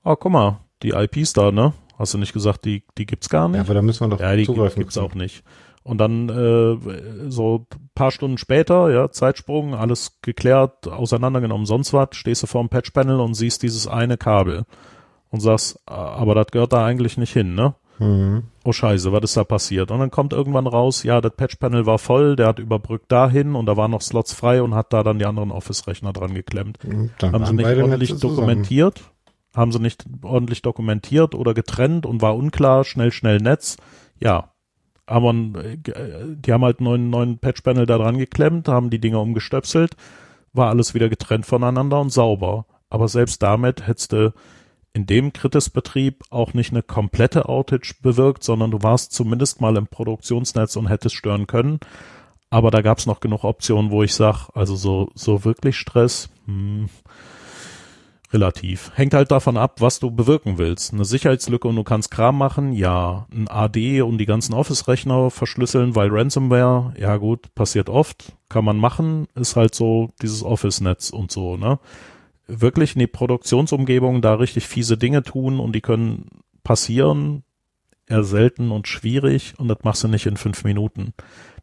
[0.04, 1.74] ah, guck mal, die IPs da, ne?
[1.98, 3.58] Hast du nicht gesagt, die, die gibt's gar nicht?
[3.58, 4.80] Ja, aber da müssen wir doch ja, die zugreifen.
[4.80, 5.44] gibt's auch nicht.
[5.84, 7.66] Und dann äh, so
[7.96, 13.20] paar Stunden später, ja, Zeitsprung, alles geklärt, auseinandergenommen, sonst was, stehst du vor dem Patch-Panel
[13.20, 14.66] und siehst dieses eine Kabel
[15.30, 17.76] und sagst, aber das gehört da eigentlich nicht hin, ne?
[18.00, 18.44] Mhm.
[18.64, 19.92] Oh scheiße, was ist da passiert?
[19.92, 23.66] Und dann kommt irgendwann raus, ja, das Patch-Panel war voll, der hat überbrückt dahin und
[23.66, 26.80] da waren noch Slots frei und hat da dann die anderen Office-Rechner dran geklemmt.
[27.20, 29.02] Dann haben sie nicht ordentlich dokumentiert,
[29.54, 33.78] haben sie nicht ordentlich dokumentiert oder getrennt und war unklar, schnell, schnell Netz.
[34.20, 34.52] Ja,
[35.06, 35.78] aber äh,
[36.36, 39.96] die haben halt einen neuen, neuen Patch-Panel da dran geklemmt, haben die Dinger umgestöpselt,
[40.54, 42.66] war alles wieder getrennt voneinander und sauber.
[42.90, 44.34] Aber selbst damit hättest du
[44.94, 49.88] in dem Kritis-Betrieb auch nicht eine komplette Outage bewirkt, sondern du warst zumindest mal im
[49.88, 51.80] Produktionsnetz und hättest stören können.
[52.50, 56.30] Aber da gab es noch genug Optionen, wo ich sage, also so, so wirklich Stress,
[56.46, 56.90] hm,
[58.34, 58.92] relativ.
[58.96, 60.94] Hängt halt davon ab, was du bewirken willst.
[60.94, 63.28] Eine Sicherheitslücke und du kannst Kram machen, ja.
[63.32, 68.78] Ein AD und die ganzen Office-Rechner verschlüsseln, weil Ransomware, ja gut, passiert oft, kann man
[68.78, 71.80] machen, ist halt so dieses Office-Netz und so, ne?
[72.50, 77.44] Wirklich in die Produktionsumgebung da richtig fiese Dinge tun und die können passieren,
[78.08, 81.14] eher selten und schwierig und das machst du nicht in fünf Minuten.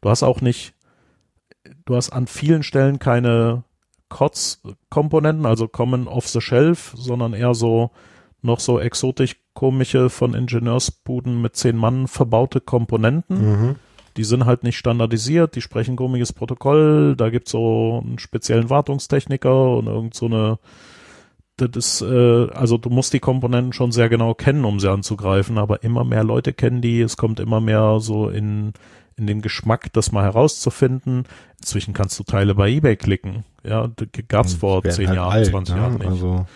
[0.01, 0.75] Du hast auch nicht,
[1.85, 3.65] du hast an vielen Stellen keine
[4.09, 7.91] COTS-Komponenten, also kommen off the shelf, sondern eher so
[8.43, 13.61] noch so exotisch komische von Ingenieursbuden mit zehn Mann verbaute Komponenten.
[13.61, 13.77] Mhm
[14.17, 19.77] die sind halt nicht standardisiert, die sprechen komisches Protokoll, da gibt's so einen speziellen Wartungstechniker
[19.77, 20.59] und irgend so eine
[21.57, 25.57] das ist, äh, also du musst die Komponenten schon sehr genau kennen, um sie anzugreifen,
[25.57, 28.75] aber immer mehr Leute kennen die, es kommt immer mehr so in,
[29.17, 31.25] in den Geschmack, das mal herauszufinden.
[31.59, 33.45] Inzwischen kannst du Teile bei Ebay klicken.
[33.65, 33.89] Ja,
[34.29, 35.81] gab's vor zehn halt Jahren, alt, 20 ne?
[35.81, 36.07] Jahren nicht.
[36.07, 36.47] Also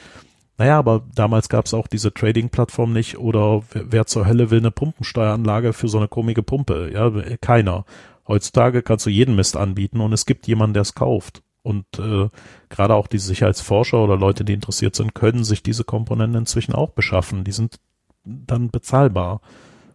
[0.60, 4.70] naja, aber damals gab es auch diese Trading-Plattform nicht oder wer, zur Hölle will eine
[4.70, 6.90] Pumpensteueranlage für so eine komische Pumpe?
[6.92, 7.86] Ja, keiner.
[8.28, 11.42] Heutzutage kannst du jeden Mist anbieten und es gibt jemanden, der es kauft.
[11.62, 12.28] Und äh,
[12.68, 16.90] gerade auch die Sicherheitsforscher oder Leute, die interessiert sind, können sich diese Komponenten inzwischen auch
[16.90, 17.42] beschaffen.
[17.42, 17.80] Die sind
[18.24, 19.40] dann bezahlbar.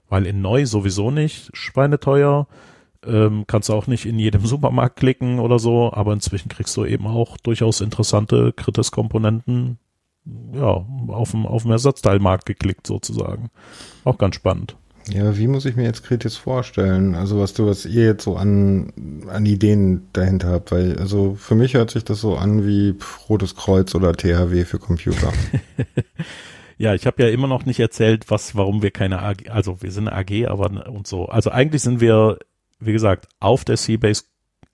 [0.10, 2.48] Weil in neu sowieso nicht, schweineteuer.
[3.06, 6.86] Ähm, kannst du auch nicht in jedem Supermarkt klicken oder so, aber inzwischen kriegst du
[6.86, 9.78] eben auch durchaus interessante Kritis-Komponenten
[10.54, 13.50] ja, auf dem, auf dem Ersatzteilmarkt geklickt sozusagen.
[14.04, 14.76] Auch ganz spannend.
[15.10, 17.14] Ja, wie muss ich mir jetzt kritisch vorstellen?
[17.14, 21.54] Also was du, was ihr jetzt so an, an Ideen dahinter habt, weil, also für
[21.54, 22.96] mich hört sich das so an wie
[23.30, 25.32] Rotes Kreuz oder THW für Computer.
[26.80, 29.92] ja, ich habe ja immer noch nicht erzählt, was, warum wir keine AG, also wir
[29.92, 31.28] sind AG, aber und so.
[31.28, 32.40] Also eigentlich sind wir,
[32.80, 34.24] wie gesagt, auf der Seabase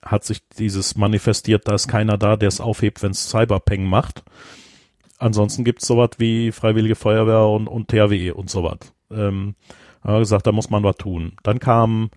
[0.02, 4.24] hat sich dieses manifestiert, da ist keiner da, der es aufhebt, wenn es Cyberpeng macht
[5.22, 8.78] ansonsten gibt's sowas wie Freiwillige Feuerwehr und, und THW und sowas.
[9.10, 9.54] Ähm,
[10.02, 11.32] haben wir gesagt, da muss man was tun.
[11.42, 12.10] Dann kam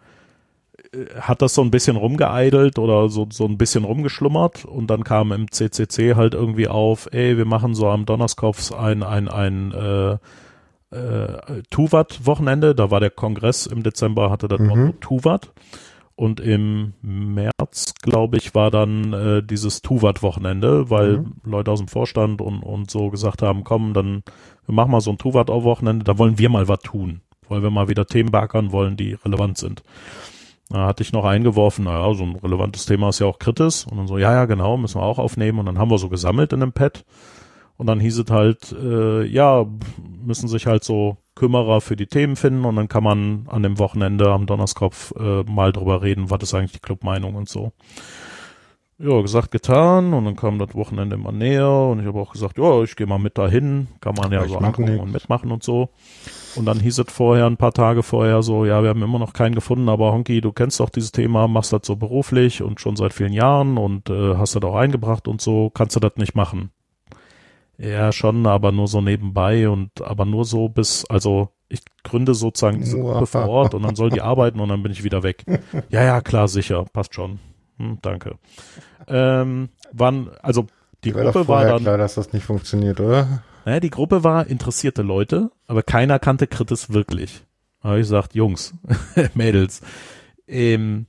[1.19, 5.31] hat das so ein bisschen rumgeeidelt oder so, so ein bisschen rumgeschlummert und dann kam
[5.31, 10.17] im CCC halt irgendwie auf, ey, wir machen so am Donnerskopf ein, ein, ein, äh,
[10.95, 14.67] äh, Tuvat-Wochenende, da war der Kongress im Dezember, hatte das mhm.
[14.67, 15.51] Motto Tuvat.
[16.17, 21.33] Und im März, glaube ich, war dann äh, dieses Tuvat-Wochenende, weil mhm.
[21.43, 24.23] Leute aus dem Vorstand und, und so gesagt haben, komm, dann
[24.65, 27.21] wir machen mal so ein Tuvat-Wochenende, da wollen wir mal was tun.
[27.47, 29.83] Wollen wir mal wieder Themen backern wollen, die relevant sind.
[30.69, 33.85] Da hatte ich noch eingeworfen, naja, so ein relevantes Thema ist ja auch Kritis.
[33.85, 35.59] Und dann so, ja, ja, genau, müssen wir auch aufnehmen.
[35.59, 37.05] Und dann haben wir so gesammelt in einem Pad.
[37.77, 39.65] Und dann hieß es halt, äh, ja,
[40.23, 43.77] müssen sich halt so Kümmerer für die Themen finden und dann kann man an dem
[43.77, 47.73] Wochenende am Donnerskopf äh, mal drüber reden, was ist eigentlich die Clubmeinung und so.
[48.97, 52.57] Ja, gesagt, getan und dann kam das Wochenende immer näher und ich habe auch gesagt,
[52.57, 55.01] ja, ich gehe mal mit dahin, kann man ja ich so angucken nicht.
[55.01, 55.89] und mitmachen und so.
[56.55, 59.33] Und dann hieß es vorher, ein paar Tage vorher so, ja, wir haben immer noch
[59.33, 62.95] keinen gefunden, aber Honky, du kennst doch dieses Thema, machst das so beruflich und schon
[62.95, 66.33] seit vielen Jahren und äh, hast das auch eingebracht und so, kannst du das nicht
[66.33, 66.71] machen.
[67.77, 72.79] Ja, schon, aber nur so nebenbei und aber nur so bis, also ich gründe sozusagen
[72.79, 75.43] diese Gruppe vor Ort und dann soll die arbeiten und dann bin ich wieder weg.
[75.89, 77.39] Ja, ja, klar, sicher, passt schon.
[77.77, 78.37] Hm, danke.
[79.07, 80.67] Ähm, wann, also
[81.03, 81.81] die war Gruppe war dann.
[81.81, 83.43] klar, dass das nicht funktioniert, oder?
[83.65, 87.43] Naja, die Gruppe war interessierte Leute, aber keiner kannte Kritis wirklich.
[87.81, 88.73] Da habe ich gesagt, Jungs,
[89.33, 89.81] Mädels,
[90.47, 91.07] ähm,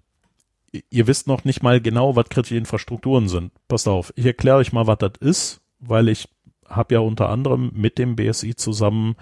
[0.91, 3.53] ihr wisst noch nicht mal genau, was kritische Infrastrukturen sind.
[3.69, 6.29] Passt auf, ich erkläre euch mal, was das ist, weil ich
[6.69, 9.17] habe ja unter anderem mit dem BSI zusammen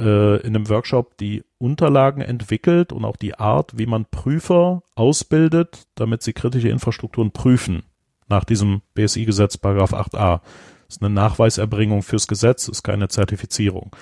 [0.00, 5.86] äh, in einem Workshop die Unterlagen entwickelt und auch die Art, wie man Prüfer ausbildet,
[5.94, 7.82] damit sie kritische Infrastrukturen prüfen.
[8.28, 10.40] Nach diesem BSI-Gesetz, Paragraph 8a.
[10.86, 13.94] Das ist eine Nachweiserbringung fürs Gesetz, ist keine Zertifizierung.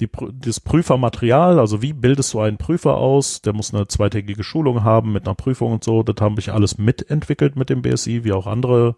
[0.00, 3.42] Die, das Prüfermaterial, also wie bildest du einen Prüfer aus?
[3.42, 6.04] Der muss eine zweitägige Schulung haben mit einer Prüfung und so.
[6.04, 8.96] Das habe ich alles mitentwickelt mit dem BSI, wie auch andere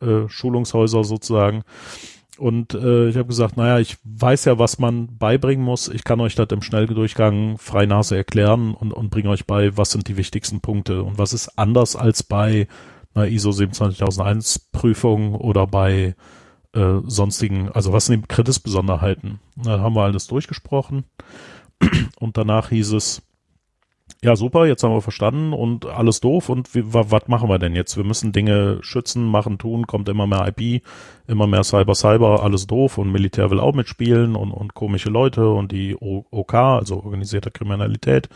[0.00, 1.62] äh, Schulungshäuser sozusagen.
[2.38, 5.88] Und äh, ich habe gesagt, naja, ich weiß ja, was man beibringen muss.
[5.88, 9.90] Ich kann euch das im Schnelldurchgang frei Nase erklären und, und bringe euch bei, was
[9.90, 12.68] sind die wichtigsten Punkte und was ist anders als bei
[13.14, 16.14] einer ISO 27001 Prüfung oder bei
[16.72, 19.38] äh, sonstigen, also was sind die Kritisbesonderheiten?
[19.56, 21.04] Da haben wir alles durchgesprochen
[22.18, 23.22] und danach hieß es,
[24.24, 27.96] ja, super, jetzt haben wir verstanden und alles doof und was machen wir denn jetzt?
[27.96, 30.84] Wir müssen Dinge schützen, machen, tun, kommt immer mehr IP,
[31.26, 35.50] immer mehr Cyber, Cyber, alles doof und Militär will auch mitspielen und, und komische Leute
[35.50, 38.28] und die OK, also organisierte Kriminalität.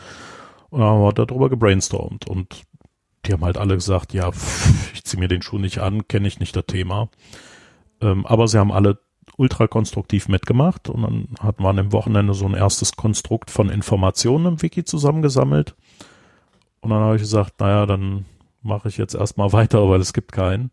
[0.69, 2.63] Und dann haben wir darüber gebrainstormt und
[3.25, 6.27] die haben halt alle gesagt, ja, pff, ich ziehe mir den Schuh nicht an, kenne
[6.27, 7.07] ich nicht das Thema.
[8.01, 8.99] Ähm, aber sie haben alle
[9.35, 13.69] ultra konstruktiv mitgemacht und dann hatten wir an dem Wochenende so ein erstes Konstrukt von
[13.69, 15.75] Informationen im Wiki zusammengesammelt.
[16.81, 18.25] Und dann habe ich gesagt, naja, dann
[18.61, 20.71] mache ich jetzt erstmal weiter, weil es gibt keinen.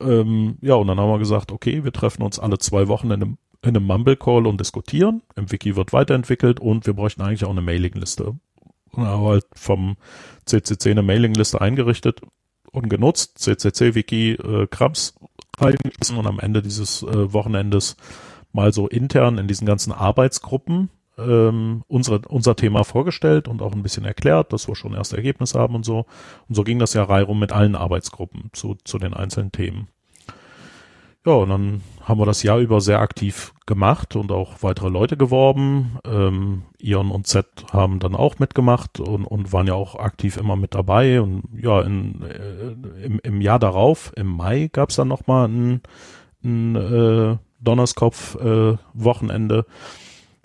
[0.00, 3.22] Ähm, ja, und dann haben wir gesagt, okay, wir treffen uns alle zwei Wochen in
[3.22, 5.22] einem, in einem Mumble Call und diskutieren.
[5.34, 8.26] Im Wiki wird weiterentwickelt und wir bräuchten eigentlich auch eine Mailingliste.
[8.92, 9.96] Und dann haben wir halt vom
[10.44, 12.20] CCC eine Mailingliste eingerichtet
[12.70, 13.38] und genutzt.
[13.38, 14.66] CCC Wiki äh,
[15.60, 17.96] Reingeschmissen und am Ende dieses äh, Wochenendes
[18.52, 23.82] mal so intern in diesen ganzen Arbeitsgruppen ähm, unsere, unser Thema vorgestellt und auch ein
[23.82, 26.06] bisschen erklärt, dass wir schon erste Ergebnisse haben und so.
[26.48, 29.88] Und so ging das ja reihum mit allen Arbeitsgruppen zu, zu den einzelnen Themen.
[31.26, 35.16] Ja, und dann haben wir das Jahr über sehr aktiv gemacht und auch weitere Leute
[35.16, 35.98] geworben.
[36.04, 40.56] Ähm, Ion und Z haben dann auch mitgemacht und, und waren ja auch aktiv immer
[40.56, 41.20] mit dabei.
[41.20, 45.82] Und ja, in, äh, im, im Jahr darauf, im Mai, gab es dann nochmal ein,
[46.44, 49.58] ein äh, Donnerskopf-Wochenende.
[49.58, 49.72] Äh,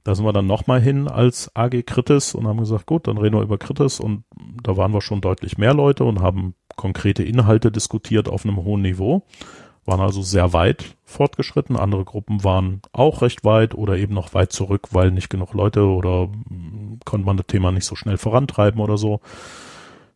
[0.03, 3.37] da sind wir dann nochmal hin als AG Kritis und haben gesagt, gut, dann reden
[3.37, 4.25] wir über Kritis und
[4.61, 8.81] da waren wir schon deutlich mehr Leute und haben konkrete Inhalte diskutiert auf einem hohen
[8.81, 9.23] Niveau
[9.85, 11.75] waren also sehr weit fortgeschritten.
[11.75, 15.85] Andere Gruppen waren auch recht weit oder eben noch weit zurück, weil nicht genug Leute
[15.85, 19.19] oder hm, konnte man das Thema nicht so schnell vorantreiben oder so.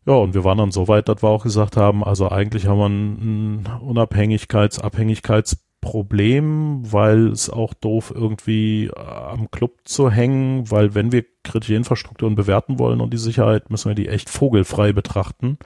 [0.05, 2.79] Ja, und wir waren dann so weit, dass wir auch gesagt haben, also eigentlich haben
[2.79, 10.95] wir ein Unabhängigkeits-, Abhängigkeitsproblem, weil es auch doof irgendwie äh, am Club zu hängen, weil
[10.95, 15.57] wenn wir kritische Infrastrukturen bewerten wollen und die Sicherheit, müssen wir die echt vogelfrei betrachten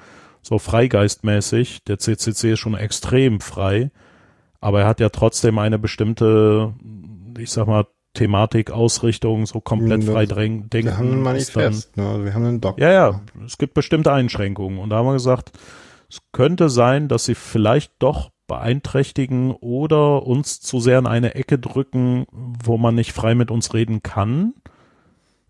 [0.42, 1.84] so freigeistmäßig.
[1.86, 3.92] Der CCC ist schon extrem frei,
[4.60, 6.74] aber er hat ja trotzdem eine bestimmte,
[7.38, 10.70] ich sag mal, Thematik, Ausrichtung, so komplett frei denken.
[10.70, 12.26] Wir haben ein Manifest, dann, ne?
[12.26, 12.86] wir haben einen Doktor.
[12.86, 14.80] Ja, ja, es gibt bestimmte Einschränkungen.
[14.80, 15.54] Und da haben wir gesagt,
[16.10, 21.58] es könnte sein, dass sie vielleicht doch beeinträchtigen oder uns zu sehr in eine Ecke
[21.58, 24.56] drücken, wo man nicht frei mit uns reden kann.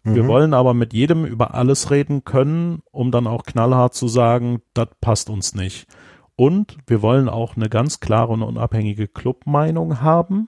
[0.03, 0.15] Mhm.
[0.15, 4.61] Wir wollen aber mit jedem über alles reden können, um dann auch knallhart zu sagen,
[4.73, 5.87] das passt uns nicht.
[6.35, 10.47] Und wir wollen auch eine ganz klare und unabhängige Clubmeinung haben.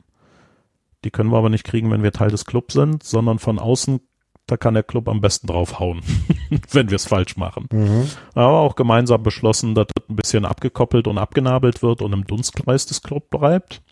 [1.03, 3.99] Die können wir aber nicht kriegen, wenn wir Teil des Clubs sind, sondern von außen,
[4.48, 6.01] da kann der Club am besten draufhauen,
[6.72, 7.67] wenn wir es falsch machen.
[7.72, 8.09] Mhm.
[8.33, 12.85] Aber auch gemeinsam beschlossen, dass das ein bisschen abgekoppelt und abgenabelt wird und im Dunstkreis
[12.85, 13.83] des Clubs bleibt.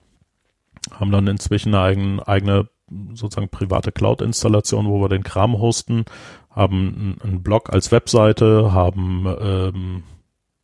[0.91, 2.69] Haben dann inzwischen eine eigene, eigene
[3.13, 6.05] sozusagen private Cloud-Installation, wo wir den Kram hosten,
[6.49, 10.03] haben einen Blog als Webseite, haben ähm,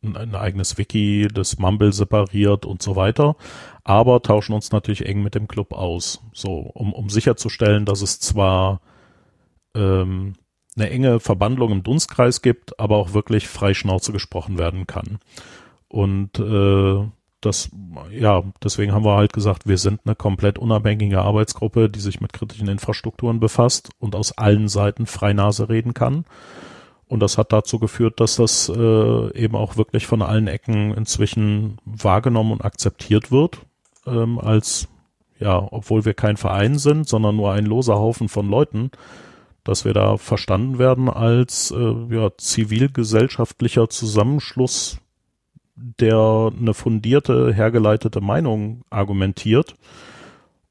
[0.02, 3.36] ein eigenes Wiki, das Mumble separiert und so weiter,
[3.84, 8.20] aber tauschen uns natürlich eng mit dem Club aus, so um, um sicherzustellen, dass es
[8.20, 8.80] zwar
[9.74, 10.34] ähm,
[10.76, 15.18] eine enge Verbandlung im Dunstkreis gibt, aber auch wirklich frei Schnauze gesprochen werden kann.
[15.88, 17.08] Und äh,
[17.40, 17.70] das,
[18.10, 22.32] ja, deswegen haben wir halt gesagt, wir sind eine komplett unabhängige Arbeitsgruppe, die sich mit
[22.32, 26.24] kritischen Infrastrukturen befasst und aus allen Seiten Freinase reden kann.
[27.06, 31.78] Und das hat dazu geführt, dass das äh, eben auch wirklich von allen Ecken inzwischen
[31.84, 33.60] wahrgenommen und akzeptiert wird,
[34.06, 34.88] ähm, als,
[35.38, 38.90] ja, obwohl wir kein Verein sind, sondern nur ein loser Haufen von Leuten,
[39.64, 44.98] dass wir da verstanden werden als äh, ja, zivilgesellschaftlicher Zusammenschluss
[46.00, 49.74] der eine fundierte, hergeleitete Meinung argumentiert.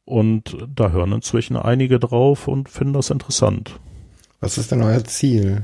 [0.05, 3.79] Und da hören inzwischen einige drauf und finden das interessant.
[4.39, 5.63] Was ist denn euer Ziel?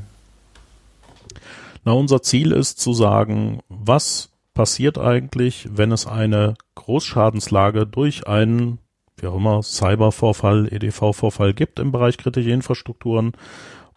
[1.86, 8.80] Na, unser Ziel ist zu sagen, was passiert eigentlich, wenn es eine Großschadenslage durch einen,
[9.18, 13.34] wie auch immer, Cybervorfall, EDV-Vorfall gibt im Bereich kritische Infrastrukturen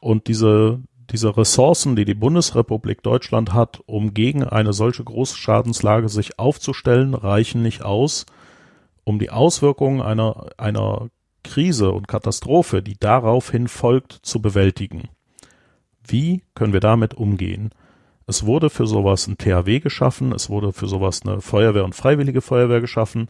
[0.01, 6.39] und diese diese Ressourcen, die die Bundesrepublik Deutschland hat, um gegen eine solche Großschadenslage sich
[6.39, 8.27] aufzustellen, reichen nicht aus,
[9.05, 11.09] um die Auswirkungen einer, einer
[11.45, 15.09] Krise und Katastrophe, die daraufhin folgt, zu bewältigen.
[16.07, 17.71] Wie können wir damit umgehen?
[18.27, 22.41] Es wurde für sowas ein THW geschaffen, es wurde für sowas eine Feuerwehr und freiwillige
[22.41, 23.29] Feuerwehr geschaffen,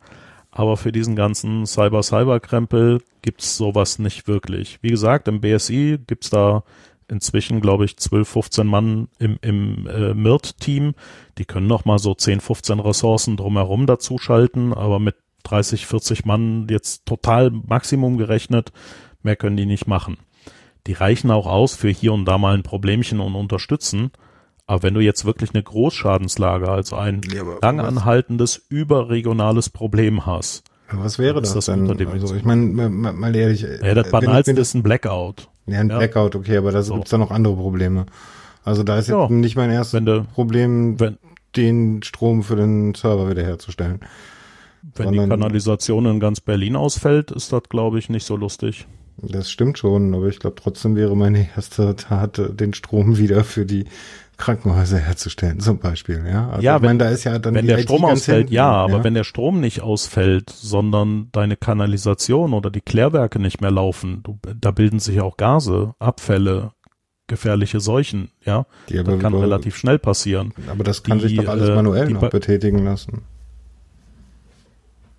[0.50, 4.78] aber für diesen ganzen Cyber-Cyber-Krempel gibt's sowas nicht wirklich.
[4.80, 6.64] Wie gesagt, im BSI gibt's da
[7.08, 10.94] inzwischen, glaube ich, 12, 15 Mann im, im äh, MIRT-Team.
[11.38, 16.66] Die können noch mal so 10, 15 Ressourcen drumherum dazuschalten, aber mit 30, 40 Mann
[16.68, 18.72] jetzt total Maximum gerechnet,
[19.22, 20.16] mehr können die nicht machen.
[20.86, 24.10] Die reichen auch aus für hier und da mal ein Problemchen und unterstützen.
[24.66, 31.02] Aber wenn du jetzt wirklich eine Großschadenslage, also ein ja, langanhaltendes überregionales Problem hast, ja,
[31.02, 31.90] was wäre das, das denn?
[31.90, 33.62] Also ich meine, mal, mal ehrlich.
[33.62, 35.48] Ja, das Banalste ist ein Blackout.
[35.66, 35.98] Ja, ein ja.
[35.98, 36.94] Blackout, okay, aber da so.
[36.94, 38.06] gibt's da noch andere Probleme.
[38.64, 41.18] Also da ist jetzt ja, nicht mein erstes du, Problem, wenn,
[41.56, 44.00] den Strom für den Server wiederherzustellen.
[44.94, 48.86] Wenn Sondern, die Kanalisation in ganz Berlin ausfällt, ist das, glaube ich, nicht so lustig.
[49.18, 53.64] Das stimmt schon, aber ich glaube trotzdem wäre meine erste Tat, den Strom wieder für
[53.64, 53.86] die
[54.36, 56.24] Krankenhäuser herzustellen, zum Beispiel.
[56.26, 58.54] Ja, also ja wenn, meine, da ist ja dann wenn der IT Strom ausfällt, hinten,
[58.54, 63.70] ja, aber wenn der Strom nicht ausfällt, sondern deine Kanalisation oder die Klärwerke nicht mehr
[63.70, 66.72] laufen, du, da bilden sich auch Gase, Abfälle,
[67.26, 68.66] gefährliche Seuchen, ja.
[68.88, 70.52] Die das kann relativ schnell passieren.
[70.68, 73.22] Aber das kann die, sich doch alles manuell äh, noch betätigen lassen.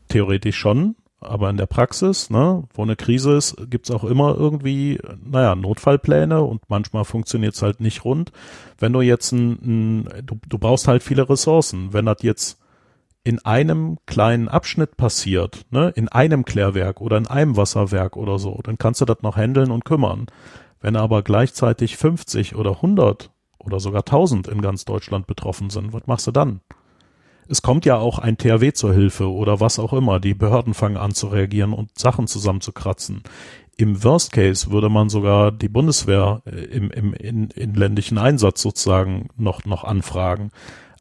[0.10, 5.00] Theoretisch schon, aber in der Praxis, ne, wo eine Krise ist, gibt's auch immer irgendwie,
[5.24, 8.32] naja, Notfallpläne und manchmal funktioniert's halt nicht rund.
[8.78, 9.52] Wenn du jetzt ein,
[10.06, 11.92] ein du, du brauchst halt viele Ressourcen.
[11.92, 12.60] Wenn das jetzt
[13.24, 18.60] in einem kleinen Abschnitt passiert, ne, in einem Klärwerk oder in einem Wasserwerk oder so,
[18.64, 20.28] dann kannst du das noch handeln und kümmern.
[20.80, 26.06] Wenn aber gleichzeitig 50 oder 100 oder sogar 1000 in ganz Deutschland betroffen sind, was
[26.06, 26.62] machst du dann?
[27.50, 30.20] Es kommt ja auch ein THW zur Hilfe oder was auch immer.
[30.20, 33.24] Die Behörden fangen an zu reagieren und Sachen zusammenzukratzen.
[33.78, 39.30] Im Worst Case würde man sogar die Bundeswehr äh, im, im in, inländischen Einsatz sozusagen
[39.38, 40.52] noch, noch anfragen.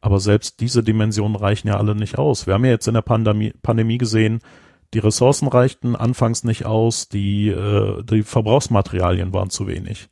[0.00, 2.46] Aber selbst diese Dimensionen reichen ja alle nicht aus.
[2.46, 4.40] Wir haben ja jetzt in der Pandemie, Pandemie gesehen,
[4.94, 10.08] die Ressourcen reichten anfangs nicht aus, die, äh, die Verbrauchsmaterialien waren zu wenig.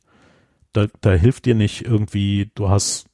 [0.73, 3.05] Da, da hilft dir nicht irgendwie, du hast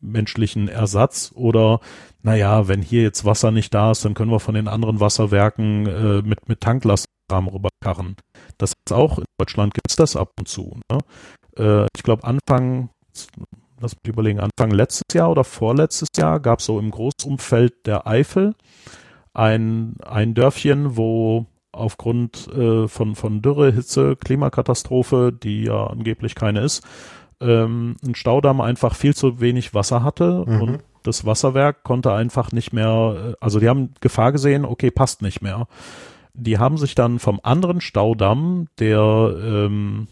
[0.00, 1.80] menschlichen Ersatz oder
[2.22, 5.86] naja, wenn hier jetzt Wasser nicht da ist, dann können wir von den anderen Wasserwerken
[5.86, 8.16] äh, mit, mit Tanklastrahmen rüberkarren.
[8.58, 10.78] Das ist auch in Deutschland gibt's das ab und zu.
[10.90, 10.98] Ne?
[11.56, 12.90] Äh, ich glaube Anfang,
[13.80, 18.06] lass mich überlegen, Anfang letztes Jahr oder vorletztes Jahr gab es so im Großumfeld der
[18.06, 18.54] Eifel
[19.32, 26.60] ein, ein Dörfchen, wo aufgrund äh, von, von Dürre, Hitze, Klimakatastrophe, die ja angeblich keine
[26.60, 26.84] ist,
[27.40, 30.60] ähm, ein Staudamm einfach viel zu wenig Wasser hatte mhm.
[30.60, 35.22] und das Wasserwerk konnte einfach nicht mehr, äh, also die haben Gefahr gesehen, okay, passt
[35.22, 35.66] nicht mehr.
[36.34, 40.06] Die haben sich dann vom anderen Staudamm, der ähm,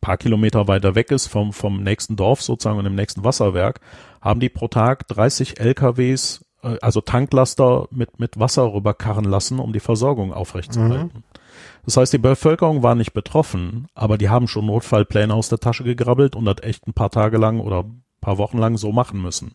[0.00, 3.80] paar Kilometer weiter weg ist vom, vom nächsten Dorf sozusagen und dem nächsten Wasserwerk,
[4.20, 9.72] haben die pro Tag 30 LKWs, äh, also Tanklaster mit, mit Wasser rüberkarren lassen, um
[9.72, 11.10] die Versorgung aufrechtzuerhalten.
[11.14, 11.24] Mhm.
[11.84, 15.84] Das heißt, die Bevölkerung war nicht betroffen, aber die haben schon Notfallpläne aus der Tasche
[15.84, 17.84] gegrabbelt und das echt ein paar Tage lang oder
[18.20, 19.54] paar Wochen lang so machen müssen.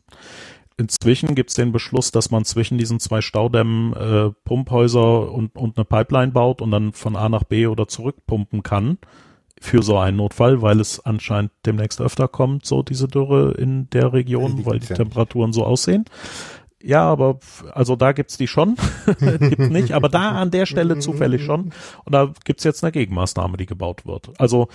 [0.77, 5.77] Inzwischen gibt es den Beschluss, dass man zwischen diesen zwei Staudämmen äh, Pumphäuser und, und
[5.77, 8.97] eine Pipeline baut und dann von A nach B oder zurück pumpen kann
[9.61, 14.11] für so einen Notfall, weil es anscheinend demnächst öfter kommt, so diese Dürre in der
[14.11, 16.05] Region, die weil die Temperaturen so aussehen.
[16.83, 17.39] Ja, aber
[17.73, 18.75] also da gibt's die schon,
[19.19, 21.71] gibt's nicht, aber da an der Stelle zufällig schon.
[22.03, 24.29] Und da gibt's jetzt eine Gegenmaßnahme, die gebaut wird.
[24.37, 24.67] Also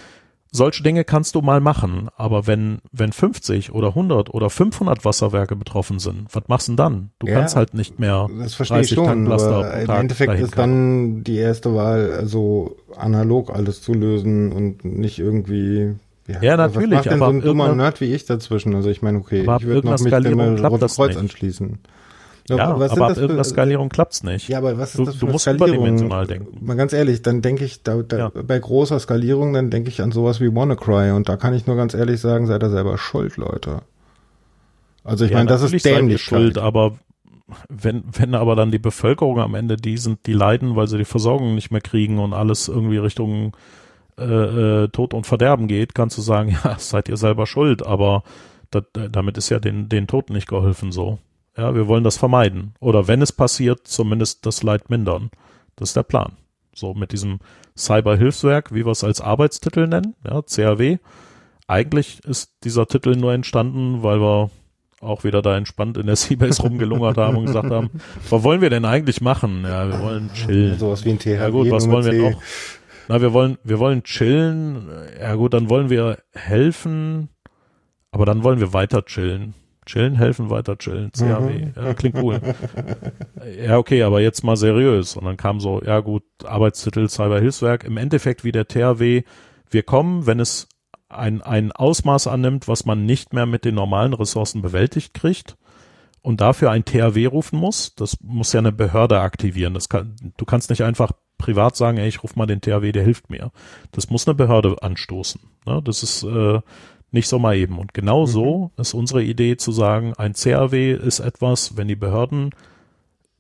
[0.51, 5.57] solche Dinge kannst du mal machen, aber wenn, wenn 50 oder 100 oder 500 Wasserwerke
[5.57, 7.11] betroffen sind, was machst du denn dann?
[7.19, 11.23] Du ja, kannst halt nicht mehr das verstehe ich schon, aber im Endeffekt ist dann
[11.25, 15.95] die erste Wahl, also analog alles zu lösen und nicht irgendwie
[16.27, 16.91] ja, ja natürlich.
[16.91, 18.75] Was macht denn so ein dummer Nerd wie ich dazwischen?
[18.75, 21.79] Also ich meine, okay, ich würde noch mich dem Rote Kreuz anschließen.
[22.59, 24.49] Ja, aber, aber ab irgendeiner Skalierung klappt's nicht.
[24.49, 25.69] Ja, aber was ist du, das für du musst Skalierung?
[25.69, 26.65] überdimensional denken.
[26.65, 28.29] Mal ganz ehrlich, dann denke ich, da, da, ja.
[28.29, 31.77] bei großer Skalierung, dann denke ich an sowas wie WannaCry und da kann ich nur
[31.77, 33.83] ganz ehrlich sagen, seid ihr selber schuld, Leute.
[35.05, 36.23] Also ich ja, meine, das ist dämlich.
[36.23, 36.99] schuld, aber
[37.69, 41.05] wenn, wenn aber dann die Bevölkerung am Ende die sind, die leiden, weil sie die
[41.05, 43.57] Versorgung nicht mehr kriegen und alles irgendwie Richtung
[44.19, 48.23] äh, äh, Tod und Verderben geht, kannst du sagen, ja, seid ihr selber schuld, aber
[48.71, 51.19] das, damit ist ja den, den Toten nicht geholfen so.
[51.57, 52.75] Ja, wir wollen das vermeiden.
[52.81, 55.31] Oder wenn es passiert, zumindest das Leid mindern.
[55.77, 56.33] Das ist der Plan.
[56.75, 57.41] So mit diesem
[57.77, 60.99] Cyberhilfswerk, wie wir es als Arbeitstitel nennen, ja, CAW.
[61.67, 64.51] Eigentlich ist dieser Titel nur entstanden, weil wir
[65.01, 67.91] auch wieder da entspannt in der Seabase rumgelungert haben und gesagt haben,
[68.29, 69.63] was wollen wir denn eigentlich machen?
[69.65, 70.79] Ja, wir wollen chillen.
[70.79, 71.35] Sowas wie ein THW.
[71.35, 72.43] Ja gut, was wollen wir noch?
[73.09, 74.89] Na, wir wollen, wir wollen chillen.
[75.19, 77.29] Ja gut, dann wollen wir helfen,
[78.13, 79.55] aber dann wollen wir weiter chillen.
[79.91, 81.51] Chillen, helfen, weiter chillen, CAW.
[81.51, 81.73] Mhm.
[81.75, 82.41] Ja, klingt cool.
[83.67, 85.17] ja, okay, aber jetzt mal seriös.
[85.17, 87.83] Und dann kam so, ja gut, Arbeitstitel Cyberhilfswerk.
[87.83, 89.25] Im Endeffekt wie der THW.
[89.69, 90.69] Wir kommen, wenn es
[91.09, 95.57] ein, ein Ausmaß annimmt, was man nicht mehr mit den normalen Ressourcen bewältigt kriegt
[96.23, 97.97] und dafür ein THW rufen muss.
[97.97, 99.75] Das muss ja eine Behörde aktivieren.
[99.75, 103.03] Das kann, du kannst nicht einfach privat sagen, ey, ich rufe mal den THW, der
[103.03, 103.51] hilft mir.
[103.91, 105.41] Das muss eine Behörde anstoßen.
[105.67, 105.83] Ne?
[105.83, 106.61] Das ist äh,
[107.13, 107.79] nicht so mal eben.
[107.79, 108.27] Und genau mhm.
[108.27, 112.51] so ist unsere Idee zu sagen, ein CAW ist etwas, wenn die Behörden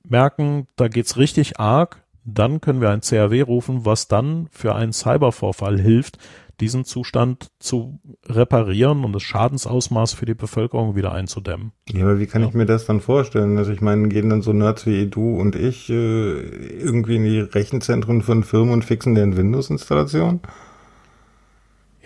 [0.09, 4.93] merken, da geht's richtig arg, dann können wir ein CAW rufen, was dann für einen
[4.93, 6.19] Cybervorfall hilft,
[6.61, 11.73] diesen Zustand zu reparieren und das Schadensausmaß für die Bevölkerung wieder einzudämmen.
[11.89, 12.49] Ja, aber wie kann ja.
[12.49, 13.57] ich mir das dann vorstellen?
[13.57, 17.41] Also ich meine, gehen dann so Nerds wie du und ich äh, irgendwie in die
[17.41, 20.41] Rechenzentren von Firmen und fixen deren Windows-Installation?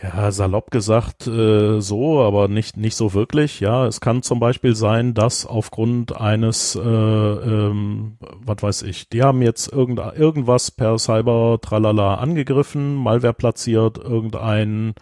[0.03, 3.61] Ja, salopp gesagt äh, so, aber nicht nicht so wirklich.
[3.61, 9.23] Ja, es kann zum Beispiel sein, dass aufgrund eines, äh, ähm, was weiß ich, die
[9.23, 14.95] haben jetzt irgend, irgendwas per Cyber Tralala angegriffen, Malware platziert, irgendein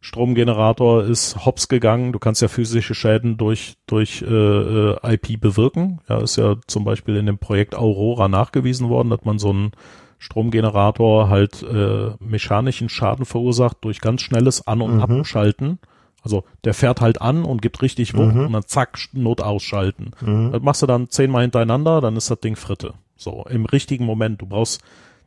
[0.00, 2.12] Stromgenerator ist hops gegangen.
[2.12, 6.00] Du kannst ja physische Schäden durch durch äh, äh IP bewirken.
[6.08, 9.72] Ja, ist ja zum Beispiel in dem Projekt Aurora nachgewiesen worden, dass man so ein
[10.18, 15.02] Stromgenerator halt äh, mechanischen Schaden verursacht durch ganz schnelles An- und mhm.
[15.02, 15.78] Abschalten.
[16.22, 18.46] Also der fährt halt an und gibt richtig Wucht mhm.
[18.46, 20.12] und dann zack, Not ausschalten.
[20.22, 20.52] Mhm.
[20.52, 22.94] Das machst du dann zehnmal hintereinander, dann ist das Ding Fritte.
[23.16, 24.40] So, im richtigen Moment.
[24.40, 24.82] Du brauchst,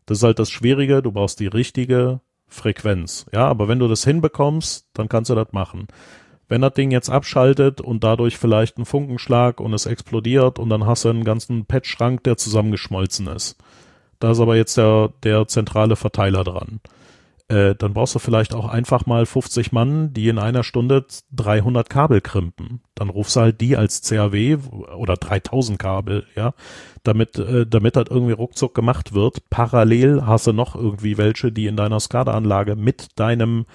[0.07, 3.27] das ist halt das Schwierige, du brauchst die richtige Frequenz.
[3.31, 5.87] Ja, aber wenn du das hinbekommst, dann kannst du das machen.
[6.49, 10.85] Wenn das Ding jetzt abschaltet und dadurch vielleicht ein Funkenschlag und es explodiert und dann
[10.85, 13.57] hast du einen ganzen Patchschrank, der zusammengeschmolzen ist
[14.19, 16.79] da ist aber jetzt der, der zentrale Verteiler dran.
[17.49, 21.89] Äh, dann brauchst du vielleicht auch einfach mal 50 Mann, die in einer Stunde 300
[21.89, 22.81] Kabel krimpen.
[22.93, 24.57] Dann rufst du halt die als CAW
[24.97, 26.53] oder 3000 Kabel, ja,
[27.03, 29.49] damit, äh, damit das irgendwie ruckzuck gemacht wird.
[29.49, 33.65] Parallel hast du noch irgendwie welche, die in deiner SCADA-Anlage mit deinem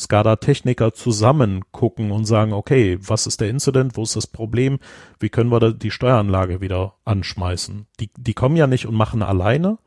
[0.00, 4.78] SCADA-Techniker zusammen gucken und sagen, okay, was ist der Incident, wo ist das Problem,
[5.18, 7.86] wie können wir die Steueranlage wieder anschmeißen.
[8.00, 9.78] Die, die kommen ja nicht und machen alleine,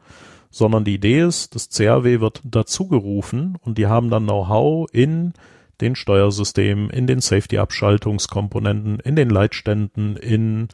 [0.50, 5.34] sondern die Idee ist, das CAW wird dazugerufen und die haben dann Know-how in
[5.82, 10.68] den Steuersystemen, in den Safety-Abschaltungskomponenten, in den Leitständen, in,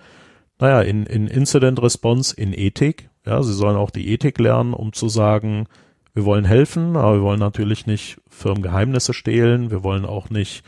[0.59, 3.09] naja, in, in Incident Response, in Ethik.
[3.25, 5.67] Ja, sie sollen auch die Ethik lernen, um zu sagen,
[6.13, 9.71] wir wollen helfen, aber wir wollen natürlich nicht Firmengeheimnisse stehlen.
[9.71, 10.63] Wir wollen auch nicht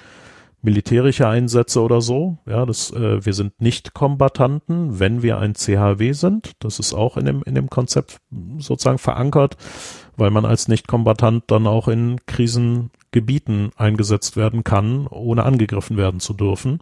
[0.62, 2.38] militärische Einsätze oder so.
[2.46, 6.52] Ja, das, äh, wir sind nicht Kombatanten, wenn wir ein CHW sind.
[6.60, 8.20] Das ist auch in dem, in dem Konzept
[8.60, 9.58] sozusagen verankert,
[10.18, 16.20] weil man als Nicht-Kombatant dann auch in Krisen Gebieten eingesetzt werden kann, ohne angegriffen werden
[16.20, 16.80] zu dürfen.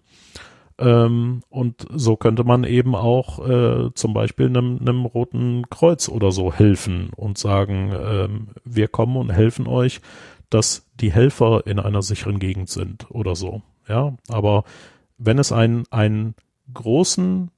[0.79, 6.31] Ähm, und so könnte man eben auch äh, zum Beispiel einem, einem Roten Kreuz oder
[6.31, 9.99] so helfen und sagen, ähm, wir kommen und helfen euch,
[10.49, 13.61] dass die Helfer in einer sicheren Gegend sind oder so.
[13.87, 14.63] Ja, aber
[15.17, 16.35] wenn es einen, einen
[16.73, 17.51] großen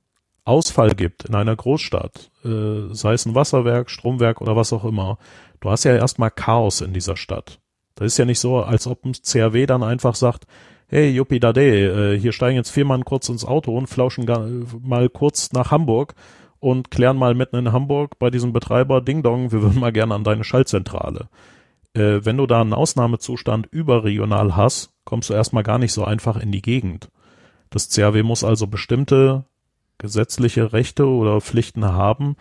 [0.44, 5.20] Ausfall gibt in einer Großstadt, äh, sei es ein Wasserwerk, Stromwerk oder was auch immer,
[5.60, 7.60] du hast ja erstmal Chaos in dieser Stadt.
[7.96, 10.48] Das ist ja nicht so, als ob ein CRW dann einfach sagt,
[10.92, 14.46] hey, Juppie Dade, äh, hier steigen jetzt vier Mann kurz ins Auto und flauschen gar,
[14.82, 16.16] mal kurz nach Hamburg
[16.60, 20.14] und klären mal mitten in Hamburg bei diesem Betreiber Ding Dong, wir würden mal gerne
[20.14, 21.30] an deine Schaltzentrale.
[21.94, 26.36] Äh, wenn du da einen Ausnahmezustand überregional hast, kommst du erstmal gar nicht so einfach
[26.36, 27.10] in die Gegend.
[27.70, 29.46] Das CAW muss also bestimmte
[29.98, 32.36] gesetzliche Rechte oder Pflichten haben,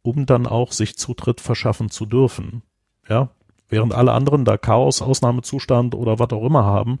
[0.00, 2.62] um dann auch sich Zutritt verschaffen zu dürfen.
[3.10, 3.28] Ja,
[3.68, 6.98] während alle anderen da Chaos, Ausnahmezustand oder was auch immer haben,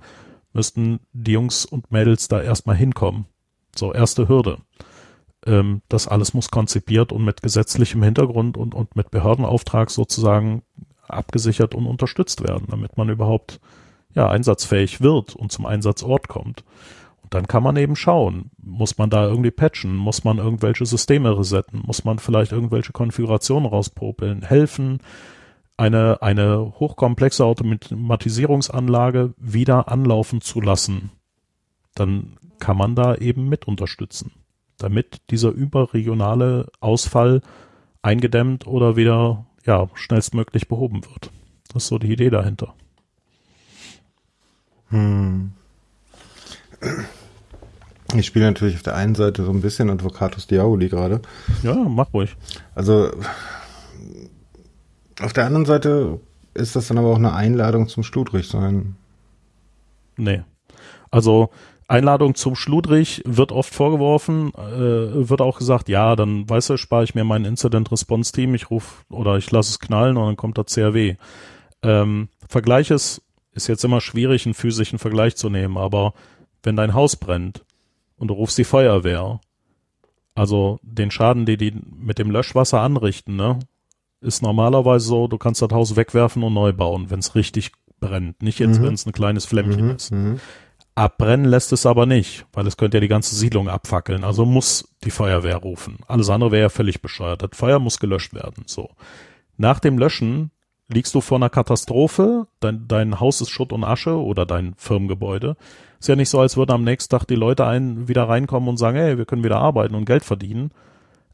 [0.52, 3.26] müssten die Jungs und Mädels da erstmal hinkommen.
[3.74, 4.58] So, erste Hürde.
[5.46, 10.62] Ähm, das alles muss konzipiert und mit gesetzlichem Hintergrund und, und mit Behördenauftrag sozusagen
[11.08, 13.60] abgesichert und unterstützt werden, damit man überhaupt
[14.14, 16.64] ja einsatzfähig wird und zum Einsatzort kommt.
[17.22, 21.38] Und dann kann man eben schauen, muss man da irgendwie patchen, muss man irgendwelche Systeme
[21.38, 24.98] resetten, muss man vielleicht irgendwelche Konfigurationen rauspopeln, helfen,
[25.80, 31.10] eine, eine hochkomplexe Automatisierungsanlage wieder anlaufen zu lassen,
[31.94, 34.32] dann kann man da eben mit unterstützen,
[34.76, 37.40] damit dieser überregionale Ausfall
[38.02, 41.30] eingedämmt oder wieder ja, schnellstmöglich behoben wird.
[41.72, 42.74] Das ist so die Idee dahinter.
[44.90, 45.52] Hm.
[48.14, 51.22] Ich spiele natürlich auf der einen Seite so ein bisschen Advocatus Diaboli gerade.
[51.62, 52.36] Ja, mach ruhig.
[52.74, 53.12] Also
[55.20, 56.20] auf der anderen Seite
[56.54, 58.96] ist das dann aber auch eine Einladung zum Schludrich sein.
[60.16, 60.42] Nee.
[61.10, 61.50] Also
[61.88, 67.04] Einladung zum Schludrich wird oft vorgeworfen, äh, wird auch gesagt, ja, dann weißt du, spare
[67.04, 70.36] ich mir mein Incident Response Team, ich rufe oder ich lasse es knallen und dann
[70.36, 71.16] kommt der CRW.
[71.82, 76.14] Ähm, Vergleich ist, ist jetzt immer schwierig, einen physischen Vergleich zu nehmen, aber
[76.62, 77.64] wenn dein Haus brennt
[78.16, 79.40] und du rufst die Feuerwehr,
[80.36, 83.58] also den Schaden, die die mit dem Löschwasser anrichten, ne,
[84.20, 88.42] ist normalerweise so, du kannst das Haus wegwerfen und neu bauen, wenn es richtig brennt.
[88.42, 88.84] Nicht jetzt, mhm.
[88.84, 89.96] wenn es ein kleines Flämmchen mhm.
[89.96, 90.12] ist.
[90.12, 90.40] Mhm.
[90.94, 94.24] Abbrennen lässt es aber nicht, weil es könnte ja die ganze Siedlung abfackeln.
[94.24, 95.98] Also muss die Feuerwehr rufen.
[96.08, 97.42] Alles andere wäre ja völlig bescheuert.
[97.42, 98.64] Das Feuer muss gelöscht werden.
[98.66, 98.90] So.
[99.56, 100.50] Nach dem Löschen
[100.88, 105.56] liegst du vor einer Katastrophe, dein, dein Haus ist Schutt und Asche oder dein Firmengebäude.
[106.00, 108.76] Ist ja nicht so, als würden am nächsten Tag die Leute ein, wieder reinkommen und
[108.76, 110.72] sagen, hey, wir können wieder arbeiten und Geld verdienen,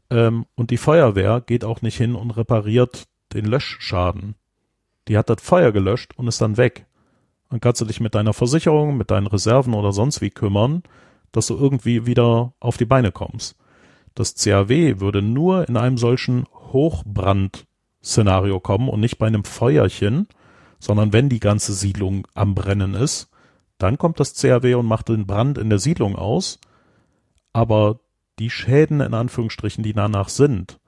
[0.09, 4.35] ähm, und die Feuerwehr geht auch nicht hin und repariert den Löschschaden.
[5.07, 6.85] Die hat das Feuer gelöscht und ist dann weg.
[7.49, 10.83] Dann kannst du dich mit deiner Versicherung, mit deinen Reserven oder sonst wie kümmern,
[11.31, 13.55] dass du irgendwie wieder auf die Beine kommst.
[14.15, 20.27] Das CAW würde nur in einem solchen Hochbrand-Szenario kommen und nicht bei einem Feuerchen,
[20.79, 23.29] sondern wenn die ganze Siedlung am Brennen ist,
[23.77, 26.59] dann kommt das CAW und macht den Brand in der Siedlung aus.
[27.53, 27.99] Aber
[28.39, 30.79] die Schäden in Anführungsstrichen, die danach sind,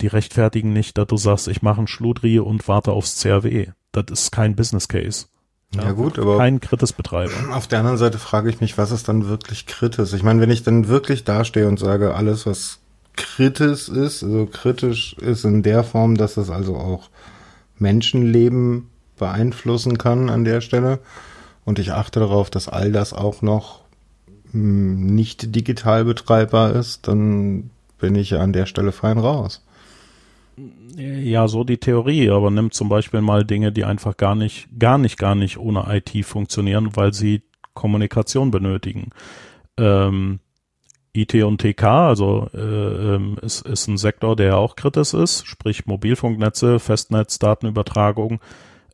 [0.00, 3.68] die rechtfertigen nicht, dass du sagst, ich mache einen Schludri und warte aufs CRW.
[3.92, 5.26] Das ist kein Business Case.
[5.74, 7.32] Ja, ja gut, aber kein kritis Betreiber.
[7.52, 10.12] Auf der anderen Seite frage ich mich, was ist dann wirklich kritisch?
[10.12, 12.78] Ich meine, wenn ich dann wirklich dastehe und sage, alles was
[13.16, 17.10] kritisch ist, also kritisch ist in der Form, dass es also auch
[17.78, 21.00] Menschenleben beeinflussen kann an der Stelle
[21.64, 23.83] und ich achte darauf, dass all das auch noch
[24.54, 29.64] nicht digital betreibbar ist, dann bin ich an der Stelle fein raus.
[30.96, 34.98] Ja, so die Theorie, aber nimm zum Beispiel mal Dinge, die einfach gar nicht, gar
[34.98, 37.42] nicht, gar nicht ohne IT funktionieren, weil sie
[37.72, 39.10] Kommunikation benötigen.
[39.76, 40.38] Ähm,
[41.12, 45.86] IT und TK, also äh, ähm, ist, ist ein Sektor, der auch kritisch ist, sprich
[45.86, 48.40] Mobilfunknetze, Festnetz, Datenübertragung.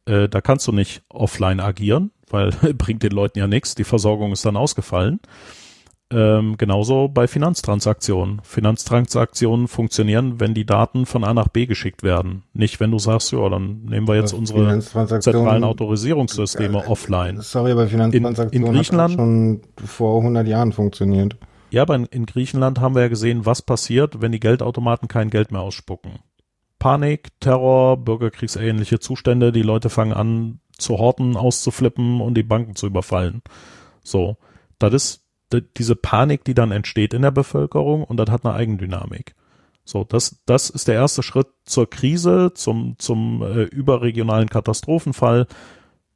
[0.05, 4.33] Äh, da kannst du nicht offline agieren, weil bringt den Leuten ja nichts, die Versorgung
[4.33, 5.21] ist dann ausgefallen.
[6.13, 8.41] Ähm, genauso bei Finanztransaktionen.
[8.43, 12.43] Finanztransaktionen funktionieren, wenn die Daten von A nach B geschickt werden.
[12.53, 17.41] Nicht, wenn du sagst, ja, dann nehmen wir jetzt unsere zentralen Autorisierungssysteme äh, offline.
[17.43, 21.37] Sorry, aber Finanztransaktionen in, in Griechenland, schon vor 100 Jahren funktioniert.
[21.71, 25.31] Ja, aber in, in Griechenland haben wir ja gesehen, was passiert, wenn die Geldautomaten kein
[25.31, 26.19] Geld mehr ausspucken.
[26.81, 32.87] Panik, Terror, bürgerkriegsähnliche Zustände, die Leute fangen an zu horten, auszuflippen und die Banken zu
[32.87, 33.43] überfallen.
[34.03, 34.37] So,
[34.79, 35.25] das ist
[35.77, 39.35] diese Panik, die dann entsteht in der Bevölkerung und das hat eine Eigendynamik.
[39.85, 45.47] So, das, das ist der erste Schritt zur Krise, zum, zum äh, überregionalen Katastrophenfall.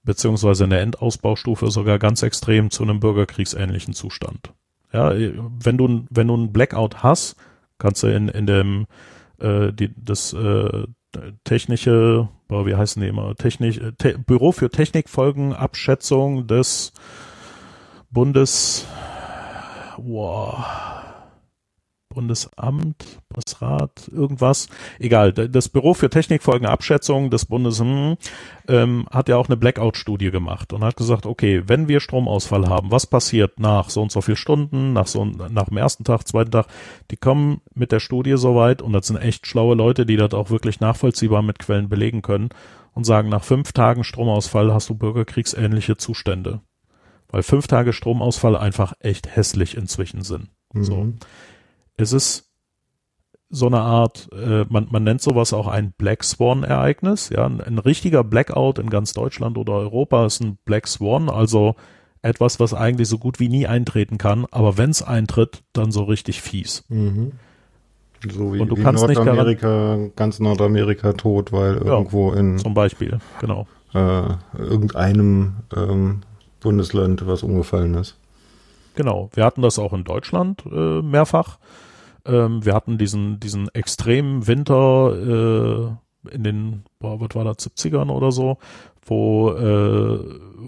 [0.05, 4.53] beziehungsweise in der Endausbaustufe sogar ganz extrem zu einem bürgerkriegsähnlichen Zustand.
[4.93, 7.37] Ja, wenn du, wenn du einen Blackout hast,
[7.79, 8.87] kannst du in, in dem,
[9.41, 10.87] äh, die, das äh,
[11.45, 16.93] technische, wie heißen die immer, Technik, Te Büro für Technikfolgenabschätzung des
[18.11, 18.87] Bundes,
[19.97, 20.65] wow,
[22.15, 24.69] Bundesamt, Bundesrat, irgendwas,
[24.99, 25.33] egal.
[25.33, 28.17] Das Büro für Technikfolgenabschätzung des Bundes hm,
[28.69, 32.91] ähm, hat ja auch eine Blackout-Studie gemacht und hat gesagt, okay, wenn wir Stromausfall haben,
[32.91, 36.51] was passiert nach so und so viel Stunden, nach so nach dem ersten Tag, zweiten
[36.51, 36.67] Tag?
[37.11, 40.51] Die kommen mit der Studie soweit und das sind echt schlaue Leute, die das auch
[40.51, 42.49] wirklich nachvollziehbar mit Quellen belegen können
[42.95, 46.61] und sagen, nach fünf Tagen Stromausfall hast du bürgerkriegsähnliche Zustände.
[47.29, 50.51] Weil fünf Tage Stromausfall einfach echt hässlich inzwischen sind.
[50.73, 50.85] Mhm.
[50.85, 51.13] So
[51.97, 52.51] es ist
[53.51, 57.31] so eine Art, äh, man, man nennt sowas auch ein Black Swan-Ereignis.
[57.31, 61.77] Ja, ein, ein, richtiger Blackout in ganz Deutschland oder Europa ist ein Black Swan, also
[62.25, 66.05] etwas, was eigentlich so gut wie nie eintreten kann, aber wenn es eintritt, dann so
[66.05, 66.85] richtig fies.
[66.89, 67.33] Mhm.
[68.33, 72.59] So wie, Und du wie kannst Nordamerika, nicht ganz Nordamerika tot, weil ja, irgendwo in
[72.59, 73.67] zum Beispiel, genau.
[73.93, 74.23] Äh,
[74.59, 76.23] irgendeinem ähm,
[76.61, 78.17] Bundesland was umgefallen ist.
[78.95, 81.59] Genau, wir hatten das auch in Deutschland äh, mehrfach.
[82.27, 85.99] Ähm, wir hatten diesen, diesen extremen Winter
[86.31, 88.59] äh, in den, boah, was war das, 70ern oder so,
[89.07, 90.19] wo, äh,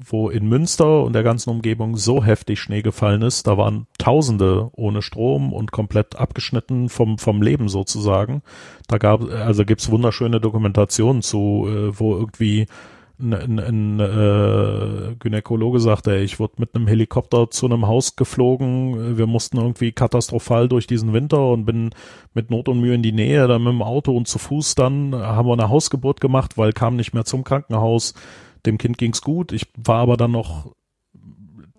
[0.04, 3.46] wo in Münster und der ganzen Umgebung so heftig Schnee gefallen ist.
[3.46, 8.42] Da waren Tausende ohne Strom und komplett abgeschnitten vom, vom Leben sozusagen.
[8.88, 12.66] Da gab, also gibt's wunderschöne Dokumentationen zu, äh, wo irgendwie
[13.18, 19.16] ein, ein, ein äh, Gynäkologe sagte, ich wurde mit einem Helikopter zu einem Haus geflogen,
[19.16, 21.90] wir mussten irgendwie katastrophal durch diesen Winter und bin
[22.34, 25.14] mit Not und Mühe in die Nähe, dann mit dem Auto und zu Fuß dann
[25.14, 28.14] haben wir eine Hausgeburt gemacht, weil kam nicht mehr zum Krankenhaus.
[28.64, 29.52] Dem Kind ging's gut.
[29.52, 30.72] Ich war aber dann noch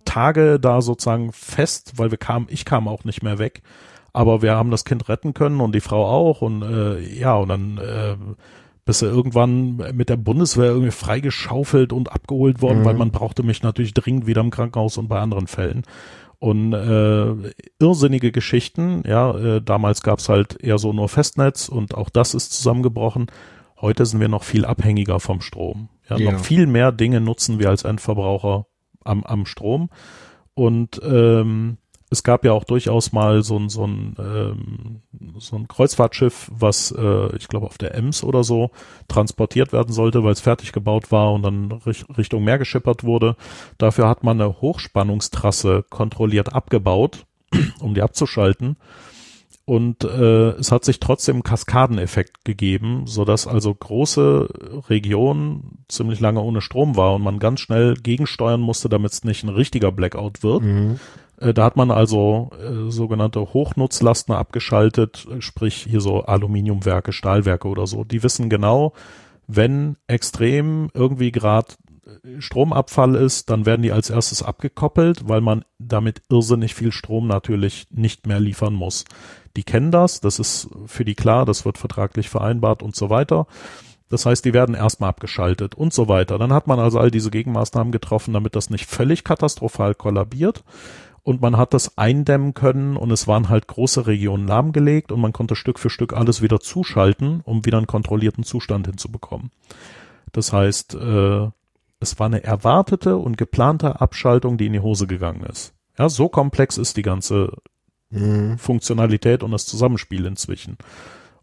[0.05, 3.61] Tage da sozusagen fest, weil wir kamen, ich kam auch nicht mehr weg.
[4.13, 7.49] Aber wir haben das Kind retten können und die Frau auch und äh, ja, und
[7.49, 8.15] dann äh,
[8.87, 12.85] bist du irgendwann mit der Bundeswehr irgendwie freigeschaufelt und abgeholt worden, mhm.
[12.85, 15.83] weil man brauchte mich natürlich dringend wieder im Krankenhaus und bei anderen Fällen.
[16.39, 22.09] Und äh, irrsinnige Geschichten, ja, äh, damals gab's halt eher so nur Festnetz und auch
[22.09, 23.27] das ist zusammengebrochen.
[23.79, 25.89] Heute sind wir noch viel abhängiger vom Strom.
[26.09, 26.31] Ja, ja.
[26.31, 28.65] noch viel mehr Dinge nutzen wir als Endverbraucher
[29.03, 29.89] am, am Strom.
[30.53, 31.77] Und ähm,
[32.09, 35.01] es gab ja auch durchaus mal so ein, so ein, ähm,
[35.37, 38.71] so ein Kreuzfahrtschiff, was äh, ich glaube auf der Ems oder so
[39.07, 41.71] transportiert werden sollte, weil es fertig gebaut war und dann
[42.17, 43.35] Richtung Meer geschippert wurde.
[43.77, 47.25] Dafür hat man eine Hochspannungstrasse kontrolliert abgebaut,
[47.81, 48.77] um die abzuschalten.
[49.65, 54.47] Und äh, es hat sich trotzdem Kaskadeneffekt gegeben, so dass also große
[54.87, 59.43] Regionen ziemlich lange ohne Strom war und man ganz schnell gegensteuern musste, damit es nicht
[59.43, 60.63] ein richtiger Blackout wird.
[60.63, 61.01] Mhm
[61.39, 68.03] da hat man also äh, sogenannte Hochnutzlasten abgeschaltet, sprich hier so Aluminiumwerke, Stahlwerke oder so.
[68.03, 68.93] Die wissen genau,
[69.45, 71.75] wenn extrem irgendwie gerade
[72.05, 77.27] äh, Stromabfall ist, dann werden die als erstes abgekoppelt, weil man damit irrsinnig viel Strom
[77.27, 79.05] natürlich nicht mehr liefern muss.
[79.55, 83.45] Die kennen das, das ist für die klar, das wird vertraglich vereinbart und so weiter.
[84.09, 86.37] Das heißt, die werden erstmal abgeschaltet und so weiter.
[86.37, 90.63] Dann hat man also all diese Gegenmaßnahmen getroffen, damit das nicht völlig katastrophal kollabiert
[91.27, 95.33] und man hat das eindämmen können und es waren halt große Regionen lahmgelegt und man
[95.33, 99.51] konnte Stück für Stück alles wieder zuschalten, um wieder einen kontrollierten Zustand hinzubekommen.
[100.31, 101.49] Das heißt, äh,
[101.99, 105.73] es war eine erwartete und geplante Abschaltung, die in die Hose gegangen ist.
[105.99, 107.51] Ja, so komplex ist die ganze
[108.09, 108.57] mhm.
[108.57, 110.77] Funktionalität und das Zusammenspiel inzwischen.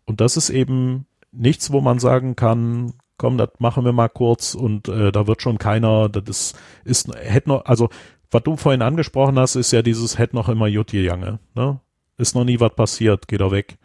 [0.06, 4.54] Und das ist eben nichts, wo man sagen kann, komm, das machen wir mal kurz
[4.54, 7.88] und äh, da wird schon keiner, das ist, ist hätte noch, also
[8.34, 11.38] was du vorhin angesprochen hast, ist ja dieses hätte noch immer Jutje Jange.
[11.54, 11.80] Ne?
[12.18, 13.78] Ist noch nie was passiert, geht er weg.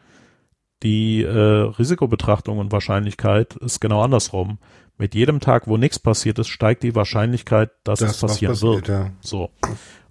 [0.83, 4.57] Die äh, Risikobetrachtung und Wahrscheinlichkeit ist genau andersrum.
[4.97, 8.73] Mit jedem Tag, wo nichts passiert ist, steigt die Wahrscheinlichkeit, dass das, es passieren passiert,
[8.73, 8.87] wird.
[8.87, 9.11] Ja.
[9.21, 9.51] So.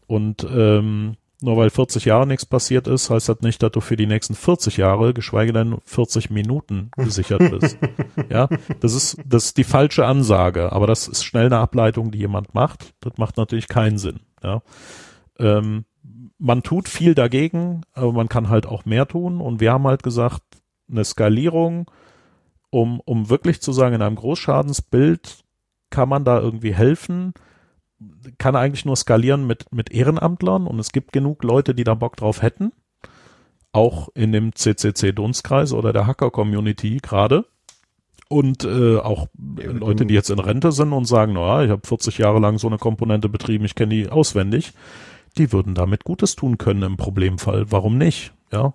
[0.07, 3.97] Und ähm, nur weil 40 Jahre nichts passiert ist, heißt das nicht, dass du für
[3.97, 7.79] die nächsten 40 Jahre, geschweige denn 40 Minuten gesichert bist.
[8.29, 8.49] ja,
[8.81, 12.55] das ist, das ist die falsche Ansage, aber das ist schnell eine Ableitung, die jemand
[12.55, 12.95] macht.
[13.01, 14.21] Das macht natürlich keinen Sinn.
[14.43, 14.63] Ja,
[15.39, 15.85] ähm,
[16.39, 20.03] man tut viel dagegen, aber man kann halt auch mehr tun und wir haben halt
[20.03, 20.43] gesagt,
[20.91, 21.91] eine Skalierung,
[22.71, 25.45] um, um wirklich zu sagen, in einem Großschadensbild
[25.91, 27.33] kann man da irgendwie helfen,
[28.39, 32.17] kann eigentlich nur skalieren mit, mit Ehrenamtlern und es gibt genug Leute, die da Bock
[32.17, 32.73] drauf hätten.
[33.73, 37.45] Auch in dem CCC Dunstkreis oder der Hacker Community gerade.
[38.29, 39.29] Und äh, auch
[39.59, 42.59] ja, Leute, die jetzt in Rente sind und sagen, naja, ich habe 40 Jahre lang
[42.59, 44.75] so eine Komponente betrieben, ich kenne die auswendig,
[45.39, 47.71] die würden damit Gutes tun können im Problemfall.
[47.71, 48.33] Warum nicht?
[48.53, 48.75] Ja.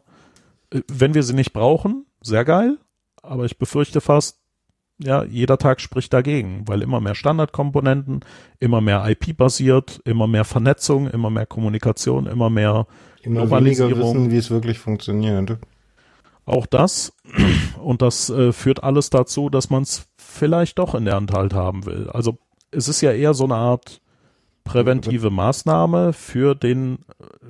[0.72, 2.78] Äh, wenn wir sie nicht brauchen, sehr geil,
[3.22, 4.43] aber ich befürchte fast,
[5.00, 8.22] ja, jeder Tag spricht dagegen, weil immer mehr Standardkomponenten,
[8.60, 12.88] immer mehr IP-basiert, immer mehr Vernetzung, immer mehr Kommunikation, immer mehr
[13.22, 15.58] immer weniger wissen, wie es wirklich funktioniert.
[16.46, 17.14] Auch das
[17.82, 21.54] und das äh, führt alles dazu, dass man es vielleicht doch in der Hand halt
[21.54, 22.10] haben will.
[22.10, 22.38] Also
[22.72, 24.02] es ist ja eher so eine Art
[24.64, 27.00] präventive Maßnahme für den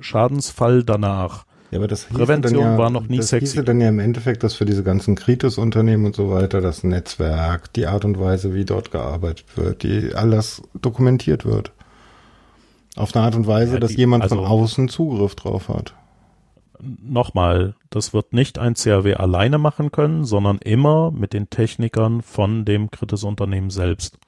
[0.00, 1.46] Schadensfall danach.
[1.74, 3.46] Ja, aber das Prävention ja, war noch nie das sexy.
[3.46, 6.84] Das hieße dann ja im Endeffekt, dass für diese ganzen Kritis-Unternehmen und so weiter das
[6.84, 11.72] Netzwerk, die Art und Weise, wie dort gearbeitet wird, die alles dokumentiert wird.
[12.94, 15.96] Auf eine Art und Weise, ja, die, dass jemand also, von außen Zugriff drauf hat.
[16.80, 22.64] Nochmal, das wird nicht ein CAW alleine machen können, sondern immer mit den Technikern von
[22.64, 24.18] dem Kritis-Unternehmen selbst.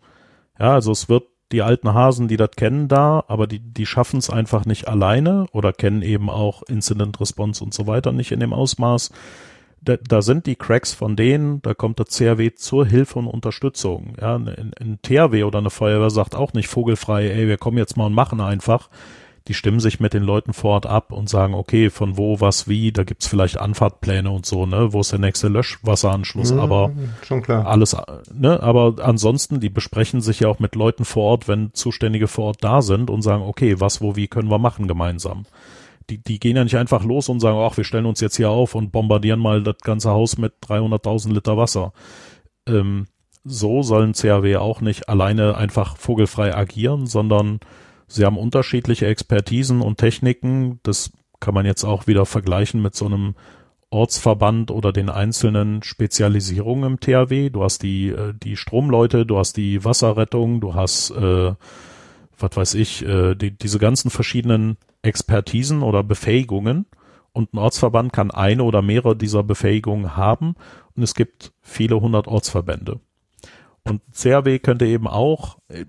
[0.59, 4.19] Ja, also es wird die alten Hasen, die das kennen da, aber die, die schaffen
[4.19, 8.41] es einfach nicht alleine oder kennen eben auch Incident Response und so weiter nicht in
[8.41, 9.11] dem Ausmaß.
[9.81, 14.15] Da, da sind die Cracks von denen, da kommt der CRW zur Hilfe und Unterstützung.
[14.21, 17.97] Ja, ein, ein THW oder eine Feuerwehr sagt auch nicht vogelfrei, ey, wir kommen jetzt
[17.97, 18.89] mal und machen einfach
[19.49, 22.67] die stimmen sich mit den Leuten vor Ort ab und sagen, okay, von wo, was,
[22.69, 26.91] wie, da gibt's vielleicht Anfahrtpläne und so, ne, wo ist der nächste Löschwasseranschluss, mhm, aber
[27.23, 27.67] schon klar.
[27.67, 27.97] alles,
[28.33, 32.47] ne, aber ansonsten, die besprechen sich ja auch mit Leuten vor Ort, wenn Zuständige vor
[32.47, 35.47] Ort da sind und sagen, okay, was, wo, wie können wir machen gemeinsam.
[36.11, 38.51] Die, die gehen ja nicht einfach los und sagen, ach, wir stellen uns jetzt hier
[38.51, 41.93] auf und bombardieren mal das ganze Haus mit 300.000 Liter Wasser.
[42.69, 43.07] Ähm,
[43.45, 47.61] so sollen CAW auch nicht alleine einfach vogelfrei agieren, sondern
[48.07, 50.81] Sie haben unterschiedliche Expertisen und Techniken.
[50.83, 51.11] Das
[51.41, 53.35] kann man jetzt auch wieder vergleichen mit so einem
[53.91, 57.51] Ortsverband oder den einzelnen Spezialisierungen im THW.
[57.51, 61.55] Du hast die, äh, die Stromleute, du hast die Wasserrettung, du hast, äh,
[62.39, 66.87] was weiß ich, äh, die, diese ganzen verschiedenen Expertisen oder Befähigungen.
[67.33, 70.57] Und ein Ortsverband kann eine oder mehrere dieser Befähigungen haben.
[70.95, 73.01] Und es gibt viele hundert Ortsverbände.
[73.87, 75.85] Und CRW könnte eben auch äh,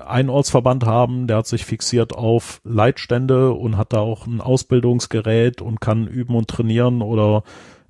[0.00, 5.60] einen Ortsverband haben, der hat sich fixiert auf Leitstände und hat da auch ein Ausbildungsgerät
[5.60, 7.42] und kann üben und trainieren oder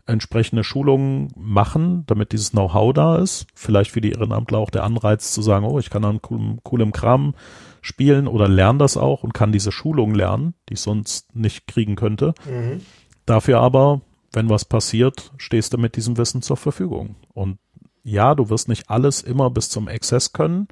[0.05, 3.47] entsprechende Schulungen machen, damit dieses Know-how da ist.
[3.55, 6.93] Vielleicht für die Ehrenamtler auch der Anreiz zu sagen, oh, ich kann an coolem, coolem
[6.93, 7.35] Kram
[7.81, 11.95] spielen oder lerne das auch und kann diese Schulung lernen, die ich sonst nicht kriegen
[11.95, 12.35] könnte.
[12.51, 12.81] Mhm.
[13.27, 14.01] Dafür aber,
[14.33, 17.15] wenn was passiert, stehst du mit diesem Wissen zur Verfügung.
[17.33, 17.59] Und
[18.03, 20.69] ja, du wirst nicht alles immer bis zum Exzess können,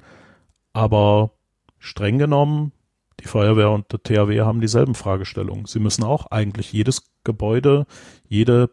[0.73, 1.31] aber
[1.79, 2.71] streng genommen,
[3.19, 5.65] die Feuerwehr und der THW haben dieselben Fragestellungen.
[5.65, 7.85] Sie müssen auch eigentlich jedes Gebäude,
[8.27, 8.69] jede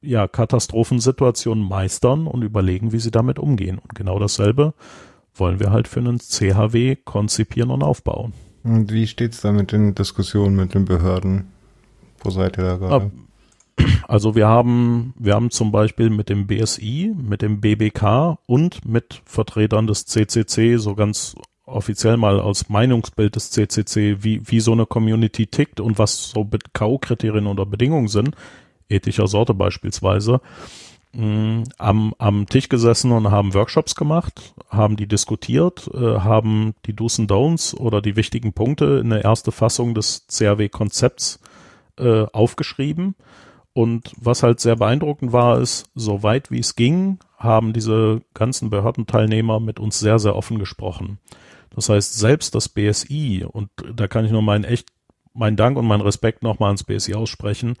[0.00, 3.78] ja, Katastrophensituation meistern und überlegen, wie sie damit umgehen.
[3.78, 4.74] Und genau dasselbe
[5.34, 8.32] wollen wir halt für einen CHW konzipieren und aufbauen.
[8.62, 11.52] Und wie steht's da mit den Diskussionen mit den Behörden?
[12.20, 13.10] Wo seid ihr da gerade?
[14.08, 19.20] Also wir haben, wir haben zum Beispiel mit dem BSI, mit dem BBK und mit
[19.24, 21.34] Vertretern des CCC so ganz
[21.66, 26.48] offiziell mal aus Meinungsbild des CCC, wie, wie so eine Community tickt und was so
[26.72, 28.36] K.O.-Kriterien oder Bedingungen sind,
[28.88, 30.40] ethischer Sorte beispielsweise,
[31.12, 36.94] mh, am, am Tisch gesessen und haben Workshops gemacht, haben die diskutiert, äh, haben die
[36.94, 41.40] Do's and Don'ts oder die wichtigen Punkte in der erste Fassung des CRW-Konzepts
[41.98, 43.16] äh, aufgeschrieben
[43.76, 48.70] und was halt sehr beeindruckend war, ist, so weit wie es ging, haben diese ganzen
[48.70, 51.18] Behördenteilnehmer mit uns sehr, sehr offen gesprochen.
[51.74, 54.88] Das heißt, selbst das BSI, und da kann ich nur meinen echt
[55.34, 57.74] meinen Dank und meinen Respekt nochmal ans BSI aussprechen.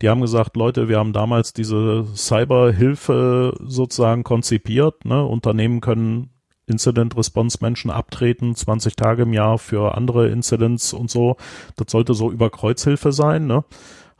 [0.00, 5.04] Die haben gesagt, Leute, wir haben damals diese Cyberhilfe sozusagen konzipiert.
[5.04, 5.22] Ne?
[5.22, 6.30] Unternehmen können
[6.66, 11.36] Incident Response Menschen abtreten, 20 Tage im Jahr für andere Incidents und so.
[11.76, 13.46] Das sollte so über Kreuzhilfe sein.
[13.46, 13.64] Ne?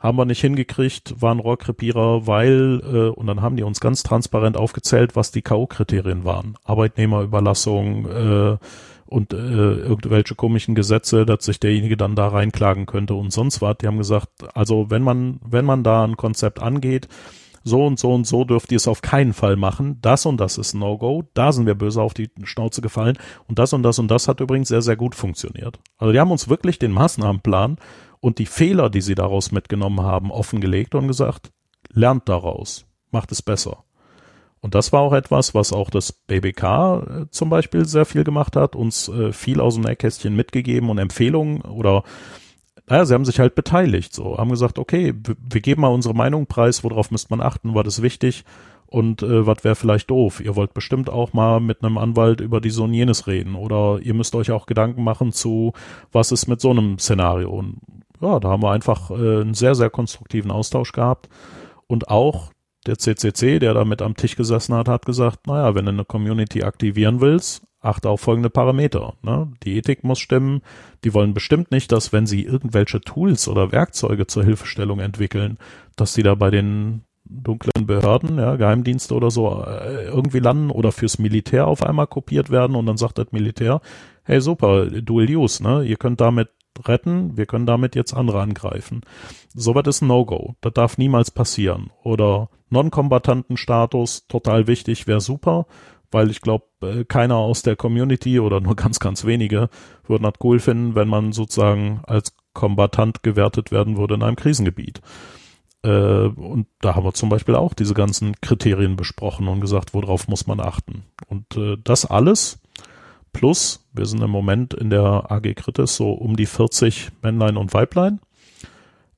[0.03, 4.57] Haben wir nicht hingekriegt, waren Rohrkrepierer, weil, äh, und dann haben die uns ganz transparent
[4.57, 6.57] aufgezählt, was die K.O.-Kriterien waren.
[6.65, 8.57] Arbeitnehmerüberlassung äh,
[9.05, 13.77] und äh, irgendwelche komischen Gesetze, dass sich derjenige dann da reinklagen könnte und sonst was.
[13.77, 17.07] Die haben gesagt, also wenn man, wenn man da ein Konzept angeht,
[17.63, 19.99] so und so und so dürft ihr es auf keinen Fall machen.
[20.01, 21.23] Das und das ist No-Go.
[21.33, 23.17] Da sind wir böse auf die Schnauze gefallen.
[23.47, 25.79] Und das und das und das hat übrigens sehr, sehr gut funktioniert.
[25.97, 27.77] Also die haben uns wirklich den Maßnahmenplan
[28.23, 31.51] und die Fehler, die sie daraus mitgenommen haben, offengelegt und gesagt,
[31.89, 33.83] lernt daraus, macht es besser.
[34.61, 38.55] Und das war auch etwas, was auch das BBK äh, zum Beispiel sehr viel gemacht
[38.55, 42.03] hat, uns äh, viel aus dem Nähkästchen mitgegeben und Empfehlungen oder
[42.87, 46.47] naja, sie haben sich halt beteiligt, so, haben gesagt, okay, wir geben mal unsere Meinung
[46.47, 48.45] preis, worauf müsste man achten, war das wichtig
[48.85, 50.39] und äh, was wäre vielleicht doof?
[50.39, 53.99] Ihr wollt bestimmt auch mal mit einem Anwalt über die so und jenes reden oder
[54.01, 55.73] ihr müsst euch auch Gedanken machen zu,
[56.13, 57.49] was ist mit so einem Szenario.
[57.49, 57.79] Und
[58.21, 61.29] ja, da haben wir einfach äh, einen sehr, sehr konstruktiven Austausch gehabt
[61.87, 62.51] und auch
[62.85, 66.05] der CCC, der da mit am Tisch gesessen hat, hat gesagt, naja, wenn du eine
[66.05, 69.13] Community aktivieren willst, achte auf folgende Parameter.
[69.21, 69.51] Ne?
[69.63, 70.61] Die Ethik muss stimmen.
[71.03, 75.57] Die wollen bestimmt nicht, dass wenn sie irgendwelche Tools oder Werkzeuge zur Hilfestellung entwickeln,
[75.95, 80.91] dass sie da bei den dunklen Behörden, ja, Geheimdienste oder so, äh, irgendwie landen oder
[80.91, 83.81] fürs Militär auf einmal kopiert werden und dann sagt das Militär,
[84.23, 85.83] hey super, Dual Use, ne?
[85.83, 86.49] Ihr könnt damit
[86.85, 89.01] retten, wir können damit jetzt andere angreifen.
[89.53, 90.55] Soweit ist ein No-Go.
[90.61, 91.91] Das darf niemals passieren.
[92.03, 95.67] Oder Non-Kombatanten-Status, total wichtig, wäre super,
[96.11, 99.69] weil ich glaube, äh, keiner aus der Community oder nur ganz, ganz wenige
[100.07, 105.01] würden das cool finden, wenn man sozusagen als Kombatant gewertet werden würde in einem Krisengebiet.
[105.83, 110.27] Äh, und da haben wir zum Beispiel auch diese ganzen Kriterien besprochen und gesagt, worauf
[110.27, 111.03] muss man achten.
[111.27, 112.59] Und äh, das alles
[113.33, 117.73] plus, wir sind im Moment in der AG Kritis so um die 40 Männlein und
[117.73, 118.19] Weiblein,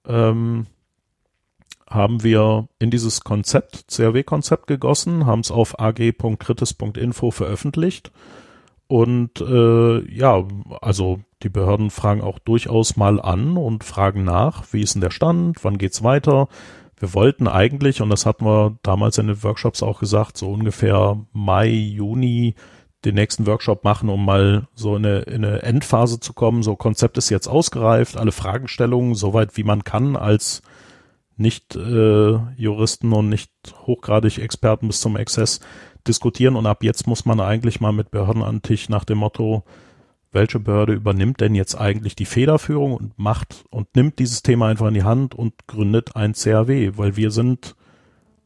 [0.07, 0.65] ähm,
[1.87, 8.11] haben wir in dieses Konzept, CRW-Konzept gegossen, haben es auf ag.kritis.info veröffentlicht.
[8.87, 10.43] Und äh, ja,
[10.81, 15.11] also die Behörden fragen auch durchaus mal an und fragen nach, wie ist denn der
[15.11, 16.47] Stand, wann geht's weiter.
[16.97, 21.19] Wir wollten eigentlich, und das hatten wir damals in den Workshops auch gesagt, so ungefähr
[21.33, 22.55] Mai, Juni
[23.05, 26.63] den nächsten Workshop machen, um mal so in eine, in eine Endphase zu kommen.
[26.63, 30.61] So Konzept ist jetzt ausgereift, alle Fragestellungen, soweit wie man kann, als
[31.37, 33.51] nicht äh, Juristen und nicht
[33.85, 35.59] hochgradig Experten bis zum Exzess
[36.07, 36.55] diskutieren.
[36.55, 39.63] Und ab jetzt muss man eigentlich mal mit Behörden an den Tisch nach dem Motto,
[40.31, 44.87] welche Behörde übernimmt denn jetzt eigentlich die Federführung und macht und nimmt dieses Thema einfach
[44.87, 47.75] in die Hand und gründet ein CAW, weil wir sind,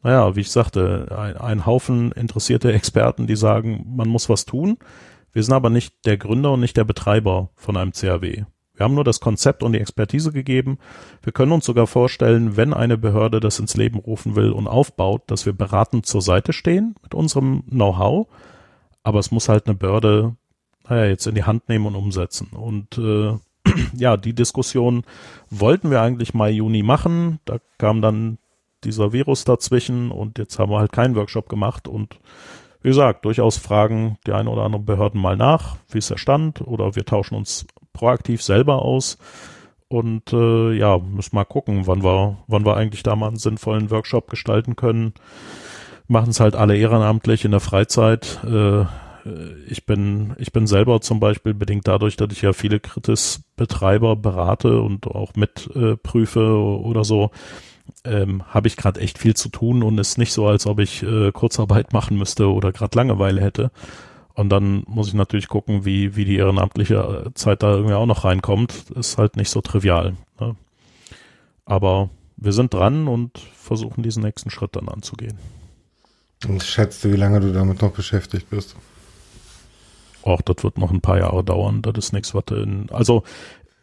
[0.04, 4.78] naja, wie ich sagte, ein, ein Haufen interessierte Experten, die sagen, man muss was tun.
[5.32, 8.46] Wir sind aber nicht der Gründer und nicht der Betreiber von einem CAW.
[8.80, 10.80] Wir haben nur das Konzept und die Expertise gegeben.
[11.22, 15.24] Wir können uns sogar vorstellen, wenn eine Behörde das ins Leben rufen will und aufbaut,
[15.28, 18.28] dass wir beratend zur Seite stehen mit unserem Know-how.
[19.04, 20.38] Aber es muss halt eine Behörde
[20.90, 22.50] naja, jetzt in die Hand nehmen und umsetzen.
[22.52, 23.38] Und äh,
[23.98, 25.04] ja, die Diskussion
[25.50, 27.40] wollten wir eigentlich Mai, Juni machen.
[27.46, 28.38] Da kam dann
[28.84, 32.20] dieser Virus dazwischen und jetzt haben wir halt keinen Workshop gemacht und
[32.82, 36.62] wie gesagt, durchaus fragen die ein oder anderen Behörden mal nach, wie ist der Stand
[36.62, 39.18] oder wir tauschen uns proaktiv selber aus
[39.90, 43.90] und äh, ja, müssen mal gucken, wann wir, wann wir eigentlich da mal einen sinnvollen
[43.92, 45.14] Workshop gestalten können.
[46.08, 48.40] Machen es halt alle ehrenamtlich in der Freizeit.
[48.46, 48.86] Äh,
[49.68, 54.82] ich bin, ich bin selber zum Beispiel bedingt dadurch, dass ich ja viele Kritis-Betreiber berate
[54.82, 57.32] und auch mitprüfe äh, oder so,
[58.04, 61.04] ähm, habe ich gerade echt viel zu tun und ist nicht so, als ob ich
[61.04, 63.72] äh, Kurzarbeit machen müsste oder gerade Langeweile hätte.
[64.34, 68.06] Und dann muss ich natürlich gucken, wie, wie die ehrenamtliche äh, Zeit da irgendwie auch
[68.06, 68.92] noch reinkommt.
[68.96, 70.16] Ist halt nicht so trivial.
[70.40, 70.56] Ne?
[71.66, 75.38] Aber wir sind dran und versuchen diesen nächsten Schritt dann anzugehen.
[76.48, 78.78] Und schätzt du, wie lange du damit noch beschäftigt bist?
[80.24, 81.82] auch das wird noch ein paar Jahre dauern.
[81.82, 83.24] Das ist nichts, was in, also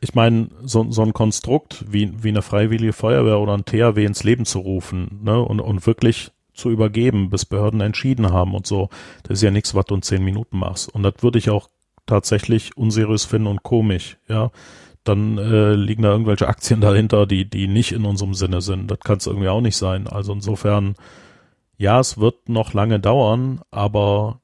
[0.07, 4.23] ich meine, so, so ein Konstrukt wie, wie eine freiwillige Feuerwehr oder ein THW ins
[4.23, 8.89] Leben zu rufen, ne, und, und wirklich zu übergeben, bis Behörden entschieden haben und so,
[9.25, 10.95] das ist ja nichts, was du in zehn Minuten machst.
[10.95, 11.69] Und das würde ich auch
[12.07, 14.53] tatsächlich unseriös finden und komisch, ja.
[15.03, 18.89] Dann äh, liegen da irgendwelche Aktien dahinter, die, die nicht in unserem Sinne sind.
[18.91, 20.07] Das kann es irgendwie auch nicht sein.
[20.07, 20.95] Also insofern,
[21.79, 24.41] ja, es wird noch lange dauern, aber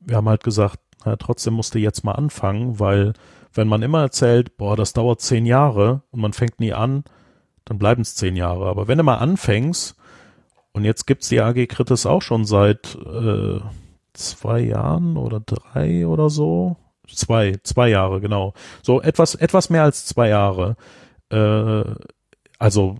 [0.00, 3.14] wir haben halt gesagt, ja, trotzdem musste jetzt mal anfangen, weil
[3.56, 7.04] wenn man immer erzählt, boah, das dauert zehn Jahre und man fängt nie an,
[7.64, 8.66] dann bleiben es zehn Jahre.
[8.66, 9.96] Aber wenn du mal anfängst,
[10.72, 13.60] und jetzt gibt's die AG Kritis auch schon seit äh,
[14.12, 16.76] zwei Jahren oder drei oder so.
[17.08, 18.52] Zwei, zwei Jahre, genau.
[18.82, 20.76] So etwas, etwas mehr als zwei Jahre.
[21.30, 21.84] Äh,
[22.58, 22.98] also,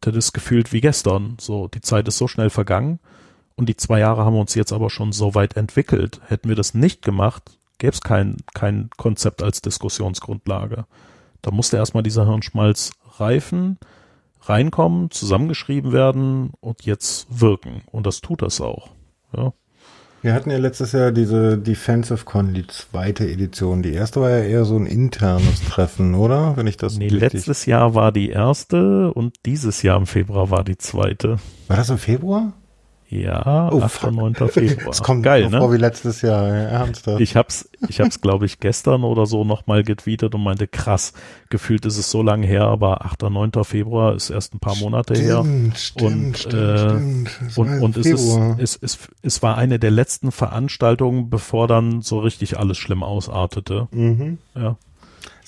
[0.00, 1.36] das ist gefühlt wie gestern.
[1.40, 2.98] So, die Zeit ist so schnell vergangen.
[3.56, 6.20] Und die zwei Jahre haben uns jetzt aber schon so weit entwickelt.
[6.26, 10.84] Hätten wir das nicht gemacht, gäbe es kein, kein Konzept als Diskussionsgrundlage.
[11.42, 13.78] Da musste erstmal dieser Hirnschmalz reifen,
[14.42, 17.82] reinkommen, zusammengeschrieben werden und jetzt wirken.
[17.90, 18.90] Und das tut das auch.
[19.36, 19.52] Ja.
[20.22, 23.82] Wir hatten ja letztes Jahr diese Defensive Con, die zweite Edition.
[23.82, 26.58] Die erste war ja eher so ein internes Treffen, oder?
[26.58, 30.62] Wenn ich das Nee, letztes Jahr war die erste und dieses Jahr im Februar war
[30.62, 31.38] die zweite.
[31.68, 32.52] War das im Februar?
[33.10, 34.12] Ja, oh, 8.
[34.12, 34.34] 9.
[34.48, 34.90] Februar.
[34.90, 35.58] Es kommt Geil, ne?
[35.58, 37.20] vor wie letztes Jahr, ernsthaft.
[37.20, 41.12] Ich hab's, ich hab's, glaube ich, gestern oder so nochmal getweetet und meinte, krass,
[41.48, 43.22] gefühlt ist es so lange her, aber 8.
[43.22, 43.64] 9.
[43.64, 45.74] Februar ist erst ein paar Monate stimmt, her.
[45.74, 47.58] Stimmt, und, stimmt, äh, stimmt.
[47.58, 52.20] und, und es ist, es, es, es war eine der letzten Veranstaltungen, bevor dann so
[52.20, 53.88] richtig alles schlimm ausartete.
[53.90, 54.38] Mhm.
[54.54, 54.76] Ja.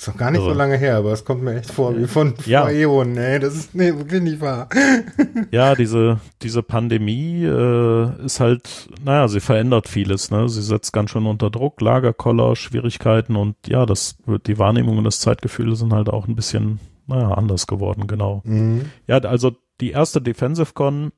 [0.02, 2.08] Ist doch gar nicht also, so lange her, aber es kommt mir echt vor wie
[2.08, 2.62] von ja.
[2.62, 3.38] vor Äonen, ey.
[3.38, 4.68] Das ist nee, wirklich nicht wahr.
[5.52, 10.48] ja, diese, diese Pandemie äh, ist halt, naja, sie verändert vieles, ne?
[10.48, 14.16] Sie setzt ganz schön unter Druck, Lagerkoller, Schwierigkeiten und ja, das
[14.48, 18.42] die Wahrnehmung und das Zeitgefühl sind halt auch ein bisschen, naja, anders geworden, genau.
[18.42, 18.86] Mhm.
[19.06, 21.12] Ja, also die erste Defensive Con,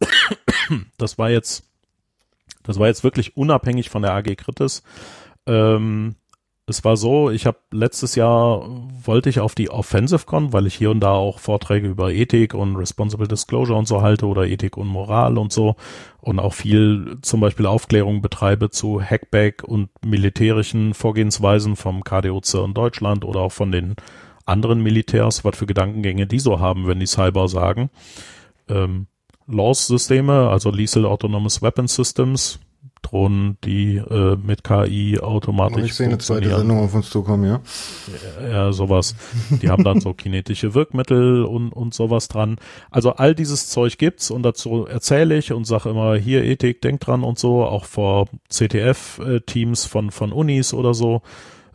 [0.96, 1.64] das war jetzt,
[2.62, 4.82] das war jetzt wirklich unabhängig von der AG Kritis.
[5.44, 6.14] Ähm,
[6.72, 8.66] es war so, ich habe letztes Jahr
[9.04, 12.54] wollte ich auf die Offensive Con, weil ich hier und da auch Vorträge über Ethik
[12.54, 15.76] und Responsible Disclosure und so halte oder Ethik und Moral und so
[16.20, 22.74] und auch viel zum Beispiel Aufklärung betreibe zu Hackback und militärischen Vorgehensweisen vom KDOC in
[22.74, 23.94] Deutschland oder auch von den
[24.46, 27.90] anderen Militärs, was für Gedankengänge die so haben, wenn die Cyber sagen.
[28.68, 29.08] Ähm,
[29.46, 32.60] Laws-Systeme, also Lethal Autonomous Weapon Systems,
[33.02, 37.60] Drohnen, die äh, mit KI automatisch Ich sehe eine zweite Sendung auf uns zukommen, ja.
[38.42, 39.14] Ja, sowas.
[39.50, 42.56] Die haben dann so kinetische Wirkmittel und, und sowas dran.
[42.90, 47.06] Also all dieses Zeug gibt's und dazu erzähle ich und sage immer, hier Ethik, denkt
[47.06, 51.22] dran und so, auch vor CTF-Teams von, von Unis oder so.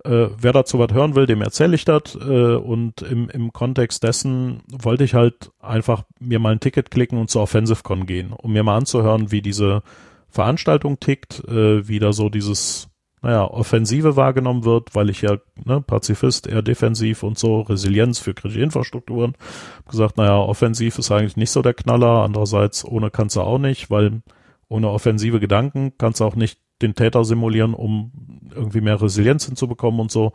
[0.08, 2.16] Äh, wer dazu was hören will, dem erzähle ich das.
[2.16, 7.20] Äh, und im, im Kontext dessen wollte ich halt einfach mir mal ein Ticket klicken
[7.20, 9.84] und zur OffensiveCon gehen, um mir mal anzuhören, wie diese
[10.30, 12.90] Veranstaltung tickt, äh, wie da so dieses,
[13.22, 18.34] naja, Offensive wahrgenommen wird, weil ich ja, ne, Pazifist, eher defensiv und so, Resilienz für
[18.34, 19.34] kritische Infrastrukturen.
[19.78, 23.60] Hab gesagt, naja, offensiv ist eigentlich nicht so der Knaller, andererseits ohne kannst du auch
[23.60, 24.22] nicht, weil
[24.70, 28.12] ohne offensive Gedanken kannst du auch nicht den Täter simulieren, um
[28.54, 30.34] irgendwie mehr Resilienz hinzubekommen und so.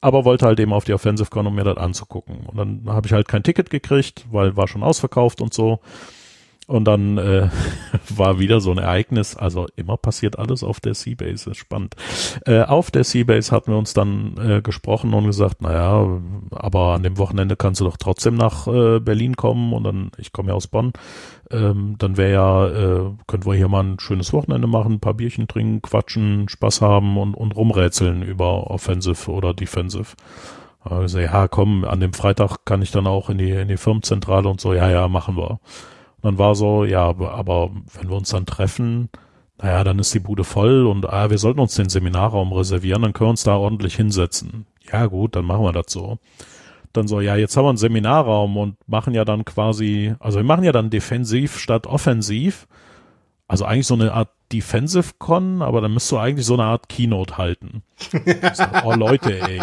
[0.00, 2.46] Aber wollte halt eben auf die Offensive Con, um mir das anzugucken.
[2.46, 5.80] Und dann habe ich halt kein Ticket gekriegt, weil war schon ausverkauft und so.
[6.68, 7.48] Und dann äh,
[8.08, 11.96] war wieder so ein Ereignis, also immer passiert alles auf der Seabase, ist spannend.
[12.46, 17.02] Äh, auf der Seabase hatten wir uns dann äh, gesprochen und gesagt, naja, aber an
[17.02, 20.54] dem Wochenende kannst du doch trotzdem nach äh, Berlin kommen und dann, ich komme ja
[20.54, 20.92] aus Bonn,
[21.50, 25.14] ähm, dann wäre ja, äh, können wir hier mal ein schönes Wochenende machen, ein paar
[25.14, 30.14] Bierchen trinken, quatschen, Spaß haben und, und rumrätseln über Offensive oder Defensive.
[30.80, 34.48] Also, ja, komm, an dem Freitag kann ich dann auch in die, in die Firmenzentrale
[34.48, 35.60] und so, ja, ja, machen wir
[36.22, 39.08] dann war so, ja, aber wenn wir uns dann treffen,
[39.60, 43.12] naja, dann ist die Bude voll und ah, wir sollten uns den Seminarraum reservieren, dann
[43.12, 44.66] können wir uns da ordentlich hinsetzen.
[44.90, 46.18] Ja, gut, dann machen wir das so.
[46.92, 50.44] Dann so, ja, jetzt haben wir einen Seminarraum und machen ja dann quasi, also wir
[50.44, 52.66] machen ja dann defensiv statt offensiv.
[53.48, 56.88] Also eigentlich so eine Art Defensive Con, aber dann müsst du eigentlich so eine Art
[56.88, 57.82] Keynote halten.
[57.96, 59.60] so, oh Leute, ey,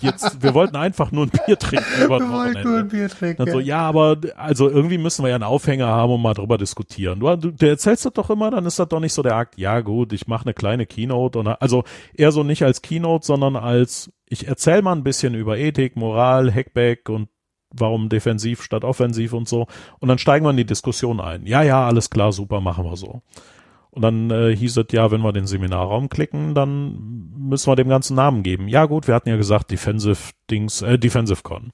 [0.00, 3.44] jetzt, wir wollten einfach nur ein Bier trinken über Wir wollten nur ein Bier trinken.
[3.44, 6.58] Dann so, ja, aber also irgendwie müssen wir ja einen Aufhänger haben und mal drüber
[6.58, 7.20] diskutieren.
[7.20, 9.58] Du, du, du erzählst das doch immer, dann ist das doch nicht so der Akt,
[9.58, 13.56] ja gut, ich mache eine kleine Keynote und also eher so nicht als Keynote, sondern
[13.56, 17.28] als ich erzähl mal ein bisschen über Ethik, Moral, Hackback und
[17.74, 19.66] warum defensiv statt offensiv und so.
[19.98, 21.46] Und dann steigen wir in die Diskussion ein.
[21.46, 23.22] Ja, ja, alles klar, super, machen wir so.
[23.92, 27.90] Und dann äh, hieß es, ja, wenn wir den Seminarraum klicken, dann müssen wir dem
[27.90, 28.66] ganzen Namen geben.
[28.66, 31.72] Ja gut, wir hatten ja gesagt Defensive Dings, äh, Defensive Con.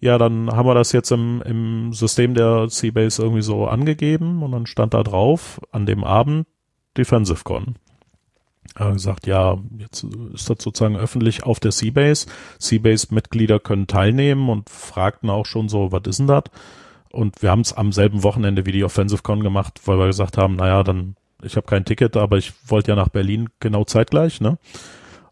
[0.00, 4.52] Ja, dann haben wir das jetzt im, im System der C-Base irgendwie so angegeben und
[4.52, 6.46] dann stand da drauf, an dem Abend
[6.94, 7.76] Defensive Con.
[8.74, 10.04] Er hat gesagt, ja, jetzt
[10.34, 12.26] ist das sozusagen öffentlich auf der C-Base.
[12.58, 16.44] C-Base-Mitglieder können teilnehmen und fragten auch schon so, was ist denn das?
[17.14, 20.36] Und wir haben es am selben Wochenende wie die Offensive Con gemacht, weil wir gesagt
[20.36, 24.40] haben, naja, dann, ich habe kein Ticket, aber ich wollte ja nach Berlin genau zeitgleich,
[24.40, 24.58] ne?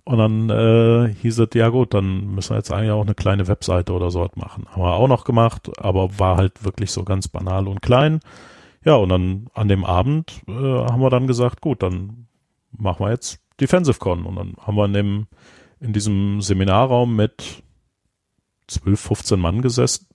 [0.04, 3.46] Und dann äh, hieß es, ja gut, dann müssen wir jetzt eigentlich auch eine kleine
[3.46, 4.66] Webseite oder so was machen.
[4.68, 8.20] Haben wir auch noch gemacht, aber war halt wirklich so ganz banal und klein.
[8.84, 12.26] Ja, und dann an dem Abend äh, haben wir dann gesagt, gut, dann
[12.72, 14.26] machen wir jetzt Defensive Con.
[14.26, 15.26] Und dann haben wir in, dem,
[15.78, 17.62] in diesem Seminarraum mit
[18.66, 20.11] 12, 15 Mann gesessen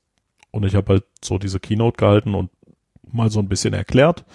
[0.52, 2.50] und ich habe halt so diese Keynote gehalten und
[3.12, 4.26] mal so ein bisschen erklärt,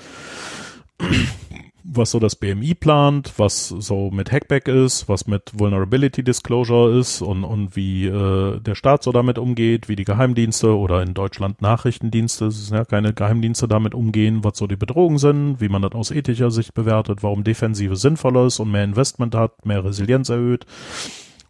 [1.84, 7.22] was so das BMI plant, was so mit Hackback ist, was mit Vulnerability Disclosure ist
[7.22, 11.60] und, und wie äh, der Staat so damit umgeht, wie die Geheimdienste oder in Deutschland
[11.60, 15.82] Nachrichtendienste, es sind ja keine Geheimdienste damit umgehen, was so die Bedrohungen sind, wie man
[15.82, 20.28] das aus ethischer Sicht bewertet, warum Defensive sinnvoller ist und mehr Investment hat, mehr Resilienz
[20.28, 20.66] erhöht.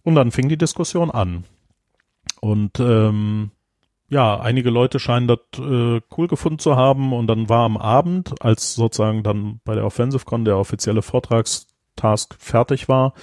[0.03, 1.45] Und dann fing die Diskussion an.
[2.41, 3.51] Und ähm,
[4.13, 8.35] ja, einige Leute scheinen das äh, cool gefunden zu haben und dann war am Abend,
[8.45, 13.15] als sozusagen dann bei der OffensiveCon der offizielle Vortragstask fertig war,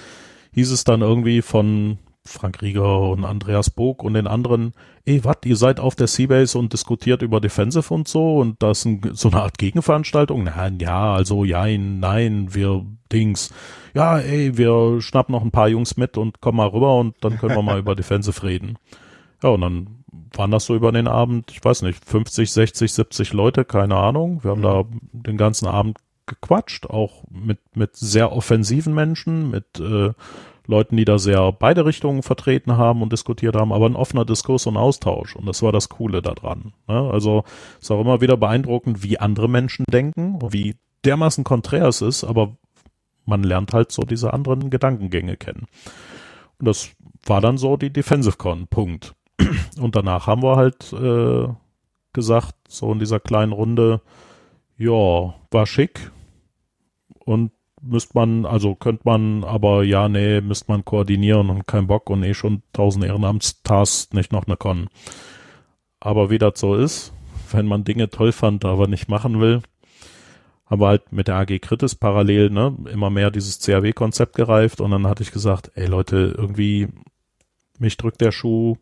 [0.52, 4.72] hieß es dann irgendwie von Frank Rieger und Andreas Bog und den anderen,
[5.04, 8.80] ey, wat, ihr seid auf der Seabase und diskutiert über Defensive und so und das
[8.80, 10.42] ist ein, so eine Art Gegenveranstaltung?
[10.42, 13.54] Nein, ja, also ja, nein, wir Dings.
[13.94, 17.38] Ja, ey, wir schnappen noch ein paar Jungs mit und kommen mal rüber und dann
[17.38, 18.76] können wir mal über Defensive reden.
[19.42, 20.04] Ja, und dann
[20.34, 24.42] waren das so über den Abend, ich weiß nicht, 50, 60, 70 Leute, keine Ahnung.
[24.42, 24.64] Wir haben mhm.
[24.64, 30.12] da den ganzen Abend gequatscht, auch mit, mit sehr offensiven Menschen, mit äh,
[30.66, 34.66] Leuten, die da sehr beide Richtungen vertreten haben und diskutiert haben, aber ein offener Diskurs
[34.66, 35.34] und Austausch.
[35.36, 36.72] Und das war das Coole daran.
[36.86, 37.10] Ne?
[37.12, 37.44] Also
[37.78, 42.24] es ist auch immer wieder beeindruckend, wie andere Menschen denken, wie dermaßen konträr es ist,
[42.24, 42.56] aber
[43.26, 45.66] man lernt halt so diese anderen Gedankengänge kennen.
[46.58, 46.90] Und das
[47.24, 49.14] war dann so die Defensive Con, Punkt.
[49.80, 51.48] Und danach haben wir halt äh,
[52.12, 54.00] gesagt, so in dieser kleinen Runde,
[54.76, 56.10] ja, war schick.
[57.24, 57.52] Und
[57.82, 62.22] müsste man, also könnte man, aber ja, nee, müsste man koordinieren und kein Bock und
[62.22, 64.88] eh schon tausend Ehrenamtstasks, nicht noch eine Con.
[66.00, 67.12] Aber wie das so ist,
[67.52, 69.62] wenn man Dinge toll fand, aber nicht machen will,
[70.66, 74.92] haben wir halt mit der AG Kritis parallel, ne, immer mehr dieses CAW-Konzept gereift und
[74.92, 76.88] dann hatte ich gesagt, ey Leute, irgendwie,
[77.78, 78.76] mich drückt der Schuh,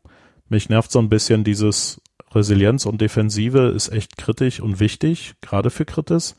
[0.50, 2.00] mich nervt so ein bisschen dieses
[2.34, 6.36] Resilienz und Defensive ist echt kritisch und wichtig, gerade für Kritis.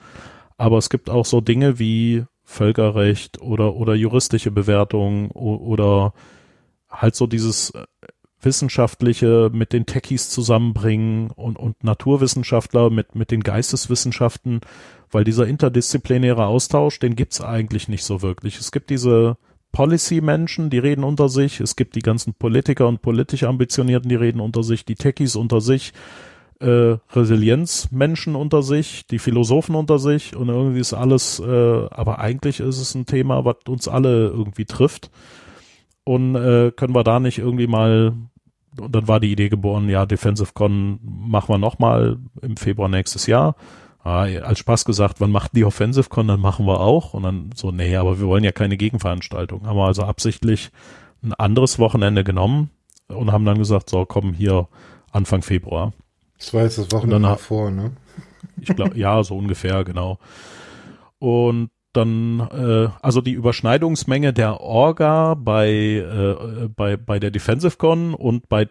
[0.57, 6.13] Aber es gibt auch so Dinge wie Völkerrecht oder, oder juristische Bewertung oder
[6.89, 7.85] halt so dieses äh,
[8.41, 14.61] wissenschaftliche mit den Techies zusammenbringen und, und Naturwissenschaftler mit, mit den Geisteswissenschaften,
[15.11, 18.59] weil dieser interdisziplinäre Austausch, den gibt's eigentlich nicht so wirklich.
[18.59, 19.37] Es gibt diese
[19.71, 24.39] Policy-Menschen, die reden unter sich, es gibt die ganzen Politiker und politisch Ambitionierten, die reden
[24.39, 25.93] unter sich, die Techies unter sich,
[26.59, 30.35] äh, Resilienzmenschen unter sich, die Philosophen unter sich.
[30.35, 34.65] Und irgendwie ist alles, äh, aber eigentlich ist es ein Thema, was uns alle irgendwie
[34.65, 35.09] trifft.
[36.03, 38.13] Und äh, können wir da nicht irgendwie mal,
[38.79, 43.27] und dann war die Idee geboren, ja, Defensive Con machen wir nochmal im Februar nächstes
[43.27, 43.55] Jahr.
[44.01, 47.13] Ah, als Spaß gesagt, wann macht die Offensive Con, dann machen wir auch.
[47.13, 49.67] Und dann so, nee, aber wir wollen ja keine Gegenveranstaltung.
[49.67, 50.71] Haben wir also absichtlich
[51.21, 52.69] ein anderes Wochenende genommen
[53.07, 54.67] und haben dann gesagt, so, komm hier
[55.11, 55.93] Anfang Februar.
[56.37, 57.91] Das war jetzt das Wochenende davor, ne?
[58.61, 60.19] Ich glaube, ja, so ungefähr, genau.
[61.17, 68.13] Und dann, äh, also die Überschneidungsmenge der Orga bei, äh, bei, bei der Defensive Con
[68.13, 68.67] und bei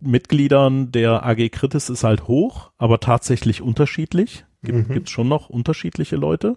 [0.00, 4.44] Mitgliedern der AG Kritis ist halt hoch, aber tatsächlich unterschiedlich.
[4.66, 5.06] Gibt, mhm.
[5.06, 6.56] Schon noch unterschiedliche Leute.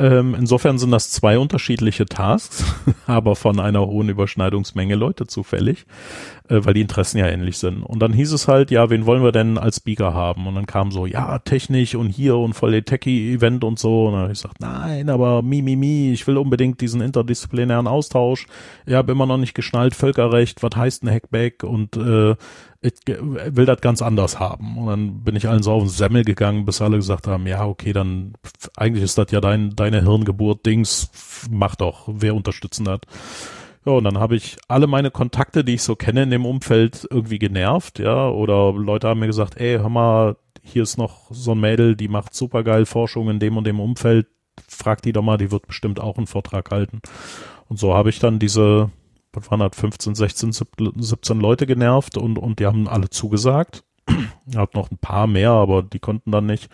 [0.00, 2.64] Ähm, insofern sind das zwei unterschiedliche Tasks,
[3.06, 5.86] aber von einer hohen Überschneidungsmenge Leute zufällig,
[6.48, 7.82] äh, weil die Interessen ja ähnlich sind.
[7.82, 10.46] Und dann hieß es halt, ja, wen wollen wir denn als Speaker haben?
[10.46, 14.06] Und dann kam so, ja, Technik und hier und voll der Techie-Event und so.
[14.06, 17.88] Und dann habe ich gesagt, nein, aber mi, mi, mi, ich will unbedingt diesen interdisziplinären
[17.88, 18.46] Austausch.
[18.86, 22.36] Ich habe immer noch nicht geschnallt, Völkerrecht, was heißt ein Hackback und äh,
[22.80, 24.78] ich will das ganz anders haben.
[24.78, 27.66] Und dann bin ich allen so auf den Semmel gegangen, bis alle gesagt haben, ja,
[27.66, 28.34] okay, dann
[28.76, 33.00] eigentlich ist das ja dein, deine Hirngeburt-Dings, mach doch, wer unterstützen das?
[33.84, 37.06] Ja, und dann habe ich alle meine Kontakte, die ich so kenne in dem Umfeld,
[37.10, 41.52] irgendwie genervt, ja, oder Leute haben mir gesagt, ey, hör mal, hier ist noch so
[41.52, 44.26] ein Mädel, die macht supergeil Forschung in dem und dem Umfeld,
[44.68, 47.00] frag die doch mal, die wird bestimmt auch einen Vortrag halten.
[47.68, 48.90] Und so habe ich dann diese
[49.40, 50.52] was waren das, 15, 16,
[50.96, 53.84] 17 Leute genervt und, und die haben alle zugesagt.
[54.56, 56.68] Hat noch ein paar mehr, aber die konnten dann nicht.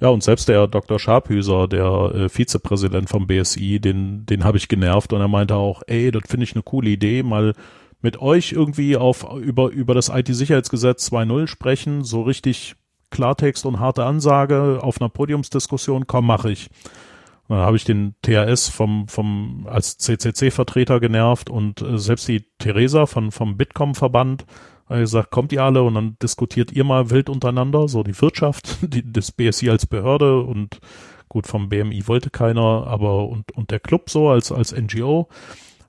[0.00, 0.98] Ja, und selbst der Dr.
[0.98, 5.82] Scharphüser, der äh, Vizepräsident vom BSI, den, den habe ich genervt und er meinte auch,
[5.86, 7.54] ey, das finde ich eine coole Idee, mal
[8.02, 12.74] mit euch irgendwie auf über, über das IT-Sicherheitsgesetz 2.0 sprechen, so richtig
[13.10, 16.70] Klartext und harte Ansage auf einer Podiumsdiskussion, komm, mache ich.
[17.50, 23.06] Dann habe ich den THS vom, vom, als CCC-Vertreter genervt und äh, selbst die Theresa
[23.06, 24.46] von, vom Bitkom-Verband
[24.88, 28.78] hat gesagt, kommt ihr alle und dann diskutiert ihr mal wild untereinander, so die Wirtschaft,
[28.82, 30.78] die, das BSI als Behörde und
[31.28, 35.28] gut, vom BMI wollte keiner, aber und, und der Club so als, als NGO.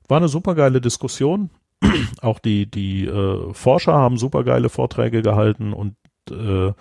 [0.08, 1.52] War eine supergeile Diskussion.
[2.22, 5.96] Auch die, die äh, Forscher haben supergeile Vorträge gehalten und
[6.32, 6.74] äh,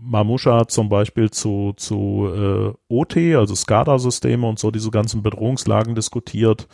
[0.00, 6.68] Mamusha zum Beispiel zu, zu äh, OT, also SCADA-Systeme und so diese ganzen Bedrohungslagen diskutiert.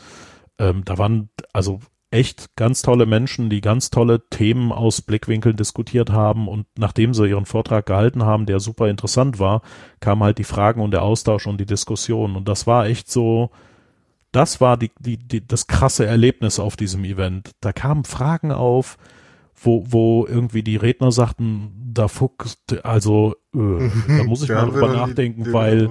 [0.59, 1.81] Ähm, da waren also
[2.11, 7.29] echt ganz tolle Menschen, die ganz tolle Themen aus Blickwinkeln diskutiert haben und nachdem sie
[7.29, 9.63] ihren Vortrag gehalten haben, der super interessant war,
[10.01, 13.51] kamen halt die Fragen und der Austausch und die Diskussion und das war echt so,
[14.33, 17.53] das war die, die, die, das krasse Erlebnis auf diesem Event.
[17.61, 18.97] Da kamen Fragen auf,
[19.63, 23.59] wo, wo irgendwie die Redner sagten, da fuchst, also äh,
[24.19, 25.91] da muss ich mal drüber nachdenken, die, weil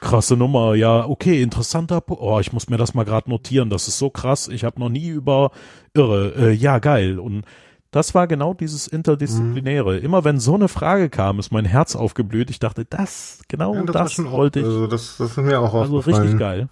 [0.00, 3.98] krasse Nummer, ja, okay, interessanter, oh, ich muss mir das mal gerade notieren, das ist
[3.98, 5.50] so krass, ich habe noch nie über
[5.94, 7.44] irre, äh, ja, geil und
[7.90, 9.98] das war genau dieses Interdisziplinäre.
[9.98, 10.04] Mhm.
[10.04, 12.50] Immer wenn so eine Frage kam, ist mein Herz aufgeblüht.
[12.50, 14.66] Ich dachte, das, genau ja, das, das wollte ich.
[14.66, 16.68] Also das, das ist mir auch Also richtig geil.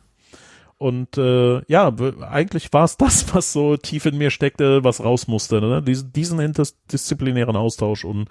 [0.78, 1.92] Und äh, ja,
[2.30, 5.60] eigentlich war es das, was so tief in mir steckte, was raus musste.
[5.60, 5.82] Ne?
[5.82, 8.04] Diesen, diesen interdisziplinären Austausch.
[8.04, 8.28] Und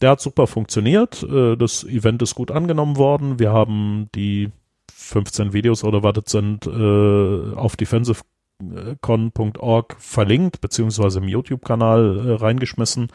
[0.00, 1.22] der hat super funktioniert.
[1.22, 3.38] Äh, das Event ist gut angenommen worden.
[3.38, 4.50] Wir haben die
[4.92, 13.08] 15 Videos oder was das sind, äh, auf defensivecon.org verlinkt, beziehungsweise im YouTube-Kanal äh, reingeschmissen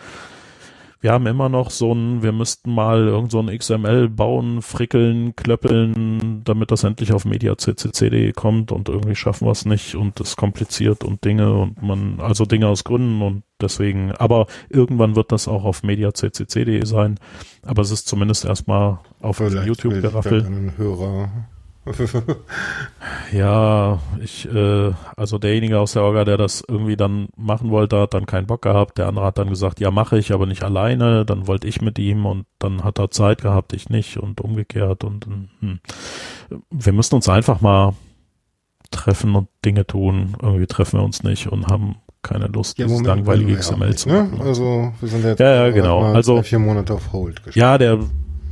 [0.99, 5.35] wir haben immer noch so ein, wir müssten mal irgend so ein XML bauen, frickeln,
[5.35, 10.35] klöppeln, damit das endlich auf mediaccc.de kommt und irgendwie schaffen wir es nicht und es
[10.35, 15.47] kompliziert und Dinge und man, also Dinge aus Gründen und deswegen, aber irgendwann wird das
[15.47, 17.19] auch auf mediaccc.de sein,
[17.63, 20.47] aber es ist zumindest erstmal auf YouTube geraffelt.
[20.77, 21.29] Hörer
[23.31, 28.13] ja, ich, äh, also derjenige aus der Orga, der das irgendwie dann machen wollte, hat
[28.13, 28.97] dann keinen Bock gehabt.
[28.97, 31.25] Der andere hat dann gesagt, ja, mache ich, aber nicht alleine.
[31.25, 35.03] Dann wollte ich mit ihm und dann hat er Zeit gehabt, ich nicht und umgekehrt.
[35.03, 35.27] Und
[35.59, 35.79] hm.
[36.69, 37.93] wir müssen uns einfach mal
[38.91, 40.35] treffen und Dinge tun.
[40.41, 44.23] Irgendwie treffen wir uns nicht und haben keine Lust, ja, dieses langweilige XML zu ne?
[44.23, 44.39] machen.
[44.39, 44.43] Ne?
[44.43, 46.01] Also wir sind jetzt ja, ja, genau.
[46.01, 47.55] also vier Monate auf Hold gestellt.
[47.55, 47.99] Ja, der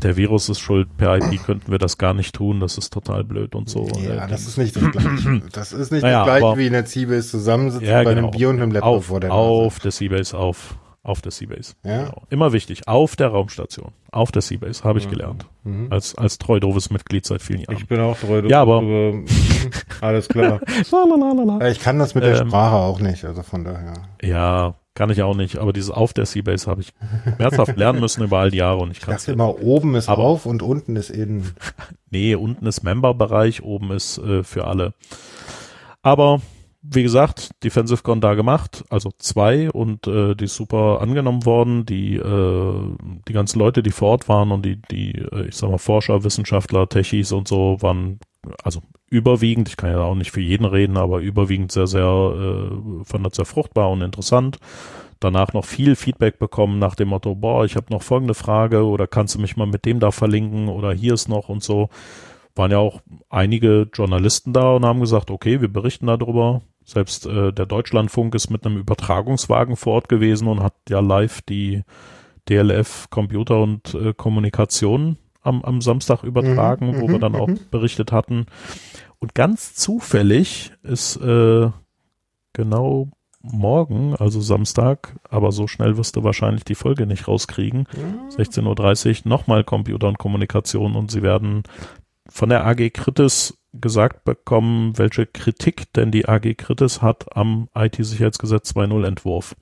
[0.01, 3.24] der Virus ist schuld, per IP könnten wir das gar nicht tun, das ist total
[3.24, 3.88] blöd und so.
[4.01, 5.41] Ja, das ist nicht das Gleiche.
[5.51, 8.27] Das ist nicht naja, das Gleiche, aber, wie in der Seabase zusammensitzen ja, bei genau.
[8.27, 9.41] einem Bier und einem Laptop auf, vor der Nase.
[9.41, 11.74] Auf der Seabase, auf, auf der Seabase.
[11.83, 12.03] Ja?
[12.03, 12.24] Genau.
[12.30, 15.11] Immer wichtig, auf der Raumstation, auf der Seabase, habe ich mhm.
[15.11, 15.45] gelernt.
[15.64, 15.88] Mhm.
[15.90, 17.77] Als, als treu doofes Mitglied seit vielen Jahren.
[17.77, 18.83] Ich bin auch treu Ja, aber.
[20.01, 20.59] alles klar.
[21.69, 23.93] ich kann das mit der ähm, Sprache auch nicht, also von daher.
[24.22, 26.93] Ja, kann ich auch nicht, aber dieses auf der Seabase habe ich
[27.38, 30.24] mehrfach lernen müssen über all die Jahre und ich kann es immer oben ist aber,
[30.24, 31.53] auf und unten ist innen.
[32.09, 34.93] nee, unten ist Member-Bereich, oben ist äh, für alle.
[36.01, 36.41] Aber
[36.82, 41.85] wie gesagt, DefensiveCon da gemacht, also zwei und äh, die ist super angenommen worden.
[41.85, 42.95] Die äh,
[43.27, 46.24] die ganzen Leute, die vor Ort waren und die die äh, ich sag mal Forscher,
[46.24, 48.19] Wissenschaftler, Techies und so waren
[48.64, 53.03] also überwiegend, ich kann ja auch nicht für jeden reden, aber überwiegend sehr, sehr, äh,
[53.03, 54.57] fand das sehr fruchtbar und interessant.
[55.19, 59.07] Danach noch viel Feedback bekommen nach dem Motto, boah, ich habe noch folgende Frage oder
[59.07, 61.90] kannst du mich mal mit dem da verlinken oder hier ist noch und so.
[62.56, 66.61] Waren ja auch einige Journalisten da und haben gesagt, okay, wir berichten darüber.
[66.83, 71.41] Selbst äh, der Deutschlandfunk ist mit einem Übertragungswagen vor Ort gewesen und hat ja live
[71.41, 71.83] die
[72.48, 77.48] DLF Computer und äh, Kommunikation am, am Samstag übertragen, mhm, wo wir mhm, dann auch
[77.48, 77.59] mhm.
[77.72, 78.45] berichtet hatten.
[79.19, 81.69] Und ganz zufällig ist äh,
[82.53, 83.09] genau
[83.41, 87.88] morgen, also Samstag, aber so schnell wirst du wahrscheinlich die Folge nicht rauskriegen.
[87.95, 88.43] Ja.
[88.43, 91.64] 16.30 Uhr nochmal Computer und Kommunikation und sie werden
[92.27, 98.72] von der AG Kritis gesagt bekommen, welche Kritik denn die AG Kritis hat am IT-Sicherheitsgesetz
[98.72, 99.56] 2.0 Entwurf.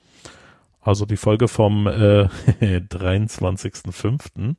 [0.80, 2.24] Also die Folge vom äh,
[2.60, 4.56] 23.05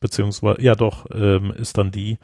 [0.00, 2.18] beziehungsweise, ja doch, ähm, ist dann die,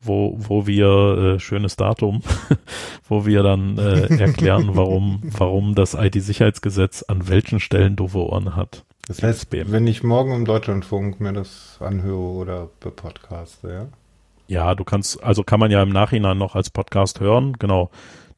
[0.00, 2.22] wo, wo wir, äh, schönes Datum,
[3.08, 8.84] wo wir dann äh, erklären, warum, warum das IT-Sicherheitsgesetz an welchen Stellen doofe Ohren hat.
[9.06, 13.86] Das heißt, wenn ich morgen im Deutschlandfunk mir das anhöre oder podcaste, ja?
[14.48, 17.90] Ja, du kannst, also kann man ja im Nachhinein noch als Podcast hören, genau.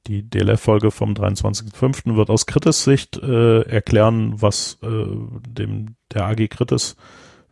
[0.06, 2.16] Die DLF-Folge vom 23.05.
[2.16, 6.96] wird aus Kritis Sicht äh, erklären, was äh, dem der AG Kritis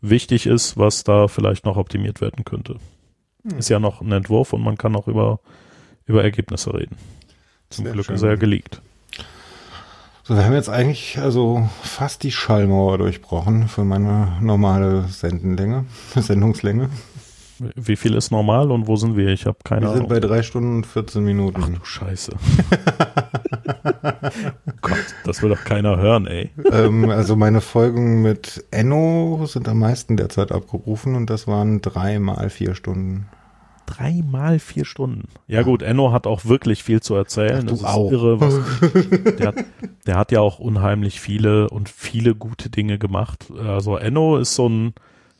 [0.00, 2.76] wichtig ist, was da vielleicht noch optimiert werden könnte.
[3.48, 3.58] Hm.
[3.58, 5.40] Ist ja noch ein Entwurf und man kann auch über,
[6.06, 6.96] über Ergebnisse reden.
[7.70, 8.14] Zum Sehr Glück schön.
[8.16, 8.80] ist er geleakt.
[10.22, 15.84] So, wir haben jetzt eigentlich also fast die Schallmauer durchbrochen für meine normale Sendenlänge,
[16.16, 16.90] Sendungslänge.
[17.74, 19.28] Wie viel ist normal und wo sind wir?
[19.28, 19.94] Ich habe keine Ahnung.
[19.94, 21.62] Wir sind bei drei Stunden und 14 Minuten.
[21.62, 22.32] Ach du Scheiße.
[24.82, 26.50] Gott, das will doch keiner hören, ey.
[26.70, 32.50] Ähm, also meine Folgen mit Enno sind am meisten derzeit abgerufen und das waren dreimal
[32.50, 33.28] vier Stunden.
[33.86, 35.28] Dreimal vier Stunden.
[35.46, 37.62] Ja gut, Enno hat auch wirklich viel zu erzählen.
[37.64, 38.10] Ach, du das auch.
[38.10, 38.40] irre.
[38.40, 38.60] Was,
[39.38, 39.54] der, hat,
[40.06, 43.46] der hat ja auch unheimlich viele und viele gute Dinge gemacht.
[43.64, 44.94] Also Enno ist so ein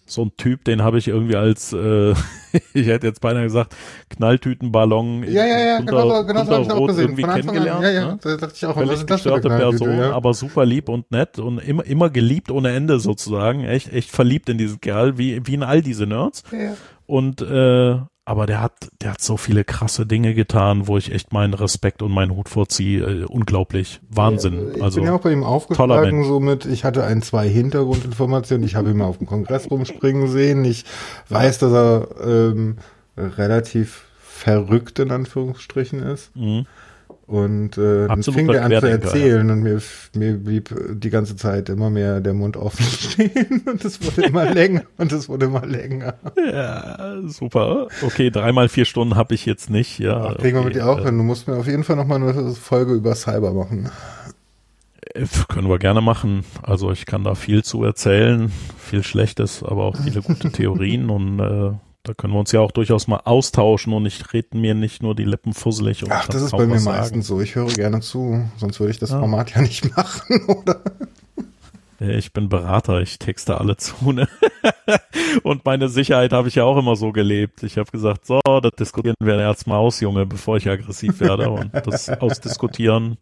[0.06, 2.12] so ein Typ, den habe ich irgendwie als, äh,
[2.72, 3.74] ich hätte jetzt beinahe gesagt,
[4.10, 7.78] Knalltütenballon ja, ja, ja, unter, genau, genau unter so Rot irgendwie kennengelernt.
[7.78, 8.18] An, ja, ja, ne?
[8.22, 10.12] da dachte ich auch, Völlig was gestörte Person, ja.
[10.12, 13.64] aber super lieb und nett und immer, immer geliebt ohne Ende sozusagen.
[13.64, 16.44] Echt, echt verliebt in diesen Kerl, wie, wie in all diese Nerds.
[16.52, 16.74] Ja.
[17.06, 21.32] Und äh, aber der hat, der hat so viele krasse Dinge getan, wo ich echt
[21.32, 23.22] meinen Respekt und meinen Hut vorziehe.
[23.22, 24.00] Äh, unglaublich.
[24.10, 24.72] Wahnsinn.
[24.74, 28.66] ich also, bin ja auch bei ihm aufgeschlagen, somit, ich hatte ein, zwei Hintergrundinformationen.
[28.66, 30.64] Ich habe ihn mal auf dem Kongress rumspringen sehen.
[30.64, 30.84] Ich
[31.28, 32.78] weiß, dass er ähm,
[33.16, 36.34] relativ verrückt in Anführungsstrichen ist.
[36.34, 36.66] Mhm.
[37.26, 39.52] Und äh, dann fing er an zu erzählen ja.
[39.52, 39.82] und mir,
[40.14, 44.44] mir blieb die ganze Zeit immer mehr der Mund offen stehen und es wurde immer
[44.55, 46.14] länger und es wurde immer länger.
[46.36, 47.88] Ja, super.
[48.02, 49.98] Okay, dreimal vier Stunden habe ich jetzt nicht.
[49.98, 51.18] Ja, Ach, kriegen okay, wir mit dir auch hin.
[51.18, 53.90] Du musst mir auf jeden Fall nochmal eine Folge über Cyber machen.
[55.14, 56.44] Äh, können wir gerne machen.
[56.62, 61.40] Also ich kann da viel zu erzählen, viel Schlechtes, aber auch viele gute Theorien und
[61.40, 61.72] äh,
[62.06, 65.14] da können wir uns ja auch durchaus mal austauschen und ich rede mir nicht nur
[65.14, 66.04] die Lippen fusselig.
[66.04, 67.40] Und Ach, das ist bei mir meistens so.
[67.40, 69.18] Ich höre gerne zu, sonst würde ich das ja.
[69.18, 70.80] Format ja nicht machen, oder?
[71.98, 74.12] Ich bin Berater, ich texte alle zu.
[74.12, 74.28] Ne?
[75.42, 77.62] Und meine Sicherheit habe ich ja auch immer so gelebt.
[77.62, 81.50] Ich habe gesagt, so, das diskutieren wir jetzt mal aus, Junge, bevor ich aggressiv werde
[81.50, 83.16] und das ausdiskutieren.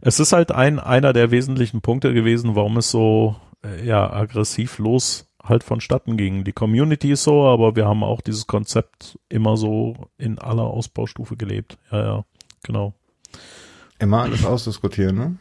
[0.00, 4.78] Es ist halt ein einer der wesentlichen Punkte gewesen, warum es so äh, ja aggressiv
[4.78, 6.44] los halt vonstatten ging.
[6.44, 11.36] Die Community ist so, aber wir haben auch dieses Konzept immer so in aller Ausbaustufe
[11.36, 11.78] gelebt.
[11.90, 12.24] Ja, ja,
[12.62, 12.94] genau.
[13.98, 15.36] Immer alles ausdiskutieren, ne?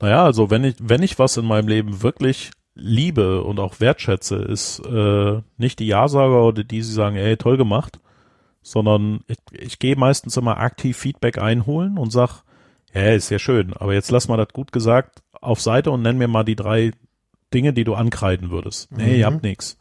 [0.00, 4.36] Naja, also wenn ich, wenn ich was in meinem Leben wirklich liebe und auch wertschätze,
[4.36, 8.00] ist äh, nicht die Ja-Sager oder die, die sagen, ey, toll gemacht,
[8.62, 12.42] sondern ich, ich gehe meistens immer aktiv Feedback einholen und sag,
[12.92, 16.18] ja, ist ja schön, aber jetzt lass mal das gut gesagt auf Seite und nenn
[16.18, 16.92] mir mal die drei
[17.54, 18.90] Dinge, die du ankreiden würdest.
[18.92, 19.14] Nee, mhm.
[19.14, 19.78] ihr habt nix.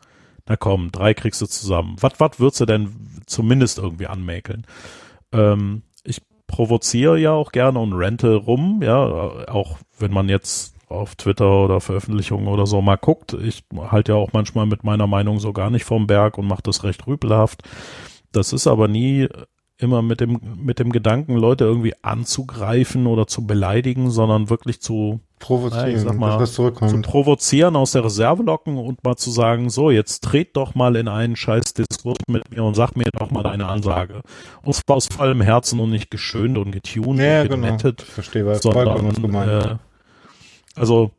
[0.48, 1.95] Na komm, drei kriegst du zusammen.
[2.00, 4.66] Was, was würdest du denn zumindest irgendwie anmäkeln?
[5.32, 9.00] Ähm, ich provoziere ja auch gerne und rente rum, ja,
[9.48, 13.34] auch wenn man jetzt auf Twitter oder Veröffentlichungen oder so mal guckt.
[13.34, 16.61] Ich halte ja auch manchmal mit meiner Meinung so gar nicht vom Berg und mache
[16.61, 17.64] das recht rüpelhaft.
[18.32, 19.27] Das ist aber nie
[19.84, 25.20] immer mit dem, mit dem Gedanken, Leute irgendwie anzugreifen oder zu beleidigen, sondern wirklich zu
[25.40, 29.70] provozieren, ja, ich sag mal, zu provozieren, aus der Reserve locken und mal zu sagen,
[29.70, 33.30] so, jetzt tret doch mal in einen scheiß Diskurs mit mir und sag mir doch
[33.30, 34.22] mal deine Ansage.
[34.64, 37.78] Und zwar aus vollem Herzen und nicht geschönt und getuned ja, und genau.
[37.98, 39.66] verstehe, was sondern, was gemeint.
[39.66, 39.76] Äh,
[40.76, 41.12] also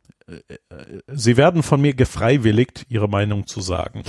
[1.07, 4.03] Sie werden von mir gefreiwilligt, Ihre Meinung zu sagen.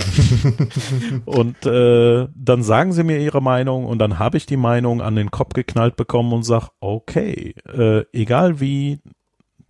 [1.25, 5.15] und äh, dann sagen Sie mir Ihre Meinung und dann habe ich die Meinung an
[5.15, 8.99] den Kopf geknallt bekommen und sag, okay, äh, egal wie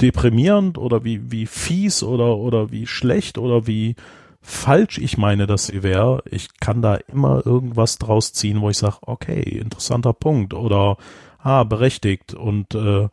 [0.01, 3.95] deprimierend oder wie, wie fies oder, oder wie schlecht oder wie
[4.42, 8.77] falsch ich meine, dass sie wäre, ich kann da immer irgendwas draus ziehen, wo ich
[8.77, 10.98] sage, okay, interessanter Punkt oder
[11.40, 13.09] ah, berechtigt und äh,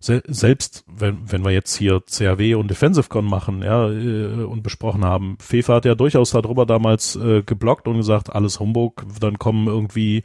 [0.00, 5.04] se selbst wenn, wenn wir jetzt hier CAW und DefensiveCon machen, ja, äh, und besprochen
[5.04, 9.66] haben, Fefe hat ja durchaus darüber damals äh, geblockt und gesagt, alles Humbug, dann kommen
[9.66, 10.22] irgendwie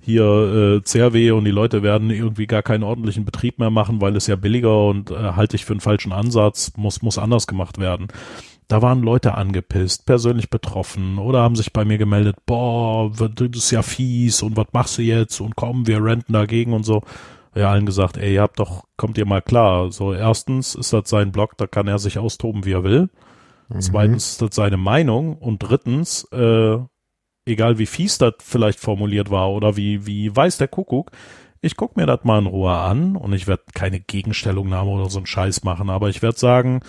[0.00, 4.16] hier äh, CRW und die Leute werden irgendwie gar keinen ordentlichen Betrieb mehr machen, weil
[4.16, 7.78] es ja billiger und äh, halte ich für einen falschen Ansatz, muss, muss anders gemacht
[7.78, 8.08] werden.
[8.68, 13.72] Da waren Leute angepisst, persönlich betroffen oder haben sich bei mir gemeldet, boah, das ist
[13.72, 17.02] ja fies und was machst du jetzt und komm, wir renten dagegen und so
[17.54, 19.90] ja allen gesagt, ey, ihr habt doch, kommt ihr mal klar.
[19.92, 23.10] So, erstens ist das sein Blog, da kann er sich austoben, wie er will.
[23.68, 23.80] Mhm.
[23.80, 25.36] Zweitens ist das seine Meinung.
[25.36, 26.78] Und drittens, äh,
[27.46, 31.10] egal wie fies das vielleicht formuliert war oder wie, wie weiß der Kuckuck,
[31.62, 35.18] ich guck mir das mal in Ruhe an und ich werde keine Gegenstellungnahme oder so
[35.18, 36.80] einen Scheiß machen, aber ich werde sagen,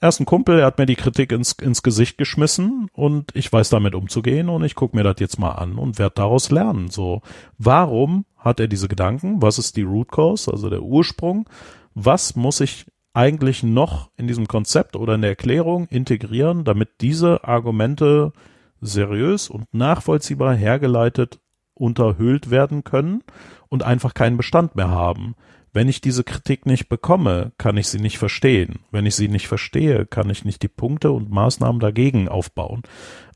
[0.00, 3.52] er ist ein Kumpel, er hat mir die Kritik ins, ins Gesicht geschmissen und ich
[3.52, 6.88] weiß damit umzugehen und ich guck mir das jetzt mal an und werde daraus lernen.
[6.88, 7.22] So,
[7.58, 9.42] warum hat er diese Gedanken?
[9.42, 11.48] Was ist die Root Cause, also der Ursprung?
[11.94, 17.44] Was muss ich eigentlich noch in diesem Konzept oder in der Erklärung integrieren, damit diese
[17.44, 18.32] Argumente
[18.80, 21.40] seriös und nachvollziehbar hergeleitet
[21.72, 23.22] unterhöhlt werden können
[23.68, 25.34] und einfach keinen Bestand mehr haben?
[25.76, 28.78] Wenn ich diese Kritik nicht bekomme, kann ich sie nicht verstehen.
[28.92, 32.80] Wenn ich sie nicht verstehe, kann ich nicht die Punkte und Maßnahmen dagegen aufbauen.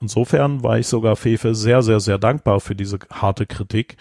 [0.00, 3.98] Insofern war ich sogar Fefe sehr, sehr, sehr dankbar für diese harte Kritik,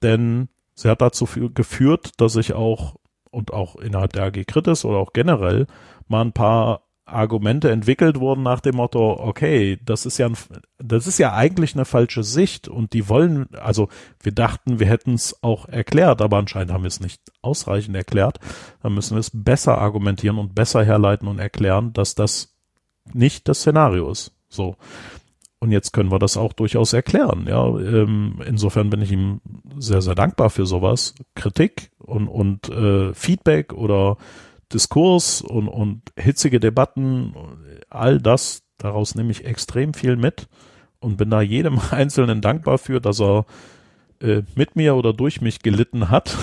[0.00, 2.94] denn sie hat dazu geführt, dass ich auch
[3.32, 5.66] und auch innerhalb der AG Kritis oder auch generell
[6.06, 10.36] mal ein paar Argumente entwickelt wurden nach dem Motto, okay, das ist ja ein,
[10.78, 13.88] das ist ja eigentlich eine falsche Sicht und die wollen, also
[14.20, 18.38] wir dachten, wir hätten es auch erklärt, aber anscheinend haben wir es nicht ausreichend erklärt.
[18.82, 22.54] Dann müssen wir es besser argumentieren und besser herleiten und erklären, dass das
[23.12, 24.32] nicht das Szenario ist.
[24.48, 24.76] So.
[25.58, 27.46] Und jetzt können wir das auch durchaus erklären.
[27.48, 29.40] Ja, ähm, insofern bin ich ihm
[29.78, 31.14] sehr, sehr dankbar für sowas.
[31.34, 34.16] Kritik und, und äh, Feedback oder
[34.72, 37.34] Diskurs und, und hitzige Debatten,
[37.90, 40.48] all das, daraus nehme ich extrem viel mit
[41.00, 43.44] und bin da jedem Einzelnen dankbar für, dass er
[44.20, 46.36] äh, mit mir oder durch mich gelitten hat.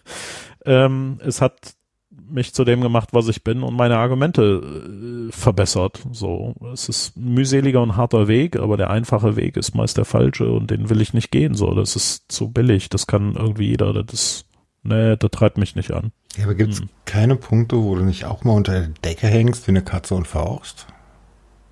[0.64, 1.74] ähm, es hat
[2.10, 6.00] mich zu dem gemacht, was ich bin und meine Argumente äh, verbessert.
[6.12, 10.04] So, es ist ein mühseliger und harter Weg, aber der einfache Weg ist meist der
[10.04, 11.54] falsche und den will ich nicht gehen.
[11.54, 12.88] So, das ist zu billig.
[12.88, 13.92] Das kann irgendwie jeder.
[14.04, 14.44] Das
[14.82, 16.12] nee, das treibt mich nicht an.
[16.36, 16.88] Ja, aber gibt's hm.
[17.04, 20.26] keine Punkte, wo du nicht auch mal unter der Decke hängst wie eine Katze und
[20.26, 20.86] fauchst?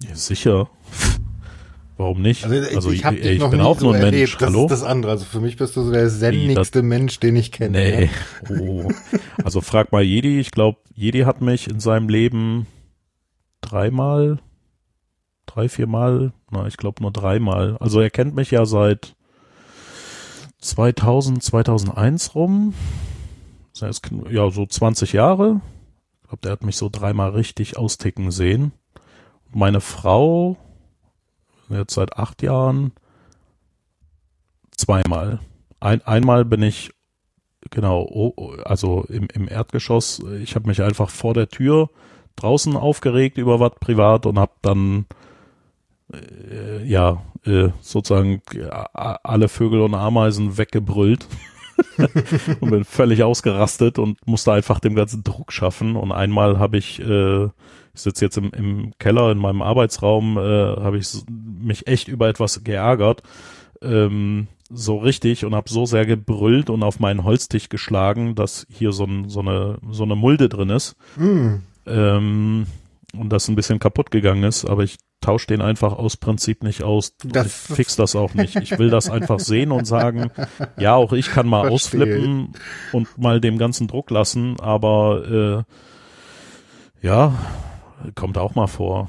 [0.02, 0.68] Ja, sicher.
[2.00, 2.44] Warum nicht?
[2.44, 4.20] Also, ich, also ich, ich, ich bin auch so nur ein erlebt.
[4.20, 4.38] Mensch.
[4.38, 4.64] Das Hallo?
[4.64, 5.12] ist das andere.
[5.12, 7.78] Also für mich bist du so der sendigste Mensch, den ich kenne.
[7.78, 8.10] Nee.
[8.48, 8.88] Oh.
[9.44, 10.40] Also frag mal Jedi.
[10.40, 12.66] Ich glaube, Jedi hat mich in seinem Leben
[13.60, 14.38] dreimal,
[15.44, 17.76] drei, viermal, na, ich glaube nur dreimal.
[17.80, 19.14] Also er kennt mich ja seit
[20.60, 22.74] 2000, 2001 rum.
[23.72, 25.60] Das heißt, ja, so 20 Jahre.
[26.22, 28.72] Ich glaube, der hat mich so dreimal richtig austicken sehen.
[29.52, 30.56] Meine Frau
[31.68, 32.92] jetzt seit acht Jahren
[34.76, 35.40] zweimal.
[35.78, 36.92] Ein, einmal bin ich
[37.70, 41.90] genau, also im, im Erdgeschoss, ich habe mich einfach vor der Tür
[42.36, 45.06] draußen aufgeregt über was privat und habe dann
[46.12, 51.26] äh, ja äh, sozusagen alle Vögel und Ameisen weggebrüllt
[52.60, 55.96] und bin völlig ausgerastet und musste einfach dem ganzen Druck schaffen.
[55.96, 57.48] Und einmal habe ich äh,
[57.94, 62.28] ich sitze jetzt im, im Keller in meinem Arbeitsraum, äh, habe ich mich echt über
[62.28, 63.22] etwas geärgert.
[63.82, 68.92] Ähm, so richtig und habe so sehr gebrüllt und auf meinen Holztisch geschlagen, dass hier
[68.92, 70.96] so, ein, so, eine, so eine Mulde drin ist.
[71.16, 71.56] Mm.
[71.86, 72.66] Ähm,
[73.16, 76.82] und das ein bisschen kaputt gegangen ist, aber ich tausche den einfach aus Prinzip nicht
[76.82, 77.16] aus.
[77.24, 78.56] Das ich fix das auch nicht.
[78.56, 80.30] Ich will das einfach sehen und sagen,
[80.78, 81.74] ja, auch ich kann mal Verstehe.
[81.74, 82.52] ausflippen
[82.92, 85.66] und mal dem ganzen Druck lassen, aber
[87.02, 87.34] äh, ja,
[88.14, 89.08] Kommt auch mal vor.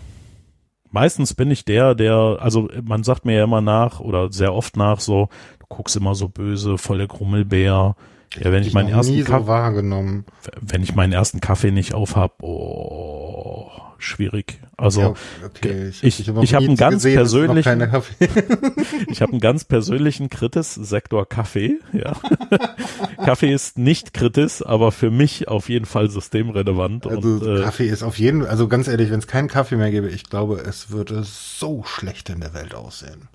[0.89, 4.75] Meistens bin ich der, der, also man sagt mir ja immer nach oder sehr oft
[4.75, 7.95] nach so, du guckst immer so böse, voll der Grummelbär.
[8.37, 10.23] Ja, wenn ich, ich meinen ersten so Kaffee,
[10.59, 13.69] wenn ich meinen ersten Kaffee nicht aufhab, oh,
[14.03, 14.59] schwierig.
[14.77, 15.13] Also ja,
[15.45, 15.89] okay.
[15.89, 17.81] ich, ich, ich, habe einen ganz gesehen, persönlichen,
[19.07, 21.79] ich habe einen ganz persönlichen Kritis-Sektor Kaffee.
[21.93, 22.15] Ja,
[23.25, 27.07] Kaffee ist nicht Kritis, aber für mich auf jeden Fall systemrelevant.
[27.07, 29.91] Also und, äh, Kaffee ist auf jeden, also ganz ehrlich, wenn es keinen Kaffee mehr
[29.91, 33.29] gäbe, ich glaube, es würde so schlecht in der Welt aussehen.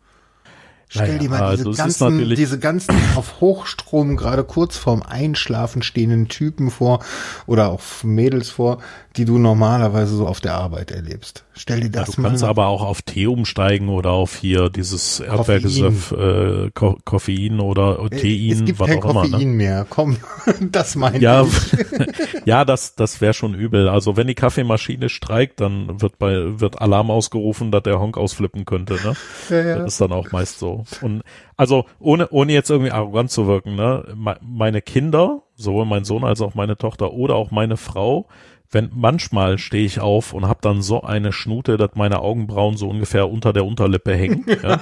[0.88, 5.82] Stell naja, dir mal diese, also ganzen, diese ganzen auf Hochstrom gerade kurz vorm Einschlafen
[5.82, 7.04] stehenden Typen vor
[7.46, 8.78] oder auch Mädels vor,
[9.16, 11.45] die du normalerweise so auf der Arbeit erlebst.
[11.58, 12.28] Stell dir das ja, du mal.
[12.28, 17.60] Du kannst aber auch auf Tee umsteigen oder auf hier dieses Erdbeergesöff, äh, Ko Koffein
[17.60, 19.38] oder äh, Tein, es gibt was kein auch Koffein immer.
[19.38, 19.46] Ne?
[19.46, 19.86] mehr.
[19.88, 20.18] Komm,
[20.60, 22.44] das meine ja, ich.
[22.44, 23.88] ja, das, das wäre schon übel.
[23.88, 28.66] Also wenn die Kaffeemaschine streikt, dann wird bei, wird Alarm ausgerufen, dass der Honk ausflippen
[28.66, 29.14] könnte, ne?
[29.48, 29.78] Ja, ja.
[29.78, 30.84] Das ist dann auch meist so.
[31.00, 31.22] Und
[31.56, 34.04] also ohne, ohne jetzt irgendwie arrogant zu wirken, ne?
[34.42, 38.26] Meine Kinder, sowohl mein Sohn als auch meine Tochter oder auch meine Frau,
[38.70, 42.88] wenn manchmal stehe ich auf und habe dann so eine Schnute, dass meine Augenbrauen so
[42.88, 44.44] ungefähr unter der Unterlippe hängen.
[44.62, 44.80] Ja?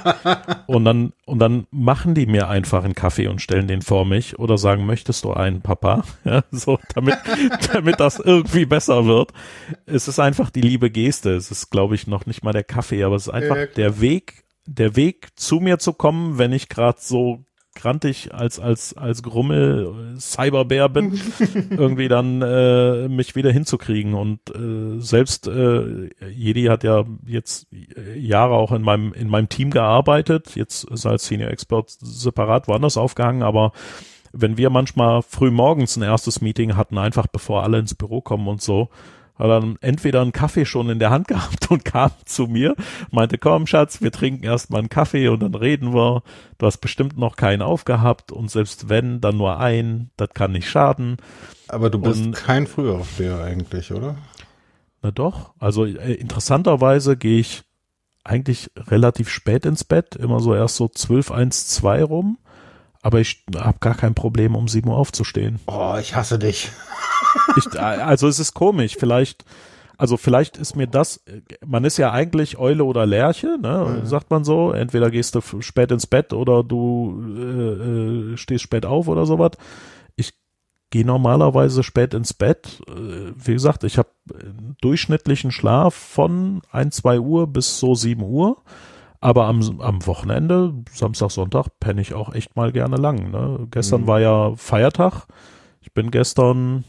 [0.67, 4.39] und dann und dann machen die mir einfach einen Kaffee und stellen den vor mich
[4.39, 6.05] oder sagen, möchtest du einen, Papa?
[6.25, 7.17] Ja, so damit
[7.73, 9.33] damit das irgendwie besser wird.
[9.85, 11.35] Es ist einfach die liebe Geste.
[11.35, 14.01] Es ist, glaube ich, noch nicht mal der Kaffee, aber es ist einfach ja, der
[14.01, 17.45] Weg, der Weg zu mir zu kommen, wenn ich gerade so
[17.75, 21.21] grantig als als als Grummel Cyberbär bin,
[21.71, 24.15] irgendwie dann äh, mich wieder hinzukriegen.
[24.15, 27.67] Und äh, selbst äh, Jedi hat ja jetzt
[28.17, 32.69] Jahre auch in meinem in meinem Team gearbeitet, jetzt ist er als Senior Expert separat
[32.69, 33.73] woanders aufgehangen, aber
[34.33, 38.49] wenn wir manchmal früh morgens ein erstes Meeting hatten, einfach bevor alle ins Büro kommen
[38.49, 38.89] und so,
[39.37, 42.75] hat dann entweder einen Kaffee schon in der Hand gehabt und kam zu mir,
[43.11, 46.23] meinte, komm Schatz, wir trinken erstmal einen Kaffee und dann reden wir.
[46.59, 50.69] Du hast bestimmt noch keinen aufgehabt und selbst wenn, dann nur einen, das kann nicht
[50.69, 51.17] schaden.
[51.69, 54.17] Aber du bist und, kein Frühaufsteher eigentlich, oder?
[55.03, 57.65] Na doch, also äh, interessanterweise gehe ich
[58.25, 62.39] eigentlich relativ spät ins Bett, immer so erst so 12, 1, 2 rum.
[63.03, 65.61] Aber ich habe gar kein Problem, um 7 Uhr aufzustehen.
[65.67, 66.71] Oh, ich hasse dich.
[67.57, 69.45] Ich, also es ist komisch, vielleicht,
[69.97, 71.23] also vielleicht ist mir das,
[71.65, 74.07] man ist ja eigentlich Eule oder Lerche, ne, mhm.
[74.07, 74.73] sagt man so.
[74.73, 79.53] Entweder gehst du spät ins Bett oder du äh, äh stehst spät auf oder sowas.
[80.17, 80.35] Ich
[80.91, 82.83] gehe normalerweise spät ins Bett.
[82.89, 84.09] Äh, wie gesagt, ich habe
[84.81, 88.59] durchschnittlichen Schlaf von ein, zwei Uhr bis so sieben Uhr.
[89.21, 93.31] Aber am, am Wochenende, Samstag, Sonntag, penne ich auch echt mal gerne lang.
[93.31, 93.67] Ne?
[93.71, 94.07] Gestern mhm.
[94.07, 95.27] war ja Feiertag.
[95.81, 96.85] Ich bin gestern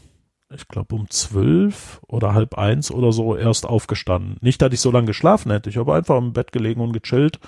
[0.56, 4.36] ich glaube um zwölf oder halb eins oder so erst aufgestanden.
[4.40, 5.70] Nicht, dass ich so lange geschlafen hätte.
[5.70, 7.38] Ich habe einfach im Bett gelegen und gechillt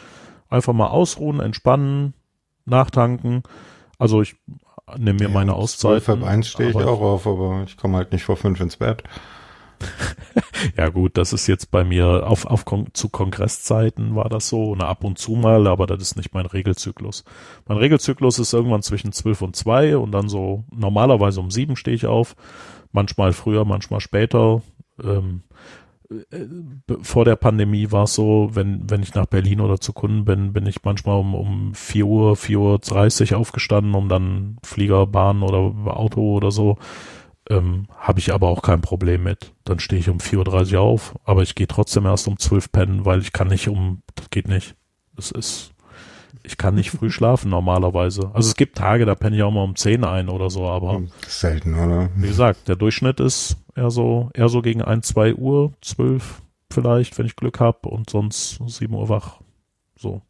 [0.50, 2.14] Einfach mal ausruhen, entspannen,
[2.64, 3.42] nachtanken.
[3.98, 4.36] Also ich
[4.96, 6.08] nehme mir ja, meine Auszeit.
[6.08, 9.02] Halb eins stehe ich auch auf, aber ich komme halt nicht vor fünf ins Bett.
[10.76, 14.74] ja gut, das ist jetzt bei mir auf, auf Kon zu Kongresszeiten war das so,
[14.74, 17.24] ne, ab und zu mal, aber das ist nicht mein Regelzyklus.
[17.66, 21.94] Mein Regelzyklus ist irgendwann zwischen zwölf und zwei und dann so normalerweise um sieben stehe
[21.94, 22.34] ich auf,
[22.92, 24.62] manchmal früher, manchmal später.
[25.02, 25.42] Ähm,
[26.10, 26.46] äh,
[27.02, 30.52] vor der Pandemie war es so, wenn, wenn ich nach Berlin oder zu Kunden bin,
[30.52, 35.42] bin ich manchmal um, um 4 Uhr, 4 Uhr 30 aufgestanden, um dann Flieger, Bahn
[35.42, 35.58] oder
[35.96, 36.78] Auto oder so
[37.50, 39.52] ähm, habe ich aber auch kein Problem mit.
[39.64, 43.04] Dann stehe ich um 4.30 Uhr auf, aber ich gehe trotzdem erst um 12 pennen,
[43.04, 44.76] weil ich kann nicht um, das geht nicht.
[45.14, 45.72] Das ist,
[46.48, 48.30] ich kann nicht früh schlafen normalerweise.
[48.32, 50.94] Also es gibt Tage, da penne ich auch mal um 10 ein oder so, aber
[50.94, 52.08] hm, selten, oder?
[52.16, 57.18] Wie gesagt, der Durchschnitt ist eher so, eher so gegen 1, 2 Uhr, 12 vielleicht,
[57.18, 59.40] wenn ich Glück habe und sonst 7 Uhr wach.
[59.96, 60.22] So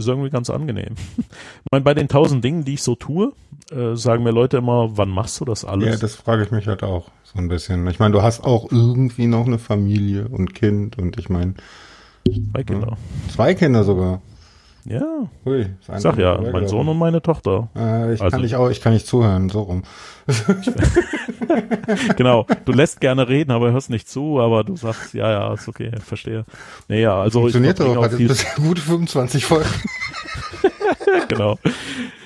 [0.00, 0.94] ist irgendwie ganz angenehm.
[1.18, 3.32] ich meine, bei den tausend Dingen, die ich so tue,
[3.70, 5.88] äh, sagen mir Leute immer, wann machst du das alles?
[5.88, 7.86] Ja, das frage ich mich halt auch so ein bisschen.
[7.86, 11.54] Ich meine, du hast auch irgendwie noch eine Familie und Kind und ich meine.
[12.52, 12.88] Zwei Kinder.
[12.90, 14.20] Ja, zwei Kinder sogar.
[14.84, 15.28] Ja.
[15.44, 17.68] Ui, ich sag ja, mein Sohn und meine Tochter.
[17.76, 19.82] Äh, ich also, kann nicht auch, ich kann nicht zuhören, so rum.
[22.16, 25.68] genau, du lässt gerne reden, aber hörst nicht zu, aber du sagst, ja, ja, ist
[25.68, 26.44] okay, verstehe.
[26.88, 29.68] Naja, also Funktioniert ich doch, hat viel gute 25 Folgen.
[31.28, 31.58] genau.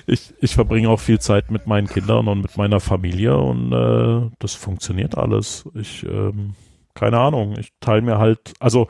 [0.07, 4.29] Ich, ich verbringe auch viel Zeit mit meinen Kindern und mit meiner Familie und äh,
[4.39, 5.65] das funktioniert alles.
[5.73, 6.53] Ich, ähm,
[6.93, 8.87] keine Ahnung, ich teile mir halt, also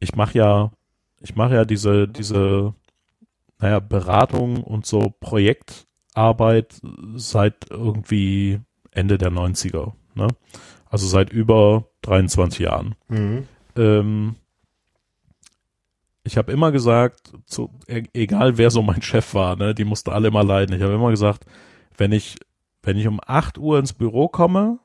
[0.00, 0.70] ich mache ja
[1.20, 2.74] ich mache ja diese, diese,
[3.58, 6.80] naja, Beratung und so Projektarbeit
[7.16, 8.60] seit irgendwie
[8.90, 10.28] Ende der 90er, ne?
[10.90, 12.94] Also seit über 23 Jahren.
[13.08, 13.46] Mhm.
[13.76, 14.36] Ähm,
[16.24, 20.10] ich habe immer gesagt, zu, e, egal wer so mein Chef war, ne, die mussten
[20.10, 20.74] alle immer leiden.
[20.74, 21.44] Ich habe immer gesagt,
[21.96, 22.36] wenn ich,
[22.82, 24.78] wenn ich um 8 Uhr ins Büro komme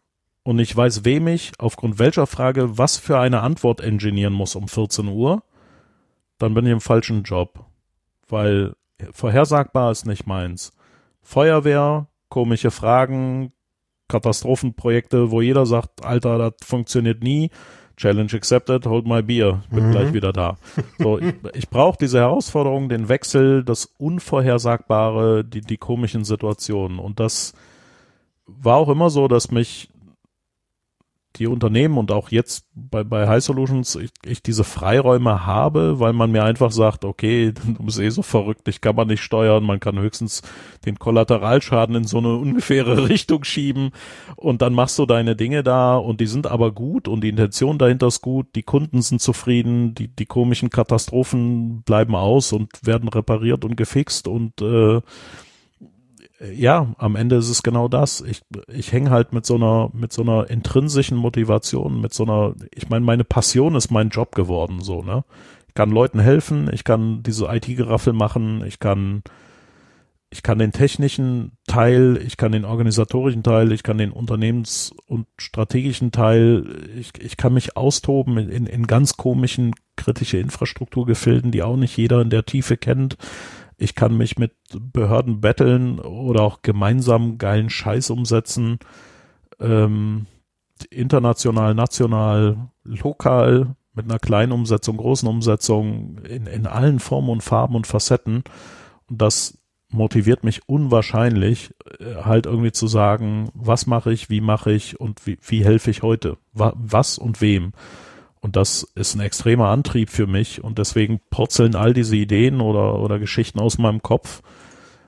[0.43, 4.67] und ich weiß, wem ich aufgrund welcher Frage was für eine Antwort engineieren muss um
[4.67, 5.43] 14 Uhr,
[6.37, 7.65] dann bin ich im falschen Job.
[8.27, 8.75] Weil
[9.11, 10.73] vorhersagbar ist nicht meins.
[11.21, 13.53] Feuerwehr, komische Fragen,
[14.09, 17.49] Katastrophenprojekte, wo jeder sagt, Alter, das funktioniert nie.
[17.95, 19.91] Challenge accepted, hold my beer, bin mhm.
[19.91, 20.57] gleich wieder da.
[20.97, 26.97] So, ich, ich brauche diese Herausforderung, den Wechsel, das Unvorhersagbare, die, die komischen Situationen.
[26.97, 27.53] Und das
[28.47, 29.89] war auch immer so, dass mich
[31.35, 36.13] die Unternehmen und auch jetzt bei, bei High Solutions ich, ich diese Freiräume habe, weil
[36.13, 39.63] man mir einfach sagt, okay, du bist eh so verrückt, ich kann man nicht steuern,
[39.63, 40.41] man kann höchstens
[40.85, 43.91] den Kollateralschaden in so eine ungefähre Richtung schieben
[44.35, 47.77] und dann machst du deine Dinge da und die sind aber gut und die Intention
[47.77, 53.09] dahinter ist gut, die Kunden sind zufrieden, die, die komischen Katastrophen bleiben aus und werden
[53.09, 55.01] repariert und gefixt und äh,
[56.51, 58.21] ja, am Ende ist es genau das.
[58.21, 62.55] Ich, ich hänge halt mit so einer, mit so einer intrinsischen Motivation, mit so einer,
[62.73, 65.23] ich meine, meine Passion ist mein Job geworden, so, ne?
[65.67, 69.23] Ich kann Leuten helfen, ich kann diese IT-Geraffel machen, ich kann,
[70.29, 75.25] ich kann den technischen Teil, ich kann den organisatorischen Teil, ich kann den Unternehmens- und
[75.37, 76.65] strategischen Teil,
[76.95, 82.21] ich, ich kann mich austoben in, in, ganz komischen kritische Infrastrukturgefilden, die auch nicht jeder
[82.21, 83.17] in der Tiefe kennt.
[83.83, 88.79] Ich kann mich mit Behörden betteln oder auch gemeinsam geilen Scheiß umsetzen.
[89.59, 90.25] Ähm,
[90.89, 97.75] international, national, lokal, mit einer kleinen Umsetzung, großen Umsetzung, in, in allen Formen und Farben
[97.75, 98.45] und Facetten.
[99.09, 99.57] Und das
[99.89, 105.27] motiviert mich unwahrscheinlich, äh, halt irgendwie zu sagen, was mache ich, wie mache ich und
[105.27, 107.73] wie, wie helfe ich heute, was und wem.
[108.43, 112.99] Und das ist ein extremer Antrieb für mich und deswegen purzeln all diese Ideen oder,
[112.99, 114.41] oder Geschichten aus meinem Kopf.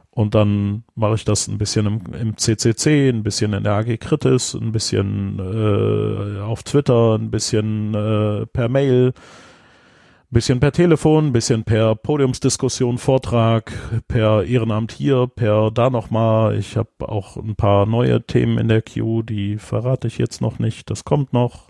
[0.09, 3.97] Und dann mache ich das ein bisschen im, im CCC, ein bisschen in der AG
[3.97, 9.13] Kritis, ein bisschen äh, auf Twitter, ein bisschen äh, per Mail, ein
[10.31, 13.73] bisschen per Telefon, ein bisschen per Podiumsdiskussion, Vortrag,
[14.07, 16.57] per Ehrenamt hier, per da nochmal.
[16.57, 20.57] Ich habe auch ein paar neue Themen in der Queue, die verrate ich jetzt noch
[20.57, 20.89] nicht.
[20.89, 21.67] Das kommt noch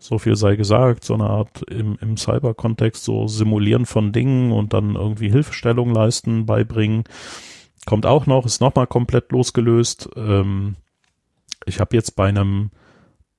[0.00, 4.72] so viel sei gesagt, so eine Art im, im Cyber-Kontext so Simulieren von Dingen und
[4.72, 7.04] dann irgendwie Hilfestellung leisten, beibringen.
[7.86, 10.08] Kommt auch noch, ist nochmal komplett losgelöst.
[10.16, 10.76] Ähm,
[11.66, 12.70] ich habe jetzt bei einem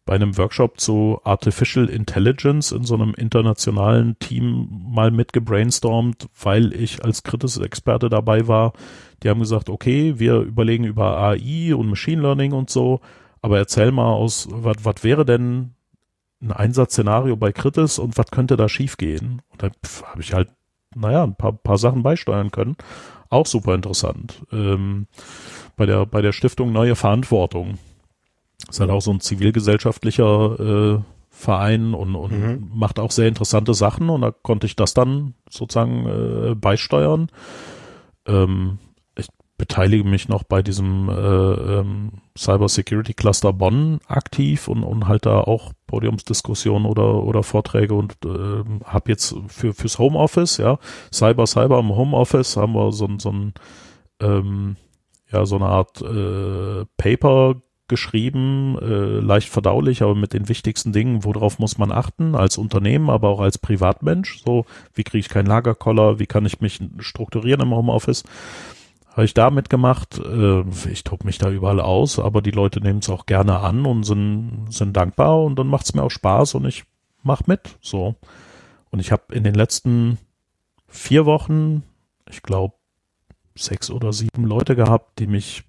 [0.06, 7.06] bei einem Workshop zu Artificial Intelligence in so einem internationalen Team mal mitgebrainstormt, weil ich
[7.06, 8.74] als kritischer Experte dabei war.
[9.22, 13.00] Die haben gesagt, okay, wir überlegen über AI und Machine Learning und so,
[13.44, 15.76] aber erzähl mal aus, was wäre denn
[16.42, 19.42] ein Einsatzszenario bei Kritis und was könnte da schiefgehen?
[19.50, 19.72] Und dann
[20.04, 20.50] habe ich halt,
[20.96, 22.76] naja, ein paar, paar Sachen beisteuern können.
[23.30, 24.46] Auch super interessant.
[24.52, 25.08] Ähm,
[25.78, 27.78] bei der, bei der Stiftung Neue Verantwortung.
[28.70, 32.72] Ist halt auch so ein zivilgesellschaftlicher äh, Verein und, und mhm.
[32.74, 36.06] macht auch sehr interessante Sachen und da konnte ich das dann sozusagen
[36.52, 37.30] äh, beisteuern.
[38.28, 38.78] Ähm,
[39.62, 45.28] beteilige mich noch bei diesem äh, ähm, Cyber Security Cluster Bonn aktiv und, und halt
[45.28, 50.80] da auch Podiumsdiskussionen oder, oder Vorträge und äh, habe jetzt für fürs Homeoffice, ja,
[51.14, 53.54] Cyber Cyber im Homeoffice haben wir so, so ein
[54.20, 54.78] ähm,
[55.32, 61.24] ja so eine Art äh, Paper geschrieben, äh, leicht verdaulich, aber mit den wichtigsten Dingen,
[61.24, 64.42] worauf muss man achten, als Unternehmen, aber auch als Privatmensch.
[64.44, 64.66] So,
[64.96, 68.24] wie kriege ich keinen Lagerkoller, wie kann ich mich strukturieren im Homeoffice?
[69.12, 70.20] Habe ich da mitgemacht.
[70.20, 73.86] Äh, ich tobe mich da überall aus, aber die Leute nehmen es auch gerne an
[73.86, 76.86] und sind, sind dankbar und dann macht es mir auch Spaß und ich
[77.24, 77.78] mach mit.
[77.82, 78.16] So.
[78.90, 80.18] Und ich habe in den letzten
[80.88, 81.84] vier Wochen,
[82.30, 82.76] ich glaube,
[83.56, 85.64] sechs oder sieben Leute gehabt, die mich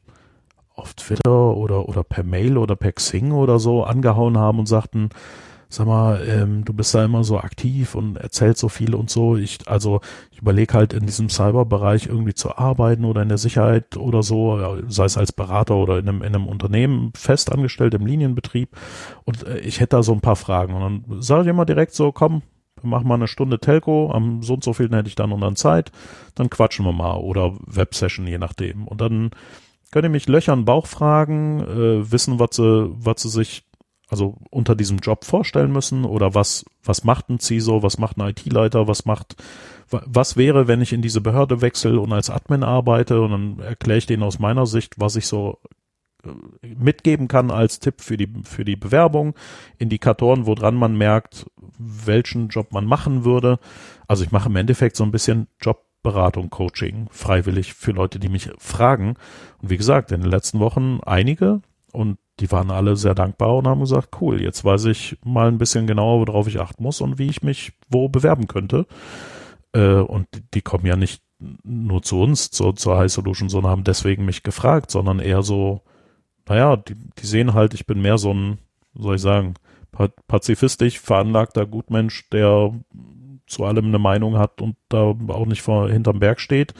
[0.74, 5.10] auf Twitter oder, oder per Mail oder per Xing oder so angehauen haben und sagten,
[5.72, 9.36] sag mal, ähm, du bist da immer so aktiv und erzählst so viel und so.
[9.36, 13.96] Ich, also ich überlege halt in diesem Cyberbereich irgendwie zu arbeiten oder in der Sicherheit
[13.96, 18.06] oder so, sei es als Berater oder in einem, in einem Unternehmen fest angestellt im
[18.06, 18.76] Linienbetrieb.
[19.24, 20.74] Und äh, ich hätte da so ein paar Fragen.
[20.74, 22.42] Und dann sage ich immer direkt so, komm,
[22.82, 25.56] machen mal eine Stunde Telco, am so und so vielen hätte ich dann und dann
[25.56, 25.90] Zeit,
[26.34, 28.86] dann quatschen wir mal oder Websession, je nachdem.
[28.86, 29.30] Und dann
[29.90, 33.64] könnt ihr mich löchern, Bauch fragen, äh, wissen, was sie, was sie sich
[34.12, 36.04] also unter diesem Job vorstellen müssen?
[36.04, 39.36] Oder was, was macht ein CISO, was macht ein IT-Leiter, was macht,
[39.88, 43.22] was wäre, wenn ich in diese Behörde wechsle und als Admin arbeite?
[43.22, 45.60] Und dann erkläre ich denen aus meiner Sicht, was ich so
[46.26, 46.28] äh,
[46.76, 49.34] mitgeben kann als Tipp für die, für die Bewerbung,
[49.78, 51.46] Indikatoren, woran man merkt,
[51.78, 53.58] welchen Job man machen würde.
[54.06, 58.28] Also ich mache im Endeffekt so ein bisschen Job Beratung, Coaching, freiwillig für Leute, die
[58.28, 59.14] mich fragen.
[59.62, 61.62] Und wie gesagt, in den letzten Wochen einige.
[61.92, 65.58] Und die waren alle sehr dankbar und haben gesagt, cool, jetzt weiß ich mal ein
[65.58, 68.86] bisschen genauer, worauf ich achten muss und wie ich mich wo bewerben könnte.
[69.72, 71.22] Äh, und die kommen ja nicht
[71.62, 75.82] nur zu uns, zur, zur High Solution, sondern haben deswegen mich gefragt, sondern eher so,
[76.48, 78.58] naja, die, die sehen halt, ich bin mehr so ein,
[78.94, 79.54] soll ich sagen,
[80.26, 82.74] pazifistisch veranlagter Gutmensch, der
[83.46, 86.74] zu allem eine Meinung hat und da auch nicht vor hinterm Berg steht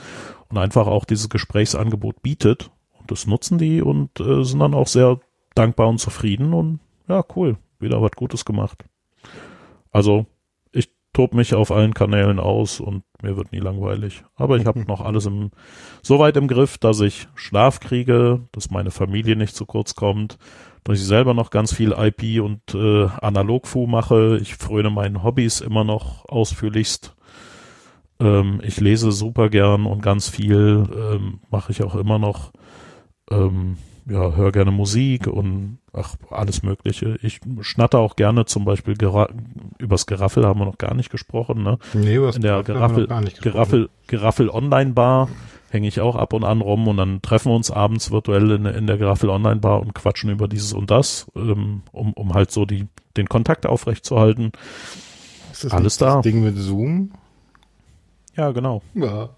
[0.49, 2.69] und einfach auch dieses Gesprächsangebot bietet.
[2.99, 5.19] Und das nutzen die und äh, sind dann auch sehr
[5.55, 8.85] dankbar und zufrieden und ja, cool, wieder was Gutes gemacht.
[9.91, 10.25] Also
[10.71, 14.23] ich tob mich auf allen Kanälen aus und mir wird nie langweilig.
[14.35, 15.51] Aber ich habe noch alles im,
[16.01, 20.37] so weit im Griff, dass ich Schlaf kriege, dass meine Familie nicht zu kurz kommt
[20.83, 24.37] dass ich selber noch ganz viel IP und äh, Analogfu mache.
[24.41, 27.15] Ich fröne meinen Hobbys immer noch ausführlichst.
[28.19, 32.51] Ähm, ich lese super gern und ganz viel ähm, mache ich auch immer noch.
[33.31, 37.17] Ähm, ja, höre gerne Musik und ach, alles Mögliche.
[37.21, 39.29] Ich schnatter auch gerne zum Beispiel Gera
[39.77, 41.77] übers Geraffel haben wir noch gar nicht gesprochen, ne?
[41.93, 43.07] Nee, was In der Geraffel,
[43.41, 45.29] Geraffel, Geraffel Online Bar
[45.69, 48.65] hänge ich auch ab und an rum und dann treffen wir uns abends virtuell in,
[48.65, 52.51] in der Graffel Online Bar und quatschen über dieses und das, ähm, um, um halt
[52.51, 54.51] so die, den Kontakt aufrechtzuerhalten.
[55.51, 56.15] Ist das Alles da.
[56.15, 57.11] Das Ding mit Zoom?
[58.35, 58.81] Ja, genau.
[58.93, 59.29] Ja.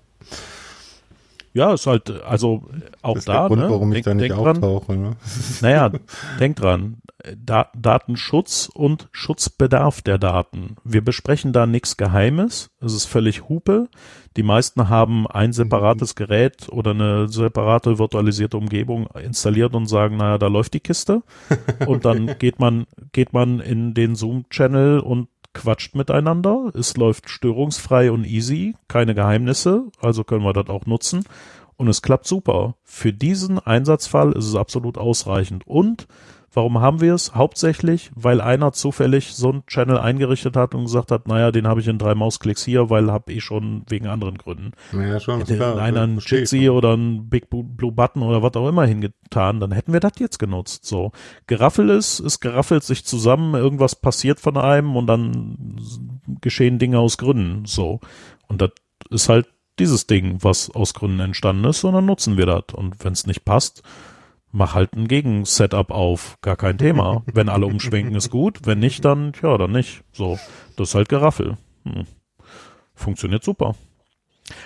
[1.56, 2.66] Ja, ist halt, also
[3.02, 3.48] auch das ist da.
[3.48, 3.70] Der Grund, ne?
[3.70, 4.94] warum ich denk, da nicht auftauche.
[4.94, 5.16] Ne?
[5.62, 5.90] Naja,
[6.40, 6.98] denk dran.
[7.38, 10.76] Da Datenschutz und Schutzbedarf der Daten.
[10.84, 12.72] Wir besprechen da nichts Geheimes.
[12.82, 13.88] Es ist völlig Hupe.
[14.36, 16.18] Die meisten haben ein separates mhm.
[16.18, 21.24] Gerät oder eine separate virtualisierte Umgebung installiert und sagen, naja, da läuft die Kiste.
[21.88, 26.72] Und dann geht man, geht man in den Zoom-Channel und quatscht miteinander.
[26.76, 31.24] Es läuft störungsfrei und easy, keine Geheimnisse, also können wir das auch nutzen.
[31.78, 32.76] Und es klappt super.
[32.84, 35.66] Für diesen Einsatzfall ist es absolut ausreichend.
[35.66, 36.08] Und
[36.56, 37.36] Warum haben wir es?
[37.36, 41.82] Hauptsächlich, weil einer zufällig so einen Channel eingerichtet hat und gesagt hat, naja, den habe
[41.82, 44.72] ich in drei Mausklicks hier, weil habe ich schon wegen anderen Gründen.
[44.94, 45.40] Ja, schon.
[45.40, 49.60] Hätte klar, einer einen Jitsi oder einen Big Blue Button oder was auch immer hingetan,
[49.60, 50.86] dann hätten wir das jetzt genutzt.
[50.86, 51.12] So.
[51.46, 55.76] Geraffel ist, es geraffelt sich zusammen, irgendwas passiert von einem und dann
[56.40, 57.66] geschehen Dinge aus Gründen.
[57.66, 58.00] So.
[58.48, 58.72] Und das
[59.10, 62.74] ist halt dieses Ding, was aus Gründen entstanden ist, und dann nutzen wir das.
[62.74, 63.84] Und wenn es nicht passt,
[64.56, 67.24] mach halt ein Gegensetup auf, gar kein Thema.
[67.32, 68.60] Wenn alle umschwenken, ist gut.
[68.64, 70.04] Wenn nicht, dann, ja, dann nicht.
[70.14, 70.40] So,
[70.78, 71.58] das ist halt Geraffel.
[71.84, 72.06] Hm.
[72.94, 73.76] Funktioniert super.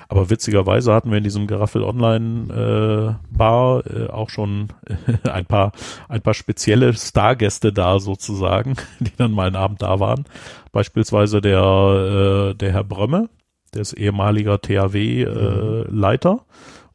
[0.08, 5.46] Aber witzigerweise hatten wir in diesem Geraffel Online äh, Bar äh, auch schon äh, ein
[5.46, 5.72] paar
[6.08, 10.26] ein paar spezielle Stargäste da sozusagen, die dann mal einen Abend da waren.
[10.72, 13.30] Beispielsweise der äh, der Herr Brömme,
[13.74, 16.46] der ist ehemaliger THW äh, Leiter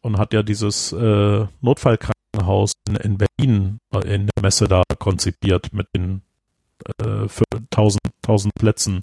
[0.03, 1.47] und hat ja dieses äh,
[2.35, 6.23] Notfallkrankenhaus in, in Berlin äh, in der Messe da konzipiert mit den
[7.01, 7.29] äh,
[7.71, 9.03] 1000 1000 Plätzen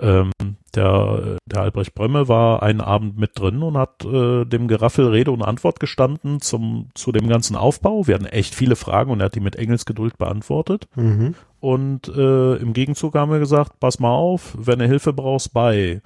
[0.00, 0.32] ähm,
[0.74, 5.30] der, der Albrecht Brömme war einen Abend mit drin und hat äh, dem Geraffel Rede
[5.30, 8.06] und Antwort gestanden zum, zu dem ganzen Aufbau.
[8.06, 10.88] Wir hatten echt viele Fragen und er hat die mit Engelsgeduld beantwortet.
[10.96, 11.34] Mhm.
[11.60, 16.00] Und äh, im Gegenzug haben wir gesagt, pass mal auf, wenn du Hilfe brauchst bei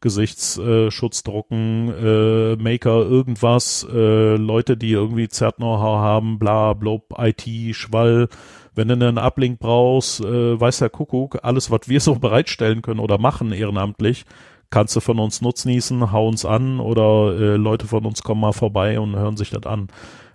[0.00, 7.42] Gesichtsschutzdrucken, äh, äh, Maker, irgendwas, äh, Leute, die irgendwie Zert-Know-how haben, bla, blob, IT,
[7.74, 8.28] Schwall,
[8.74, 13.00] wenn du einen Uplink brauchst, äh, weiß der Kuckuck, alles, was wir so bereitstellen können
[13.00, 14.24] oder machen ehrenamtlich,
[14.70, 18.52] kannst du von uns nutznießen, hau uns an oder äh, Leute von uns kommen mal
[18.52, 19.88] vorbei und hören sich das an.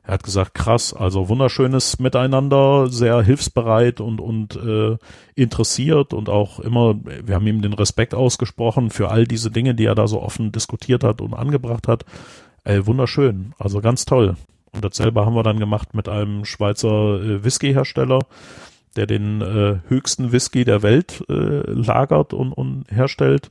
[0.05, 4.97] Er hat gesagt, krass, also wunderschönes Miteinander, sehr hilfsbereit und, und äh,
[5.35, 9.85] interessiert und auch immer, wir haben ihm den Respekt ausgesprochen für all diese Dinge, die
[9.85, 12.03] er da so offen diskutiert hat und angebracht hat.
[12.65, 14.35] Ey, wunderschön, also ganz toll.
[14.73, 18.19] Und dasselbe haben wir dann gemacht mit einem Schweizer äh, Whisky-Hersteller,
[18.95, 21.33] der den äh, höchsten Whisky der Welt äh,
[21.71, 23.49] lagert und, und herstellt.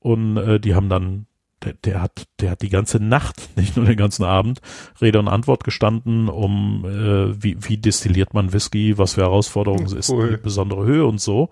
[0.00, 1.26] Und äh, die haben dann,
[1.64, 4.60] der, der hat, der hat die ganze Nacht, nicht nur den ganzen Abend,
[5.00, 9.96] Rede und Antwort gestanden, um äh, wie, wie destilliert man Whisky, was für Herausforderungen oh,
[9.96, 11.50] ist die besondere Höhe und so.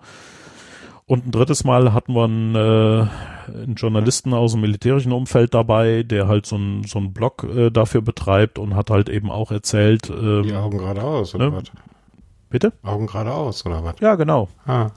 [1.05, 3.07] Und ein drittes Mal hatten wir einen, äh,
[3.51, 7.69] einen Journalisten aus dem militärischen Umfeld dabei, der halt so ein so ein Blog äh,
[7.71, 10.09] dafür betreibt und hat halt eben auch erzählt.
[10.09, 11.57] Ähm, Die Augen geradeaus, oder ne?
[11.57, 11.63] was?
[12.49, 12.71] Bitte?
[12.83, 13.95] Augen geradeaus, oder was?
[13.99, 14.47] Ja, genau.
[14.65, 14.91] Ah.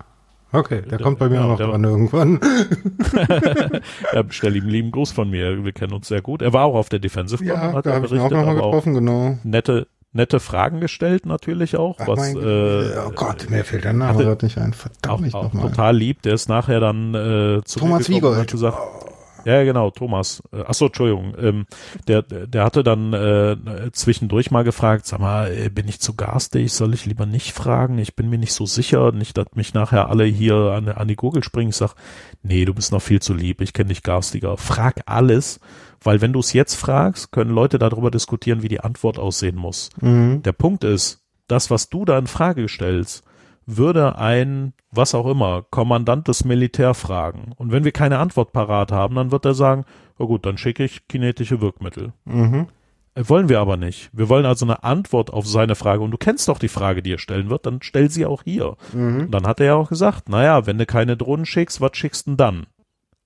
[0.52, 2.40] Okay, der, kommt bei mir ja, auch noch dran irgendwann.
[4.12, 5.64] ja, stell ihm lieben Gruß von mir.
[5.64, 6.40] Wir kennen uns sehr gut.
[6.40, 8.94] Er war auch auf der Defensive ja, hat da berichtet, ich auch noch mal getroffen,
[8.94, 9.38] genau.
[9.42, 11.96] Nette, nette Fragen gestellt natürlich auch.
[12.00, 14.72] Ach, was, äh, oh Gott, mir fehlt der Name gerade nicht ein.
[14.72, 15.70] Verdammt nicht nochmal.
[15.70, 16.22] Total lieb.
[16.22, 18.38] Der ist nachher dann äh, zu Thomas Wiegold.
[18.38, 19.05] hat gesagt, oh.
[19.46, 20.42] Ja, genau, Thomas.
[20.52, 21.34] Äh, achso, Entschuldigung.
[21.38, 21.66] Ähm,
[22.08, 23.56] der, der hatte dann äh,
[23.92, 26.72] zwischendurch mal gefragt, sag mal, äh, bin ich zu garstig?
[26.72, 27.96] Soll ich lieber nicht fragen?
[27.98, 31.14] Ich bin mir nicht so sicher, nicht, dass mich nachher alle hier an, an die
[31.14, 31.70] Gurgel springen.
[31.70, 31.94] Ich sag,
[32.42, 34.56] nee, du bist noch viel zu lieb, ich kenne dich garstiger.
[34.56, 35.60] Frag alles,
[36.02, 39.90] weil wenn du es jetzt fragst, können Leute darüber diskutieren, wie die Antwort aussehen muss.
[40.00, 40.42] Mhm.
[40.42, 43.22] Der Punkt ist, das, was du da in Frage stellst,
[43.66, 47.52] würde ein, was auch immer, Kommandant des Militär fragen.
[47.56, 49.84] Und wenn wir keine Antwort parat haben, dann wird er sagen,
[50.18, 52.12] na gut, dann schicke ich kinetische Wirkmittel.
[52.24, 52.68] Mhm.
[53.14, 54.10] Äh, wollen wir aber nicht.
[54.12, 56.02] Wir wollen also eine Antwort auf seine Frage.
[56.02, 58.76] Und du kennst doch die Frage, die er stellen wird, dann stell sie auch hier.
[58.92, 59.22] Mhm.
[59.22, 62.26] Und dann hat er ja auch gesagt, naja, wenn du keine Drohnen schickst, was schickst
[62.26, 62.66] du denn dann?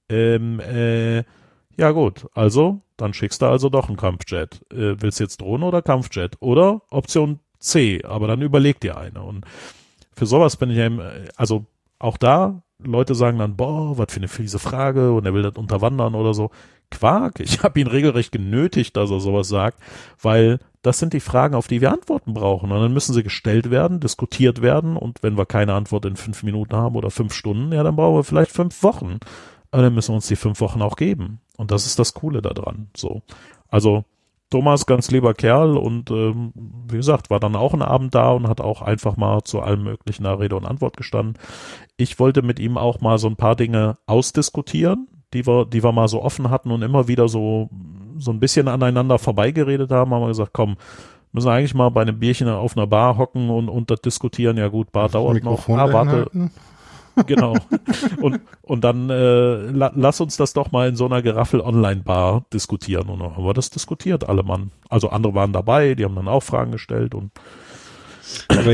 [0.08, 1.24] Ähm, äh,
[1.76, 4.60] ja gut, also, dann schickst du also doch einen Kampfjet.
[4.72, 6.36] Äh, willst du jetzt Drohnen oder Kampfjet?
[6.40, 9.22] Oder Option C, aber dann überleg dir eine.
[9.22, 9.44] Und
[10.14, 10.90] für sowas bin ich ja,
[11.36, 11.66] also
[11.98, 15.56] auch da, Leute sagen dann, boah, was für eine fiese Frage und er will das
[15.56, 16.50] unterwandern oder so.
[16.90, 19.78] Quark, ich habe ihn regelrecht genötigt, dass er sowas sagt,
[20.20, 22.72] weil das sind die Fragen, auf die wir Antworten brauchen.
[22.72, 26.42] Und dann müssen sie gestellt werden, diskutiert werden und wenn wir keine Antwort in fünf
[26.42, 29.18] Minuten haben oder fünf Stunden, ja, dann brauchen wir vielleicht fünf Wochen.
[29.70, 31.40] Aber dann müssen wir uns die fünf Wochen auch geben.
[31.56, 32.88] Und das ist das Coole daran.
[32.96, 33.22] So.
[33.68, 34.04] Also
[34.50, 36.52] Thomas, ganz lieber Kerl und ähm,
[36.88, 39.84] wie gesagt, war dann auch ein Abend da und hat auch einfach mal zu allem
[39.84, 41.38] möglichen Rede und Antwort gestanden.
[41.96, 45.92] Ich wollte mit ihm auch mal so ein paar Dinge ausdiskutieren, die wir, die wir
[45.92, 47.70] mal so offen hatten und immer wieder so,
[48.18, 50.76] so ein bisschen aneinander vorbeigeredet haben, haben wir gesagt, komm,
[51.32, 54.56] müssen wir eigentlich mal bei einem Bierchen auf einer Bar hocken und, und das diskutieren.
[54.56, 55.68] Ja gut, Bar dauert noch.
[55.68, 56.30] Ah, warte.
[57.26, 57.56] Genau.
[58.20, 63.08] Und, und dann äh, la, lass uns das doch mal in so einer Geraffel-Online-Bar diskutieren.
[63.08, 64.70] Und dann haben wir das diskutiert, alle Mann.
[64.88, 67.30] Also andere waren dabei, die haben dann auch Fragen gestellt und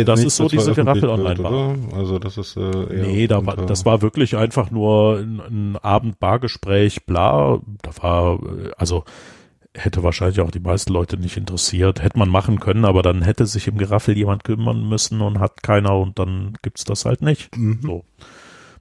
[0.04, 3.84] das ist so diese Geraffel online bar Also das ist äh, Nee, da war, das
[3.84, 7.60] war wirklich einfach nur ein, ein Abend-Bargespräch, bla.
[7.82, 9.04] Da war, äh, also
[9.74, 12.02] hätte wahrscheinlich auch die meisten Leute nicht interessiert.
[12.02, 15.62] Hätte man machen können, aber dann hätte sich im Geraffel jemand kümmern müssen und hat
[15.62, 17.56] keiner und dann gibt's das halt nicht.
[17.56, 17.80] Mhm.
[17.82, 18.04] So.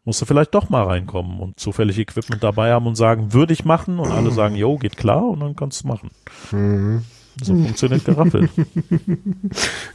[0.05, 3.99] Musste vielleicht doch mal reinkommen und zufällig Equipment dabei haben und sagen, würde ich machen
[3.99, 6.11] und alle sagen, jo, geht klar und dann kannst du machen.
[6.51, 7.01] Mhm.
[7.41, 8.49] So funktioniert Geraffel.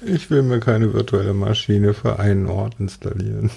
[0.05, 3.50] Ich will mir keine virtuelle Maschine für einen Ort installieren.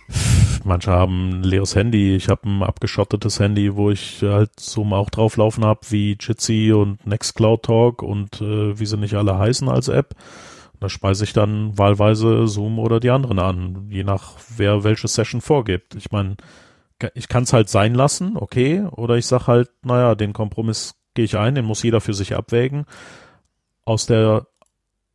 [0.64, 2.16] Manche haben ein leeres Handy.
[2.16, 7.06] Ich habe ein abgeschottetes Handy, wo ich halt Zoom auch drauflaufen habe, wie Jitsi und
[7.06, 10.14] Nextcloud Talk und äh, wie sie nicht alle heißen als App.
[10.80, 15.42] Da speise ich dann wahlweise Zoom oder die anderen an, je nach wer welche Session
[15.42, 15.94] vorgibt.
[15.94, 16.36] Ich meine,
[17.14, 21.24] ich kann es halt sein lassen, okay, oder ich sag halt, naja, den Kompromiss gehe
[21.24, 22.86] ich ein, den muss jeder für sich abwägen.
[23.84, 24.46] Aus der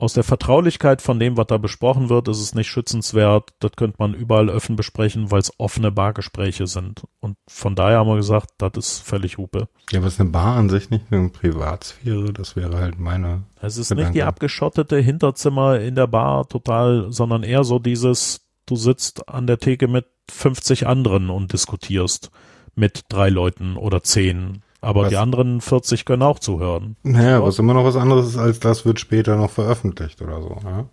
[0.05, 3.49] aus der Vertraulichkeit von dem, was da besprochen wird, ist es nicht schützenswert.
[3.59, 7.03] Das könnte man überall offen besprechen, weil es offene Bargespräche sind.
[7.19, 9.67] Und von daher haben wir gesagt, das ist völlig Hupe.
[9.91, 12.31] Ja, aber ist eine Bar an sich nicht eine Privatsphäre?
[12.31, 13.43] Das wäre halt meine.
[13.59, 14.09] Es ist Gedanke.
[14.09, 19.47] nicht die abgeschottete Hinterzimmer in der Bar total, sondern eher so dieses, du sitzt an
[19.47, 22.29] der Theke mit 50 anderen und diskutierst
[22.75, 25.09] mit drei Leuten oder zehn aber was?
[25.09, 26.95] die anderen 40 können auch zuhören.
[27.03, 30.57] Naja, was immer noch was anderes ist, als das wird später noch veröffentlicht oder so.
[30.63, 30.85] Ja?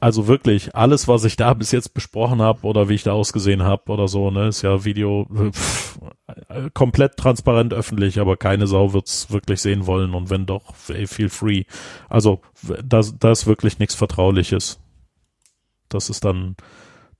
[0.00, 3.62] Also wirklich, alles, was ich da bis jetzt besprochen habe oder wie ich da ausgesehen
[3.62, 5.98] habe oder so, ne, ist ja Video pff,
[6.72, 11.28] komplett transparent öffentlich, aber keine Sau wird's wirklich sehen wollen und wenn doch, ey, feel
[11.28, 11.64] free.
[12.08, 12.40] Also
[12.82, 14.80] das, das ist wirklich nichts Vertrauliches.
[15.90, 16.56] Das ist dann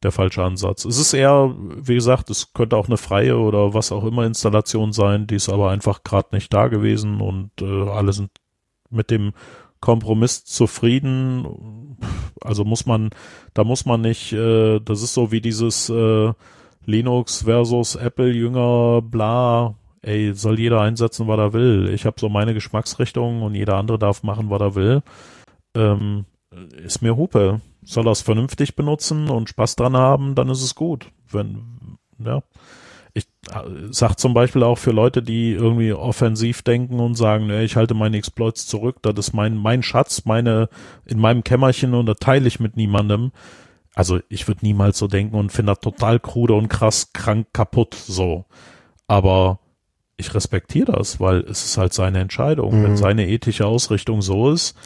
[0.03, 0.85] der falsche Ansatz.
[0.85, 4.93] Es ist eher, wie gesagt, es könnte auch eine freie oder was auch immer Installation
[4.93, 8.31] sein, die ist aber einfach gerade nicht da gewesen und äh, alle sind
[8.91, 9.33] mit dem
[9.81, 11.97] Kompromiss zufrieden.
[12.43, 13.11] Also muss man,
[13.55, 16.33] da muss man nicht, äh, das ist so wie dieses äh,
[16.87, 21.91] Linux versus Apple Jünger, bla, ey, soll jeder einsetzen, was er will.
[21.95, 25.03] Ich habe so meine Geschmacksrichtung und jeder andere darf machen, was er will.
[25.75, 26.25] Ähm,
[26.83, 27.61] ist mir Hupe
[27.91, 31.11] soll er es vernünftig benutzen und Spaß dran haben, dann ist es gut.
[31.31, 32.43] Wenn, ja.
[33.13, 37.65] Ich äh, sag zum Beispiel auch für Leute, die irgendwie offensiv denken und sagen, ne,
[37.65, 40.69] ich halte meine Exploits zurück, das ist mein, mein Schatz, meine,
[41.05, 43.33] in meinem Kämmerchen und da teile ich mit niemandem.
[43.97, 47.95] Also ich würde niemals so denken und finde das total krude und krass krank kaputt
[47.95, 48.45] so.
[49.09, 49.59] Aber
[50.17, 52.79] ich respektiere das, weil es ist halt seine Entscheidung.
[52.79, 52.85] Mhm.
[52.85, 54.77] Wenn seine ethische Ausrichtung so ist,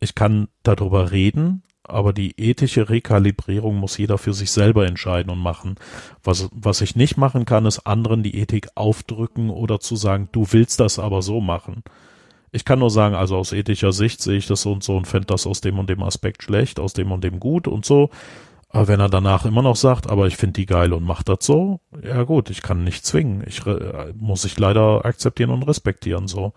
[0.00, 5.38] ich kann darüber reden, aber die ethische Rekalibrierung muss jeder für sich selber entscheiden und
[5.38, 5.76] machen.
[6.22, 10.46] Was, was ich nicht machen kann, ist anderen die Ethik aufdrücken oder zu sagen, du
[10.50, 11.82] willst das aber so machen.
[12.52, 15.06] Ich kann nur sagen, also aus ethischer Sicht sehe ich das so und so und
[15.06, 18.10] fände das aus dem und dem Aspekt schlecht, aus dem und dem gut und so.
[18.68, 21.38] Aber wenn er danach immer noch sagt, aber ich finde die geil und macht das
[21.40, 23.44] so, ja gut, ich kann nicht zwingen.
[23.46, 23.62] Ich
[24.16, 26.52] muss ich leider akzeptieren und respektieren so